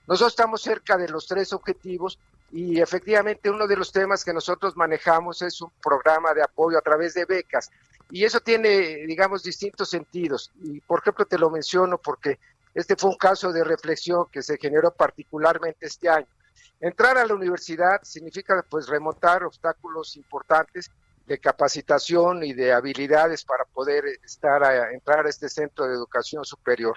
Nosotros 0.06 0.32
estamos 0.32 0.62
cerca 0.62 0.96
de 0.96 1.08
los 1.08 1.26
tres 1.26 1.52
objetivos 1.52 2.18
y 2.50 2.80
efectivamente 2.80 3.50
uno 3.50 3.66
de 3.66 3.76
los 3.76 3.92
temas 3.92 4.24
que 4.24 4.32
nosotros 4.32 4.74
manejamos 4.76 5.42
es 5.42 5.60
un 5.60 5.70
programa 5.82 6.32
de 6.32 6.42
apoyo 6.42 6.78
a 6.78 6.82
través 6.82 7.12
de 7.12 7.26
becas. 7.26 7.70
Y 8.10 8.24
eso 8.24 8.40
tiene, 8.40 9.06
digamos, 9.06 9.42
distintos 9.42 9.90
sentidos. 9.90 10.50
Y, 10.62 10.80
por 10.80 11.00
ejemplo, 11.00 11.26
te 11.26 11.38
lo 11.38 11.50
menciono 11.50 11.98
porque 11.98 12.38
este 12.74 12.96
fue 12.96 13.10
un 13.10 13.16
caso 13.16 13.52
de 13.52 13.64
reflexión 13.64 14.26
que 14.32 14.42
se 14.42 14.56
generó 14.56 14.92
particularmente 14.92 15.86
este 15.86 16.08
año. 16.08 16.26
Entrar 16.80 17.18
a 17.18 17.26
la 17.26 17.34
universidad 17.34 18.00
significa, 18.02 18.64
pues, 18.68 18.88
remontar 18.88 19.44
obstáculos 19.44 20.16
importantes 20.16 20.90
de 21.26 21.38
capacitación 21.38 22.42
y 22.42 22.54
de 22.54 22.72
habilidades 22.72 23.44
para 23.44 23.64
poder 23.64 24.04
estar 24.24 24.64
a, 24.64 24.92
entrar 24.92 25.26
a 25.26 25.28
este 25.28 25.48
centro 25.48 25.86
de 25.86 25.94
educación 25.94 26.44
superior. 26.44 26.96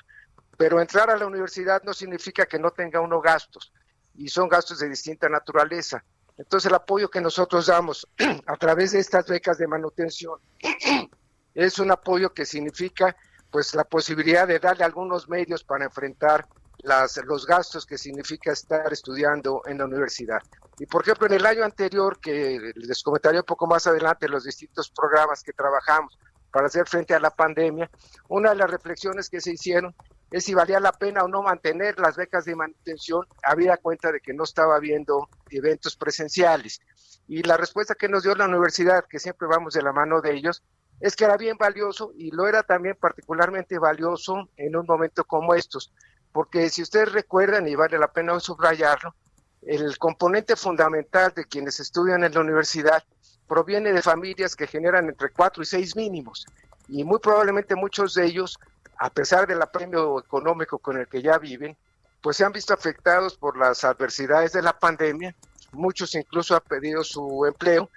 Pero 0.57 0.79
entrar 0.79 1.09
a 1.09 1.17
la 1.17 1.25
universidad 1.25 1.83
no 1.83 1.93
significa 1.93 2.45
que 2.45 2.59
no 2.59 2.71
tenga 2.71 3.01
uno 3.01 3.19
gastos, 3.19 3.73
y 4.15 4.29
son 4.29 4.47
gastos 4.47 4.79
de 4.79 4.89
distinta 4.89 5.27
naturaleza. 5.29 6.03
Entonces, 6.41 6.69
el 6.69 6.75
apoyo 6.75 7.09
que 7.09 7.21
nosotros 7.21 7.67
damos 7.67 8.07
a 8.47 8.57
través 8.57 8.91
de 8.91 8.99
estas 8.99 9.27
becas 9.27 9.57
de 9.57 9.67
manutención 9.67 10.39
es 11.53 11.79
un 11.79 11.91
apoyo 11.91 12.33
que 12.33 12.45
significa 12.45 13.15
pues 13.51 13.75
la 13.75 13.83
posibilidad 13.83 14.47
de 14.47 14.59
darle 14.59 14.83
algunos 14.83 15.29
medios 15.29 15.63
para 15.63 15.85
enfrentar 15.85 16.47
las, 16.79 17.17
los 17.25 17.45
gastos 17.45 17.85
que 17.85 17.97
significa 17.97 18.53
estar 18.53 18.91
estudiando 18.91 19.61
en 19.65 19.77
la 19.77 19.85
universidad. 19.85 20.41
Y 20.79 20.87
por 20.87 21.03
ejemplo, 21.03 21.27
en 21.27 21.33
el 21.33 21.45
año 21.45 21.63
anterior, 21.63 22.19
que 22.19 22.71
les 22.75 23.03
comentaré 23.03 23.37
un 23.37 23.45
poco 23.45 23.67
más 23.67 23.85
adelante 23.85 24.27
los 24.27 24.45
distintos 24.45 24.89
programas 24.89 25.43
que 25.43 25.53
trabajamos 25.53 26.17
para 26.51 26.67
hacer 26.67 26.87
frente 26.87 27.13
a 27.13 27.19
la 27.19 27.29
pandemia, 27.29 27.89
una 28.29 28.49
de 28.49 28.55
las 28.55 28.71
reflexiones 28.71 29.29
que 29.29 29.41
se 29.41 29.51
hicieron 29.51 29.93
es 30.31 30.45
si 30.45 30.53
valía 30.53 30.79
la 30.79 30.93
pena 30.93 31.23
o 31.23 31.27
no 31.27 31.43
mantener 31.43 31.99
las 31.99 32.15
becas 32.15 32.45
de 32.45 32.55
manutención, 32.55 33.27
había 33.43 33.77
cuenta 33.77 34.11
de 34.11 34.21
que 34.21 34.33
no 34.33 34.45
estaba 34.45 34.77
habiendo 34.77 35.29
eventos 35.49 35.95
presenciales. 35.97 36.79
Y 37.27 37.43
la 37.43 37.57
respuesta 37.57 37.95
que 37.95 38.09
nos 38.09 38.23
dio 38.23 38.33
la 38.35 38.47
universidad, 38.47 39.05
que 39.05 39.19
siempre 39.19 39.47
vamos 39.47 39.73
de 39.73 39.81
la 39.81 39.91
mano 39.91 40.21
de 40.21 40.33
ellos, 40.33 40.63
es 41.01 41.15
que 41.15 41.25
era 41.25 41.35
bien 41.35 41.57
valioso 41.57 42.13
y 42.15 42.31
lo 42.31 42.47
era 42.47 42.63
también 42.63 42.95
particularmente 42.99 43.77
valioso 43.77 44.49
en 44.55 44.75
un 44.75 44.85
momento 44.85 45.25
como 45.25 45.53
estos, 45.53 45.91
porque 46.31 46.69
si 46.69 46.81
ustedes 46.81 47.11
recuerdan, 47.11 47.67
y 47.67 47.75
vale 47.75 47.97
la 47.97 48.11
pena 48.11 48.39
subrayarlo, 48.39 49.15
el 49.63 49.97
componente 49.97 50.55
fundamental 50.55 51.33
de 51.35 51.45
quienes 51.45 51.79
estudian 51.79 52.23
en 52.23 52.33
la 52.33 52.39
universidad 52.39 53.03
proviene 53.47 53.91
de 53.91 54.01
familias 54.01 54.55
que 54.55 54.67
generan 54.67 55.09
entre 55.09 55.29
cuatro 55.29 55.61
y 55.61 55.65
seis 55.65 55.95
mínimos, 55.95 56.45
y 56.87 57.03
muy 57.03 57.19
probablemente 57.19 57.75
muchos 57.75 58.13
de 58.13 58.25
ellos, 58.25 58.57
a 59.01 59.09
pesar 59.09 59.47
del 59.47 59.59
apremio 59.59 60.19
económico 60.19 60.77
con 60.77 60.95
el 60.95 61.07
que 61.07 61.23
ya 61.23 61.39
viven, 61.39 61.75
pues 62.21 62.37
se 62.37 62.45
han 62.45 62.51
visto 62.51 62.71
afectados 62.71 63.35
por 63.35 63.57
las 63.57 63.83
adversidades 63.83 64.53
de 64.53 64.61
la 64.61 64.77
pandemia, 64.77 65.35
muchos 65.71 66.13
incluso 66.13 66.53
han 66.53 66.61
perdido 66.61 67.03
su 67.03 67.47
empleo, 67.47 67.89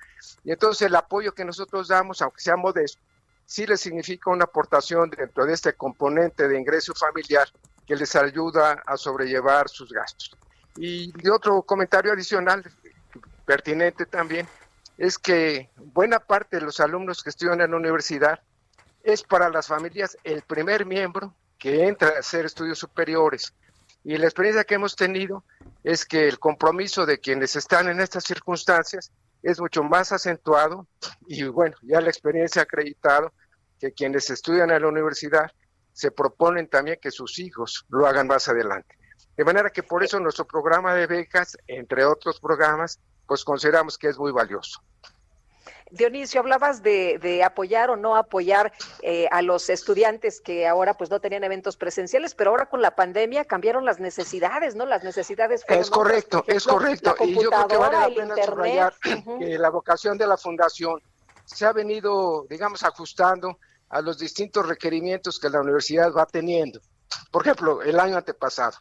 y 0.44 0.52
entonces 0.52 0.86
el 0.86 0.96
apoyo 0.96 1.34
que 1.34 1.44
nosotros 1.44 1.88
damos, 1.88 2.22
aunque 2.22 2.40
sea 2.40 2.56
modesto, 2.56 3.02
sí 3.44 3.66
les 3.66 3.82
significa 3.82 4.30
una 4.30 4.44
aportación 4.44 5.10
dentro 5.10 5.44
de 5.44 5.52
este 5.52 5.74
componente 5.74 6.48
de 6.48 6.58
ingreso 6.58 6.94
familiar 6.94 7.48
que 7.86 7.96
les 7.96 8.16
ayuda 8.16 8.82
a 8.86 8.96
sobrellevar 8.96 9.68
sus 9.68 9.92
gastos. 9.92 10.34
Y 10.78 11.12
otro 11.28 11.60
comentario 11.60 12.14
adicional, 12.14 12.64
pertinente 13.44 14.06
también, 14.06 14.48
es 14.96 15.18
que 15.18 15.68
buena 15.76 16.18
parte 16.18 16.56
de 16.56 16.62
los 16.62 16.80
alumnos 16.80 17.22
que 17.22 17.28
estudian 17.28 17.60
en 17.60 17.72
la 17.72 17.76
universidad 17.76 18.40
es 19.04 19.22
para 19.22 19.50
las 19.50 19.68
familias 19.68 20.16
el 20.24 20.42
primer 20.42 20.86
miembro 20.86 21.34
que 21.58 21.86
entra 21.86 22.08
a 22.08 22.18
hacer 22.18 22.46
estudios 22.46 22.78
superiores. 22.78 23.54
Y 24.02 24.16
la 24.16 24.26
experiencia 24.26 24.64
que 24.64 24.74
hemos 24.74 24.96
tenido 24.96 25.44
es 25.82 26.04
que 26.04 26.26
el 26.26 26.38
compromiso 26.38 27.06
de 27.06 27.20
quienes 27.20 27.54
están 27.54 27.88
en 27.88 28.00
estas 28.00 28.24
circunstancias 28.24 29.12
es 29.42 29.60
mucho 29.60 29.82
más 29.82 30.10
acentuado 30.10 30.88
y 31.26 31.44
bueno, 31.44 31.76
ya 31.82 32.00
la 32.00 32.08
experiencia 32.08 32.62
ha 32.62 32.64
acreditado 32.64 33.32
que 33.78 33.92
quienes 33.92 34.30
estudian 34.30 34.70
en 34.70 34.82
la 34.82 34.88
universidad 34.88 35.50
se 35.92 36.10
proponen 36.10 36.68
también 36.68 36.98
que 37.00 37.10
sus 37.10 37.38
hijos 37.38 37.84
lo 37.88 38.06
hagan 38.06 38.26
más 38.26 38.48
adelante. 38.48 38.96
De 39.36 39.44
manera 39.44 39.70
que 39.70 39.82
por 39.82 40.02
eso 40.02 40.18
nuestro 40.18 40.46
programa 40.46 40.94
de 40.94 41.06
becas, 41.06 41.56
entre 41.66 42.04
otros 42.04 42.40
programas, 42.40 43.00
pues 43.26 43.44
consideramos 43.44 43.98
que 43.98 44.08
es 44.08 44.18
muy 44.18 44.32
valioso. 44.32 44.80
Dionisio, 45.90 46.40
hablabas 46.40 46.82
de, 46.82 47.18
de 47.18 47.44
apoyar 47.44 47.90
o 47.90 47.96
no 47.96 48.16
apoyar 48.16 48.72
eh, 49.02 49.28
a 49.30 49.42
los 49.42 49.68
estudiantes 49.70 50.40
que 50.40 50.66
ahora 50.66 50.94
pues 50.94 51.10
no 51.10 51.20
tenían 51.20 51.44
eventos 51.44 51.76
presenciales, 51.76 52.34
pero 52.34 52.50
ahora 52.50 52.68
con 52.68 52.82
la 52.82 52.96
pandemia 52.96 53.44
cambiaron 53.44 53.84
las 53.84 54.00
necesidades, 54.00 54.74
¿no? 54.74 54.86
Las 54.86 55.04
necesidades 55.04 55.64
fueron 55.64 55.82
Es 55.82 55.90
correcto, 55.90 56.44
es 56.46 56.64
correcto. 56.64 57.14
Y 57.20 57.34
yo 57.34 57.50
creo 57.50 57.68
que 57.68 57.76
vale 57.76 57.98
la 57.98 58.08
pena 58.08 58.22
internet. 58.22 58.46
subrayar 58.46 58.94
que 59.38 59.58
la 59.58 59.70
vocación 59.70 60.18
de 60.18 60.26
la 60.26 60.36
fundación 60.36 61.00
se 61.44 61.66
ha 61.66 61.72
venido, 61.72 62.46
digamos, 62.48 62.82
ajustando 62.82 63.58
a 63.90 64.00
los 64.00 64.18
distintos 64.18 64.66
requerimientos 64.66 65.38
que 65.38 65.50
la 65.50 65.60
universidad 65.60 66.12
va 66.12 66.26
teniendo. 66.26 66.80
Por 67.30 67.42
ejemplo, 67.42 67.82
el 67.82 68.00
año 68.00 68.16
antepasado, 68.16 68.78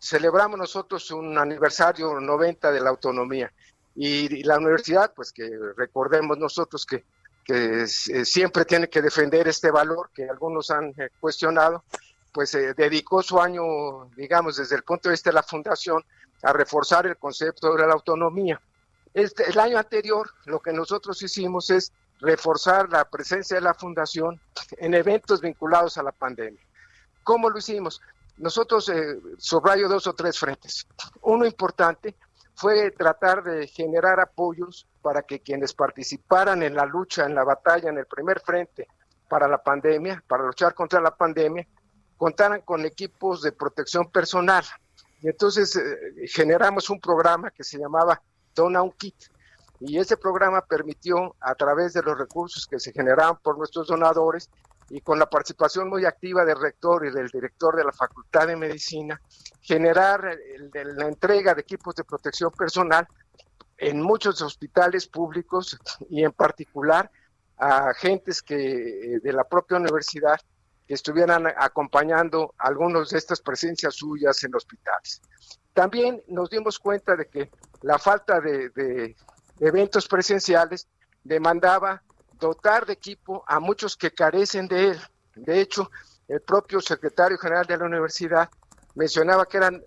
celebramos 0.00 0.58
nosotros 0.58 1.10
un 1.10 1.38
aniversario 1.38 2.18
90 2.20 2.72
de 2.72 2.80
la 2.80 2.90
autonomía 2.90 3.52
y, 3.94 4.42
la 4.44 4.58
universidad, 4.58 5.12
pues 5.14 5.32
que 5.32 5.50
recordemos 5.76 6.38
nosotros 6.38 6.86
que, 6.86 7.04
que 7.44 7.86
siempre 7.86 8.64
tiene 8.64 8.88
que 8.88 9.02
defender 9.02 9.48
este 9.48 9.70
valor 9.70 10.10
que 10.14 10.28
algunos 10.28 10.70
han 10.70 10.94
eh, 10.96 11.10
cuestionado, 11.18 11.84
pues 12.32 12.50
se 12.50 12.74
dedicó 12.74 13.22
su 13.22 13.40
año, 13.40 14.06
digamos, 14.16 14.56
desde 14.56 14.76
el 14.76 14.84
punto 14.84 15.08
de 15.08 15.14
vista 15.14 15.30
de 15.30 15.34
la 15.34 15.42
fundación, 15.42 16.04
a 16.42 16.52
reforzar 16.52 17.06
el 17.06 17.16
concepto 17.16 17.74
de 17.74 17.86
la 17.86 17.92
autonomía. 17.92 18.60
Este, 19.12 19.50
el 19.50 19.58
año 19.58 19.78
anterior 19.78 20.30
lo 20.46 20.60
que 20.60 20.72
nosotros 20.72 21.20
hicimos 21.22 21.70
es 21.70 21.92
reforzar 22.20 22.88
la 22.90 23.04
presencia 23.04 23.56
de 23.56 23.62
la 23.62 23.74
fundación 23.74 24.40
en 24.78 24.94
eventos 24.94 25.40
vinculados 25.40 25.98
a 25.98 26.02
la 26.02 26.12
pandemia. 26.12 26.62
¿Cómo 27.24 27.50
lo 27.50 27.58
hicimos? 27.58 28.00
Nosotros 28.36 28.88
eh, 28.88 29.18
subrayo 29.38 29.88
dos 29.88 30.06
o 30.06 30.14
tres 30.14 30.38
frentes. 30.38 30.86
Uno 31.22 31.44
importante 31.44 32.14
fue 32.54 32.90
tratar 32.90 33.42
de 33.42 33.66
generar 33.66 34.20
apoyos 34.20 34.86
para 35.02 35.22
que 35.22 35.40
quienes 35.40 35.72
participaran 35.74 36.62
en 36.62 36.74
la 36.74 36.84
lucha, 36.84 37.24
en 37.24 37.34
la 37.34 37.44
batalla, 37.44 37.88
en 37.88 37.98
el 37.98 38.06
primer 38.06 38.40
frente 38.40 38.88
para 39.28 39.48
la 39.48 39.62
pandemia, 39.62 40.22
para 40.26 40.44
luchar 40.44 40.74
contra 40.74 41.00
la 41.00 41.14
pandemia, 41.14 41.66
contaran 42.16 42.60
con 42.62 42.84
equipos 42.84 43.42
de 43.42 43.52
protección 43.52 44.10
personal. 44.10 44.64
Y 45.22 45.28
entonces 45.28 45.74
eh, 45.76 46.26
generamos 46.26 46.90
un 46.90 47.00
programa 47.00 47.50
que 47.50 47.64
se 47.64 47.78
llamaba 47.78 48.20
Dona 48.54 48.82
un 48.82 48.92
Kit. 48.92 49.16
Y 49.80 49.98
ese 49.98 50.16
programa 50.16 50.60
permitió, 50.60 51.34
a 51.40 51.54
través 51.54 51.94
de 51.94 52.02
los 52.02 52.18
recursos 52.18 52.66
que 52.66 52.78
se 52.78 52.92
generaban 52.92 53.38
por 53.42 53.56
nuestros 53.56 53.86
donadores 53.86 54.50
y 54.90 55.00
con 55.00 55.18
la 55.18 55.30
participación 55.30 55.88
muy 55.88 56.04
activa 56.04 56.44
del 56.44 56.60
rector 56.60 57.06
y 57.06 57.10
del 57.10 57.28
director 57.28 57.76
de 57.76 57.84
la 57.84 57.92
Facultad 57.92 58.48
de 58.48 58.56
Medicina, 58.56 59.20
generar 59.62 60.36
la 60.72 61.06
entrega 61.06 61.54
de 61.54 61.62
equipos 61.62 61.94
de 61.94 62.04
protección 62.04 62.50
personal 62.50 63.06
en 63.78 64.02
muchos 64.02 64.42
hospitales 64.42 65.06
públicos 65.06 65.78
y 66.10 66.24
en 66.24 66.32
particular 66.32 67.10
a 67.56 67.90
agentes 67.90 68.42
que 68.42 68.56
eh, 68.56 69.20
de 69.22 69.32
la 69.32 69.44
propia 69.44 69.78
universidad 69.78 70.38
que 70.86 70.94
estuvieran 70.94 71.46
acompañando 71.46 72.54
algunos 72.58 73.10
de 73.10 73.18
estas 73.18 73.40
presencias 73.40 73.94
suyas 73.94 74.42
en 74.42 74.54
hospitales. 74.54 75.22
También 75.72 76.22
nos 76.26 76.50
dimos 76.50 76.78
cuenta 76.78 77.14
de 77.14 77.26
que 77.28 77.50
la 77.82 77.98
falta 77.98 78.40
de, 78.40 79.14
eventos 79.60 80.08
presenciales 80.08 80.88
demandaba 81.22 82.02
dotar 82.40 82.86
de 82.86 82.94
equipo 82.94 83.44
a 83.46 83.60
muchos 83.60 83.96
que 83.96 84.10
carecen 84.10 84.66
de 84.66 84.88
él. 84.88 85.00
De 85.34 85.60
hecho, 85.60 85.90
el 86.26 86.40
propio 86.40 86.80
secretario 86.80 87.38
general 87.38 87.66
de 87.66 87.76
la 87.76 87.84
universidad 87.84 88.50
mencionaba 88.94 89.46
que 89.46 89.58
eran 89.58 89.82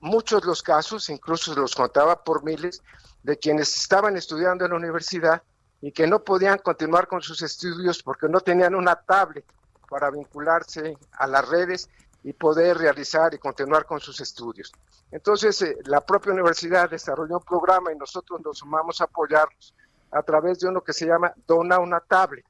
muchos 0.00 0.44
los 0.44 0.62
casos, 0.62 1.08
incluso 1.10 1.54
los 1.54 1.74
contaba 1.74 2.22
por 2.22 2.44
miles, 2.44 2.82
de 3.22 3.38
quienes 3.38 3.76
estaban 3.76 4.16
estudiando 4.16 4.64
en 4.64 4.70
la 4.70 4.76
universidad 4.76 5.42
y 5.80 5.92
que 5.92 6.06
no 6.06 6.24
podían 6.24 6.58
continuar 6.58 7.06
con 7.06 7.20
sus 7.20 7.42
estudios 7.42 8.02
porque 8.02 8.28
no 8.28 8.40
tenían 8.40 8.74
una 8.74 8.96
tablet 8.96 9.44
para 9.88 10.10
vincularse 10.10 10.96
a 11.12 11.26
las 11.26 11.48
redes 11.48 11.88
y 12.24 12.32
poder 12.32 12.78
realizar 12.78 13.32
y 13.34 13.38
continuar 13.38 13.86
con 13.86 14.00
sus 14.00 14.20
estudios. 14.20 14.72
Entonces, 15.10 15.62
eh, 15.62 15.78
la 15.84 16.00
propia 16.00 16.32
universidad 16.32 16.90
desarrolló 16.90 17.38
un 17.38 17.44
programa 17.44 17.92
y 17.92 17.96
nosotros 17.96 18.40
nos 18.44 18.58
sumamos 18.58 19.00
a 19.00 19.04
apoyarlos 19.04 19.74
a 20.10 20.22
través 20.22 20.58
de 20.58 20.68
uno 20.68 20.82
que 20.82 20.92
se 20.92 21.06
llama 21.06 21.32
Dona 21.46 21.78
una 21.78 22.00
tablet. 22.00 22.46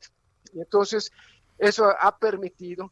Y 0.53 0.61
entonces, 0.61 1.11
eso 1.59 1.93
ha 2.01 2.17
permitido 2.17 2.91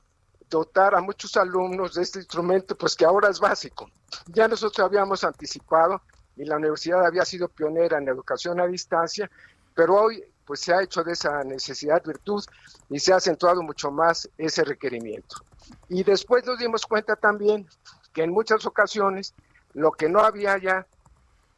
dotar 0.49 0.95
a 0.95 1.01
muchos 1.01 1.37
alumnos 1.37 1.95
de 1.95 2.03
este 2.03 2.21
instrumento, 2.21 2.77
pues 2.77 2.95
que 2.95 3.05
ahora 3.05 3.29
es 3.29 3.41
básico. 3.41 3.91
Ya 4.27 4.47
nosotros 4.49 4.85
habíamos 4.85 5.25
anticipado 5.25 6.01
y 6.37 6.45
la 6.45 6.57
universidad 6.57 7.05
había 7.05 7.25
sido 7.25 7.49
pionera 7.49 7.99
en 7.99 8.09
educación 8.09 8.61
a 8.61 8.67
distancia, 8.67 9.31
pero 9.75 9.95
hoy 9.95 10.23
pues 10.45 10.61
se 10.61 10.73
ha 10.73 10.83
hecho 10.83 11.03
de 11.03 11.13
esa 11.13 11.43
necesidad 11.43 12.03
virtud 12.05 12.45
y 12.89 13.01
se 13.01 13.13
ha 13.13 13.17
acentuado 13.17 13.63
mucho 13.63 13.91
más 13.91 14.29
ese 14.39 14.63
requerimiento. 14.63 15.37
Y 15.89 16.05
después 16.05 16.45
nos 16.47 16.59
dimos 16.59 16.87
cuenta 16.87 17.17
también 17.17 17.67
que 18.13 18.23
en 18.23 18.31
muchas 18.31 18.65
ocasiones 18.65 19.35
lo 19.75 19.91
que 19.93 20.09
no 20.09 20.21
había 20.21 20.57
ya, 20.59 20.87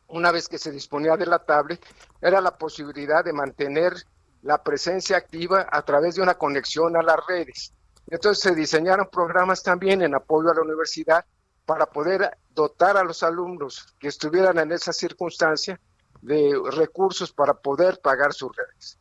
una 0.08 0.32
vez 0.32 0.48
que 0.48 0.58
se 0.58 0.70
disponía 0.70 1.16
de 1.16 1.26
la 1.26 1.38
tablet, 1.38 1.84
era 2.20 2.40
la 2.40 2.56
posibilidad 2.56 3.24
de 3.24 3.32
mantener 3.32 3.94
la 4.42 4.62
presencia 4.62 5.16
activa 5.16 5.66
a 5.70 5.82
través 5.82 6.14
de 6.14 6.22
una 6.22 6.34
conexión 6.34 6.96
a 6.96 7.02
las 7.02 7.18
redes. 7.26 7.72
Entonces 8.10 8.42
se 8.42 8.54
diseñaron 8.54 9.08
programas 9.10 9.62
también 9.62 10.02
en 10.02 10.14
apoyo 10.14 10.50
a 10.50 10.54
la 10.54 10.62
universidad 10.62 11.24
para 11.66 11.86
poder 11.86 12.38
dotar 12.54 12.96
a 12.96 13.04
los 13.04 13.22
alumnos 13.22 13.94
que 13.98 14.08
estuvieran 14.08 14.58
en 14.58 14.72
esa 14.72 14.92
circunstancia 14.92 15.78
de 16.22 16.58
recursos 16.72 17.32
para 17.32 17.54
poder 17.54 18.00
pagar 18.00 18.32
sus 18.32 18.54
redes. 18.56 18.98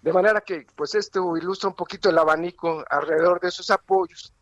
De 0.00 0.12
manera 0.12 0.40
que, 0.40 0.66
pues 0.74 0.94
esto 0.94 1.36
ilustra 1.36 1.68
un 1.68 1.74
poquito 1.74 2.08
el 2.08 2.18
abanico 2.18 2.84
alrededor 2.88 3.40
de 3.40 3.48
esos 3.48 3.70
apoyos. 3.70 4.32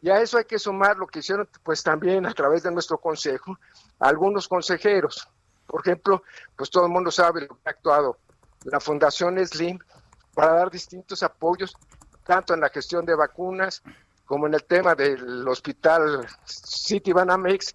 Y 0.00 0.10
a 0.10 0.20
eso 0.20 0.38
hay 0.38 0.44
que 0.44 0.58
sumar 0.58 0.96
lo 0.96 1.06
que 1.06 1.18
hicieron, 1.18 1.48
pues 1.64 1.82
también 1.82 2.24
a 2.26 2.34
través 2.34 2.62
de 2.62 2.70
nuestro 2.70 2.98
consejo, 2.98 3.58
algunos 3.98 4.46
consejeros. 4.46 5.28
Por 5.68 5.82
ejemplo, 5.82 6.22
pues 6.56 6.70
todo 6.70 6.86
el 6.86 6.92
mundo 6.92 7.10
sabe 7.10 7.42
lo 7.42 7.48
que 7.48 7.62
ha 7.66 7.70
actuado 7.70 8.18
la 8.64 8.80
Fundación 8.80 9.38
Slim 9.46 9.78
para 10.34 10.54
dar 10.54 10.70
distintos 10.70 11.22
apoyos, 11.22 11.76
tanto 12.24 12.54
en 12.54 12.60
la 12.60 12.70
gestión 12.70 13.04
de 13.04 13.14
vacunas 13.14 13.82
como 14.24 14.46
en 14.46 14.54
el 14.54 14.64
tema 14.64 14.94
del 14.94 15.46
hospital 15.46 16.26
City 16.44 17.12
Banamex 17.12 17.74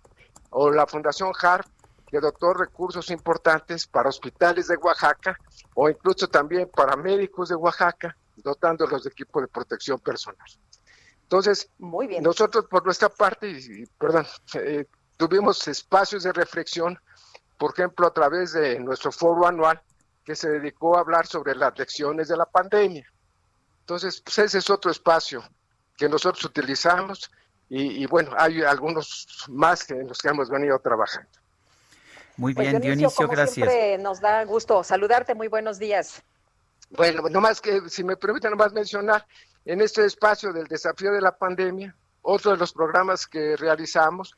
o 0.50 0.72
la 0.72 0.86
Fundación 0.86 1.32
HARP 1.40 1.66
que 2.08 2.20
dotó 2.20 2.54
recursos 2.54 3.10
importantes 3.10 3.88
para 3.88 4.10
hospitales 4.10 4.68
de 4.68 4.78
Oaxaca 4.78 5.38
o 5.74 5.90
incluso 5.90 6.28
también 6.28 6.70
para 6.70 6.96
médicos 6.96 7.50
de 7.50 7.56
Oaxaca, 7.56 8.16
dotándolos 8.38 9.04
de 9.04 9.10
equipo 9.10 9.42
de 9.42 9.48
protección 9.48 10.00
personal. 10.00 10.48
Entonces, 11.24 11.70
Muy 11.80 12.06
bien. 12.06 12.22
nosotros 12.22 12.66
por 12.70 12.86
nuestra 12.86 13.10
parte, 13.10 13.88
perdón, 13.98 14.28
eh, 14.56 14.86
tuvimos 15.18 15.68
espacios 15.68 16.22
de 16.22 16.34
reflexión, 16.34 17.00
por 17.64 17.72
ejemplo, 17.72 18.06
a 18.08 18.14
través 18.14 18.52
de 18.52 18.78
nuestro 18.78 19.10
foro 19.10 19.48
anual 19.48 19.82
que 20.26 20.36
se 20.36 20.50
dedicó 20.50 20.98
a 20.98 21.00
hablar 21.00 21.26
sobre 21.26 21.56
las 21.56 21.80
lecciones 21.80 22.28
de 22.28 22.36
la 22.36 22.46
pandemia. 22.46 23.10
Entonces, 23.80 24.20
pues 24.20 24.38
ese 24.38 24.58
es 24.58 24.70
otro 24.70 24.92
espacio 24.92 25.42
que 25.96 26.10
nosotros 26.10 26.44
utilizamos 26.44 27.32
y, 27.70 28.04
y 28.04 28.06
bueno, 28.06 28.32
hay 28.38 28.64
algunos 28.64 29.46
más 29.48 29.86
que 29.86 29.94
en 29.94 30.10
los 30.10 30.18
que 30.18 30.28
hemos 30.28 30.50
venido 30.50 30.78
trabajando. 30.80 31.30
Muy 32.36 32.54
pues, 32.54 32.68
bien, 32.68 32.82
Dionisio, 32.82 33.30
gracias. 33.30 33.54
Siempre 33.54 33.98
nos 33.98 34.20
da 34.20 34.44
gusto 34.44 34.84
saludarte. 34.84 35.34
Muy 35.34 35.48
buenos 35.48 35.80
días. 35.80 36.22
Bueno, 36.90 37.30
nomás 37.30 37.62
que, 37.62 37.90
si 37.90 38.04
me 38.04 38.18
permiten, 38.18 38.52
nomás 38.52 38.74
mencionar, 38.74 39.26
en 39.64 39.80
este 39.80 40.04
espacio 40.04 40.52
del 40.52 40.68
desafío 40.68 41.14
de 41.14 41.22
la 41.22 41.38
pandemia, 41.38 41.96
otro 42.24 42.52
de 42.52 42.58
los 42.58 42.74
programas 42.74 43.26
que 43.26 43.56
realizamos 43.56 44.36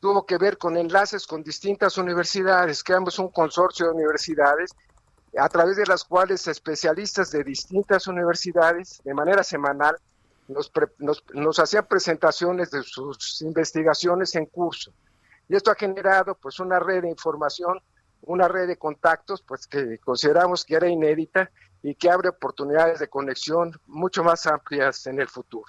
tuvo 0.00 0.26
que 0.26 0.38
ver 0.38 0.58
con 0.58 0.76
enlaces 0.76 1.26
con 1.26 1.42
distintas 1.42 1.98
universidades. 1.98 2.82
Creamos 2.82 3.18
un 3.18 3.30
consorcio 3.30 3.86
de 3.86 3.92
universidades 3.92 4.70
a 5.38 5.48
través 5.48 5.76
de 5.76 5.86
las 5.86 6.04
cuales 6.04 6.46
especialistas 6.46 7.30
de 7.30 7.44
distintas 7.44 8.06
universidades, 8.06 9.00
de 9.04 9.14
manera 9.14 9.42
semanal, 9.42 9.96
nos, 10.48 10.70
nos, 10.98 11.24
nos 11.34 11.58
hacían 11.58 11.86
presentaciones 11.86 12.70
de 12.70 12.82
sus 12.82 13.42
investigaciones 13.42 14.34
en 14.34 14.46
curso. 14.46 14.92
Y 15.48 15.56
esto 15.56 15.70
ha 15.70 15.74
generado 15.74 16.34
pues 16.36 16.58
una 16.60 16.78
red 16.78 17.02
de 17.02 17.10
información, 17.10 17.80
una 18.22 18.48
red 18.48 18.66
de 18.66 18.76
contactos 18.76 19.42
pues 19.42 19.66
que 19.66 19.98
consideramos 19.98 20.64
que 20.64 20.76
era 20.76 20.88
inédita 20.88 21.50
y 21.82 21.94
que 21.94 22.10
abre 22.10 22.30
oportunidades 22.30 22.98
de 22.98 23.08
conexión 23.08 23.78
mucho 23.86 24.24
más 24.24 24.46
amplias 24.46 25.06
en 25.06 25.20
el 25.20 25.28
futuro. 25.28 25.66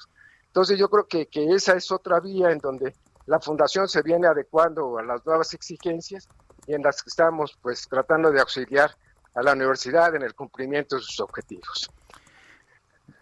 Entonces 0.48 0.80
yo 0.80 0.90
creo 0.90 1.08
que, 1.08 1.28
que 1.28 1.52
esa 1.54 1.74
es 1.74 1.91
otra 1.91 2.20
vía 2.20 2.52
en 2.52 2.58
donde 2.60 2.95
la 3.28 3.40
fundación 3.40 3.88
se 3.88 4.02
viene 4.02 4.28
adecuando 4.28 4.98
a 4.98 5.04
las 5.04 5.26
nuevas 5.26 5.54
exigencias 5.54 6.28
y 6.66 6.74
en 6.74 6.82
las 6.82 7.04
que 7.04 7.10
estamos 7.10 7.58
pues 7.62 7.88
tratando 7.88 8.32
de 8.32 8.40
auxiliar 8.40 8.91
a 9.36 9.44
la 9.44 9.54
universidad 9.54 10.16
en 10.16 10.24
el 10.24 10.34
cumplimiento 10.34 10.95
de 10.95 11.04
sus 11.04 11.20
objetivos. 11.20 11.91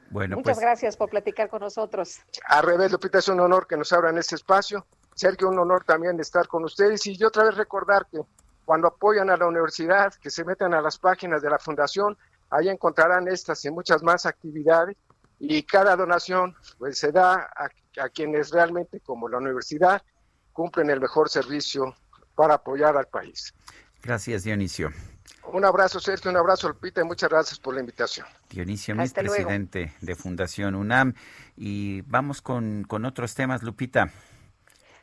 Bueno, 0.10 0.38
Muchas 0.38 0.58
pues 0.58 0.66
gracias 0.66 0.96
por 0.96 1.10
platicar 1.10 1.50
con 1.50 1.60
nosotros. 1.60 2.20
A 2.48 2.62
revés, 2.62 2.92
Lupita, 2.92 3.18
es 3.20 3.28
un 3.28 3.40
honor 3.42 3.68
que 3.68 3.76
nos 3.76 3.92
abran 3.92 4.18
este 4.18 4.36
espacio 4.36 4.86
Sergio, 5.16 5.48
un 5.48 5.58
honor 5.58 5.86
también 5.86 6.20
estar 6.20 6.46
con 6.48 6.66
ustedes 6.66 7.08
y 7.08 7.16
yo 7.18 7.30
otra 7.30 7.46
vez 7.46 7.56
recordar 7.56 8.06
que 8.12 8.20
cuando 8.66 8.90
apoyan 8.90 9.30
a 9.30 9.38
la 9.38 9.48
universidad, 9.48 10.14
que 10.16 10.30
se 10.30 10.44
metan 10.44 10.74
a 10.74 10.82
las 10.82 10.98
páginas 10.98 11.42
de 11.42 11.50
la 11.50 11.58
fundación, 11.58 12.18
ahí 12.50 12.68
encontrarán 12.68 13.30
estas 13.30 13.64
y 13.64 13.72
muchas 13.72 14.04
más 14.04 14.26
actividades 14.26 14.98
y 15.40 15.64
cada 15.64 15.96
donación 15.96 16.56
pues 16.78 16.98
se 16.98 17.12
da 17.12 17.50
a, 17.56 17.70
a 18.02 18.10
quienes 18.10 18.52
realmente 18.52 19.00
como 19.00 19.28
la 19.28 19.38
universidad 19.38 20.02
cumplen 20.54 20.90
el 20.90 21.02
mejor 21.02 21.30
servicio 21.30 21.96
para 22.36 22.56
apoyar 22.56 22.96
al 22.98 23.08
país. 23.08 23.54
Gracias, 24.02 24.44
Dionisio. 24.44 24.92
Un 25.52 25.64
abrazo, 25.64 26.00
Sergio, 26.00 26.32
un 26.32 26.38
abrazo, 26.38 26.68
Lupita, 26.70 27.02
y 27.02 27.04
muchas 27.04 27.30
gracias 27.30 27.60
por 27.60 27.74
la 27.74 27.80
invitación. 27.80 28.26
Dionisio 28.50 28.96
Mis, 28.96 29.14
presidente 29.14 29.94
de 30.02 30.16
Fundación 30.16 30.76
UNAM. 30.76 31.14
Y 31.56 32.02
vamos 32.02 32.42
con, 32.42 32.84
con 32.84 33.06
otros 33.06 33.36
temas, 33.36 33.64
Lupita. 33.64 34.12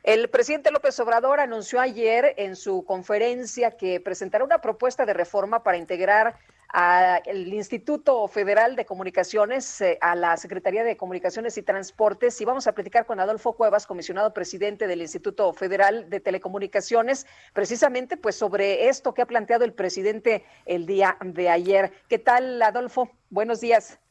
El 0.02 0.28
presidente 0.30 0.72
López 0.72 0.98
Obrador 0.98 1.38
anunció 1.38 1.80
ayer 1.80 2.34
en 2.36 2.56
su 2.56 2.84
conferencia 2.84 3.76
que 3.76 4.00
presentará 4.00 4.44
una 4.44 4.58
propuesta 4.58 5.06
de 5.06 5.14
reforma 5.14 5.62
para 5.62 5.78
integrar 5.78 6.36
al 6.72 7.52
Instituto 7.52 8.26
Federal 8.28 8.76
de 8.76 8.86
Comunicaciones, 8.86 9.80
eh, 9.80 9.98
a 10.00 10.14
la 10.16 10.36
Secretaría 10.36 10.84
de 10.84 10.96
Comunicaciones 10.96 11.56
y 11.58 11.62
Transportes. 11.62 12.40
Y 12.40 12.44
vamos 12.44 12.66
a 12.66 12.72
platicar 12.72 13.06
con 13.06 13.20
Adolfo 13.20 13.52
Cuevas, 13.52 13.86
comisionado 13.86 14.32
presidente 14.32 14.86
del 14.86 15.02
Instituto 15.02 15.52
Federal 15.52 16.08
de 16.08 16.20
Telecomunicaciones, 16.20 17.26
precisamente 17.52 18.16
pues 18.16 18.36
sobre 18.36 18.88
esto 18.88 19.12
que 19.14 19.22
ha 19.22 19.26
planteado 19.26 19.64
el 19.64 19.74
presidente 19.74 20.44
el 20.64 20.86
día 20.86 21.16
de 21.20 21.50
ayer. 21.50 21.92
¿Qué 22.08 22.18
tal, 22.18 22.60
Adolfo? 22.62 23.10
Buenos 23.28 23.60
días. 23.60 24.01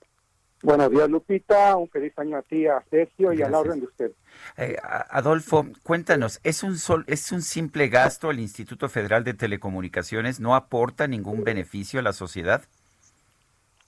Buenos 0.64 0.92
días, 0.92 1.10
Lupita. 1.10 1.76
Un 1.76 1.90
feliz 1.90 2.14
año 2.18 2.38
a 2.38 2.44
ti, 2.44 2.68
a 2.68 2.84
Sergio 2.90 3.34
y 3.34 3.42
a 3.42 3.50
la 3.50 3.60
orden 3.60 3.80
de 3.80 3.86
usted. 3.88 4.12
Eh, 4.58 4.78
Adolfo, 5.10 5.66
cuéntanos, 5.82 6.40
¿es 6.44 6.62
un, 6.62 6.78
sol, 6.78 7.04
¿es 7.08 7.32
un 7.32 7.42
simple 7.42 7.88
gasto 7.88 8.30
el 8.30 8.40
Instituto 8.40 8.88
Federal 8.88 9.24
de 9.24 9.34
Telecomunicaciones? 9.34 10.40
¿No 10.40 10.56
aporta 10.56 11.08
ningún 11.08 11.44
beneficio 11.44 12.00
a 12.00 12.04
la 12.04 12.14
sociedad? 12.14 12.62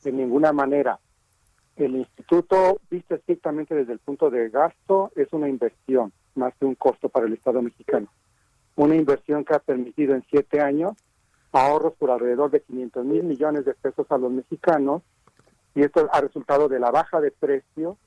De 0.04 0.12
ninguna 0.12 0.52
manera. 0.52 1.00
El 1.76 1.96
instituto, 1.96 2.80
visto 2.90 3.16
estrictamente 3.16 3.74
desde 3.74 3.94
el 3.94 4.00
punto 4.00 4.30
de 4.30 4.50
gasto, 4.50 5.12
es 5.16 5.32
una 5.32 5.50
inversión, 5.50 6.12
más 6.36 6.54
que 6.60 6.66
un 6.66 6.76
costo 6.76 7.10
para 7.10 7.26
el 7.26 7.34
Estado 7.34 7.62
mexicano. 7.62 8.08
Una 8.76 8.96
inversión 8.96 9.46
que 9.46 9.54
ha 9.54 9.60
permitido 9.60 10.16
en 10.16 10.24
siete 10.30 10.60
años 10.60 10.94
ahorros 11.52 11.94
por 11.94 12.10
alrededor 12.10 12.50
de 12.50 12.62
500 12.62 13.06
mil 13.06 13.24
millones 13.24 13.66
de 13.66 13.76
pesos 13.76 14.08
a 14.10 14.18
los 14.18 14.32
mexicanos 14.32 15.04
y 15.76 15.82
esto 15.82 16.08
ha 16.12 16.22
resultado 16.22 16.68
de 16.68 16.80
la 16.80 16.92
baja 16.92 17.20
de 17.20 17.32
precio, 17.32 17.98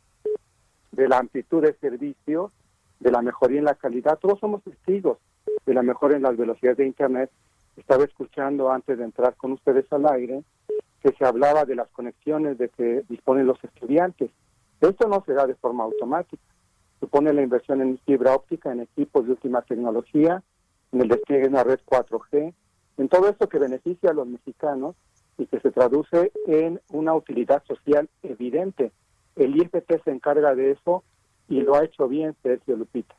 de 0.93 1.09
la 1.09 1.19
amplitud 1.19 1.63
de 1.63 1.75
servicio, 1.75 2.53
de 3.01 3.11
la 3.11 3.23
mejoría 3.23 3.59
en 3.59 3.65
la 3.65 3.75
calidad. 3.75 4.19
Todos 4.19 4.39
somos 4.39 4.63
testigos 4.63 5.19
de 5.65 5.75
la 5.75 5.83
mejora 5.83 6.17
en 6.17 6.23
las 6.23 6.37
velocidades 6.37 6.79
de 6.79 6.87
Internet. 6.87 7.31
Estaba 7.77 8.05
escuchando 8.05 8.71
antes 8.71 8.97
de 8.99 9.05
entrar 9.05 9.35
con 9.37 9.53
ustedes 9.53 9.85
al 9.93 10.07
aire 10.09 10.43
que 11.03 11.13
se 11.13 11.25
hablaba 11.25 11.65
de 11.65 11.75
las 11.75 11.89
conexiones 11.89 12.57
de 12.59 12.69
que 12.69 13.05
disponen 13.09 13.47
los 13.47 13.63
estudiantes. 13.63 14.31
Esto 14.81 15.09
no 15.09 15.23
se 15.27 15.35
da 15.35 15.47
de 15.47 15.55
forma 15.55 15.85
automática. 15.85 16.43
Supone 17.01 17.33
la 17.33 17.43
inversión 17.43 17.83
en 17.83 17.99
fibra 17.99 18.35
óptica, 18.35 18.73
en 18.73 18.81
equipos 18.81 19.27
de 19.27 19.33
última 19.33 19.63
tecnología, 19.63 20.43
en 20.93 21.01
el 21.01 21.09
despliegue 21.09 21.45
de 21.45 21.49
una 21.49 21.65
red 21.65 21.81
4G, 21.85 22.55
en 22.97 23.09
todo 23.09 23.29
esto 23.29 23.49
que 23.49 23.59
beneficia 23.59 24.11
a 24.11 24.15
los 24.15 24.27
mexicanos 24.27 24.97
y 25.39 25.47
que 25.47 25.61
se 25.61 25.71
traduce 25.71 26.33
en 26.47 26.81
una 26.91 27.15
utilidad 27.15 27.63
social 27.65 28.09
evidente. 28.23 28.93
El 29.37 29.57
IFT 29.57 30.03
se 30.05 30.11
encarga 30.11 30.55
de 30.55 30.73
eso 30.73 31.05
y 31.49 31.61
lo 31.61 31.77
ha 31.77 31.85
hecho 31.85 32.09
bien 32.09 32.35
Sergio 32.43 32.77
Lupita. 32.77 33.15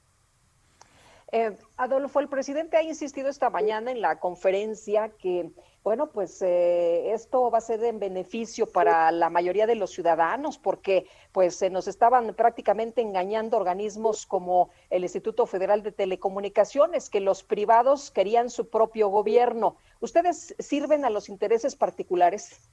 Eh, 1.34 1.58
Adolfo, 1.76 2.22
el 2.22 2.30
presidente 2.30 2.78
ha 2.78 2.84
insistido 2.84 3.28
esta 3.28 3.50
mañana 3.50 3.92
en 3.92 4.00
la 4.00 4.18
conferencia 4.18 5.10
que, 5.10 5.52
bueno, 5.84 6.08
pues 6.08 6.42
eh, 6.42 7.12
esto 7.12 7.52
va 7.52 7.58
a 7.58 7.62
ser 7.62 7.84
en 7.84 8.00
beneficio 8.00 8.66
para 8.66 9.12
la 9.12 9.30
mayoría 9.30 9.68
de 9.68 9.76
los 9.76 9.92
ciudadanos 9.92 10.58
porque 10.58 11.06
pues 11.34 11.58
se 11.58 11.70
nos 11.70 11.90
estaban 11.90 12.34
prácticamente 12.34 13.02
engañando 13.02 13.58
organismos 13.58 14.26
como 14.26 14.70
el 14.90 15.04
Instituto 15.04 15.46
Federal 15.46 15.84
de 15.84 15.92
Telecomunicaciones, 15.92 17.10
que 17.10 17.20
los 17.20 17.44
privados 17.44 18.10
querían 18.10 18.50
su 18.50 18.70
propio 18.70 19.10
gobierno. 19.10 19.76
¿Ustedes 20.00 20.56
sirven 20.60 21.04
a 21.04 21.10
los 21.10 21.28
intereses 21.28 21.76
particulares? 21.76 22.70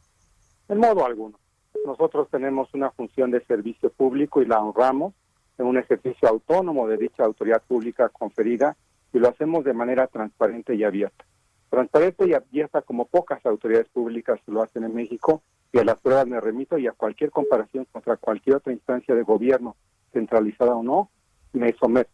En 0.69 0.79
modo 0.79 1.05
alguno. 1.05 1.41
Nosotros 1.85 2.29
tenemos 2.31 2.73
una 2.73 2.93
función 2.93 3.33
de 3.33 3.45
servicio 3.47 3.91
público 3.93 4.41
y 4.41 4.47
la 4.47 4.61
honramos 4.61 5.13
en 5.59 5.67
un 5.67 5.79
ejercicio 5.79 6.29
autónomo 6.29 6.89
de 6.89 6.97
dicha 6.97 7.25
autoridad 7.25 7.63
pública 7.67 8.09
conferida 8.09 8.77
y 9.13 9.19
lo 9.19 9.29
hacemos 9.29 9.65
de 9.65 9.73
manera 9.73 10.07
transparente 10.07 10.75
y 10.75 10.85
abierta. 10.85 11.25
Transparente 11.71 12.27
y 12.27 12.35
abierta 12.35 12.83
como 12.83 13.07
pocas 13.07 13.45
autoridades 13.47 13.89
públicas 13.89 14.41
lo 14.47 14.63
hacen 14.63 14.85
en 14.85 14.95
México 14.95 15.43
y 15.73 15.79
a 15.79 15.85
las 15.85 15.99
pruebas 15.99 16.27
me 16.27 16.41
remito 16.41 16.79
y 16.79 16.87
a 16.87 16.93
cualquier 16.93 17.31
comparación 17.31 17.87
contra 17.91 18.17
cualquier 18.17 18.57
otra 18.57 18.73
instancia 18.73 19.15
de 19.15 19.23
gobierno, 19.23 19.77
centralizada 20.13 20.75
o 20.75 20.83
no, 20.83 21.11
me 21.53 21.73
someto. 21.75 22.11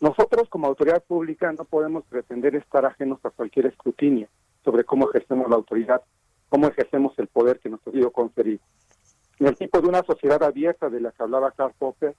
Nosotros 0.00 0.48
como 0.48 0.66
autoridad 0.66 1.02
pública 1.04 1.52
no 1.52 1.64
podemos 1.64 2.04
pretender 2.04 2.56
estar 2.56 2.84
ajenos 2.84 3.20
a 3.24 3.30
cualquier 3.30 3.66
escrutinio 3.66 4.28
sobre 4.64 4.84
cómo 4.84 5.08
ejercemos 5.08 5.48
la 5.48 5.56
autoridad, 5.56 6.02
cómo 6.48 6.66
ejercemos 6.68 7.18
el 7.18 7.28
poder 7.28 7.60
que 7.60 7.68
nos 7.68 7.80
ha 7.86 7.90
sido 7.90 8.10
conferido. 8.10 8.60
En 9.38 9.46
el 9.46 9.56
tipo 9.56 9.80
de 9.80 9.88
una 9.88 10.02
sociedad 10.02 10.42
abierta 10.42 10.90
de 10.90 11.00
la 11.00 11.12
que 11.12 11.22
hablaba 11.22 11.52
Karl 11.52 11.72
Popper, 11.78 12.14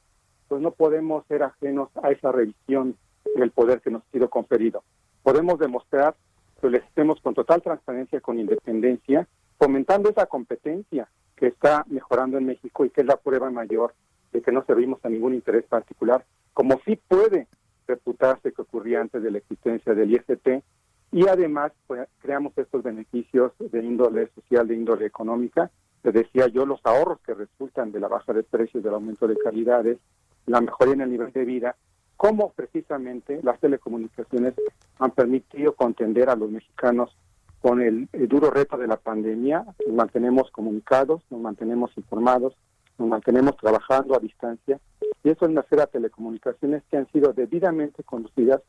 pues 0.51 0.61
no 0.61 0.71
podemos 0.71 1.25
ser 1.27 1.43
ajenos 1.43 1.87
a 2.03 2.11
esa 2.11 2.29
revisión 2.29 2.97
del 3.37 3.51
poder 3.51 3.79
que 3.79 3.89
nos 3.89 4.01
ha 4.03 4.11
sido 4.11 4.29
conferido. 4.29 4.83
Podemos 5.23 5.57
demostrar 5.57 6.13
que 6.59 6.69
lo 6.69 6.75
estemos 6.75 7.21
con 7.21 7.33
total 7.33 7.61
transparencia, 7.61 8.19
con 8.19 8.37
independencia, 8.37 9.29
fomentando 9.57 10.09
esa 10.09 10.25
competencia 10.25 11.07
que 11.37 11.47
está 11.47 11.85
mejorando 11.87 12.37
en 12.37 12.47
México 12.47 12.83
y 12.83 12.89
que 12.89 12.99
es 12.99 13.07
la 13.07 13.15
prueba 13.15 13.49
mayor 13.49 13.93
de 14.33 14.41
que 14.41 14.51
no 14.51 14.65
servimos 14.65 14.99
a 15.05 15.09
ningún 15.09 15.35
interés 15.35 15.63
particular, 15.63 16.25
como 16.53 16.81
sí 16.83 16.99
puede 17.07 17.47
reputarse 17.87 18.51
que 18.51 18.61
ocurría 18.61 18.99
antes 18.99 19.23
de 19.23 19.31
la 19.31 19.37
existencia 19.37 19.93
del 19.93 20.11
IFT, 20.11 20.61
y 21.13 21.29
además 21.29 21.71
pues, 21.87 22.09
creamos 22.21 22.51
estos 22.57 22.83
beneficios 22.83 23.53
de 23.57 23.81
índole 23.81 24.27
social, 24.35 24.67
de 24.67 24.75
índole 24.75 25.05
económica. 25.05 25.71
Les 26.03 26.13
decía 26.13 26.47
yo, 26.47 26.65
los 26.65 26.81
ahorros 26.83 27.21
que 27.21 27.35
resultan 27.35 27.93
de 27.93 28.01
la 28.01 28.09
baja 28.09 28.33
de 28.33 28.43
precios, 28.43 28.83
del 28.83 28.95
aumento 28.95 29.29
de 29.29 29.37
calidades, 29.37 29.97
la 30.45 30.61
mejoría 30.61 30.93
en 30.93 31.01
el 31.01 31.11
nivel 31.11 31.31
de 31.31 31.45
vida, 31.45 31.75
cómo 32.17 32.51
precisamente 32.51 33.39
las 33.43 33.59
telecomunicaciones 33.59 34.53
han 34.99 35.11
permitido 35.11 35.73
contender 35.73 36.29
a 36.29 36.35
los 36.35 36.51
mexicanos 36.51 37.15
con 37.61 37.81
el, 37.81 38.09
duro 38.27 38.49
reto 38.49 38.77
de 38.77 38.87
la 38.87 38.97
pandemia. 38.97 39.65
Nos 39.85 39.95
mantenemos 39.95 40.51
comunicados, 40.51 41.23
nos 41.29 41.41
mantenemos 41.41 41.91
informados, 41.95 42.55
nos 42.97 43.07
mantenemos 43.07 43.55
trabajando 43.57 44.15
a 44.15 44.19
distancia. 44.19 44.79
Y 45.23 45.29
eso 45.29 45.45
es 45.45 45.65
serie 45.69 45.85
de 45.85 45.91
telecomunicaciones 45.91 46.83
que 46.89 46.97
han 46.97 47.11
sido 47.11 47.33
debidamente 47.33 48.03
conducidas 48.03 48.61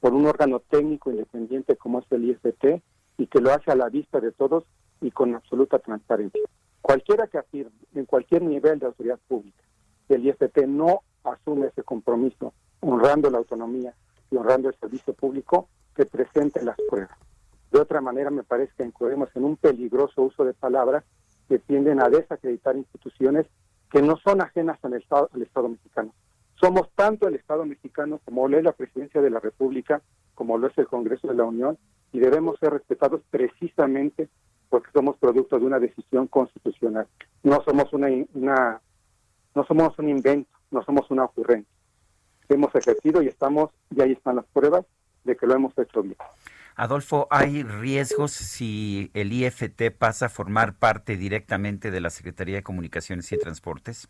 por 0.00 0.14
un 0.14 0.26
órgano 0.26 0.60
técnico 0.60 1.10
independiente 1.10 1.76
como 1.76 2.00
es 2.00 2.06
el 2.10 2.24
IFT 2.24 2.82
y 3.18 3.26
que 3.26 3.40
lo 3.40 3.52
hace 3.52 3.70
a 3.70 3.76
la 3.76 3.88
vista 3.88 4.18
de 4.18 4.32
todos 4.32 4.64
y 5.00 5.10
con 5.10 5.34
absoluta 5.34 5.78
transparencia. 5.78 6.40
Cualquiera 6.80 7.26
que 7.26 7.38
afirme 7.38 7.72
en 7.94 8.06
cualquier 8.06 8.42
nivel 8.42 8.78
de 8.78 8.86
autoridad 8.86 9.18
pública 9.28 9.62
que 10.08 10.14
el 10.14 10.26
IFT 10.26 10.66
no 10.66 11.02
asume 11.24 11.68
ese 11.68 11.82
compromiso, 11.82 12.52
honrando 12.80 13.30
la 13.30 13.38
autonomía 13.38 13.94
y 14.30 14.36
honrando 14.36 14.68
el 14.68 14.74
servicio 14.76 15.14
público, 15.14 15.68
que 15.94 16.06
presente 16.06 16.62
las 16.62 16.76
pruebas. 16.88 17.18
De 17.70 17.80
otra 17.80 18.00
manera, 18.00 18.30
me 18.30 18.42
parece 18.42 18.72
que 18.76 18.84
incurrimos 18.84 19.28
en 19.34 19.44
un 19.44 19.56
peligroso 19.56 20.22
uso 20.22 20.44
de 20.44 20.54
palabras 20.54 21.04
que 21.48 21.58
tienden 21.58 22.00
a 22.00 22.08
desacreditar 22.08 22.76
instituciones 22.76 23.46
que 23.90 24.02
no 24.02 24.16
son 24.16 24.40
ajenas 24.40 24.78
al 24.84 24.94
Estado, 24.94 25.68
mexicano. 25.68 26.12
Somos 26.54 26.88
tanto 26.94 27.26
el 27.26 27.34
Estado 27.34 27.64
mexicano 27.64 28.20
como 28.24 28.46
lo 28.48 28.58
es 28.58 28.64
la 28.64 28.72
Presidencia 28.72 29.20
de 29.20 29.30
la 29.30 29.40
República, 29.40 30.00
como 30.34 30.58
lo 30.58 30.68
es 30.68 30.78
el 30.78 30.86
Congreso 30.86 31.28
de 31.28 31.34
la 31.34 31.44
Unión, 31.44 31.78
y 32.12 32.18
debemos 32.18 32.58
ser 32.60 32.72
respetados 32.72 33.20
precisamente 33.30 34.28
porque 34.68 34.90
somos 34.92 35.16
producto 35.16 35.58
de 35.58 35.66
una 35.66 35.80
decisión 35.80 36.28
constitucional. 36.28 37.06
No 37.42 37.62
somos 37.64 37.92
una 37.92 38.80
no 39.54 39.64
somos 39.64 39.98
un 39.98 40.08
invento 40.08 40.59
no 40.70 40.82
somos 40.82 41.10
una 41.10 41.24
ocurrencia. 41.24 41.72
Hemos 42.48 42.74
ejercido 42.74 43.22
y 43.22 43.28
estamos, 43.28 43.70
y 43.90 44.00
ahí 44.02 44.12
están 44.12 44.36
las 44.36 44.46
pruebas 44.46 44.84
de 45.24 45.36
que 45.36 45.46
lo 45.46 45.54
hemos 45.54 45.76
hecho 45.78 46.02
bien. 46.02 46.16
Adolfo, 46.76 47.28
¿hay 47.30 47.62
riesgos 47.62 48.32
si 48.32 49.10
el 49.14 49.32
IFT 49.32 49.90
pasa 49.96 50.26
a 50.26 50.28
formar 50.28 50.78
parte 50.78 51.16
directamente 51.16 51.90
de 51.90 52.00
la 52.00 52.10
Secretaría 52.10 52.56
de 52.56 52.62
Comunicaciones 52.62 53.30
y 53.32 53.38
Transportes? 53.38 54.08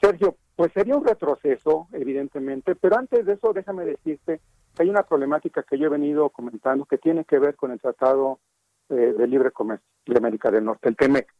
Sergio, 0.00 0.36
pues 0.56 0.72
sería 0.72 0.96
un 0.96 1.06
retroceso, 1.06 1.88
evidentemente, 1.92 2.74
pero 2.74 2.98
antes 2.98 3.24
de 3.24 3.34
eso 3.34 3.52
déjame 3.52 3.84
decirte 3.84 4.40
que 4.74 4.82
hay 4.82 4.90
una 4.90 5.02
problemática 5.04 5.62
que 5.62 5.78
yo 5.78 5.86
he 5.86 5.90
venido 5.90 6.30
comentando 6.30 6.84
que 6.84 6.98
tiene 6.98 7.24
que 7.24 7.38
ver 7.38 7.54
con 7.54 7.70
el 7.70 7.80
Tratado 7.80 8.40
eh, 8.88 9.14
de 9.16 9.26
Libre 9.26 9.52
Comercio 9.52 9.86
de 10.06 10.18
América 10.18 10.50
del 10.50 10.64
Norte, 10.64 10.88
el 10.88 10.96
TEMEC, 10.96 11.32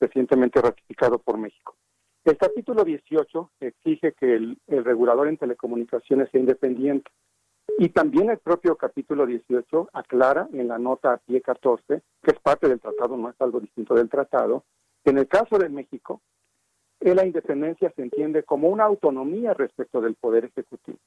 recientemente 0.00 0.60
ratificado 0.60 1.18
por 1.18 1.38
México. 1.38 1.74
El 2.28 2.36
capítulo 2.36 2.84
18 2.84 3.52
exige 3.60 4.12
que 4.12 4.34
el, 4.34 4.58
regulador 4.66 5.28
en 5.28 5.38
telecomunicaciones 5.38 6.28
sea 6.30 6.38
independiente. 6.38 7.10
Y 7.78 7.88
también 7.88 8.28
el 8.28 8.36
propio 8.36 8.76
capítulo 8.76 9.24
18 9.24 9.88
aclara 9.94 10.46
en 10.52 10.68
la 10.68 10.78
nota 10.78 11.22
pie 11.24 11.40
14, 11.40 12.02
que 12.22 12.30
es 12.30 12.38
parte 12.40 12.68
del 12.68 12.80
tratado, 12.80 13.16
no 13.16 13.30
es 13.30 13.40
algo 13.40 13.60
distinto 13.60 13.94
del 13.94 14.10
tratado, 14.10 14.64
que 15.02 15.12
en 15.12 15.16
el 15.16 15.26
caso 15.26 15.56
de 15.56 15.70
México, 15.70 16.20
la 17.00 17.24
independencia 17.24 17.90
se 17.96 18.02
entiende 18.02 18.42
como 18.42 18.68
una 18.68 18.84
autonomía 18.84 19.54
respecto 19.54 20.02
del 20.02 20.14
poder 20.14 20.44
ejecutivo. 20.44 20.98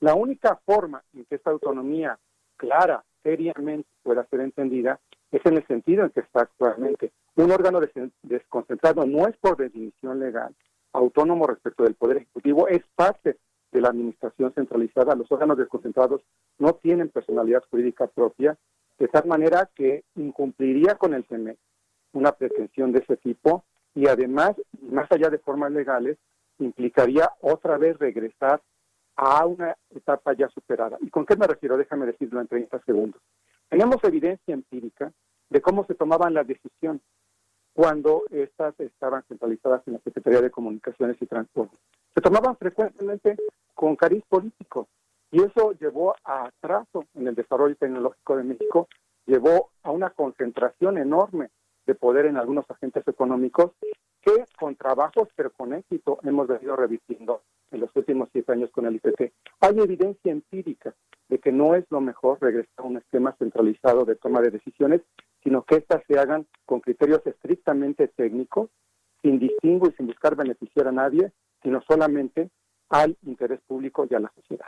La 0.00 0.14
única 0.14 0.58
forma 0.64 1.04
en 1.12 1.26
que 1.26 1.34
esta 1.34 1.50
autonomía 1.50 2.18
clara, 2.56 3.04
seriamente 3.22 3.90
pueda 4.02 4.24
ser 4.30 4.40
entendida, 4.40 5.00
Es 5.30 5.44
en 5.44 5.58
el 5.58 5.66
sentido 5.66 6.04
en 6.04 6.10
que 6.12 6.20
está 6.20 6.42
actualmente. 6.44 7.12
Un 7.36 7.52
órgano 7.52 7.80
desconcentrado 8.22 9.04
no 9.04 9.28
es 9.28 9.36
por 9.36 9.58
definición 9.58 10.18
legal 10.18 10.54
autónomo 10.94 11.46
respecto 11.46 11.84
del 11.84 11.94
Poder 11.94 12.18
Ejecutivo, 12.18 12.68
es 12.68 12.82
parte 12.94 13.36
de 13.70 13.80
la 13.82 13.88
administración 13.88 14.54
centralizada. 14.54 15.14
Los 15.14 15.30
órganos 15.30 15.58
desconcentrados 15.58 16.22
no 16.58 16.76
tienen 16.76 17.10
personalidad 17.10 17.62
jurídica 17.70 18.06
propia, 18.06 18.56
de 18.98 19.08
tal 19.08 19.26
manera 19.26 19.68
que 19.74 20.04
incumpliría 20.14 20.94
con 20.94 21.12
el 21.12 21.26
TEMEC 21.26 21.58
una 22.14 22.32
pretensión 22.32 22.92
de 22.92 23.00
ese 23.00 23.18
tipo 23.18 23.64
y 23.94 24.08
además, 24.08 24.52
más 24.80 25.10
allá 25.12 25.28
de 25.28 25.38
formas 25.38 25.72
legales, 25.72 26.16
implicaría 26.58 27.30
otra 27.42 27.76
vez 27.76 27.98
regresar 27.98 28.62
a 29.16 29.44
una 29.44 29.76
etapa 29.94 30.32
ya 30.32 30.48
superada. 30.48 30.96
¿Y 31.02 31.10
con 31.10 31.26
qué 31.26 31.36
me 31.36 31.46
refiero? 31.46 31.76
Déjame 31.76 32.06
decirlo 32.06 32.40
en 32.40 32.48
30 32.48 32.82
segundos. 32.84 33.20
Tenemos 33.68 34.02
evidencia 34.04 34.54
empírica 34.54 35.12
de 35.50 35.60
cómo 35.60 35.84
se 35.84 35.94
tomaban 35.94 36.32
las 36.32 36.46
decisiones 36.46 37.02
cuando 37.76 38.22
estas 38.30 38.78
estaban 38.80 39.22
centralizadas 39.28 39.82
en 39.86 39.92
la 39.92 39.98
Secretaría 39.98 40.40
de 40.40 40.50
Comunicaciones 40.50 41.18
y 41.20 41.26
Transporte. 41.26 41.76
Se 42.14 42.22
tomaban 42.22 42.56
frecuentemente 42.56 43.36
con 43.74 43.96
cariz 43.96 44.24
político 44.30 44.88
y 45.30 45.42
eso 45.42 45.72
llevó 45.72 46.16
a 46.24 46.46
atraso 46.46 47.04
en 47.14 47.28
el 47.28 47.34
desarrollo 47.34 47.76
tecnológico 47.76 48.38
de 48.38 48.44
México, 48.44 48.88
llevó 49.26 49.68
a 49.82 49.90
una 49.90 50.08
concentración 50.08 50.96
enorme 50.96 51.50
de 51.84 51.94
poder 51.94 52.24
en 52.24 52.38
algunos 52.38 52.64
agentes 52.70 53.06
económicos 53.06 53.72
que 54.22 54.32
con 54.58 54.74
trabajos 54.76 55.28
pero 55.36 55.50
con 55.50 55.74
éxito 55.74 56.18
hemos 56.22 56.48
venido 56.48 56.76
revirtiendo 56.76 57.42
en 57.72 57.80
los 57.80 57.94
últimos 57.94 58.30
siete 58.32 58.52
años 58.52 58.70
con 58.70 58.86
el 58.86 58.94
IPT. 58.94 59.34
Hay 59.60 59.78
evidencia 59.78 60.32
empírica 60.32 60.94
de 61.28 61.38
que 61.38 61.52
no 61.52 61.74
es 61.74 61.84
lo 61.90 62.00
mejor 62.00 62.38
regresar 62.40 62.72
a 62.78 62.84
un 62.84 62.96
esquema 62.96 63.36
centralizado 63.38 64.06
de 64.06 64.16
toma 64.16 64.40
de 64.40 64.50
decisiones, 64.50 65.02
sino 65.46 65.62
que 65.62 65.76
éstas 65.76 66.02
se 66.08 66.18
hagan 66.18 66.44
con 66.64 66.80
criterios 66.80 67.24
estrictamente 67.24 68.08
técnicos, 68.08 68.68
sin 69.22 69.38
distingo 69.38 69.88
y 69.88 69.92
sin 69.92 70.08
buscar 70.08 70.34
beneficiar 70.34 70.88
a 70.88 70.92
nadie, 70.92 71.32
sino 71.62 71.80
solamente 71.82 72.50
al 72.88 73.16
interés 73.22 73.60
público 73.64 74.08
y 74.10 74.14
a 74.16 74.18
la 74.18 74.32
sociedad. 74.34 74.66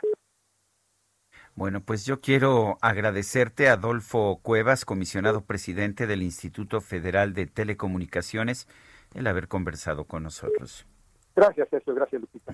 Bueno, 1.53 1.81
pues 1.81 2.05
yo 2.05 2.21
quiero 2.21 2.77
agradecerte, 2.79 3.67
Adolfo 3.67 4.39
Cuevas, 4.41 4.85
comisionado 4.85 5.41
presidente 5.41 6.07
del 6.07 6.23
Instituto 6.23 6.79
Federal 6.79 7.33
de 7.33 7.47
Telecomunicaciones, 7.47 8.65
el 9.13 9.27
haber 9.27 9.49
conversado 9.49 10.05
con 10.05 10.23
nosotros. 10.23 10.87
Gracias, 11.35 11.67
Sergio. 11.71 11.93
Gracias, 11.93 12.21
Lupita. 12.21 12.53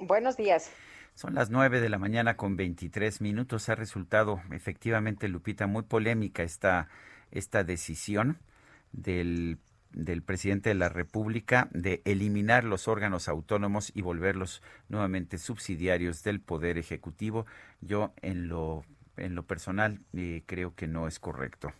Buenos 0.00 0.36
días. 0.36 0.72
Son 1.14 1.34
las 1.34 1.50
nueve 1.50 1.80
de 1.80 1.90
la 1.90 1.98
mañana 1.98 2.36
con 2.36 2.56
23 2.56 3.20
minutos. 3.20 3.68
Ha 3.68 3.76
resultado 3.76 4.40
efectivamente, 4.50 5.28
Lupita, 5.28 5.68
muy 5.68 5.84
polémica 5.84 6.42
esta, 6.42 6.88
esta 7.32 7.64
decisión 7.64 8.38
del 8.92 9.58
del 9.92 10.22
presidente 10.22 10.70
de 10.70 10.74
la 10.74 10.88
República 10.88 11.68
de 11.72 12.02
eliminar 12.04 12.64
los 12.64 12.88
órganos 12.88 13.28
autónomos 13.28 13.92
y 13.94 14.02
volverlos 14.02 14.62
nuevamente 14.88 15.38
subsidiarios 15.38 16.22
del 16.22 16.40
Poder 16.40 16.78
Ejecutivo. 16.78 17.46
Yo 17.80 18.12
en 18.22 18.48
lo, 18.48 18.84
en 19.16 19.34
lo 19.34 19.44
personal 19.44 20.00
eh, 20.14 20.42
creo 20.46 20.74
que 20.74 20.86
no 20.86 21.06
es 21.06 21.18
correcto. 21.18 21.72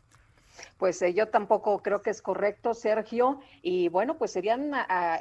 Pues 0.77 1.01
eh, 1.01 1.15
yo 1.15 1.29
tampoco 1.29 1.83
creo 1.83 2.03
que 2.03 2.11
es 2.11 2.21
correcto, 2.21 2.75
Sergio, 2.75 3.41
y 3.63 3.89
bueno, 3.89 4.19
pues 4.19 4.33
serían 4.33 4.73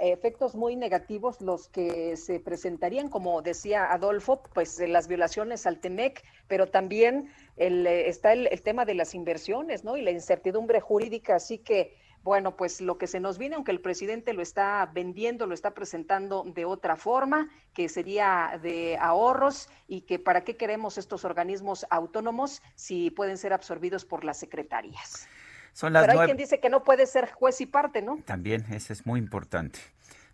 efectos 0.01 0.55
muy 0.55 0.75
negativos 0.75 1.39
los 1.39 1.69
que 1.69 2.17
se 2.17 2.41
presentarían, 2.41 3.07
como 3.09 3.41
decía 3.41 3.93
Adolfo, 3.93 4.43
pues 4.53 4.77
las 4.85 5.07
violaciones 5.07 5.65
al 5.65 5.79
TEMEC, 5.79 6.21
pero 6.47 6.67
también 6.67 7.31
el, 7.67 7.87
eh, 7.87 8.09
está 8.09 8.33
el, 8.33 8.47
el, 8.47 8.61
tema 8.61 8.85
de 8.85 8.95
las 8.95 9.15
inversiones, 9.15 9.83
¿no? 9.83 9.97
Y 9.97 10.01
la 10.01 10.11
incertidumbre 10.11 10.79
jurídica, 10.81 11.35
así 11.35 11.59
que 11.59 11.95
bueno, 12.23 12.55
pues 12.55 12.81
lo 12.81 12.97
que 12.97 13.07
se 13.07 13.19
nos 13.19 13.37
viene, 13.37 13.55
aunque 13.55 13.71
el 13.71 13.81
presidente 13.81 14.33
lo 14.33 14.41
está 14.41 14.89
vendiendo, 14.93 15.47
lo 15.47 15.55
está 15.55 15.71
presentando 15.71 16.43
de 16.45 16.65
otra 16.65 16.95
forma, 16.95 17.49
que 17.73 17.89
sería 17.89 18.59
de 18.61 18.97
ahorros 18.97 19.69
y 19.87 20.01
que 20.01 20.19
para 20.19 20.43
qué 20.43 20.55
queremos 20.55 20.97
estos 20.99 21.25
organismos 21.25 21.85
autónomos 21.89 22.61
si 22.75 23.09
pueden 23.09 23.37
ser 23.37 23.53
absorbidos 23.53 24.05
por 24.05 24.23
las 24.23 24.37
secretarías. 24.37 25.27
Son 25.73 25.93
las 25.93 26.05
Pero 26.05 26.19
hay 26.19 26.25
quien 26.27 26.37
dice 26.37 26.59
que 26.59 26.69
no 26.69 26.83
puede 26.83 27.07
ser 27.07 27.31
juez 27.31 27.59
y 27.61 27.65
parte, 27.65 28.01
¿no? 28.01 28.19
También, 28.25 28.65
eso 28.71 28.93
es 28.93 29.05
muy 29.05 29.19
importante. 29.19 29.79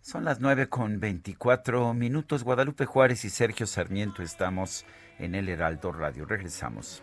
Son 0.02 0.24
las 0.24 0.40
nueve 0.40 0.68
con 0.68 1.00
veinticuatro 1.00 1.94
minutos. 1.94 2.44
Guadalupe 2.44 2.86
Juárez 2.86 3.24
y 3.24 3.30
Sergio 3.30 3.66
Sarmiento 3.66 4.22
estamos 4.22 4.84
en 5.18 5.34
el 5.34 5.48
Heraldo 5.48 5.92
Radio. 5.92 6.24
Regresamos. 6.24 7.02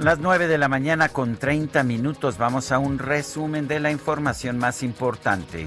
Las 0.00 0.18
9 0.18 0.46
de 0.46 0.56
la 0.56 0.68
mañana 0.68 1.10
con 1.10 1.36
30 1.36 1.82
minutos. 1.82 2.38
Vamos 2.38 2.72
a 2.72 2.78
un 2.78 2.98
resumen 2.98 3.68
de 3.68 3.80
la 3.80 3.90
información 3.90 4.58
más 4.58 4.82
importante. 4.82 5.66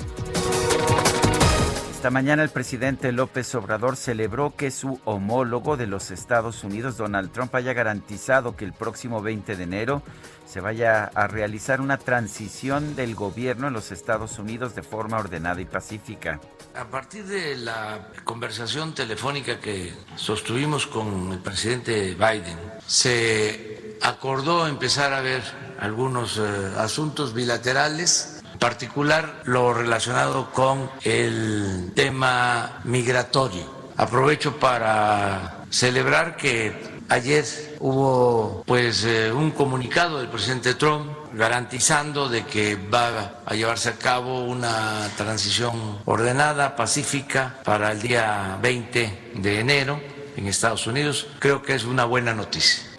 Esta 1.91 2.09
mañana 2.09 2.43
el 2.43 2.49
presidente 2.49 3.11
López 3.11 3.53
Obrador 3.55 3.95
celebró 3.95 4.55
que 4.55 4.71
su 4.71 4.99
homólogo 5.05 5.77
de 5.77 5.87
los 5.87 6.11
Estados 6.11 6.63
Unidos, 6.63 6.97
Donald 6.97 7.31
Trump, 7.31 7.53
haya 7.55 7.73
garantizado 7.73 8.57
que 8.57 8.65
el 8.65 8.73
próximo 8.73 9.21
20 9.21 9.55
de 9.55 9.63
enero 9.63 10.03
se 10.45 10.59
vaya 10.59 11.05
a 11.05 11.27
realizar 11.27 11.79
una 11.79 11.97
transición 11.97 12.95
del 12.95 13.15
gobierno 13.15 13.67
en 13.67 13.73
los 13.73 13.91
Estados 13.91 14.37
Unidos 14.39 14.75
de 14.75 14.83
forma 14.83 15.17
ordenada 15.17 15.61
y 15.61 15.65
pacífica. 15.65 16.41
A 16.75 16.85
partir 16.85 17.25
de 17.25 17.55
la 17.55 18.09
conversación 18.23 18.93
telefónica 18.93 19.59
que 19.59 19.93
sostuvimos 20.15 20.87
con 20.87 21.31
el 21.31 21.39
presidente 21.39 22.15
Biden, 22.15 22.57
se 22.85 23.82
acordó 24.03 24.67
empezar 24.67 25.13
a 25.13 25.21
ver 25.21 25.41
algunos 25.79 26.37
eh, 26.37 26.41
asuntos 26.77 27.33
bilaterales, 27.33 28.41
en 28.51 28.59
particular 28.59 29.41
lo 29.45 29.73
relacionado 29.73 30.51
con 30.51 30.91
el 31.03 31.91
tema 31.95 32.81
migratorio. 32.83 33.63
Aprovecho 33.95 34.59
para 34.59 35.65
celebrar 35.69 36.35
que 36.35 37.01
ayer 37.09 37.45
hubo 37.79 38.63
pues 38.65 39.05
eh, 39.05 39.31
un 39.31 39.51
comunicado 39.51 40.19
del 40.19 40.27
presidente 40.27 40.73
Trump 40.75 41.09
garantizando 41.33 42.27
de 42.27 42.45
que 42.45 42.75
va 42.75 43.41
a 43.45 43.55
llevarse 43.55 43.89
a 43.89 43.97
cabo 43.97 44.43
una 44.43 45.09
transición 45.15 45.99
ordenada, 46.05 46.75
pacífica 46.75 47.55
para 47.63 47.91
el 47.91 48.01
día 48.01 48.57
20 48.61 49.31
de 49.35 49.59
enero 49.59 49.99
en 50.35 50.47
Estados 50.47 50.87
Unidos. 50.87 51.27
Creo 51.39 51.61
que 51.61 51.75
es 51.75 51.85
una 51.85 52.05
buena 52.05 52.33
noticia. 52.33 52.92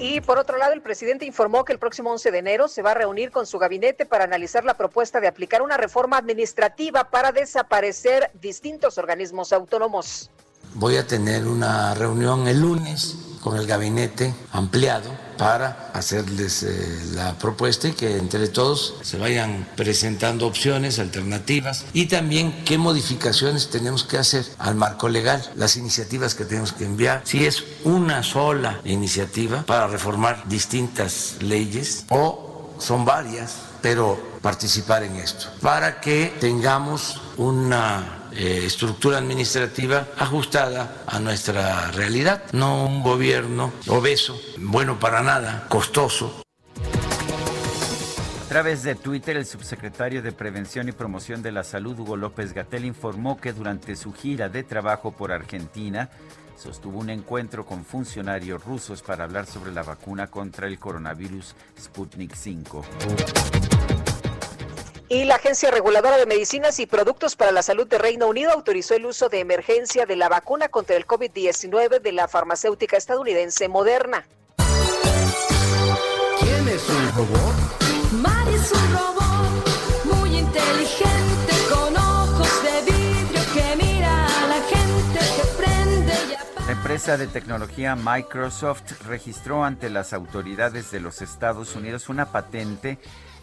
Y 0.00 0.20
por 0.20 0.38
otro 0.38 0.58
lado, 0.58 0.72
el 0.72 0.80
presidente 0.80 1.24
informó 1.24 1.64
que 1.64 1.72
el 1.72 1.80
próximo 1.80 2.12
11 2.12 2.30
de 2.30 2.38
enero 2.38 2.68
se 2.68 2.82
va 2.82 2.92
a 2.92 2.94
reunir 2.94 3.32
con 3.32 3.46
su 3.46 3.58
gabinete 3.58 4.06
para 4.06 4.24
analizar 4.24 4.64
la 4.64 4.74
propuesta 4.74 5.20
de 5.20 5.26
aplicar 5.26 5.60
una 5.60 5.76
reforma 5.76 6.16
administrativa 6.16 7.10
para 7.10 7.32
desaparecer 7.32 8.30
distintos 8.40 8.96
organismos 8.96 9.52
autónomos. 9.52 10.30
Voy 10.74 10.96
a 10.96 11.06
tener 11.06 11.46
una 11.46 11.94
reunión 11.94 12.46
el 12.46 12.60
lunes 12.60 13.16
con 13.42 13.56
el 13.56 13.66
gabinete 13.66 14.32
ampliado 14.52 15.10
para 15.38 15.90
hacerles 15.94 16.62
eh, 16.64 16.98
la 17.14 17.38
propuesta 17.38 17.88
y 17.88 17.92
que 17.92 18.18
entre 18.18 18.48
todos 18.48 18.96
se 19.02 19.16
vayan 19.16 19.66
presentando 19.76 20.46
opciones, 20.46 20.98
alternativas 20.98 21.86
y 21.92 22.06
también 22.06 22.64
qué 22.64 22.76
modificaciones 22.76 23.70
tenemos 23.70 24.04
que 24.04 24.18
hacer 24.18 24.44
al 24.58 24.74
marco 24.74 25.08
legal, 25.08 25.42
las 25.56 25.76
iniciativas 25.76 26.34
que 26.34 26.44
tenemos 26.44 26.72
que 26.72 26.84
enviar, 26.84 27.22
si 27.24 27.46
es 27.46 27.64
una 27.84 28.22
sola 28.22 28.80
iniciativa 28.84 29.62
para 29.62 29.86
reformar 29.86 30.46
distintas 30.48 31.36
leyes 31.40 32.04
o 32.10 32.74
son 32.78 33.04
varias, 33.04 33.56
pero 33.80 34.20
participar 34.42 35.02
en 35.04 35.16
esto, 35.16 35.46
para 35.60 36.00
que 36.00 36.32
tengamos 36.40 37.20
una 37.36 38.17
eh, 38.32 38.62
estructura 38.64 39.18
administrativa 39.18 40.08
ajustada 40.16 41.02
a 41.06 41.18
nuestra 41.20 41.90
realidad, 41.92 42.44
no 42.52 42.84
un 42.84 43.02
gobierno 43.02 43.72
obeso, 43.88 44.40
bueno 44.58 44.98
para 44.98 45.22
nada, 45.22 45.66
costoso. 45.68 46.42
A 48.44 48.48
través 48.48 48.82
de 48.82 48.94
Twitter, 48.94 49.36
el 49.36 49.44
subsecretario 49.44 50.22
de 50.22 50.32
Prevención 50.32 50.88
y 50.88 50.92
Promoción 50.92 51.42
de 51.42 51.52
la 51.52 51.62
Salud, 51.64 51.98
Hugo 51.98 52.16
López 52.16 52.54
Gatel, 52.54 52.86
informó 52.86 53.38
que 53.38 53.52
durante 53.52 53.94
su 53.94 54.14
gira 54.14 54.48
de 54.48 54.62
trabajo 54.62 55.12
por 55.12 55.32
Argentina, 55.32 56.08
sostuvo 56.56 56.98
un 56.98 57.10
encuentro 57.10 57.66
con 57.66 57.84
funcionarios 57.84 58.64
rusos 58.64 59.02
para 59.02 59.24
hablar 59.24 59.44
sobre 59.44 59.70
la 59.72 59.82
vacuna 59.82 60.28
contra 60.28 60.66
el 60.66 60.78
coronavirus 60.78 61.54
Sputnik 61.78 62.34
5. 62.34 62.84
Y 65.10 65.24
la 65.24 65.36
Agencia 65.36 65.70
Reguladora 65.70 66.18
de 66.18 66.26
Medicinas 66.26 66.78
y 66.80 66.86
Productos 66.86 67.34
para 67.34 67.50
la 67.50 67.62
Salud 67.62 67.86
de 67.86 67.96
Reino 67.96 68.26
Unido 68.26 68.52
autorizó 68.52 68.94
el 68.94 69.06
uso 69.06 69.30
de 69.30 69.40
emergencia 69.40 70.04
de 70.04 70.16
la 70.16 70.28
vacuna 70.28 70.68
contra 70.68 70.96
el 70.96 71.06
COVID-19 71.06 72.02
de 72.02 72.12
la 72.12 72.28
farmacéutica 72.28 72.98
estadounidense 72.98 73.68
Moderna. 73.68 74.26
¿Quién 76.38 76.68
es 76.68 76.86
un 76.90 77.12
robot? 77.16 77.54
Mari 78.20 78.54
es 78.54 78.70
un 78.70 78.92
robot 78.92 80.14
muy 80.14 80.36
inteligente 80.36 81.52
con 81.70 81.96
ojos 81.96 82.62
de 82.62 82.92
vidrio 82.92 83.40
que 83.54 83.82
mira 83.82 84.26
a 84.26 84.46
la 84.48 84.60
gente 84.60 85.18
que 85.18 85.62
prende 85.62 86.12
y 86.28 86.34
apaga. 86.34 86.66
La 86.66 86.72
empresa 86.72 87.16
de 87.16 87.28
tecnología 87.28 87.96
Microsoft 87.96 89.00
registró 89.06 89.64
ante 89.64 89.88
las 89.88 90.12
autoridades 90.12 90.90
de 90.90 91.00
los 91.00 91.22
Estados 91.22 91.76
Unidos 91.76 92.10
una 92.10 92.30
patente 92.30 92.98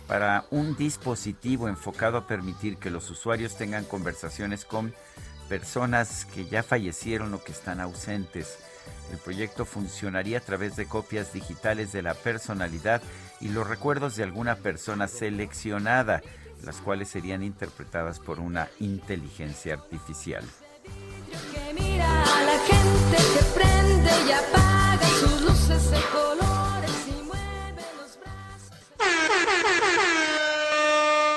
para 0.07 0.45
un 0.51 0.75
dispositivo 0.75 1.67
enfocado 1.67 2.17
a 2.17 2.27
permitir 2.27 2.77
que 2.77 2.91
los 2.91 3.09
usuarios 3.09 3.57
tengan 3.57 3.85
conversaciones 3.85 4.65
con 4.65 4.93
personas 5.49 6.25
que 6.25 6.45
ya 6.45 6.63
fallecieron 6.63 7.33
o 7.33 7.43
que 7.43 7.51
están 7.51 7.79
ausentes. 7.79 8.57
El 9.11 9.17
proyecto 9.17 9.65
funcionaría 9.65 10.39
a 10.39 10.41
través 10.41 10.75
de 10.75 10.87
copias 10.87 11.33
digitales 11.33 11.91
de 11.91 12.01
la 12.01 12.13
personalidad 12.13 13.01
y 13.39 13.49
los 13.49 13.67
recuerdos 13.67 14.15
de 14.15 14.23
alguna 14.23 14.55
persona 14.55 15.07
seleccionada, 15.07 16.21
las 16.63 16.77
cuales 16.77 17.09
serían 17.09 17.43
interpretadas 17.43 18.19
por 18.19 18.39
una 18.39 18.69
inteligencia 18.79 19.73
artificial. 19.73 20.43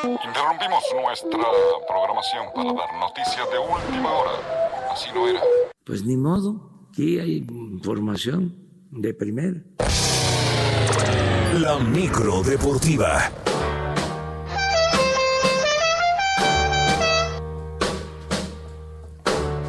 Interrumpimos 0.05 0.85
nuestra 0.95 1.49
programación 1.87 2.47
para 2.55 2.73
dar 2.73 2.95
noticias 3.01 3.51
de 3.51 3.59
última 3.59 4.13
hora. 4.13 4.33
Así 4.93 5.11
no 5.15 5.27
era. 5.29 5.41
Pues 5.85 6.05
ni 6.05 6.17
modo, 6.17 6.61
aquí 6.91 7.19
hay 7.19 7.45
información 7.49 8.55
de 8.91 9.13
primera. 9.15 9.61
La 11.55 11.79
micro 11.79 12.43
deportiva. 12.43 13.31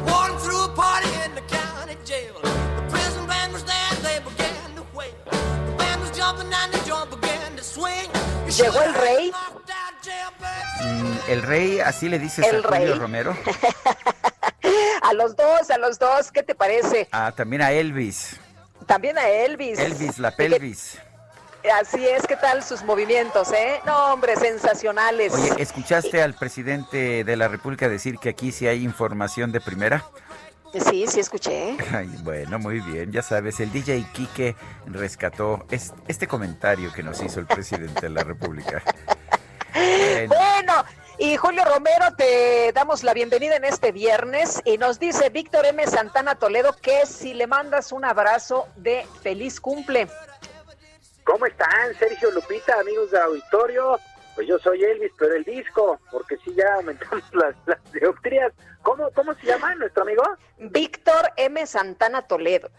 Walking 0.06 0.38
through 0.38 0.64
a 0.64 0.74
party 0.74 1.08
in 1.24 1.34
the 1.34 1.42
county 1.48 1.96
jail. 2.04 2.34
The 2.42 2.82
prison 2.90 3.26
band 3.26 3.52
was 3.52 3.64
there, 3.64 3.94
they 4.02 4.20
began 4.20 4.74
to 4.76 4.84
wail. 4.94 5.12
The 5.26 5.72
band 5.76 6.00
was 6.02 6.10
jumping 6.16 6.52
and 6.52 6.72
the 6.72 6.78
joint 6.86 7.10
began 7.10 7.56
to 7.56 7.62
swing. 7.62 8.19
Llegó 8.60 8.82
el 8.82 8.94
rey. 8.94 9.32
Mm, 10.80 11.12
El 11.28 11.42
rey, 11.42 11.80
así 11.80 12.08
le 12.08 12.18
dices 12.18 12.46
El 12.46 12.64
a 12.64 12.68
Julio 12.68 12.92
rey. 12.92 12.98
Romero. 12.98 13.36
A 15.02 15.12
los 15.14 15.34
dos, 15.34 15.70
a 15.70 15.78
los 15.78 15.98
dos, 15.98 16.30
¿qué 16.30 16.42
te 16.42 16.54
parece? 16.54 17.08
Ah, 17.10 17.32
también 17.34 17.62
a 17.62 17.72
Elvis. 17.72 18.36
También 18.86 19.18
a 19.18 19.28
Elvis. 19.28 19.78
Elvis, 19.78 20.18
la 20.18 20.28
¿Y 20.28 20.30
qué- 20.32 20.36
pelvis. 20.36 20.98
Así 21.80 22.06
es, 22.06 22.26
¿qué 22.26 22.36
tal 22.36 22.62
sus 22.62 22.82
movimientos, 22.84 23.50
eh? 23.52 23.80
No, 23.84 24.12
hombre, 24.12 24.36
sensacionales. 24.36 25.32
Oye, 25.34 25.54
¿escuchaste 25.58 26.22
al 26.22 26.34
presidente 26.34 27.24
de 27.24 27.36
la 27.36 27.48
República 27.48 27.88
decir 27.88 28.18
que 28.18 28.28
aquí 28.30 28.52
sí 28.52 28.66
hay 28.68 28.84
información 28.84 29.50
de 29.52 29.60
primera? 29.60 30.04
Sí, 30.72 31.06
sí, 31.08 31.20
escuché. 31.20 31.76
Ay, 31.92 32.08
bueno, 32.22 32.58
muy 32.58 32.80
bien, 32.80 33.10
ya 33.10 33.22
sabes, 33.22 33.58
el 33.60 33.72
DJ 33.72 34.06
Quique 34.12 34.54
rescató 34.86 35.66
es- 35.70 35.92
este 36.06 36.28
comentario 36.28 36.92
que 36.92 37.02
nos 37.02 37.20
hizo 37.22 37.40
el 37.40 37.46
presidente 37.46 38.02
de 38.02 38.10
la 38.10 38.22
República. 38.22 38.82
Bueno, 39.74 40.34
Bueno, 40.36 40.84
y 41.18 41.36
Julio 41.36 41.64
Romero, 41.64 42.06
te 42.16 42.70
damos 42.72 43.02
la 43.02 43.14
bienvenida 43.14 43.56
en 43.56 43.64
este 43.64 43.92
viernes 43.92 44.60
y 44.64 44.78
nos 44.78 44.98
dice 44.98 45.28
Víctor 45.30 45.66
M. 45.66 45.86
Santana 45.86 46.34
Toledo 46.36 46.74
que 46.80 47.04
si 47.06 47.34
le 47.34 47.46
mandas 47.46 47.92
un 47.92 48.04
abrazo 48.04 48.68
de 48.76 49.06
feliz 49.22 49.60
cumple. 49.60 50.08
¿Cómo 51.24 51.46
están, 51.46 51.94
Sergio 51.98 52.30
Lupita, 52.30 52.80
amigos 52.80 53.10
del 53.10 53.22
auditorio? 53.22 53.98
Pues 54.40 54.48
yo 54.48 54.58
soy 54.58 54.82
Elvis, 54.82 55.12
pero 55.18 55.34
el 55.34 55.44
disco, 55.44 56.00
porque 56.10 56.38
sí 56.38 56.54
ya 56.56 56.76
aumentamos 56.76 57.22
las, 57.34 57.54
las 57.66 57.92
dioptrías. 57.92 58.54
¿Cómo, 58.80 59.10
¿Cómo 59.10 59.34
se 59.34 59.46
llama 59.46 59.74
nuestro 59.74 60.02
amigo? 60.02 60.22
Víctor 60.56 61.28
M. 61.36 61.66
Santana 61.66 62.22
Toledo. 62.22 62.70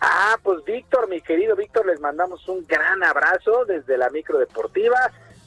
Ah, 0.00 0.38
pues 0.42 0.64
Víctor, 0.64 1.06
mi 1.10 1.20
querido 1.20 1.56
Víctor, 1.56 1.84
les 1.84 2.00
mandamos 2.00 2.48
un 2.48 2.66
gran 2.66 3.04
abrazo 3.04 3.66
desde 3.66 3.98
la 3.98 4.08
micro 4.08 4.38
deportiva. 4.38 4.96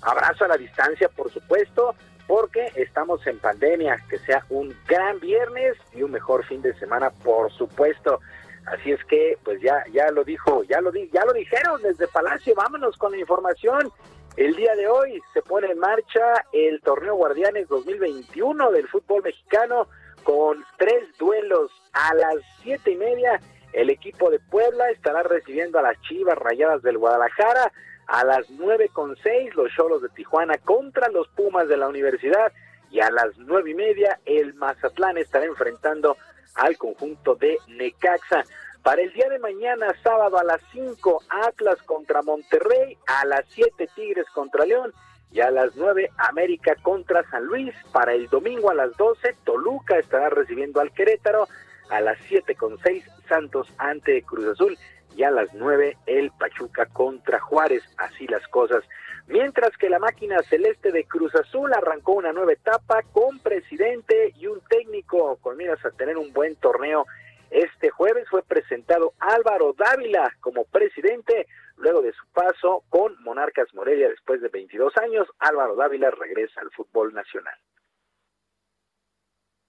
Abrazo 0.04 0.46
a 0.46 0.50
la 0.50 0.58
distancia, 0.58 1.10
por 1.10 1.32
supuesto, 1.32 1.96
porque 2.28 2.72
estamos 2.76 3.26
en 3.26 3.40
pandemia. 3.40 3.98
Que 4.08 4.20
sea 4.20 4.46
un 4.50 4.78
gran 4.88 5.20
viernes 5.20 5.76
y 5.92 6.04
un 6.04 6.12
mejor 6.12 6.46
fin 6.46 6.62
de 6.62 6.78
semana, 6.78 7.10
por 7.10 7.52
supuesto. 7.52 8.20
Así 8.68 8.92
es 8.92 9.04
que, 9.06 9.40
pues 9.44 9.60
ya, 9.60 9.84
ya 9.92 10.12
lo 10.12 10.24
dijo, 10.24 10.62
ya 10.66 10.82
lo 10.82 10.92
di, 10.92 11.10
ya 11.12 11.26
lo 11.26 11.34
dijeron 11.34 11.82
desde 11.82 12.08
Palacio. 12.10 12.54
Vámonos 12.54 12.96
con 12.98 13.14
la 13.14 13.18
información. 13.18 13.92
El 14.38 14.56
día 14.56 14.76
de 14.76 14.88
hoy 14.88 15.20
se 15.34 15.42
pone 15.42 15.66
en 15.72 15.80
marcha 15.80 16.46
el 16.54 16.80
torneo 16.82 17.16
Guardianes 17.16 17.68
2021 17.70 18.70
del 18.70 18.88
fútbol 18.88 19.24
mexicano 19.24 19.88
con 20.24 20.64
tres 20.78 21.06
duelos 21.18 21.72
a 21.92 22.14
las 22.14 22.36
siete 22.62 22.92
y 22.92 22.98
media. 22.98 23.42
El 23.74 23.90
equipo 23.90 24.30
de 24.30 24.38
Puebla 24.40 24.92
estará 24.92 25.24
recibiendo 25.24 25.80
a 25.80 25.82
las 25.82 26.00
Chivas 26.02 26.38
Rayadas 26.38 26.84
del 26.84 27.00
Guadalajara. 27.00 27.72
A 28.06 28.24
las 28.26 28.48
nueve 28.52 28.92
con 28.94 29.16
seis, 29.24 29.56
los 29.56 29.72
Cholos 29.74 30.04
de 30.04 30.10
Tijuana 30.10 30.60
contra 30.60 31.10
los 31.10 31.28
Pumas 31.30 31.68
de 31.68 31.78
la 31.78 31.88
Universidad. 31.88 32.54
Y 32.92 33.00
a 33.00 33.10
las 33.10 33.36
nueve 33.40 33.72
y 33.72 33.74
media, 33.74 34.20
el 34.26 34.54
Mazatlán 34.54 35.18
estará 35.18 35.46
enfrentando 35.46 36.16
al 36.54 36.78
conjunto 36.78 37.34
de 37.34 37.58
Necaxa. 37.70 38.44
Para 38.88 39.02
el 39.02 39.12
día 39.12 39.28
de 39.28 39.40
mañana, 39.40 39.94
sábado 40.02 40.38
a 40.40 40.46
las 40.46 40.62
5, 40.72 41.24
Atlas 41.28 41.76
contra 41.84 42.22
Monterrey, 42.22 42.98
a 43.06 43.26
las 43.26 43.44
7 43.50 43.90
Tigres 43.94 44.26
contra 44.34 44.66
León 44.66 44.94
y 45.30 45.42
a 45.42 45.52
las 45.52 45.76
9 45.76 46.10
América 46.16 46.74
contra 46.82 47.30
San 47.30 47.44
Luis. 47.48 47.76
Para 47.92 48.14
el 48.14 48.30
domingo 48.30 48.72
a 48.72 48.76
las 48.76 48.96
12, 48.96 49.36
Toluca 49.44 50.00
estará 50.00 50.30
recibiendo 50.30 50.80
al 50.80 50.94
Querétaro, 50.94 51.50
a 51.90 52.00
las 52.00 52.18
7 52.30 52.56
con 52.56 52.80
6 52.80 53.04
Santos 53.28 53.68
ante 53.78 54.22
Cruz 54.22 54.46
Azul 54.46 54.78
y 55.18 55.24
a 55.24 55.32
las 55.32 55.54
9 55.54 55.98
el 56.06 56.32
Pachuca 56.32 56.86
contra 56.86 57.42
Juárez, 57.42 57.84
así 57.98 58.26
las 58.28 58.48
cosas. 58.48 58.86
Mientras 59.28 59.76
que 59.76 59.90
la 59.90 60.00
máquina 60.00 60.42
celeste 60.44 60.94
de 60.94 61.04
Cruz 61.04 61.36
Azul 61.36 61.74
arrancó 61.74 62.14
una 62.14 62.32
nueva 62.32 62.54
etapa 62.54 63.02
con 63.12 63.40
presidente 63.40 64.32
y 64.38 64.48
un 64.48 64.62
técnico 64.70 65.36
con 65.42 65.58
miras 65.58 65.84
a 65.84 65.92
tener 65.92 66.18
un 66.18 66.32
buen 66.32 66.56
torneo. 66.56 67.06
Este 67.50 67.90
jueves 67.90 68.28
fue 68.30 68.44
presentado 68.44 69.14
Álvaro 69.20 69.74
Dávila 69.78 70.32
como 70.42 70.66
presidente. 70.66 71.48
Luego 71.78 72.02
de 72.02 72.12
su 72.14 72.26
paso 72.34 72.84
con 72.90 73.22
Monarcas 73.24 73.74
Morelia 73.74 74.10
después 74.10 74.42
de 74.42 74.50
22 74.50 74.98
años, 74.98 75.28
Álvaro 75.40 75.76
Dávila 75.76 76.10
regresa 76.12 76.62
al 76.62 76.72
fútbol 76.72 77.14
nacional. 77.14 77.56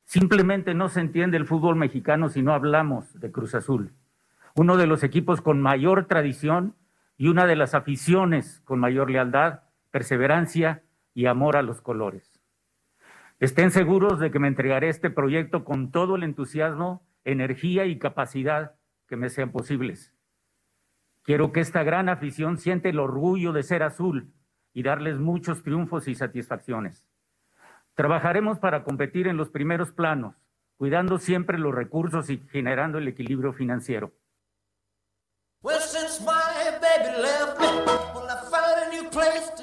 Simplemente 0.05 0.73
no 0.73 0.89
se 0.89 1.01
entiende 1.01 1.37
el 1.37 1.47
fútbol 1.47 1.77
mexicano 1.77 2.31
si 2.31 2.41
no 2.41 2.55
hablamos 2.55 3.21
de 3.21 3.31
Cruz 3.31 3.55
Azul, 3.55 3.93
uno 4.55 4.79
de 4.79 4.87
los 4.87 5.05
equipos 5.05 5.43
con 5.43 5.61
mayor 5.61 6.07
tradición 6.07 6.75
y 7.19 7.29
una 7.29 7.47
de 7.47 7.57
las 7.57 7.75
aficiones 7.75 8.63
con 8.65 8.81
mayor 8.81 9.11
lealtad, 9.11 9.61
perseverancia 9.91 10.83
y 11.13 11.27
amor 11.27 11.57
a 11.57 11.63
los 11.63 11.83
colores. 11.83 12.41
Estén 13.39 13.71
seguros 13.71 14.19
de 14.19 14.31
que 14.31 14.39
me 14.39 14.49
entregaré 14.49 14.89
este 14.89 15.11
proyecto 15.11 15.65
con 15.65 15.91
todo 15.91 16.17
el 16.17 16.23
entusiasmo, 16.23 17.07
energía 17.25 17.87
y 17.87 17.99
capacidad 17.99 18.77
que 19.07 19.17
me 19.17 19.31
sean 19.31 19.51
posibles. 19.53 20.15
Quiero 21.23 21.53
que 21.53 21.61
esta 21.61 21.83
gran 21.83 22.09
afición 22.09 22.59
siente 22.59 22.89
el 22.89 22.99
orgullo 22.99 23.53
de 23.53 23.63
ser 23.63 23.83
azul 23.83 24.33
y 24.73 24.83
darles 24.83 25.19
muchos 25.19 25.63
triunfos 25.63 26.09
y 26.09 26.15
satisfacciones. 26.15 27.07
Trabajaremos 27.95 28.59
para 28.59 28.85
competir 28.85 29.27
en 29.27 29.37
los 29.37 29.51
primeros 29.51 29.93
planos, 29.93 30.37
cuidando 30.77 31.19
siempre 31.19 31.59
los 31.59 31.75
recursos 31.75 32.31
y 32.31 32.39
generando 32.51 32.99
el 32.99 33.09
equilibrio 33.09 33.53
financiero. 33.53 34.13
Dwell. 39.11 39.58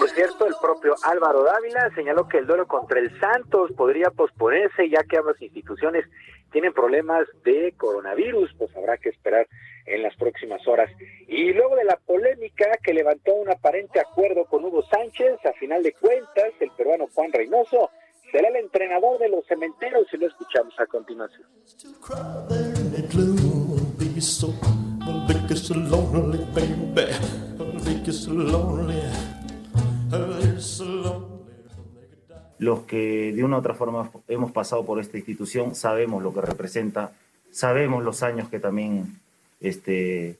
Por 0.00 0.08
cierto, 0.08 0.46
el 0.46 0.54
propio 0.62 0.94
Álvaro 1.02 1.42
Dávila 1.42 1.90
señaló 1.94 2.26
que 2.26 2.38
el 2.38 2.46
duelo 2.46 2.66
contra 2.66 2.98
el 2.98 3.20
Santos 3.20 3.70
podría 3.76 4.10
posponerse 4.10 4.88
ya 4.88 5.04
que 5.04 5.18
ambas 5.18 5.40
instituciones 5.42 6.06
tienen 6.52 6.72
problemas 6.72 7.28
de 7.44 7.74
coronavirus, 7.76 8.50
pues 8.56 8.74
habrá 8.74 8.96
que 8.96 9.10
esperar 9.10 9.46
en 9.84 10.02
las 10.02 10.16
próximas 10.16 10.66
horas. 10.66 10.90
Y 11.28 11.52
luego 11.52 11.76
de 11.76 11.84
la 11.84 11.96
polémica 11.96 12.78
que 12.82 12.94
levantó 12.94 13.34
un 13.34 13.50
aparente 13.50 14.00
acuerdo 14.00 14.46
con 14.46 14.64
Hugo 14.64 14.82
Sánchez, 14.90 15.36
a 15.44 15.52
final 15.52 15.82
de 15.82 15.92
cuentas, 15.92 16.50
el 16.60 16.70
peruano 16.70 17.06
Juan 17.12 17.30
Reynoso 17.30 17.90
será 18.32 18.48
el 18.48 18.56
entrenador 18.56 19.18
de 19.18 19.28
los 19.28 19.46
cementeros 19.46 20.06
y 20.14 20.16
lo 20.16 20.28
escuchamos 20.28 20.72
a 20.80 20.86
continuación. 20.86 21.46
Los 32.58 32.80
que 32.80 33.32
de 33.32 33.44
una 33.44 33.56
u 33.56 33.58
otra 33.60 33.74
forma 33.74 34.10
hemos 34.28 34.52
pasado 34.52 34.84
por 34.84 35.00
esta 35.00 35.16
institución 35.16 35.74
sabemos 35.74 36.22
lo 36.22 36.34
que 36.34 36.42
representa, 36.42 37.12
sabemos 37.50 38.04
los 38.04 38.22
años 38.22 38.48
que 38.48 38.60
también 38.60 39.18
este, 39.60 40.36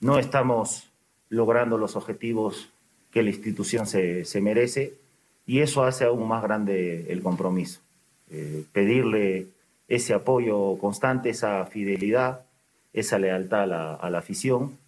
no 0.00 0.18
estamos 0.18 0.88
logrando 1.30 1.78
los 1.78 1.96
objetivos 1.96 2.68
que 3.10 3.22
la 3.22 3.30
institución 3.30 3.86
se, 3.86 4.40
merece 4.40 4.94
y 5.46 5.60
eso 5.60 5.84
hace 5.84 6.04
aún 6.04 6.28
más 6.28 6.42
grande 6.42 7.12
el 7.12 7.22
compromiso. 7.22 7.80
Eh, 8.30 8.64
pedirle 8.72 9.48
ese 9.88 10.14
apoyo 10.14 10.76
constante, 10.78 11.30
esa 11.30 11.64
fidelidad, 11.66 12.42
esa 12.92 13.18
lealtad 13.18 13.72
a 14.00 14.10
la 14.10 14.18
afición 14.18 14.78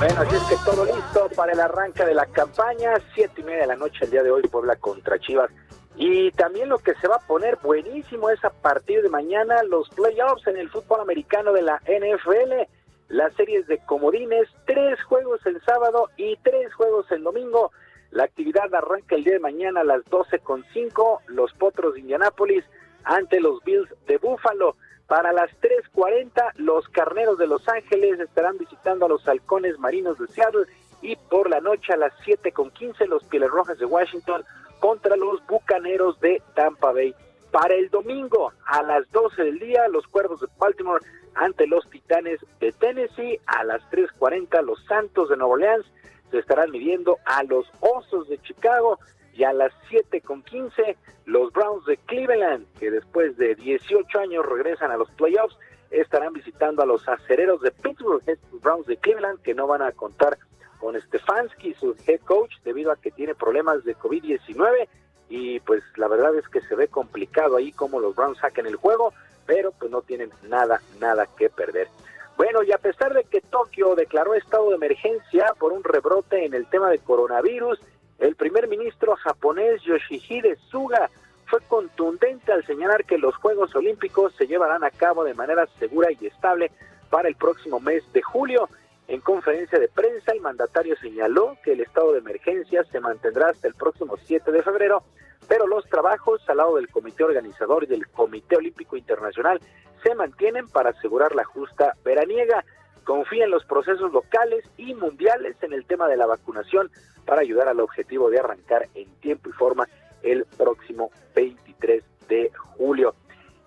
Bueno, 0.00 0.22
así 0.22 0.34
es 0.34 0.42
que 0.44 0.56
todo 0.64 0.86
listo 0.86 1.28
para 1.36 1.52
el 1.52 1.60
arranque 1.60 2.06
de 2.06 2.14
la 2.14 2.24
campaña, 2.24 2.94
siete 3.14 3.42
y 3.42 3.44
media 3.44 3.60
de 3.60 3.66
la 3.66 3.76
noche 3.76 4.06
el 4.06 4.10
día 4.10 4.22
de 4.22 4.30
hoy, 4.30 4.40
Puebla 4.48 4.76
contra 4.76 5.18
Chivas. 5.18 5.50
Y 5.94 6.30
también 6.30 6.70
lo 6.70 6.78
que 6.78 6.94
se 6.94 7.06
va 7.06 7.16
a 7.16 7.26
poner 7.26 7.58
buenísimo 7.62 8.30
es 8.30 8.42
a 8.42 8.48
partir 8.48 9.02
de 9.02 9.10
mañana 9.10 9.62
los 9.64 9.90
playoffs 9.90 10.46
en 10.46 10.56
el 10.56 10.70
fútbol 10.70 11.02
americano 11.02 11.52
de 11.52 11.60
la 11.60 11.82
NFL, 11.84 12.66
las 13.08 13.34
series 13.34 13.66
de 13.66 13.76
comodines, 13.84 14.48
tres 14.64 15.02
juegos 15.02 15.44
el 15.44 15.60
sábado 15.66 16.08
y 16.16 16.34
tres 16.38 16.72
juegos 16.72 17.04
el 17.10 17.22
domingo. 17.22 17.70
La 18.10 18.24
actividad 18.24 18.74
arranca 18.74 19.16
el 19.16 19.24
día 19.24 19.34
de 19.34 19.40
mañana 19.40 19.82
a 19.82 19.84
las 19.84 20.02
12.5, 20.06 21.18
los 21.26 21.52
Potros 21.52 21.92
de 21.92 22.00
Indianápolis 22.00 22.64
ante 23.04 23.38
los 23.38 23.62
Bills 23.64 23.94
de 24.06 24.16
Buffalo. 24.16 24.76
Para 25.10 25.32
las 25.32 25.50
3.40, 25.60 26.52
los 26.58 26.88
Carneros 26.90 27.36
de 27.36 27.48
Los 27.48 27.68
Ángeles 27.68 28.20
estarán 28.20 28.56
visitando 28.58 29.06
a 29.06 29.08
los 29.08 29.26
Halcones 29.26 29.76
Marinos 29.76 30.16
de 30.20 30.28
Seattle 30.28 30.66
y 31.02 31.16
por 31.16 31.50
la 31.50 31.60
noche 31.60 31.92
a 31.92 31.96
las 31.96 32.12
7.15 32.24 33.08
los 33.08 33.24
Pieles 33.24 33.50
Rojas 33.50 33.76
de 33.80 33.86
Washington 33.86 34.44
contra 34.78 35.16
los 35.16 35.44
Bucaneros 35.48 36.20
de 36.20 36.40
Tampa 36.54 36.92
Bay. 36.92 37.12
Para 37.50 37.74
el 37.74 37.90
domingo 37.90 38.52
a 38.66 38.84
las 38.84 39.10
12 39.10 39.42
del 39.42 39.58
día, 39.58 39.88
los 39.88 40.06
Cuervos 40.06 40.42
de 40.42 40.46
Baltimore 40.56 41.04
ante 41.34 41.66
los 41.66 41.90
Titanes 41.90 42.38
de 42.60 42.70
Tennessee. 42.70 43.40
A 43.46 43.64
las 43.64 43.82
3.40 43.90 44.62
los 44.62 44.80
Santos 44.84 45.28
de 45.28 45.36
Nueva 45.36 45.54
Orleans 45.54 45.86
se 46.30 46.38
estarán 46.38 46.70
midiendo 46.70 47.18
a 47.24 47.42
los 47.42 47.68
Osos 47.80 48.28
de 48.28 48.38
Chicago 48.42 49.00
y 49.40 49.44
a 49.44 49.54
las 49.54 49.72
7.15 49.90 50.96
los 51.24 51.50
Browns 51.54 51.86
de 51.86 51.96
Cleveland, 51.96 52.66
que 52.78 52.90
después 52.90 53.38
de 53.38 53.54
18 53.54 54.18
años 54.18 54.44
regresan 54.44 54.90
a 54.90 54.98
los 54.98 55.10
playoffs, 55.12 55.56
estarán 55.90 56.34
visitando 56.34 56.82
a 56.82 56.86
los 56.86 57.08
acereros 57.08 57.62
de 57.62 57.70
Pittsburgh, 57.70 58.22
Browns 58.60 58.86
de 58.86 58.98
Cleveland, 58.98 59.40
que 59.40 59.54
no 59.54 59.66
van 59.66 59.80
a 59.80 59.92
contar 59.92 60.36
con 60.78 61.00
Stefanski, 61.00 61.72
su 61.72 61.96
head 62.06 62.20
coach, 62.20 62.52
debido 62.64 62.92
a 62.92 62.96
que 62.96 63.10
tiene 63.12 63.34
problemas 63.34 63.82
de 63.84 63.96
COVID-19 63.96 64.88
y 65.30 65.60
pues 65.60 65.82
la 65.96 66.08
verdad 66.08 66.36
es 66.36 66.46
que 66.48 66.60
se 66.60 66.74
ve 66.74 66.88
complicado 66.88 67.56
ahí 67.56 67.72
como 67.72 67.98
los 67.98 68.14
Browns 68.14 68.36
saquen 68.40 68.66
el 68.66 68.76
juego, 68.76 69.14
pero 69.46 69.72
pues 69.72 69.90
no 69.90 70.02
tienen 70.02 70.30
nada, 70.50 70.82
nada 71.00 71.26
que 71.38 71.48
perder. 71.48 71.88
Bueno, 72.36 72.62
y 72.62 72.72
a 72.72 72.78
pesar 72.78 73.14
de 73.14 73.24
que 73.24 73.40
Tokio 73.40 73.94
declaró 73.94 74.34
estado 74.34 74.68
de 74.68 74.76
emergencia 74.76 75.54
por 75.58 75.72
un 75.72 75.82
rebrote 75.82 76.44
en 76.44 76.52
el 76.52 76.66
tema 76.66 76.90
de 76.90 76.98
coronavirus, 76.98 77.80
el 78.20 78.36
primer 78.36 78.68
ministro 78.68 79.16
japonés 79.16 79.82
Yoshihide 79.82 80.56
Suga 80.70 81.10
fue 81.46 81.60
contundente 81.62 82.52
al 82.52 82.64
señalar 82.64 83.04
que 83.04 83.18
los 83.18 83.34
Juegos 83.36 83.74
Olímpicos 83.74 84.34
se 84.36 84.46
llevarán 84.46 84.84
a 84.84 84.90
cabo 84.90 85.24
de 85.24 85.34
manera 85.34 85.66
segura 85.78 86.08
y 86.12 86.26
estable 86.26 86.70
para 87.08 87.28
el 87.28 87.34
próximo 87.34 87.80
mes 87.80 88.04
de 88.12 88.22
julio. 88.22 88.68
En 89.08 89.20
conferencia 89.20 89.78
de 89.78 89.88
prensa, 89.88 90.32
el 90.32 90.40
mandatario 90.40 90.96
señaló 90.96 91.56
que 91.64 91.72
el 91.72 91.80
estado 91.80 92.12
de 92.12 92.20
emergencia 92.20 92.84
se 92.84 93.00
mantendrá 93.00 93.48
hasta 93.48 93.66
el 93.66 93.74
próximo 93.74 94.16
7 94.24 94.52
de 94.52 94.62
febrero, 94.62 95.02
pero 95.48 95.66
los 95.66 95.84
trabajos 95.86 96.48
al 96.48 96.58
lado 96.58 96.76
del 96.76 96.88
comité 96.88 97.24
organizador 97.24 97.84
y 97.84 97.88
del 97.88 98.06
Comité 98.06 98.56
Olímpico 98.56 98.96
Internacional 98.96 99.60
se 100.04 100.14
mantienen 100.14 100.68
para 100.68 100.90
asegurar 100.90 101.34
la 101.34 101.44
justa 101.44 101.94
veraniega. 102.04 102.64
Confía 103.10 103.42
en 103.42 103.50
los 103.50 103.64
procesos 103.64 104.12
locales 104.12 104.62
y 104.76 104.94
mundiales 104.94 105.56
en 105.62 105.72
el 105.72 105.84
tema 105.84 106.06
de 106.06 106.16
la 106.16 106.26
vacunación 106.26 106.92
para 107.26 107.40
ayudar 107.40 107.66
al 107.66 107.80
objetivo 107.80 108.30
de 108.30 108.38
arrancar 108.38 108.88
en 108.94 109.10
tiempo 109.16 109.50
y 109.50 109.52
forma 109.52 109.88
el 110.22 110.44
próximo 110.56 111.10
23 111.34 112.04
de 112.28 112.52
julio. 112.54 113.16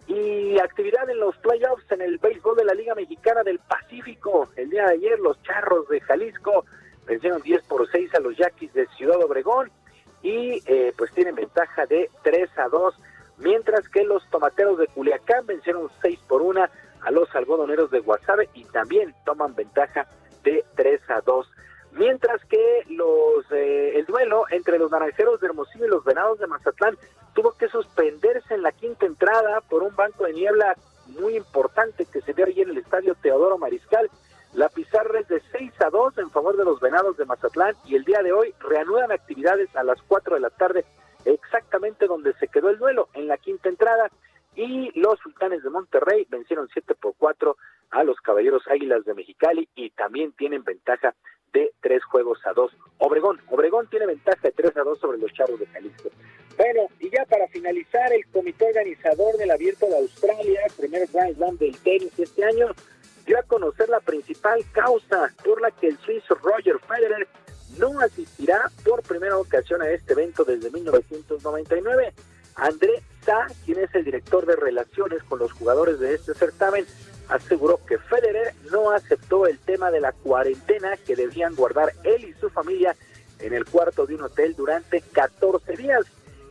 Y 0.07 0.57
actividad 0.59 1.09
en 1.09 1.19
los 1.19 1.35
playoffs 1.39 1.91
en 1.91 2.03
el 2.03 2.19
béisbol 2.19 2.55
de 2.55 2.63
la 2.63 2.73
Liga 2.73 2.95
Mexicana 2.95 3.43
del 3.43 3.59
Pacífico. 3.59 4.47
El 4.55 4.69
día 4.69 4.85
de 4.85 4.93
ayer 4.93 5.19
los 5.19 5.43
Charros 5.43 5.89
de 5.89 5.99
Jalisco 5.99 6.63
vencieron 7.05 7.41
10 7.41 7.63
por 7.63 7.85
6 7.91 8.15
a 8.15 8.21
los 8.21 8.37
Yaquis 8.37 8.71
de 8.71 8.87
Ciudad 8.95 9.21
Obregón 9.21 9.69
y 10.21 10.61
eh, 10.67 10.93
pues 10.97 11.11
tienen 11.11 11.35
ventaja 11.35 11.85
de 11.85 12.09
3 12.23 12.49
a 12.59 12.69
2, 12.69 12.95
mientras 13.39 13.89
que 13.89 14.05
los 14.05 14.25
Tomateros 14.29 14.77
de 14.77 14.87
Culiacán 14.87 15.45
vencieron 15.45 15.89
6 16.01 16.17
por 16.29 16.41
1 16.41 16.65
a 17.03 17.11
los 17.11 17.33
Algodoneros 17.35 17.91
de 17.91 17.99
Guasave 17.99 18.49
y 18.53 18.65
también 18.65 19.13
toman 19.25 19.55
ventaja 19.55 20.07
de 20.43 20.63
3 20.75 21.01
a 21.09 21.21
2 21.21 21.47
mientras 21.93 22.43
que 22.45 22.83
los 22.89 23.45
eh, 23.51 23.97
el 23.97 24.05
duelo 24.05 24.45
entre 24.49 24.77
los 24.79 24.91
naranjeros 24.91 25.39
de 25.39 25.47
Hermosillo 25.47 25.85
y 25.85 25.89
los 25.89 26.03
venados 26.03 26.39
de 26.39 26.47
Mazatlán 26.47 26.97
tuvo 27.33 27.51
que 27.53 27.67
suspenderse 27.67 28.53
en 28.53 28.63
la 28.63 28.71
quinta 28.71 29.05
entrada 29.05 29.61
por 29.61 29.83
un 29.83 29.95
banco 29.95 30.25
de 30.25 30.33
niebla 30.33 30.75
muy 31.19 31.35
importante 31.35 32.05
que 32.05 32.21
se 32.21 32.33
dio 32.33 32.45
allí 32.45 32.61
en 32.61 32.69
el 32.69 32.77
estadio 32.77 33.15
Teodoro 33.15 33.57
Mariscal. 33.57 34.09
La 34.53 34.69
pizarra 34.69 35.19
es 35.19 35.27
de 35.27 35.41
6 35.51 35.73
a 35.81 35.89
2 35.89 36.19
en 36.19 36.29
favor 36.29 36.55
de 36.55 36.63
los 36.63 36.79
venados 36.79 37.17
de 37.17 37.25
Mazatlán 37.25 37.75
y 37.85 37.95
el 37.95 38.05
día 38.05 38.21
de 38.21 38.31
hoy 38.31 38.53
reanudan 38.59 39.11
actividades 39.11 39.75
a 39.75 39.83
las 39.83 39.99
4 40.03 40.35
de 40.35 40.41
la 40.41 40.51
tarde, 40.51 40.85
exactamente 41.25 42.05
donde 42.05 42.33
se 42.33 42.47
quedó 42.47 42.69
el 42.69 42.77
duelo, 42.77 43.09
en 43.13 43.27
la 43.27 43.37
quinta 43.37 43.69
entrada. 43.69 44.09
Y 44.55 44.91
los 44.99 45.19
sultanes 45.19 45.63
de 45.63 45.69
Monterrey 45.69 46.27
vencieron 46.29 46.69
7 46.71 46.95
por 46.95 47.15
4 47.17 47.57
a 47.91 48.03
los 48.03 48.17
caballeros 48.21 48.63
Águilas 48.67 49.05
de 49.05 49.13
Mexicali 49.13 49.67
y 49.75 49.89
también 49.91 50.31
tienen 50.33 50.63
ventaja 50.63 51.13
de 51.53 51.71
tres 51.81 52.03
juegos 52.03 52.39
a 52.45 52.53
dos. 52.53 52.71
Obregón, 52.97 53.39
Obregón 53.49 53.87
tiene 53.87 54.07
ventaja 54.07 54.41
de 54.41 54.51
tres 54.51 54.75
a 54.75 54.81
dos 54.81 54.99
sobre 54.99 55.19
los 55.19 55.31
Charros 55.33 55.59
de 55.59 55.67
Jalisco. 55.67 56.09
Bueno, 56.57 56.87
y 56.99 57.09
ya 57.09 57.25
para 57.25 57.47
finalizar, 57.47 58.11
el 58.11 58.25
comité 58.27 58.65
organizador 58.65 59.37
del 59.37 59.51
Abierto 59.51 59.85
de 59.87 59.97
Australia, 59.97 60.61
primer 60.77 61.07
Grand 61.11 61.35
Slam 61.35 61.57
del 61.57 61.77
tenis 61.77 62.17
este 62.17 62.43
año, 62.43 62.67
dio 63.25 63.39
a 63.39 63.43
conocer 63.43 63.89
la 63.89 63.99
principal 63.99 64.59
causa 64.71 65.31
por 65.43 65.61
la 65.61 65.71
que 65.71 65.87
el 65.87 65.97
suizo 65.99 66.35
Roger 66.35 66.79
Federer 66.79 67.27
no 67.77 67.99
asistirá 67.99 68.69
por 68.83 69.01
primera 69.03 69.37
ocasión 69.37 69.81
a 69.81 69.89
este 69.89 70.13
evento 70.13 70.43
desde 70.43 70.69
1999. 70.69 72.13
André 72.55 73.03
Sa, 73.25 73.47
quien 73.65 73.79
es 73.79 73.93
el 73.95 74.03
director 74.03 74.45
de 74.45 74.55
relaciones 74.55 75.23
con 75.23 75.39
los 75.39 75.51
jugadores 75.51 75.99
de 75.99 76.15
este 76.15 76.33
certamen, 76.33 76.85
aseguró 77.29 77.79
que 77.85 77.97
Federer 77.97 78.53
no 78.71 78.91
aceptó 78.91 79.47
el 79.47 79.57
tema 79.59 79.91
de 79.91 80.01
la 80.01 80.11
cuarentena 80.11 80.97
que 80.97 81.15
debían 81.15 81.55
guardar 81.55 81.93
él 82.03 82.25
y 82.25 82.33
su 82.33 82.49
familia 82.49 82.95
en 83.39 83.53
el 83.53 83.65
cuarto 83.65 84.05
de 84.05 84.15
un 84.15 84.23
hotel 84.23 84.55
durante 84.55 85.01
14 85.01 85.75
días. 85.77 86.05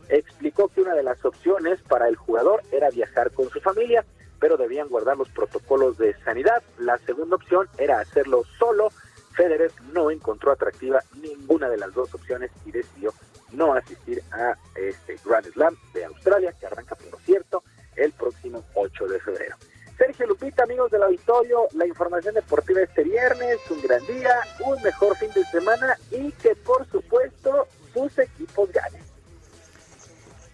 Explicó 0.09 0.67
que 0.67 0.81
una 0.81 0.95
de 0.95 1.03
las 1.03 1.23
opciones 1.23 1.79
para 1.81 2.07
el 2.07 2.15
jugador 2.15 2.61
era 2.71 2.89
viajar 2.89 3.31
con 3.31 3.49
su 3.49 3.61
familia, 3.61 4.03
pero 4.39 4.57
debían 4.57 4.89
guardar 4.89 5.17
los 5.17 5.29
protocolos 5.29 5.97
de 5.97 6.15
sanidad. 6.23 6.61
La 6.79 6.97
segunda 6.99 7.35
opción 7.35 7.67
era 7.77 7.99
hacerlo 7.99 8.43
solo. 8.59 8.91
Federer 9.35 9.71
no 9.93 10.11
encontró 10.11 10.51
atractiva 10.51 11.01
ninguna 11.21 11.69
de 11.69 11.77
las 11.77 11.93
dos 11.93 12.13
opciones 12.13 12.51
y 12.65 12.71
decidió 12.71 13.13
no 13.53 13.73
asistir 13.73 14.21
a 14.31 14.55
este 14.75 15.17
Grand 15.25 15.45
Slam 15.53 15.75
de 15.93 16.05
Australia, 16.05 16.53
que 16.59 16.65
arranca, 16.65 16.95
por 16.95 17.19
cierto, 17.21 17.63
el 17.95 18.11
próximo 18.11 18.63
8 18.75 19.07
de 19.07 19.19
febrero. 19.19 19.55
Sergio 19.97 20.25
Lupita, 20.27 20.63
amigos 20.63 20.89
del 20.91 21.03
auditorio, 21.03 21.67
la 21.73 21.85
información 21.85 22.33
deportiva 22.33 22.81
este 22.81 23.03
viernes, 23.03 23.59
un 23.69 23.81
gran 23.81 24.05
día, 24.07 24.31
un 24.65 24.81
mejor 24.81 25.15
fin 25.17 25.29
de 25.35 25.45
semana 25.45 25.95
y 26.11 26.31
que 26.33 26.55
por 26.55 26.89
supuesto 26.89 27.67
sus 27.93 28.17
equipos 28.17 28.71
ganen. 28.71 29.01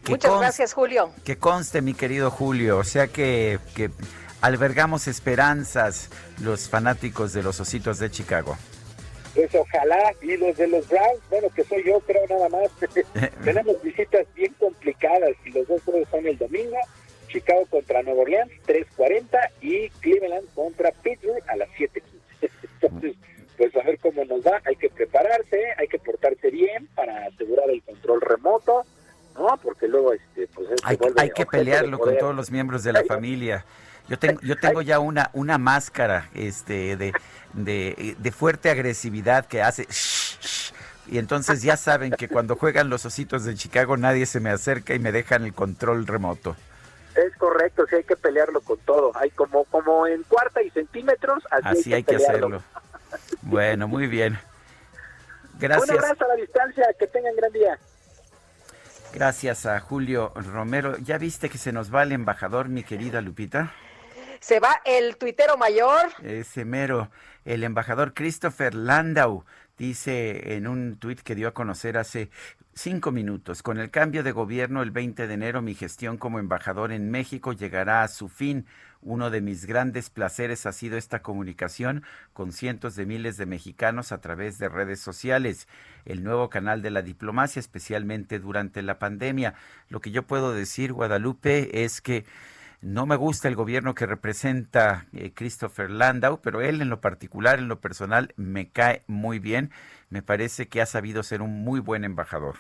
Que 0.03 0.11
Muchas 0.11 0.31
conste- 0.31 0.39
gracias, 0.41 0.73
Julio. 0.73 1.11
Que 1.23 1.37
conste, 1.37 1.81
mi 1.81 1.93
querido 1.93 2.29
Julio, 2.31 2.77
o 2.79 2.83
sea 2.83 3.07
que, 3.07 3.59
que 3.75 3.89
albergamos 4.41 5.07
esperanzas 5.07 6.09
los 6.41 6.67
fanáticos 6.69 7.31
de 7.33 7.43
los 7.43 7.59
Ositos 7.59 7.97
de 7.99 8.11
Chicago. 8.11 8.57
Pues 9.35 9.53
ojalá, 9.53 10.13
y 10.21 10.37
los 10.37 10.57
de 10.57 10.67
los 10.67 10.87
Browns, 10.87 11.21
bueno, 11.29 11.49
que 11.55 11.63
soy 11.63 11.83
yo, 11.83 11.99
creo 12.01 12.25
nada 12.27 12.49
más. 12.49 12.69
Tenemos 13.43 13.81
visitas 13.81 14.25
bien 14.35 14.53
complicadas 14.59 15.35
y 15.45 15.51
los 15.51 15.67
dos 15.67 15.81
juegos 15.83 16.07
son 16.09 16.25
el 16.25 16.37
domingo. 16.37 16.77
Chicago 17.27 17.65
contra 17.69 18.01
Nueva 18.01 18.23
Orleans, 18.23 18.51
3.40 18.65 19.37
y 19.61 19.89
Cleveland 20.01 20.47
contra 20.55 20.91
Pittsburgh 20.91 21.43
a 21.47 21.55
las 21.57 21.69
7.15. 21.69 22.01
Entonces, 22.81 23.15
pues 23.57 23.75
a 23.75 23.83
ver 23.83 23.99
cómo 23.99 24.25
nos 24.25 24.41
va. 24.41 24.61
Hay 24.65 24.75
que 24.75 24.89
prepararse, 24.89 25.61
hay 25.77 25.87
que 25.87 25.99
portarse 25.99 26.49
bien 26.49 26.87
para 26.95 27.25
asegurar 27.25 27.69
el 27.69 27.83
control 27.83 28.21
remoto, 28.21 28.83
¿no? 29.35 29.59
Porque 29.61 29.87
luego, 29.87 30.13
este, 30.13 30.47
pues 30.47 30.69
se 30.69 30.75
Hay, 30.83 30.97
vuelve 30.97 31.21
hay 31.21 31.29
que 31.29 31.45
pelearlo 31.45 31.99
con 31.99 32.17
todos 32.17 32.35
los 32.35 32.49
miembros 32.51 32.83
de 32.83 32.93
la 32.93 33.03
familia. 33.03 33.65
Yo 34.09 34.19
tengo, 34.19 34.41
yo 34.41 34.57
tengo 34.57 34.81
ya 34.81 34.99
una, 34.99 35.29
una 35.33 35.57
máscara 35.57 36.29
este, 36.33 36.97
de, 36.97 37.13
de, 37.53 38.15
de 38.17 38.31
fuerte 38.31 38.69
agresividad 38.69 39.45
que 39.45 39.61
hace... 39.61 39.83
shh, 39.83 40.39
shh, 40.41 40.73
y 41.11 41.17
entonces 41.17 41.61
ya 41.61 41.75
saben 41.75 42.11
que 42.11 42.27
cuando 42.27 42.55
juegan 42.55 42.89
los 42.89 43.05
Ositos 43.05 43.43
de 43.43 43.55
Chicago 43.55 43.97
nadie 43.97 44.25
se 44.25 44.39
me 44.39 44.51
acerca 44.51 44.93
y 44.93 44.99
me 44.99 45.11
dejan 45.11 45.43
el 45.43 45.53
control 45.53 46.05
remoto. 46.05 46.55
Es 47.15 47.35
correcto, 47.37 47.85
sí 47.89 47.95
hay 47.95 48.03
que 48.03 48.15
pelearlo 48.15 48.61
con 48.61 48.77
todo. 48.79 49.11
Hay 49.15 49.31
como 49.31 49.63
como 49.65 50.05
en 50.05 50.23
cuarta 50.23 50.61
y 50.61 50.69
centímetros, 50.69 51.43
así, 51.49 51.79
Así 51.79 51.93
hay 51.93 52.03
que 52.03 52.17
hacerlo. 52.17 52.61
Bueno, 53.41 53.87
muy 53.87 54.07
bien. 54.07 54.39
Un 55.53 55.59
Gracias. 55.59 55.89
abrazo 55.89 56.25
a 56.25 56.27
la 56.27 56.35
distancia, 56.35 56.85
que 56.99 57.07
tengan 57.07 57.35
gran 57.35 57.51
día. 57.51 57.79
Gracias 59.13 59.65
a 59.65 59.79
Julio 59.79 60.31
Romero. 60.35 60.97
¿Ya 60.99 61.17
viste 61.17 61.49
que 61.49 61.57
se 61.57 61.71
nos 61.71 61.93
va 61.93 62.03
el 62.03 62.11
embajador, 62.11 62.69
mi 62.69 62.83
querida 62.83 63.21
Lupita? 63.21 63.73
Se 64.39 64.59
va 64.59 64.81
el 64.85 65.17
tuitero 65.17 65.57
mayor. 65.57 66.07
Ese 66.23 66.63
mero, 66.63 67.11
el 67.43 67.63
embajador 67.63 68.13
Christopher 68.13 68.73
Landau 68.73 69.43
dice 69.77 70.55
en 70.55 70.67
un 70.67 70.97
tuit 70.97 71.21
que 71.21 71.35
dio 71.35 71.47
a 71.49 71.53
conocer 71.53 71.97
hace 71.97 72.29
cinco 72.73 73.11
minutos, 73.11 73.63
con 73.63 73.79
el 73.79 73.91
cambio 73.91 74.23
de 74.23 74.31
gobierno 74.31 74.81
el 74.81 74.91
20 74.91 75.27
de 75.27 75.33
enero 75.33 75.61
mi 75.61 75.75
gestión 75.75 76.17
como 76.17 76.39
embajador 76.39 76.91
en 76.93 77.11
México 77.11 77.51
llegará 77.51 78.03
a 78.03 78.07
su 78.07 78.29
fin. 78.29 78.65
Uno 79.01 79.29
de 79.29 79.41
mis 79.41 79.65
grandes 79.65 80.09
placeres 80.09 80.65
ha 80.65 80.73
sido 80.73 80.97
esta 80.97 81.21
comunicación 81.21 82.03
con 82.33 82.51
cientos 82.51 82.95
de 82.95 83.05
miles 83.05 83.37
de 83.37 83.45
mexicanos 83.45 84.11
a 84.11 84.19
través 84.19 84.57
de 84.57 84.69
redes 84.69 84.99
sociales, 84.99 85.67
el 86.05 86.23
nuevo 86.23 86.49
canal 86.49 86.81
de 86.81 86.91
la 86.91 87.01
diplomacia, 87.01 87.59
especialmente 87.59 88.39
durante 88.39 88.81
la 88.81 88.99
pandemia. 88.99 89.55
Lo 89.89 90.01
que 90.01 90.11
yo 90.11 90.23
puedo 90.23 90.53
decir, 90.53 90.91
Guadalupe, 90.93 91.83
es 91.83 92.01
que 92.01 92.25
no 92.81 93.05
me 93.05 93.17
gusta 93.17 93.49
el 93.49 93.55
gobierno 93.55 93.93
que 93.93 94.05
representa 94.05 95.07
eh, 95.13 95.33
Christopher 95.33 95.89
Landau, 95.89 96.39
pero 96.41 96.61
él 96.61 96.81
en 96.81 96.89
lo 96.89 97.01
particular, 97.01 97.59
en 97.59 97.67
lo 97.67 97.81
personal, 97.81 98.33
me 98.37 98.69
cae 98.69 99.03
muy 99.05 99.39
bien. 99.39 99.71
Me 100.09 100.21
parece 100.21 100.69
que 100.69 100.81
ha 100.81 100.85
sabido 100.85 101.23
ser 101.23 101.41
un 101.41 101.63
muy 101.63 101.81
buen 101.81 102.05
embajador. 102.05 102.55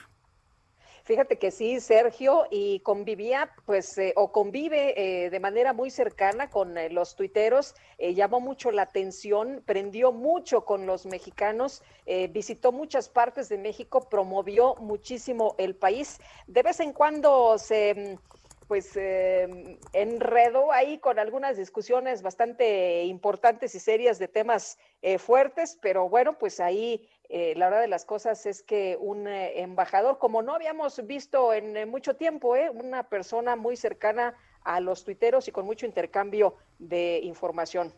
Fíjate 1.05 1.39
que 1.39 1.49
sí, 1.49 1.79
Sergio, 1.79 2.45
y 2.51 2.81
convivía, 2.81 3.49
pues, 3.65 3.97
eh, 3.97 4.13
o 4.15 4.31
convive 4.31 4.93
eh, 4.95 5.29
de 5.31 5.39
manera 5.39 5.73
muy 5.73 5.89
cercana 5.89 6.51
con 6.51 6.75
los 6.91 7.15
tuiteros, 7.15 7.73
llamó 7.97 8.39
mucho 8.39 8.69
la 8.69 8.83
atención, 8.83 9.63
prendió 9.65 10.11
mucho 10.11 10.65
con 10.65 10.85
los 10.85 11.07
mexicanos, 11.07 11.81
visitó 12.29 12.71
muchas 12.71 13.09
partes 13.09 13.49
de 13.49 13.57
México, 13.57 14.07
promovió 14.07 14.75
muchísimo 14.75 15.55
el 15.57 15.75
país. 15.75 16.19
De 16.45 16.61
vez 16.61 16.79
en 16.79 16.93
cuando 16.93 17.57
se, 17.57 17.95
mm, 17.95 18.38
pues, 18.69 18.95
eh, 18.95 19.77
enredó 19.91 20.71
ahí 20.71 20.99
con 20.99 21.19
algunas 21.19 21.57
discusiones 21.57 22.21
bastante 22.21 23.03
importantes 23.03 23.75
y 23.75 23.79
serias 23.81 24.17
de 24.17 24.29
temas 24.29 24.77
eh, 25.01 25.17
fuertes, 25.17 25.77
pero 25.81 26.07
bueno, 26.07 26.37
pues 26.37 26.61
ahí 26.61 27.09
eh, 27.31 27.53
la 27.55 27.67
verdad 27.67 27.81
de 27.81 27.87
las 27.87 28.05
cosas 28.05 28.47
es 28.47 28.63
que 28.63 28.97
un 28.99 29.27
eh, 29.27 29.61
embajador, 29.61 30.17
como 30.17 30.41
no 30.41 30.55
habíamos 30.55 31.05
visto 31.05 31.53
en 31.53 31.87
mucho 31.87 32.15
tiempo, 32.15 32.55
eh, 32.55 32.71
una 32.71 33.03
persona 33.03 33.55
muy 33.55 33.77
cercana 33.77 34.33
a 34.63 34.79
los 34.79 35.05
tuiteros 35.05 35.47
y 35.47 35.51
con 35.51 35.65
mucho 35.65 35.85
intercambio 35.85 36.55
de 36.79 37.19
información. 37.23 37.93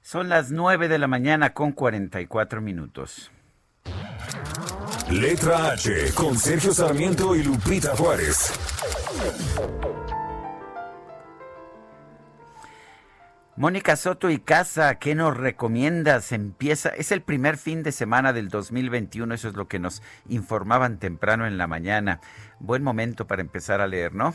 Son 0.00 0.30
las 0.30 0.50
9 0.50 0.88
de 0.88 0.98
la 0.98 1.06
mañana 1.06 1.52
con 1.52 1.72
44 1.72 2.62
minutos. 2.62 3.30
Letra 5.10 5.72
H 5.72 6.14
con 6.14 6.38
Sergio 6.38 6.72
Sarmiento 6.72 7.36
y 7.36 7.42
Lupita 7.42 7.94
Juárez. 7.94 8.52
Mónica 13.60 13.96
Soto 13.96 14.30
y 14.30 14.38
Casa, 14.38 14.98
¿qué 14.98 15.14
nos 15.14 15.36
recomiendas? 15.36 16.32
Empieza, 16.32 16.88
es 16.88 17.12
el 17.12 17.20
primer 17.20 17.58
fin 17.58 17.82
de 17.82 17.92
semana 17.92 18.32
del 18.32 18.48
2021, 18.48 19.34
eso 19.34 19.48
es 19.48 19.54
lo 19.54 19.68
que 19.68 19.78
nos 19.78 20.02
informaban 20.30 20.98
temprano 20.98 21.46
en 21.46 21.58
la 21.58 21.66
mañana. 21.66 22.20
Buen 22.58 22.82
momento 22.82 23.26
para 23.26 23.42
empezar 23.42 23.82
a 23.82 23.86
leer, 23.86 24.14
¿no? 24.14 24.32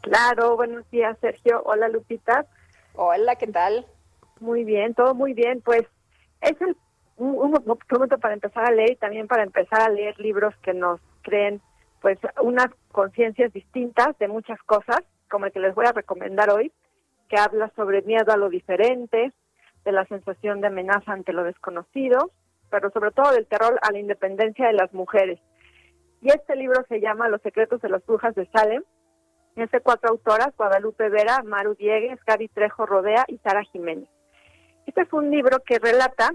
Claro, 0.00 0.56
buenos 0.56 0.90
días, 0.90 1.16
Sergio. 1.20 1.62
Hola, 1.64 1.88
Lupita. 1.88 2.46
Hola, 2.94 3.36
¿qué 3.36 3.46
tal? 3.46 3.86
Muy 4.40 4.64
bien, 4.64 4.94
todo 4.94 5.14
muy 5.14 5.32
bien. 5.32 5.60
Pues 5.60 5.84
es 6.40 6.60
el, 6.60 6.76
un, 7.16 7.36
un 7.36 7.52
momento 7.52 8.18
para 8.18 8.34
empezar 8.34 8.64
a 8.64 8.72
leer 8.72 8.90
y 8.90 8.96
también 8.96 9.28
para 9.28 9.44
empezar 9.44 9.80
a 9.80 9.88
leer 9.88 10.18
libros 10.18 10.56
que 10.62 10.74
nos 10.74 11.00
creen 11.22 11.62
pues 12.04 12.18
unas 12.42 12.68
conciencias 12.92 13.50
distintas 13.54 14.18
de 14.18 14.28
muchas 14.28 14.62
cosas, 14.64 15.00
como 15.30 15.46
el 15.46 15.52
que 15.52 15.58
les 15.58 15.74
voy 15.74 15.86
a 15.86 15.92
recomendar 15.92 16.50
hoy, 16.50 16.70
que 17.30 17.38
habla 17.38 17.72
sobre 17.76 18.02
miedo 18.02 18.30
a 18.30 18.36
lo 18.36 18.50
diferente, 18.50 19.32
de 19.86 19.92
la 19.92 20.04
sensación 20.04 20.60
de 20.60 20.66
amenaza 20.66 21.12
ante 21.12 21.32
lo 21.32 21.44
desconocido, 21.44 22.30
pero 22.68 22.90
sobre 22.90 23.10
todo 23.12 23.32
del 23.32 23.46
terror 23.46 23.78
a 23.80 23.90
la 23.90 23.98
independencia 23.98 24.66
de 24.66 24.74
las 24.74 24.92
mujeres. 24.92 25.40
Y 26.20 26.28
este 26.28 26.56
libro 26.56 26.84
se 26.90 27.00
llama 27.00 27.30
Los 27.30 27.40
secretos 27.40 27.80
de 27.80 27.88
las 27.88 28.04
brujas 28.04 28.34
de 28.34 28.50
Salem. 28.50 28.82
Es 29.56 29.70
de 29.70 29.80
cuatro 29.80 30.10
autoras, 30.10 30.54
Guadalupe 30.58 31.08
Vera, 31.08 31.42
Maru 31.42 31.74
Diegues, 31.74 32.22
Gaby 32.26 32.48
Trejo 32.48 32.84
Rodea 32.84 33.24
y 33.28 33.38
Sara 33.38 33.62
Jiménez. 33.72 34.10
Este 34.84 35.00
es 35.00 35.12
un 35.14 35.30
libro 35.30 35.60
que 35.64 35.78
relata 35.78 36.34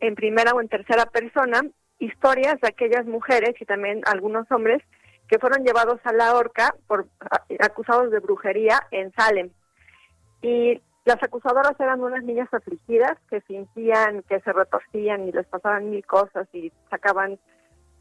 en 0.00 0.14
primera 0.14 0.52
o 0.52 0.62
en 0.62 0.68
tercera 0.68 1.04
persona 1.04 1.60
historias 2.02 2.60
de 2.60 2.68
aquellas 2.68 3.06
mujeres 3.06 3.54
y 3.60 3.64
también 3.64 4.02
algunos 4.06 4.50
hombres 4.50 4.82
que 5.28 5.38
fueron 5.38 5.64
llevados 5.64 6.00
a 6.04 6.12
la 6.12 6.34
horca 6.34 6.74
por 6.86 7.06
acusados 7.60 8.10
de 8.10 8.18
brujería 8.18 8.80
en 8.90 9.12
Salem. 9.12 9.50
Y 10.42 10.82
las 11.04 11.22
acusadoras 11.22 11.78
eran 11.78 12.00
unas 12.00 12.24
niñas 12.24 12.48
afligidas 12.52 13.18
que 13.30 13.40
fingían 13.42 14.22
que 14.24 14.40
se 14.40 14.52
retorcían 14.52 15.28
y 15.28 15.32
les 15.32 15.46
pasaban 15.46 15.90
mil 15.90 16.04
cosas 16.04 16.48
y 16.52 16.72
sacaban 16.90 17.38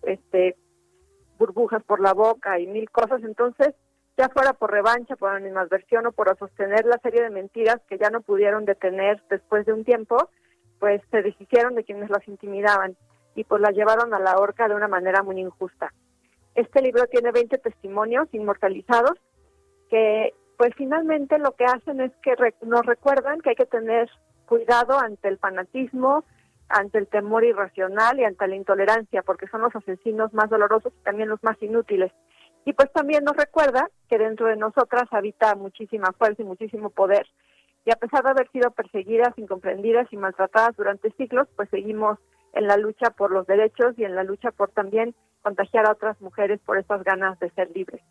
este 0.03 0.55
burbujas 1.37 1.83
por 1.83 1.99
la 1.99 2.13
boca 2.13 2.59
y 2.59 2.67
mil 2.67 2.89
cosas. 2.89 3.23
Entonces, 3.23 3.73
ya 4.17 4.29
fuera 4.29 4.53
por 4.53 4.71
revancha, 4.71 5.15
por 5.15 5.31
animadversión 5.31 6.05
o 6.07 6.11
por 6.11 6.35
sostener 6.37 6.85
la 6.85 6.99
serie 7.03 7.21
de 7.21 7.29
mentiras 7.29 7.77
que 7.87 7.97
ya 7.97 8.09
no 8.09 8.21
pudieron 8.21 8.65
detener 8.65 9.21
después 9.29 9.65
de 9.65 9.73
un 9.73 9.83
tiempo, 9.83 10.29
pues 10.79 11.01
se 11.11 11.21
deshicieron 11.21 11.75
de 11.75 11.83
quienes 11.83 12.09
las 12.09 12.27
intimidaban 12.27 12.95
y 13.35 13.43
pues 13.43 13.61
las 13.61 13.75
llevaron 13.75 14.13
a 14.13 14.19
la 14.19 14.37
horca 14.37 14.67
de 14.67 14.75
una 14.75 14.87
manera 14.87 15.23
muy 15.23 15.39
injusta. 15.39 15.93
Este 16.55 16.81
libro 16.81 17.05
tiene 17.07 17.31
20 17.31 17.57
testimonios 17.59 18.27
inmortalizados 18.33 19.17
que 19.89 20.33
pues 20.57 20.73
finalmente 20.75 21.39
lo 21.39 21.53
que 21.55 21.65
hacen 21.65 22.01
es 22.01 22.11
que 22.21 22.35
nos 22.61 22.85
recuerdan 22.85 23.41
que 23.41 23.49
hay 23.49 23.55
que 23.55 23.65
tener 23.65 24.09
cuidado 24.45 24.99
ante 24.99 25.27
el 25.27 25.37
fanatismo, 25.37 26.23
ante 26.69 26.99
el 26.99 27.07
temor 27.07 27.43
irracional 27.43 28.19
y 28.19 28.25
ante 28.25 28.47
la 28.47 28.55
intolerancia, 28.55 29.23
porque 29.23 29.47
son 29.47 29.61
los 29.61 29.75
asesinos 29.75 30.33
más 30.33 30.49
dolorosos 30.49 30.93
y 30.93 31.03
también 31.03 31.29
los 31.29 31.43
más 31.43 31.61
inútiles. 31.61 32.11
Y 32.65 32.73
pues 32.73 32.91
también 32.91 33.23
nos 33.23 33.35
recuerda 33.35 33.89
que 34.07 34.17
dentro 34.17 34.47
de 34.47 34.55
nosotras 34.55 35.05
habita 35.11 35.55
muchísima 35.55 36.11
fuerza 36.17 36.41
y 36.41 36.45
muchísimo 36.45 36.89
poder. 36.89 37.25
Y 37.85 37.91
a 37.91 37.95
pesar 37.95 38.23
de 38.23 38.29
haber 38.29 38.49
sido 38.51 38.69
perseguidas, 38.71 39.35
incomprendidas 39.37 40.11
y 40.11 40.17
maltratadas 40.17 40.75
durante 40.75 41.11
siglos, 41.13 41.47
pues 41.55 41.69
seguimos 41.69 42.19
en 42.53 42.67
la 42.67 42.77
lucha 42.77 43.11
por 43.11 43.31
los 43.31 43.47
derechos 43.47 43.93
y 43.97 44.03
en 44.03 44.15
la 44.15 44.23
lucha 44.23 44.51
por 44.51 44.69
también 44.71 45.15
contagiar 45.41 45.85
a 45.85 45.91
otras 45.91 46.19
mujeres 46.21 46.59
por 46.65 46.77
estas 46.77 47.03
ganas 47.03 47.39
de 47.39 47.49
ser 47.51 47.69
libres. 47.75 48.01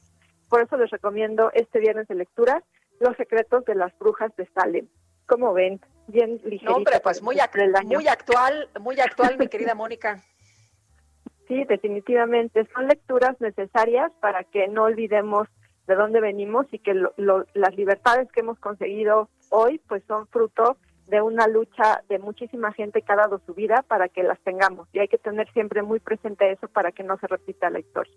Por 0.48 0.62
eso 0.62 0.76
les 0.76 0.90
recomiendo 0.90 1.50
este 1.54 1.78
viernes 1.78 2.08
de 2.08 2.14
lectura 2.16 2.62
Los 2.98 3.16
secretos 3.16 3.64
de 3.64 3.74
las 3.76 3.96
brujas 3.98 4.34
de 4.36 4.46
Salem. 4.54 4.86
Como 5.26 5.52
ven, 5.54 5.80
bien 6.08 6.32
ligerito. 6.44 6.70
No, 6.70 6.76
hombre, 6.76 7.00
pues 7.02 7.22
muy, 7.22 7.38
ac 7.40 7.56
muy 7.84 8.06
actual, 8.08 8.68
muy 8.80 8.98
actual, 9.00 9.38
mi 9.38 9.46
querida 9.48 9.74
Mónica. 9.74 10.20
Sí, 11.48 11.64
definitivamente. 11.64 12.64
Son 12.72 12.86
lecturas 12.86 13.34
necesarias 13.40 14.12
para 14.20 14.44
que 14.44 14.68
no 14.68 14.84
olvidemos 14.84 15.48
de 15.88 15.96
dónde 15.96 16.20
venimos 16.20 16.66
y 16.70 16.78
que 16.78 16.94
lo- 16.94 17.12
lo- 17.16 17.44
las 17.54 17.74
libertades 17.74 18.30
que 18.30 18.40
hemos 18.40 18.58
conseguido 18.60 19.28
hoy 19.50 19.80
pues 19.88 20.04
son 20.06 20.28
fruto 20.28 20.76
de 21.10 21.20
una 21.20 21.46
lucha 21.48 22.02
de 22.08 22.18
muchísima 22.18 22.72
gente 22.72 23.02
que 23.02 23.12
ha 23.12 23.16
dado 23.16 23.40
su 23.44 23.52
vida 23.54 23.82
para 23.86 24.08
que 24.08 24.22
las 24.22 24.38
tengamos. 24.40 24.88
Y 24.92 25.00
hay 25.00 25.08
que 25.08 25.18
tener 25.18 25.50
siempre 25.52 25.82
muy 25.82 26.00
presente 26.00 26.50
eso 26.52 26.68
para 26.68 26.92
que 26.92 27.02
no 27.02 27.18
se 27.18 27.26
repita 27.26 27.68
la 27.68 27.80
historia. 27.80 28.14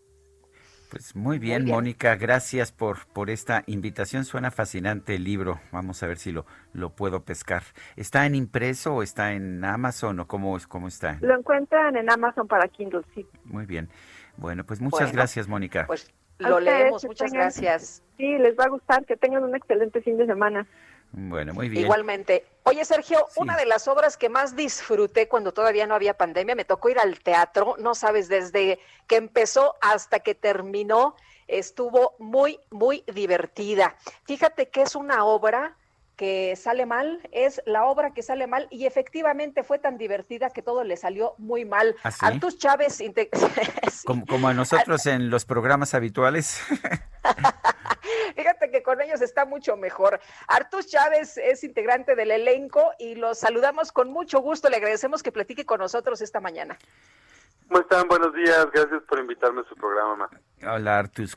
Pues 0.89 1.15
muy 1.15 1.39
bien, 1.39 1.65
Mónica, 1.65 2.15
gracias 2.17 2.71
por, 2.71 3.07
por 3.07 3.31
esta 3.31 3.63
invitación. 3.65 4.25
Suena 4.25 4.51
fascinante 4.51 5.15
el 5.15 5.23
libro. 5.23 5.59
Vamos 5.71 6.03
a 6.03 6.07
ver 6.07 6.17
si 6.17 6.31
lo, 6.31 6.45
lo 6.71 6.91
puedo 6.91 7.23
pescar. 7.23 7.63
¿Está 7.95 8.27
en 8.27 8.35
impreso 8.35 8.93
o 8.93 9.01
está 9.01 9.33
en 9.33 9.65
Amazon 9.65 10.19
o 10.19 10.27
cómo, 10.27 10.55
es- 10.55 10.67
cómo 10.67 10.87
está? 10.87 11.17
Lo 11.21 11.35
encuentran 11.35 11.95
en 11.95 12.11
Amazon 12.11 12.47
para 12.47 12.67
Kindle, 12.67 13.01
sí. 13.15 13.25
Muy 13.43 13.65
bien. 13.65 13.89
Bueno, 14.37 14.65
pues 14.65 14.81
muchas 14.81 14.99
Bueno, 14.99 15.13
gracias, 15.13 15.47
Mónica. 15.47 15.85
Pues 15.87 16.13
A 16.43 16.49
lo 16.49 16.57
ustedes, 16.59 16.79
leemos, 16.83 17.05
muchas 17.05 17.31
tengan- 17.31 17.41
gracias. 17.45 18.03
Sí, 18.17 18.37
les 18.37 18.55
va 18.55 18.65
a 18.65 18.69
gustar, 18.69 19.03
que 19.05 19.17
tengan 19.17 19.43
un 19.43 19.55
excelente 19.55 19.99
fin 20.01 20.17
de 20.17 20.27
semana. 20.27 20.67
Bueno, 21.15 21.53
muy 21.53 21.69
bien. 21.69 21.83
Igualmente. 21.83 22.43
Oye, 22.63 22.83
Sergio, 22.85 23.27
una 23.35 23.55
de 23.55 23.67
las 23.67 23.87
obras 23.87 24.17
que 24.17 24.29
más 24.29 24.55
disfruté 24.55 25.27
cuando 25.27 25.53
todavía 25.53 25.85
no 25.85 25.93
había 25.93 26.17
pandemia, 26.17 26.55
me 26.55 26.65
tocó 26.65 26.89
ir 26.89 26.97
al 26.97 27.19
teatro, 27.19 27.75
no 27.77 27.93
sabes, 27.93 28.27
desde 28.29 28.79
que 29.07 29.17
empezó 29.17 29.75
hasta 29.79 30.21
que 30.21 30.33
terminó, 30.33 31.15
estuvo 31.47 32.15
muy, 32.17 32.59
muy 32.71 33.03
divertida. 33.13 33.95
Fíjate 34.25 34.69
que 34.69 34.81
es 34.81 34.95
una 34.95 35.23
obra 35.23 35.77
que 36.15 36.55
sale 36.55 36.85
mal, 36.85 37.27
es 37.31 37.61
la 37.65 37.85
obra 37.85 38.13
que 38.13 38.21
sale 38.21 38.47
mal 38.47 38.67
y 38.69 38.85
efectivamente 38.85 39.63
fue 39.63 39.79
tan 39.79 39.97
divertida 39.97 40.49
que 40.49 40.61
todo 40.61 40.83
le 40.83 40.97
salió 40.97 41.33
muy 41.37 41.65
mal. 41.65 41.95
¿Ah, 42.03 42.11
sí? 42.11 42.19
Artus 42.21 42.57
Chávez, 42.57 43.01
Como, 44.05 44.25
como 44.25 44.47
a 44.47 44.53
nosotros 44.53 45.05
en 45.05 45.29
los 45.29 45.45
programas 45.45 45.93
habituales. 45.93 46.61
Fíjate 48.35 48.71
que 48.71 48.83
con 48.83 49.01
ellos 49.01 49.21
está 49.21 49.45
mucho 49.45 49.77
mejor. 49.77 50.19
Artus 50.47 50.87
Chávez 50.87 51.37
es 51.37 51.63
integrante 51.63 52.15
del 52.15 52.31
elenco 52.31 52.91
y 52.99 53.15
los 53.15 53.39
saludamos 53.39 53.91
con 53.91 54.11
mucho 54.11 54.39
gusto. 54.41 54.69
Le 54.69 54.77
agradecemos 54.77 55.23
que 55.23 55.31
platique 55.31 55.65
con 55.65 55.79
nosotros 55.79 56.21
esta 56.21 56.39
mañana. 56.39 56.77
¿Cómo 57.67 57.81
están? 57.81 58.07
Buenos 58.07 58.33
días. 58.33 58.67
Gracias 58.71 59.01
por 59.03 59.19
invitarme 59.19 59.61
a 59.61 59.63
su 59.65 59.75
programa. 59.75 60.15
ma. 60.15 60.29
Hola, 60.73 60.99
Artus. 60.99 61.35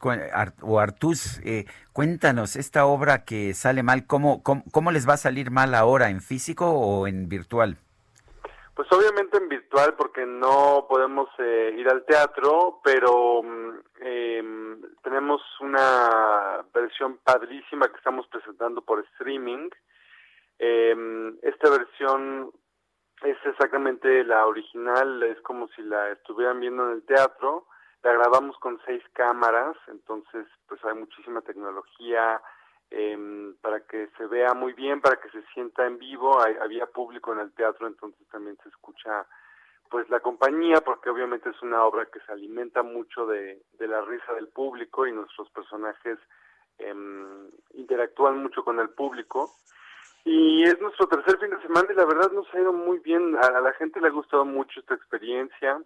O 0.62 0.78
Artus, 0.78 1.40
eh, 1.44 1.66
cuéntanos, 1.92 2.56
esta 2.56 2.86
obra 2.86 3.24
que 3.24 3.54
sale 3.54 3.82
mal, 3.82 4.06
¿cómo, 4.06 4.42
cómo, 4.42 4.62
cómo 4.72 4.92
les 4.92 5.08
va 5.08 5.14
a 5.14 5.18
salir 5.18 5.50
mal 5.50 5.74
ahora? 5.74 6.10
¿En 6.10 6.20
físico 6.20 6.70
o 6.70 7.06
en 7.06 7.28
virtual? 7.28 7.78
Pues 8.74 8.92
obviamente 8.92 9.38
en 9.38 9.48
virtual 9.48 9.94
porque 9.96 10.26
no 10.26 10.86
podemos 10.88 11.28
eh, 11.38 11.74
ir 11.78 11.88
al 11.88 12.04
teatro, 12.04 12.80
pero 12.84 13.42
mm, 13.42 13.70
em, 14.00 14.82
tenemos 15.02 15.40
una 15.60 16.62
versión 16.74 17.18
padrísima 17.24 17.88
que 17.88 17.96
estamos 17.96 18.26
presentando 18.28 18.82
por 18.82 19.02
streaming. 19.12 19.70
Em, 20.58 21.38
esta 21.42 21.70
versión 21.70 22.52
es 23.22 23.36
exactamente 23.44 24.24
la 24.24 24.46
original, 24.46 25.22
es 25.22 25.40
como 25.42 25.68
si 25.68 25.82
la 25.82 26.10
estuvieran 26.12 26.60
viendo 26.60 26.84
en 26.86 26.92
el 26.92 27.02
teatro. 27.04 27.66
La 28.02 28.12
grabamos 28.12 28.56
con 28.58 28.80
seis 28.84 29.02
cámaras, 29.14 29.76
entonces 29.88 30.46
pues 30.68 30.84
hay 30.84 30.94
muchísima 30.94 31.40
tecnología 31.40 32.40
em, 32.90 33.56
para 33.62 33.80
que 33.80 34.08
se 34.16 34.26
vea 34.26 34.54
muy 34.54 34.72
bien, 34.74 35.00
para 35.00 35.16
que 35.16 35.28
se 35.30 35.42
sienta 35.54 35.84
en 35.86 35.98
vivo. 35.98 36.40
Hay- 36.40 36.56
había 36.60 36.86
público 36.86 37.32
en 37.32 37.40
el 37.40 37.52
teatro, 37.52 37.86
entonces 37.88 38.24
también 38.28 38.56
se 38.62 38.68
escucha 38.68 39.26
pues 39.90 40.08
la 40.10 40.20
compañía, 40.20 40.80
porque 40.82 41.10
obviamente 41.10 41.50
es 41.50 41.62
una 41.62 41.84
obra 41.84 42.06
que 42.06 42.20
se 42.20 42.32
alimenta 42.32 42.82
mucho 42.82 43.26
de, 43.26 43.62
de 43.78 43.88
la 43.88 44.00
risa 44.02 44.32
del 44.34 44.48
público 44.48 45.06
y 45.06 45.12
nuestros 45.12 45.48
personajes 45.50 46.18
em, 46.78 47.48
interactúan 47.74 48.42
mucho 48.42 48.62
con 48.64 48.78
el 48.80 48.90
público. 48.90 49.50
Y 50.28 50.64
es 50.64 50.80
nuestro 50.80 51.06
tercer 51.06 51.38
fin 51.38 51.50
de 51.50 51.62
semana 51.62 51.86
y 51.88 51.94
la 51.94 52.04
verdad 52.04 52.32
nos 52.32 52.52
ha 52.52 52.58
ido 52.58 52.72
muy 52.72 52.98
bien. 52.98 53.36
A, 53.36 53.60
la 53.60 53.72
gente 53.74 54.00
le 54.00 54.08
ha 54.08 54.10
gustado 54.10 54.44
mucho 54.44 54.80
esta 54.80 54.94
experiencia. 54.94 55.80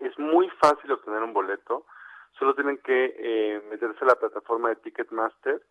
Es 0.00 0.18
muy 0.18 0.50
fácil 0.60 0.90
obtener 0.90 1.22
un 1.22 1.32
boleto. 1.32 1.86
Solo 2.36 2.56
tienen 2.56 2.78
que 2.78 3.14
eh, 3.16 3.62
meterse 3.70 4.02
a 4.02 4.08
la 4.08 4.16
plataforma 4.16 4.70
de 4.70 4.76
Ticketmaster, 4.76 5.62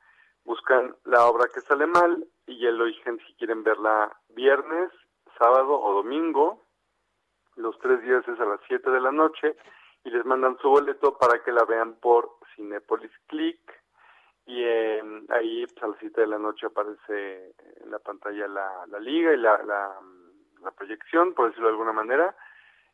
buscan 0.45 0.95
la 1.03 1.25
obra 1.25 1.49
que 1.53 1.59
sale 1.59 1.85
mal 1.85 2.25
y 2.47 2.57
ya 2.57 2.71
lo 2.71 2.85
si 2.87 3.33
quieren 3.37 3.65
verla 3.65 4.17
viernes, 4.29 4.89
sábado 5.37 5.77
o 5.77 5.93
domingo. 5.93 6.63
Los 7.57 7.77
tres 7.79 8.01
días 8.01 8.25
es 8.29 8.39
a 8.39 8.45
las 8.45 8.61
7 8.65 8.89
de 8.91 9.01
la 9.01 9.11
noche 9.11 9.57
y 10.05 10.09
les 10.09 10.23
mandan 10.23 10.57
su 10.59 10.69
boleto 10.69 11.17
para 11.17 11.43
que 11.43 11.51
la 11.51 11.65
vean 11.65 11.95
por 11.95 12.37
Cinepolis 12.55 13.11
Click 13.27 13.82
y 14.45 14.63
eh, 14.63 15.01
ahí 15.29 15.65
pues, 15.67 15.83
a 15.83 15.87
las 15.87 15.97
7 15.99 16.21
de 16.21 16.27
la 16.27 16.37
noche 16.37 16.67
aparece 16.67 17.53
en 17.83 17.91
la 17.91 17.99
pantalla 17.99 18.47
la, 18.47 18.85
la 18.87 18.99
liga 18.99 19.33
y 19.33 19.37
la, 19.37 19.57
la, 19.63 19.99
la 20.61 20.71
proyección, 20.71 21.33
por 21.33 21.47
decirlo 21.47 21.67
de 21.67 21.73
alguna 21.73 21.93
manera, 21.93 22.35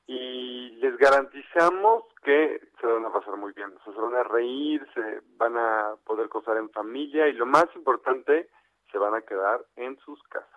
y 0.05 0.71
les 0.77 0.97
garantizamos 0.97 2.03
que 2.23 2.61
se 2.79 2.87
van 2.87 3.05
a 3.05 3.13
pasar 3.13 3.37
muy 3.37 3.53
bien, 3.53 3.71
o 3.75 3.83
sea, 3.83 3.93
se 3.93 3.99
van 3.99 4.15
a 4.15 4.23
reír, 4.23 4.85
se 4.93 5.21
van 5.37 5.57
a 5.57 5.95
poder 6.03 6.27
gozar 6.27 6.57
en 6.57 6.69
familia 6.71 7.27
y 7.27 7.33
lo 7.33 7.45
más 7.45 7.67
importante, 7.75 8.49
se 8.91 8.97
van 8.97 9.13
a 9.13 9.21
quedar 9.21 9.63
en 9.75 9.97
sus 9.99 10.21
casas. 10.23 10.49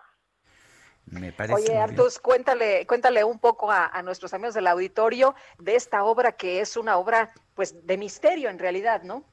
Me 1.05 1.31
parece. 1.33 1.53
Oye. 1.53 1.77
Artus, 1.77 2.17
cuéntale, 2.17 2.87
cuéntale 2.87 3.23
un 3.23 3.37
poco 3.39 3.69
a, 3.71 3.87
a 3.87 4.01
nuestros 4.01 4.33
amigos 4.33 4.55
del 4.55 4.67
auditorio 4.67 5.35
de 5.59 5.75
esta 5.75 6.03
obra 6.03 6.31
que 6.31 6.61
es 6.61 6.77
una 6.77 6.97
obra, 6.97 7.29
pues, 7.55 7.85
de 7.85 7.97
misterio 7.97 8.49
en 8.49 8.57
realidad, 8.57 9.03
¿no? 9.03 9.23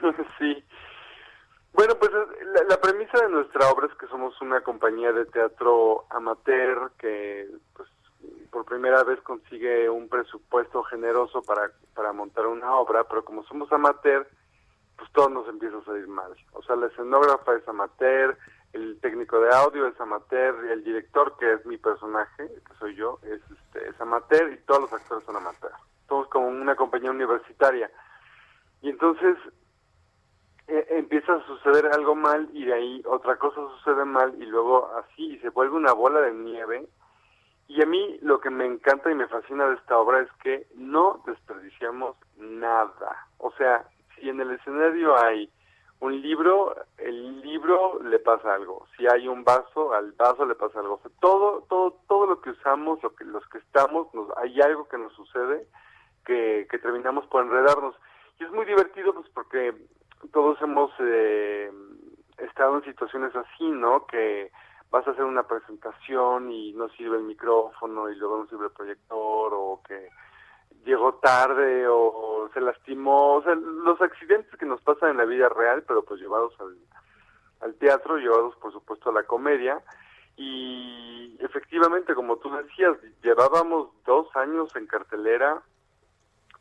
sí. 0.38 0.64
Bueno, 1.74 1.96
pues 1.96 2.12
es- 2.12 2.68
la, 2.68 2.80
premisa 2.80 3.18
de 3.18 3.28
nuestra 3.28 3.68
obra 3.68 3.88
es 3.88 3.94
que 3.98 4.06
somos 4.06 4.40
una 4.40 4.60
compañía 4.60 5.12
de 5.12 5.26
teatro 5.26 6.06
amateur 6.10 6.92
que 6.98 7.48
pues 7.74 7.88
por 8.50 8.64
primera 8.64 9.02
vez 9.02 9.20
consigue 9.22 9.90
un 9.90 10.08
presupuesto 10.08 10.84
generoso 10.84 11.42
para, 11.42 11.72
para 11.94 12.12
montar 12.12 12.46
una 12.46 12.76
obra, 12.76 13.02
pero 13.04 13.24
como 13.24 13.42
somos 13.44 13.72
amateur, 13.72 14.28
pues 14.96 15.10
todo 15.10 15.28
nos 15.28 15.48
empieza 15.48 15.78
a 15.78 15.84
salir 15.84 16.06
mal. 16.06 16.32
O 16.52 16.62
sea, 16.62 16.76
la 16.76 16.86
escenógrafa 16.86 17.56
es 17.56 17.66
amateur, 17.66 18.38
el 18.72 19.00
técnico 19.00 19.40
de 19.40 19.52
audio 19.52 19.88
es 19.88 20.00
amateur, 20.00 20.54
el 20.70 20.84
director, 20.84 21.36
que 21.38 21.54
es 21.54 21.66
mi 21.66 21.76
personaje, 21.76 22.46
que 22.46 22.74
soy 22.78 22.94
yo, 22.94 23.18
es, 23.24 23.40
este, 23.50 23.88
es 23.88 24.00
amateur 24.00 24.52
y 24.52 24.58
todos 24.58 24.82
los 24.82 24.92
actores 24.92 25.24
son 25.24 25.36
amateur. 25.36 25.72
Somos 26.08 26.28
como 26.28 26.46
una 26.46 26.76
compañía 26.76 27.10
universitaria. 27.10 27.90
Y 28.80 28.90
entonces 28.90 29.36
eh, 30.66 30.86
empieza 30.90 31.34
a 31.34 31.46
suceder 31.46 31.86
algo 31.92 32.14
mal 32.14 32.48
y 32.52 32.64
de 32.64 32.72
ahí 32.72 33.02
otra 33.06 33.36
cosa 33.36 33.56
sucede 33.76 34.04
mal 34.04 34.34
y 34.40 34.46
luego 34.46 34.90
así 34.96 35.34
y 35.34 35.38
se 35.40 35.50
vuelve 35.50 35.76
una 35.76 35.92
bola 35.92 36.20
de 36.20 36.32
nieve. 36.32 36.88
Y 37.68 37.82
a 37.82 37.86
mí 37.86 38.18
lo 38.22 38.40
que 38.40 38.50
me 38.50 38.66
encanta 38.66 39.10
y 39.10 39.14
me 39.14 39.28
fascina 39.28 39.66
de 39.68 39.76
esta 39.76 39.98
obra 39.98 40.20
es 40.20 40.30
que 40.42 40.66
no 40.74 41.22
desperdiciamos 41.26 42.16
nada. 42.36 43.26
O 43.38 43.52
sea, 43.52 43.86
si 44.14 44.28
en 44.28 44.40
el 44.40 44.52
escenario 44.52 45.16
hay 45.18 45.50
un 46.00 46.20
libro, 46.20 46.74
el 46.98 47.40
libro 47.40 48.00
le 48.02 48.18
pasa 48.18 48.54
algo. 48.54 48.86
Si 48.96 49.06
hay 49.06 49.28
un 49.28 49.44
vaso, 49.44 49.92
al 49.92 50.12
vaso 50.12 50.44
le 50.44 50.54
pasa 50.54 50.80
algo. 50.80 50.94
O 50.94 51.00
sea, 51.00 51.10
todo, 51.20 51.62
todo, 51.68 51.98
todo 52.08 52.26
lo 52.26 52.40
que 52.40 52.50
usamos, 52.50 53.02
lo 53.02 53.14
que, 53.14 53.24
los 53.24 53.46
que 53.48 53.58
estamos, 53.58 54.12
nos, 54.14 54.28
hay 54.36 54.60
algo 54.60 54.88
que 54.88 54.98
nos 54.98 55.12
sucede 55.14 55.66
que, 56.26 56.66
que 56.70 56.78
terminamos 56.78 57.26
por 57.26 57.44
enredarnos. 57.44 57.94
Y 58.38 58.44
es 58.44 58.50
muy 58.50 58.66
divertido 58.66 59.14
pues 59.14 59.26
porque 59.32 59.74
todos 60.32 60.60
hemos 60.62 60.90
eh, 61.00 61.70
estado 62.38 62.76
en 62.76 62.84
situaciones 62.84 63.34
así, 63.34 63.70
¿no? 63.70 64.06
Que 64.06 64.50
vas 64.90 65.06
a 65.06 65.10
hacer 65.10 65.24
una 65.24 65.42
presentación 65.42 66.50
y 66.52 66.72
no 66.72 66.88
sirve 66.90 67.16
el 67.16 67.24
micrófono 67.24 68.10
y 68.10 68.16
luego 68.16 68.38
no 68.38 68.46
sirve 68.46 68.66
el 68.66 68.72
proyector 68.72 69.52
o 69.52 69.80
que 69.86 70.08
llegó 70.84 71.14
tarde 71.14 71.86
o 71.88 72.48
se 72.52 72.60
lastimó, 72.60 73.36
o 73.36 73.42
sea, 73.42 73.54
los 73.54 74.00
accidentes 74.00 74.56
que 74.58 74.66
nos 74.66 74.80
pasan 74.82 75.10
en 75.10 75.16
la 75.16 75.24
vida 75.24 75.48
real, 75.48 75.82
pero 75.86 76.04
pues 76.04 76.20
llevados 76.20 76.52
al, 76.60 76.76
al 77.60 77.74
teatro, 77.76 78.18
llevados 78.18 78.54
por 78.56 78.72
supuesto 78.72 79.10
a 79.10 79.14
la 79.14 79.24
comedia. 79.24 79.82
Y 80.36 81.36
efectivamente, 81.40 82.14
como 82.14 82.36
tú 82.36 82.50
decías, 82.50 82.96
llevábamos 83.22 83.90
dos 84.04 84.28
años 84.36 84.74
en 84.76 84.86
cartelera, 84.86 85.62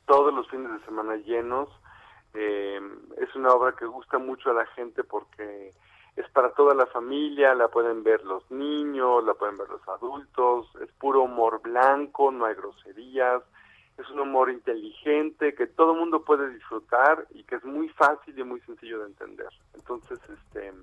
todos 0.06 0.34
los 0.34 0.48
fines 0.50 0.72
de 0.72 0.86
semana 0.86 1.16
llenos. 1.18 1.70
Eh, 2.34 2.82
es 3.18 3.36
una 3.36 3.50
obra 3.50 3.76
que 3.76 3.86
gusta 3.86 4.18
mucho 4.18 4.50
a 4.50 4.54
la 4.54 4.66
gente 4.68 5.04
porque 5.04 5.72
es 6.16 6.30
para 6.30 6.54
toda 6.54 6.76
la 6.76 6.86
familia, 6.88 7.56
la 7.56 7.70
pueden 7.70 8.04
ver 8.04 8.24
los 8.24 8.50
niños, 8.52 9.24
la 9.24 9.34
pueden 9.34 9.58
ver 9.58 9.70
los 9.70 9.88
adultos, 9.88 10.68
es 10.82 10.92
puro 10.94 11.24
humor 11.24 11.62
blanco, 11.62 12.32
no 12.32 12.46
hay 12.46 12.56
groserías, 12.56 13.42
es 13.98 14.10
un 14.10 14.20
humor 14.20 14.52
inteligente 14.52 15.56
que 15.56 15.68
todo 15.68 15.94
el 15.94 16.00
mundo 16.00 16.24
puede 16.24 16.50
disfrutar 16.50 17.26
y 17.32 17.44
que 17.44 17.56
es 17.56 17.64
muy 17.64 17.90
fácil 17.90 18.38
y 18.38 18.44
muy 18.44 18.60
sencillo 18.62 19.00
de 19.00 19.08
entender. 19.08 19.50
Entonces, 19.74 20.20
este, 20.30 20.74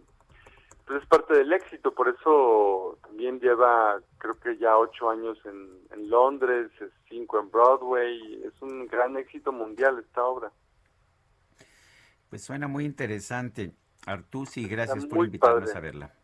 pues 0.86 1.02
es 1.02 1.08
parte 1.08 1.34
del 1.34 1.52
éxito, 1.52 1.92
por 1.92 2.08
eso 2.08 2.98
también 3.02 3.40
lleva 3.40 4.00
creo 4.18 4.38
que 4.40 4.56
ya 4.56 4.76
ocho 4.76 5.10
años 5.10 5.38
en, 5.44 5.80
en 5.92 6.10
Londres, 6.10 6.70
es 6.80 6.90
cinco 7.08 7.38
en 7.38 7.50
Broadway, 7.50 8.42
es 8.44 8.62
un 8.62 8.86
gran 8.86 9.16
éxito 9.16 9.52
mundial 9.52 9.98
esta 9.98 10.24
obra. 10.24 10.50
Pues 12.30 12.42
suena 12.44 12.68
muy 12.68 12.84
interesante. 12.84 13.72
Artusi, 14.06 14.66
gracias 14.66 15.04
por 15.06 15.26
invitarnos 15.26 15.64
padre. 15.70 15.78
a 15.78 15.80
verla. 15.80 16.14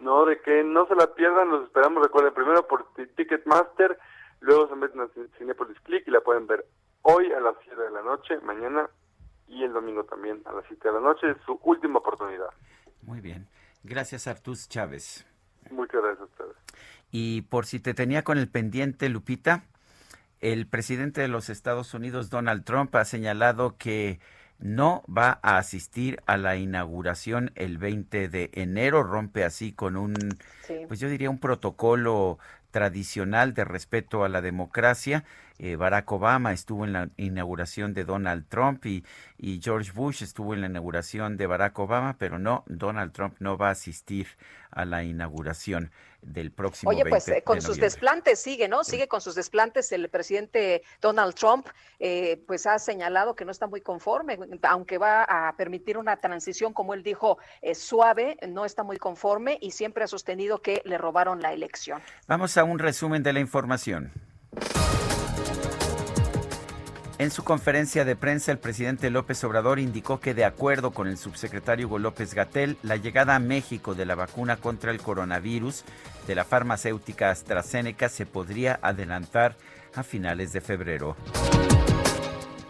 No, 0.00 0.24
de 0.24 0.40
que 0.40 0.64
no 0.64 0.86
se 0.86 0.94
la 0.96 1.14
pierdan, 1.14 1.50
los 1.50 1.64
esperamos, 1.66 2.02
recuerden, 2.02 2.32
primero 2.34 2.66
por 2.66 2.92
Ti- 2.94 3.06
Ticketmaster, 3.16 3.98
luego 4.40 4.68
se 4.68 4.74
meten 4.74 5.00
a 5.00 5.04
Cin- 5.08 5.28
Cinépolis 5.38 5.78
Click 5.80 6.08
y 6.08 6.10
la 6.10 6.22
pueden 6.22 6.46
ver 6.46 6.66
hoy 7.02 7.30
a 7.32 7.40
las 7.40 7.54
7 7.62 7.80
de 7.80 7.90
la 7.90 8.02
noche, 8.02 8.40
mañana 8.40 8.88
y 9.46 9.62
el 9.62 9.72
domingo 9.72 10.04
también 10.04 10.40
a 10.46 10.52
las 10.52 10.64
7 10.68 10.88
de 10.88 10.94
la 10.94 11.00
noche, 11.00 11.30
es 11.30 11.36
su 11.44 11.60
última 11.62 11.98
oportunidad. 11.98 12.48
Muy 13.02 13.20
bien. 13.20 13.46
Gracias, 13.84 14.26
Artus 14.26 14.68
Chávez. 14.68 15.26
Muchas 15.70 16.00
gracias 16.02 16.20
a 16.20 16.24
ustedes. 16.24 16.56
Y 17.10 17.42
por 17.42 17.66
si 17.66 17.78
te 17.80 17.92
tenía 17.94 18.24
con 18.24 18.38
el 18.38 18.48
pendiente, 18.48 19.08
Lupita, 19.08 19.64
el 20.40 20.66
presidente 20.66 21.20
de 21.20 21.28
los 21.28 21.50
Estados 21.50 21.92
Unidos, 21.94 22.30
Donald 22.30 22.64
Trump, 22.64 22.94
ha 22.96 23.04
señalado 23.04 23.76
que 23.76 24.20
no 24.60 25.02
va 25.08 25.38
a 25.42 25.58
asistir 25.58 26.20
a 26.26 26.36
la 26.36 26.56
inauguración 26.56 27.50
el 27.54 27.78
20 27.78 28.28
de 28.28 28.50
enero, 28.54 29.02
rompe 29.02 29.44
así 29.44 29.72
con 29.72 29.96
un, 29.96 30.14
Sí. 30.66 30.84
pues 30.86 31.00
yo 31.00 31.08
diría 31.08 31.30
un 31.30 31.38
protocolo 31.38 32.38
tradicional 32.70 33.54
de 33.54 33.64
respeto 33.64 34.24
a 34.24 34.28
la 34.28 34.40
democracia. 34.40 35.24
Eh, 35.62 35.76
Barack 35.76 36.10
Obama 36.10 36.54
estuvo 36.54 36.86
en 36.86 36.94
la 36.94 37.10
inauguración 37.18 37.92
de 37.92 38.04
Donald 38.04 38.46
Trump 38.48 38.86
y, 38.86 39.04
y 39.36 39.60
George 39.62 39.92
Bush 39.92 40.22
estuvo 40.22 40.54
en 40.54 40.62
la 40.62 40.68
inauguración 40.68 41.36
de 41.36 41.46
Barack 41.46 41.78
Obama, 41.78 42.16
pero 42.18 42.38
no, 42.38 42.64
Donald 42.66 43.12
Trump 43.12 43.34
no 43.40 43.58
va 43.58 43.68
a 43.68 43.72
asistir 43.72 44.26
a 44.70 44.86
la 44.86 45.04
inauguración 45.04 45.90
del 46.22 46.50
próximo 46.50 46.88
Oye, 46.88 47.04
pues 47.04 47.26
20 47.26 47.38
eh, 47.40 47.44
con 47.44 47.56
de 47.56 47.60
sus 47.60 47.76
desplantes 47.76 48.40
sigue, 48.40 48.68
¿no? 48.68 48.84
Sigue 48.84 49.06
con 49.06 49.20
sus 49.20 49.34
desplantes. 49.34 49.92
El 49.92 50.08
presidente 50.08 50.82
Donald 51.02 51.34
Trump, 51.34 51.66
eh, 51.98 52.42
pues 52.46 52.66
ha 52.66 52.78
señalado 52.78 53.36
que 53.36 53.44
no 53.44 53.50
está 53.50 53.66
muy 53.66 53.82
conforme, 53.82 54.38
aunque 54.62 54.96
va 54.96 55.24
a 55.24 55.54
permitir 55.58 55.98
una 55.98 56.16
transición, 56.16 56.72
como 56.72 56.94
él 56.94 57.02
dijo, 57.02 57.36
eh, 57.60 57.74
suave, 57.74 58.38
no 58.48 58.64
está 58.64 58.82
muy 58.82 58.96
conforme 58.96 59.58
y 59.60 59.72
siempre 59.72 60.04
ha 60.04 60.06
sostenido 60.06 60.62
que 60.62 60.80
le 60.86 60.96
robaron 60.96 61.42
la 61.42 61.52
elección. 61.52 62.00
Vamos 62.26 62.56
a 62.56 62.64
un 62.64 62.78
resumen 62.78 63.22
de 63.22 63.34
la 63.34 63.40
información. 63.40 64.10
En 67.20 67.30
su 67.30 67.44
conferencia 67.44 68.06
de 68.06 68.16
prensa, 68.16 68.50
el 68.50 68.56
presidente 68.56 69.10
López 69.10 69.44
Obrador 69.44 69.78
indicó 69.78 70.20
que 70.20 70.32
de 70.32 70.46
acuerdo 70.46 70.92
con 70.92 71.06
el 71.06 71.18
subsecretario 71.18 71.86
Hugo 71.86 71.98
López 71.98 72.32
Gatel, 72.32 72.78
la 72.82 72.96
llegada 72.96 73.34
a 73.34 73.38
México 73.38 73.94
de 73.94 74.06
la 74.06 74.14
vacuna 74.14 74.56
contra 74.56 74.90
el 74.90 75.02
coronavirus 75.02 75.84
de 76.26 76.34
la 76.34 76.46
farmacéutica 76.46 77.28
AstraZeneca 77.28 78.08
se 78.08 78.24
podría 78.24 78.78
adelantar 78.80 79.54
a 79.94 80.02
finales 80.02 80.54
de 80.54 80.62
febrero. 80.62 81.14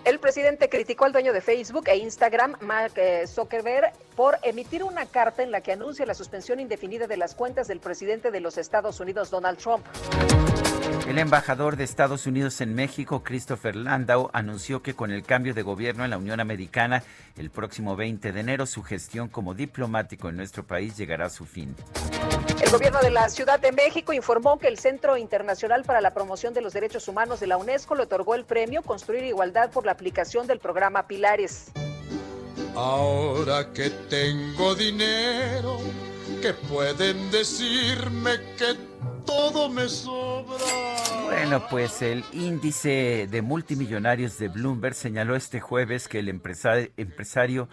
El 0.05 0.19
presidente 0.19 0.69
criticó 0.69 1.05
al 1.05 1.13
dueño 1.13 1.33
de 1.33 1.43
Facebook 1.43 1.85
e 1.87 1.99
Instagram, 1.99 2.57
Mark 2.61 2.95
eh, 2.97 3.29
Zuckerberg, 3.29 3.93
por 4.17 4.37
emitir 4.43 4.83
una 4.83 5.07
carta 5.07 5.45
en 5.45 5.53
la 5.53 5.61
que 5.61 5.71
anuncia 5.71 6.05
la 6.07 6.15
suspensión 6.15 6.59
indefinida 6.59 7.07
de 7.07 7.17
las 7.17 7.37
cuentas 7.37 7.69
del 7.69 7.79
presidente 7.79 8.33
de 8.33 8.41
los 8.41 8.59
Estados 8.59 8.99
Unidos, 8.99 9.31
Donald 9.31 9.59
Trump. 9.59 9.87
El 11.09 11.19
embajador 11.19 11.77
de 11.77 11.85
Estados 11.85 12.27
Unidos 12.27 12.61
en 12.61 12.75
México, 12.75 13.23
Christopher 13.25 13.75
Landau, 13.75 14.31
anunció 14.33 14.81
que 14.83 14.95
con 14.95 15.11
el 15.11 15.25
cambio 15.25 15.55
de 15.55 15.63
gobierno 15.63 16.05
en 16.05 16.11
la 16.11 16.19
Unión 16.19 16.41
Americana, 16.41 17.03
el 17.37 17.51
próximo 17.51 17.97
20 17.97 18.33
de 18.33 18.41
enero, 18.41 18.65
su 18.67 18.83
gestión 18.83 19.29
como 19.29 19.55
diplomático 19.55 20.29
en 20.29 20.37
nuestro 20.37 20.65
país 20.65 20.97
llegará 20.97 21.27
a 21.27 21.31
su 21.31 21.47
fin. 21.47 21.75
El 22.63 22.71
gobierno 22.71 23.01
de 23.01 23.11
la 23.11 23.29
Ciudad 23.29 23.59
de 23.59 23.73
México 23.73 24.13
informó 24.13 24.59
que 24.59 24.69
el 24.69 24.79
Centro 24.79 25.17
Internacional 25.17 25.85
para 25.85 26.01
la 26.01 26.15
Promoción 26.15 26.55
de 26.55 26.61
los 26.61 26.73
Derechos 26.73 27.09
Humanos 27.09 27.41
de 27.41 27.49
la 27.49 27.57
UNESCO 27.57 27.95
le 27.95 28.05
otorgó 28.05 28.35
el 28.35 28.45
premio 28.45 28.83
Construir 28.83 29.25
Igualdad 29.25 29.71
por 29.71 29.87
la 29.87 29.93
aplicación 29.93 30.47
del 30.47 30.61
programa 30.61 31.07
Pilares. 31.07 31.73
Ahora 32.77 33.73
que 33.73 33.91
tengo 34.09 34.75
dinero, 34.75 35.79
que 36.41 36.53
pueden 36.55 37.31
decirme 37.31 38.39
que 38.57 38.90
todo 39.25 39.69
me 39.69 39.89
sobra. 39.89 40.65
Bueno, 41.25 41.63
pues 41.69 42.03
el 42.03 42.25
índice 42.33 43.29
de 43.31 43.43
multimillonarios 43.43 44.39
de 44.39 44.49
Bloomberg 44.49 44.95
señaló 44.95 45.37
este 45.37 45.61
jueves 45.61 46.09
que 46.09 46.19
el 46.19 46.29
empresa- 46.29 46.89
empresario 46.97 47.69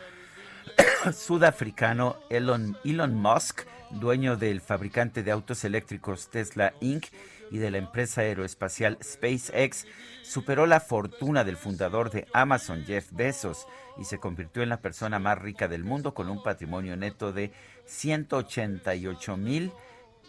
sudafricano 1.14 2.18
Elon, 2.30 2.78
Elon 2.84 3.16
Musk, 3.16 3.62
dueño 3.92 4.36
del 4.38 4.62
fabricante 4.62 5.24
de 5.24 5.32
autos 5.32 5.64
eléctricos 5.64 6.30
Tesla 6.30 6.74
Inc. 6.82 7.06
y 7.52 7.58
de 7.58 7.72
la 7.72 7.78
empresa 7.78 8.22
aeroespacial 8.22 8.98
SpaceX, 9.04 9.86
superó 10.24 10.66
la 10.66 10.80
fortuna 10.80 11.44
del 11.44 11.56
fundador 11.58 12.12
de 12.12 12.28
Amazon, 12.34 12.84
Jeff 12.86 13.08
Bezos, 13.12 13.66
y 13.98 14.04
se 14.04 14.20
convirtió 14.20 14.62
en 14.62 14.70
la 14.70 14.82
persona 14.82 15.18
más 15.20 15.40
rica 15.40 15.68
del 15.68 15.84
mundo 15.84 16.14
con 16.14 16.30
un 16.30 16.44
patrimonio 16.44 16.96
neto 16.98 17.32
de 17.32 17.52
188 17.86 19.38
mil 19.38 19.72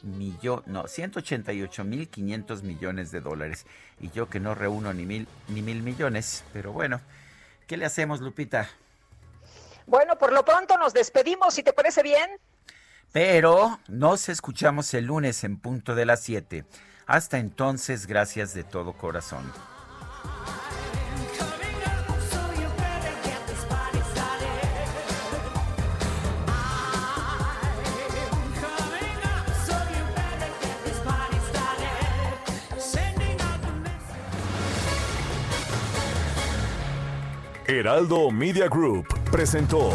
millo- 0.04 0.62
no, 0.66 0.86
188 0.86 1.84
mil 1.84 2.08
500 2.08 2.62
millones 2.62 3.10
de 3.10 3.20
dólares. 3.20 3.66
Y 4.00 4.10
yo 4.10 4.28
que 4.28 4.40
no 4.40 4.54
reúno 4.54 4.92
ni 4.92 5.06
mil, 5.06 5.28
ni 5.48 5.62
mil 5.62 5.82
millones, 5.82 6.44
pero 6.52 6.72
bueno, 6.72 7.00
¿qué 7.66 7.76
le 7.76 7.84
hacemos, 7.86 8.20
Lupita? 8.20 8.68
Bueno, 9.86 10.18
por 10.18 10.32
lo 10.32 10.44
pronto 10.44 10.76
nos 10.76 10.92
despedimos, 10.92 11.54
si 11.54 11.62
te 11.62 11.72
parece 11.72 12.02
bien. 12.02 12.30
Pero 13.12 13.80
nos 13.88 14.28
escuchamos 14.28 14.92
el 14.94 15.06
lunes 15.06 15.42
en 15.44 15.56
punto 15.58 15.94
de 15.94 16.04
las 16.04 16.20
7. 16.22 16.64
Hasta 17.06 17.38
entonces, 17.38 18.06
gracias 18.06 18.52
de 18.52 18.64
todo 18.64 18.92
corazón. 18.92 19.50
Heraldo 37.70 38.30
Media 38.30 38.66
Group 38.66 39.06
presentó 39.30 39.90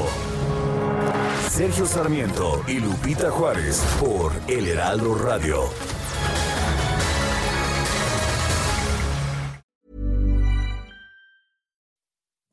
Sergio 1.50 1.88
Sarmiento 1.88 2.64
y 2.68 2.80
Lupita 2.80 3.32
Juárez 3.32 3.84
por 4.00 4.32
El 4.48 4.68
Heraldo 4.68 5.16
Radio. 5.16 5.68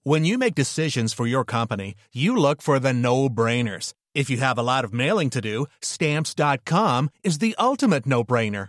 When 0.04 0.24
you 0.24 0.38
make 0.38 0.54
decisions 0.54 1.12
for 1.12 1.26
your 1.26 1.44
company, 1.44 1.96
you 2.14 2.34
look 2.34 2.62
for 2.62 2.78
the 2.80 2.94
no 2.94 3.28
brainers. 3.28 3.92
If 4.14 4.30
you 4.30 4.38
have 4.38 4.56
a 4.56 4.62
lot 4.62 4.86
of 4.86 4.94
mailing 4.94 5.28
to 5.30 5.42
do, 5.42 5.66
stamps.com 5.82 7.10
is 7.22 7.40
the 7.40 7.54
ultimate 7.58 8.06
no 8.06 8.24
brainer. 8.24 8.68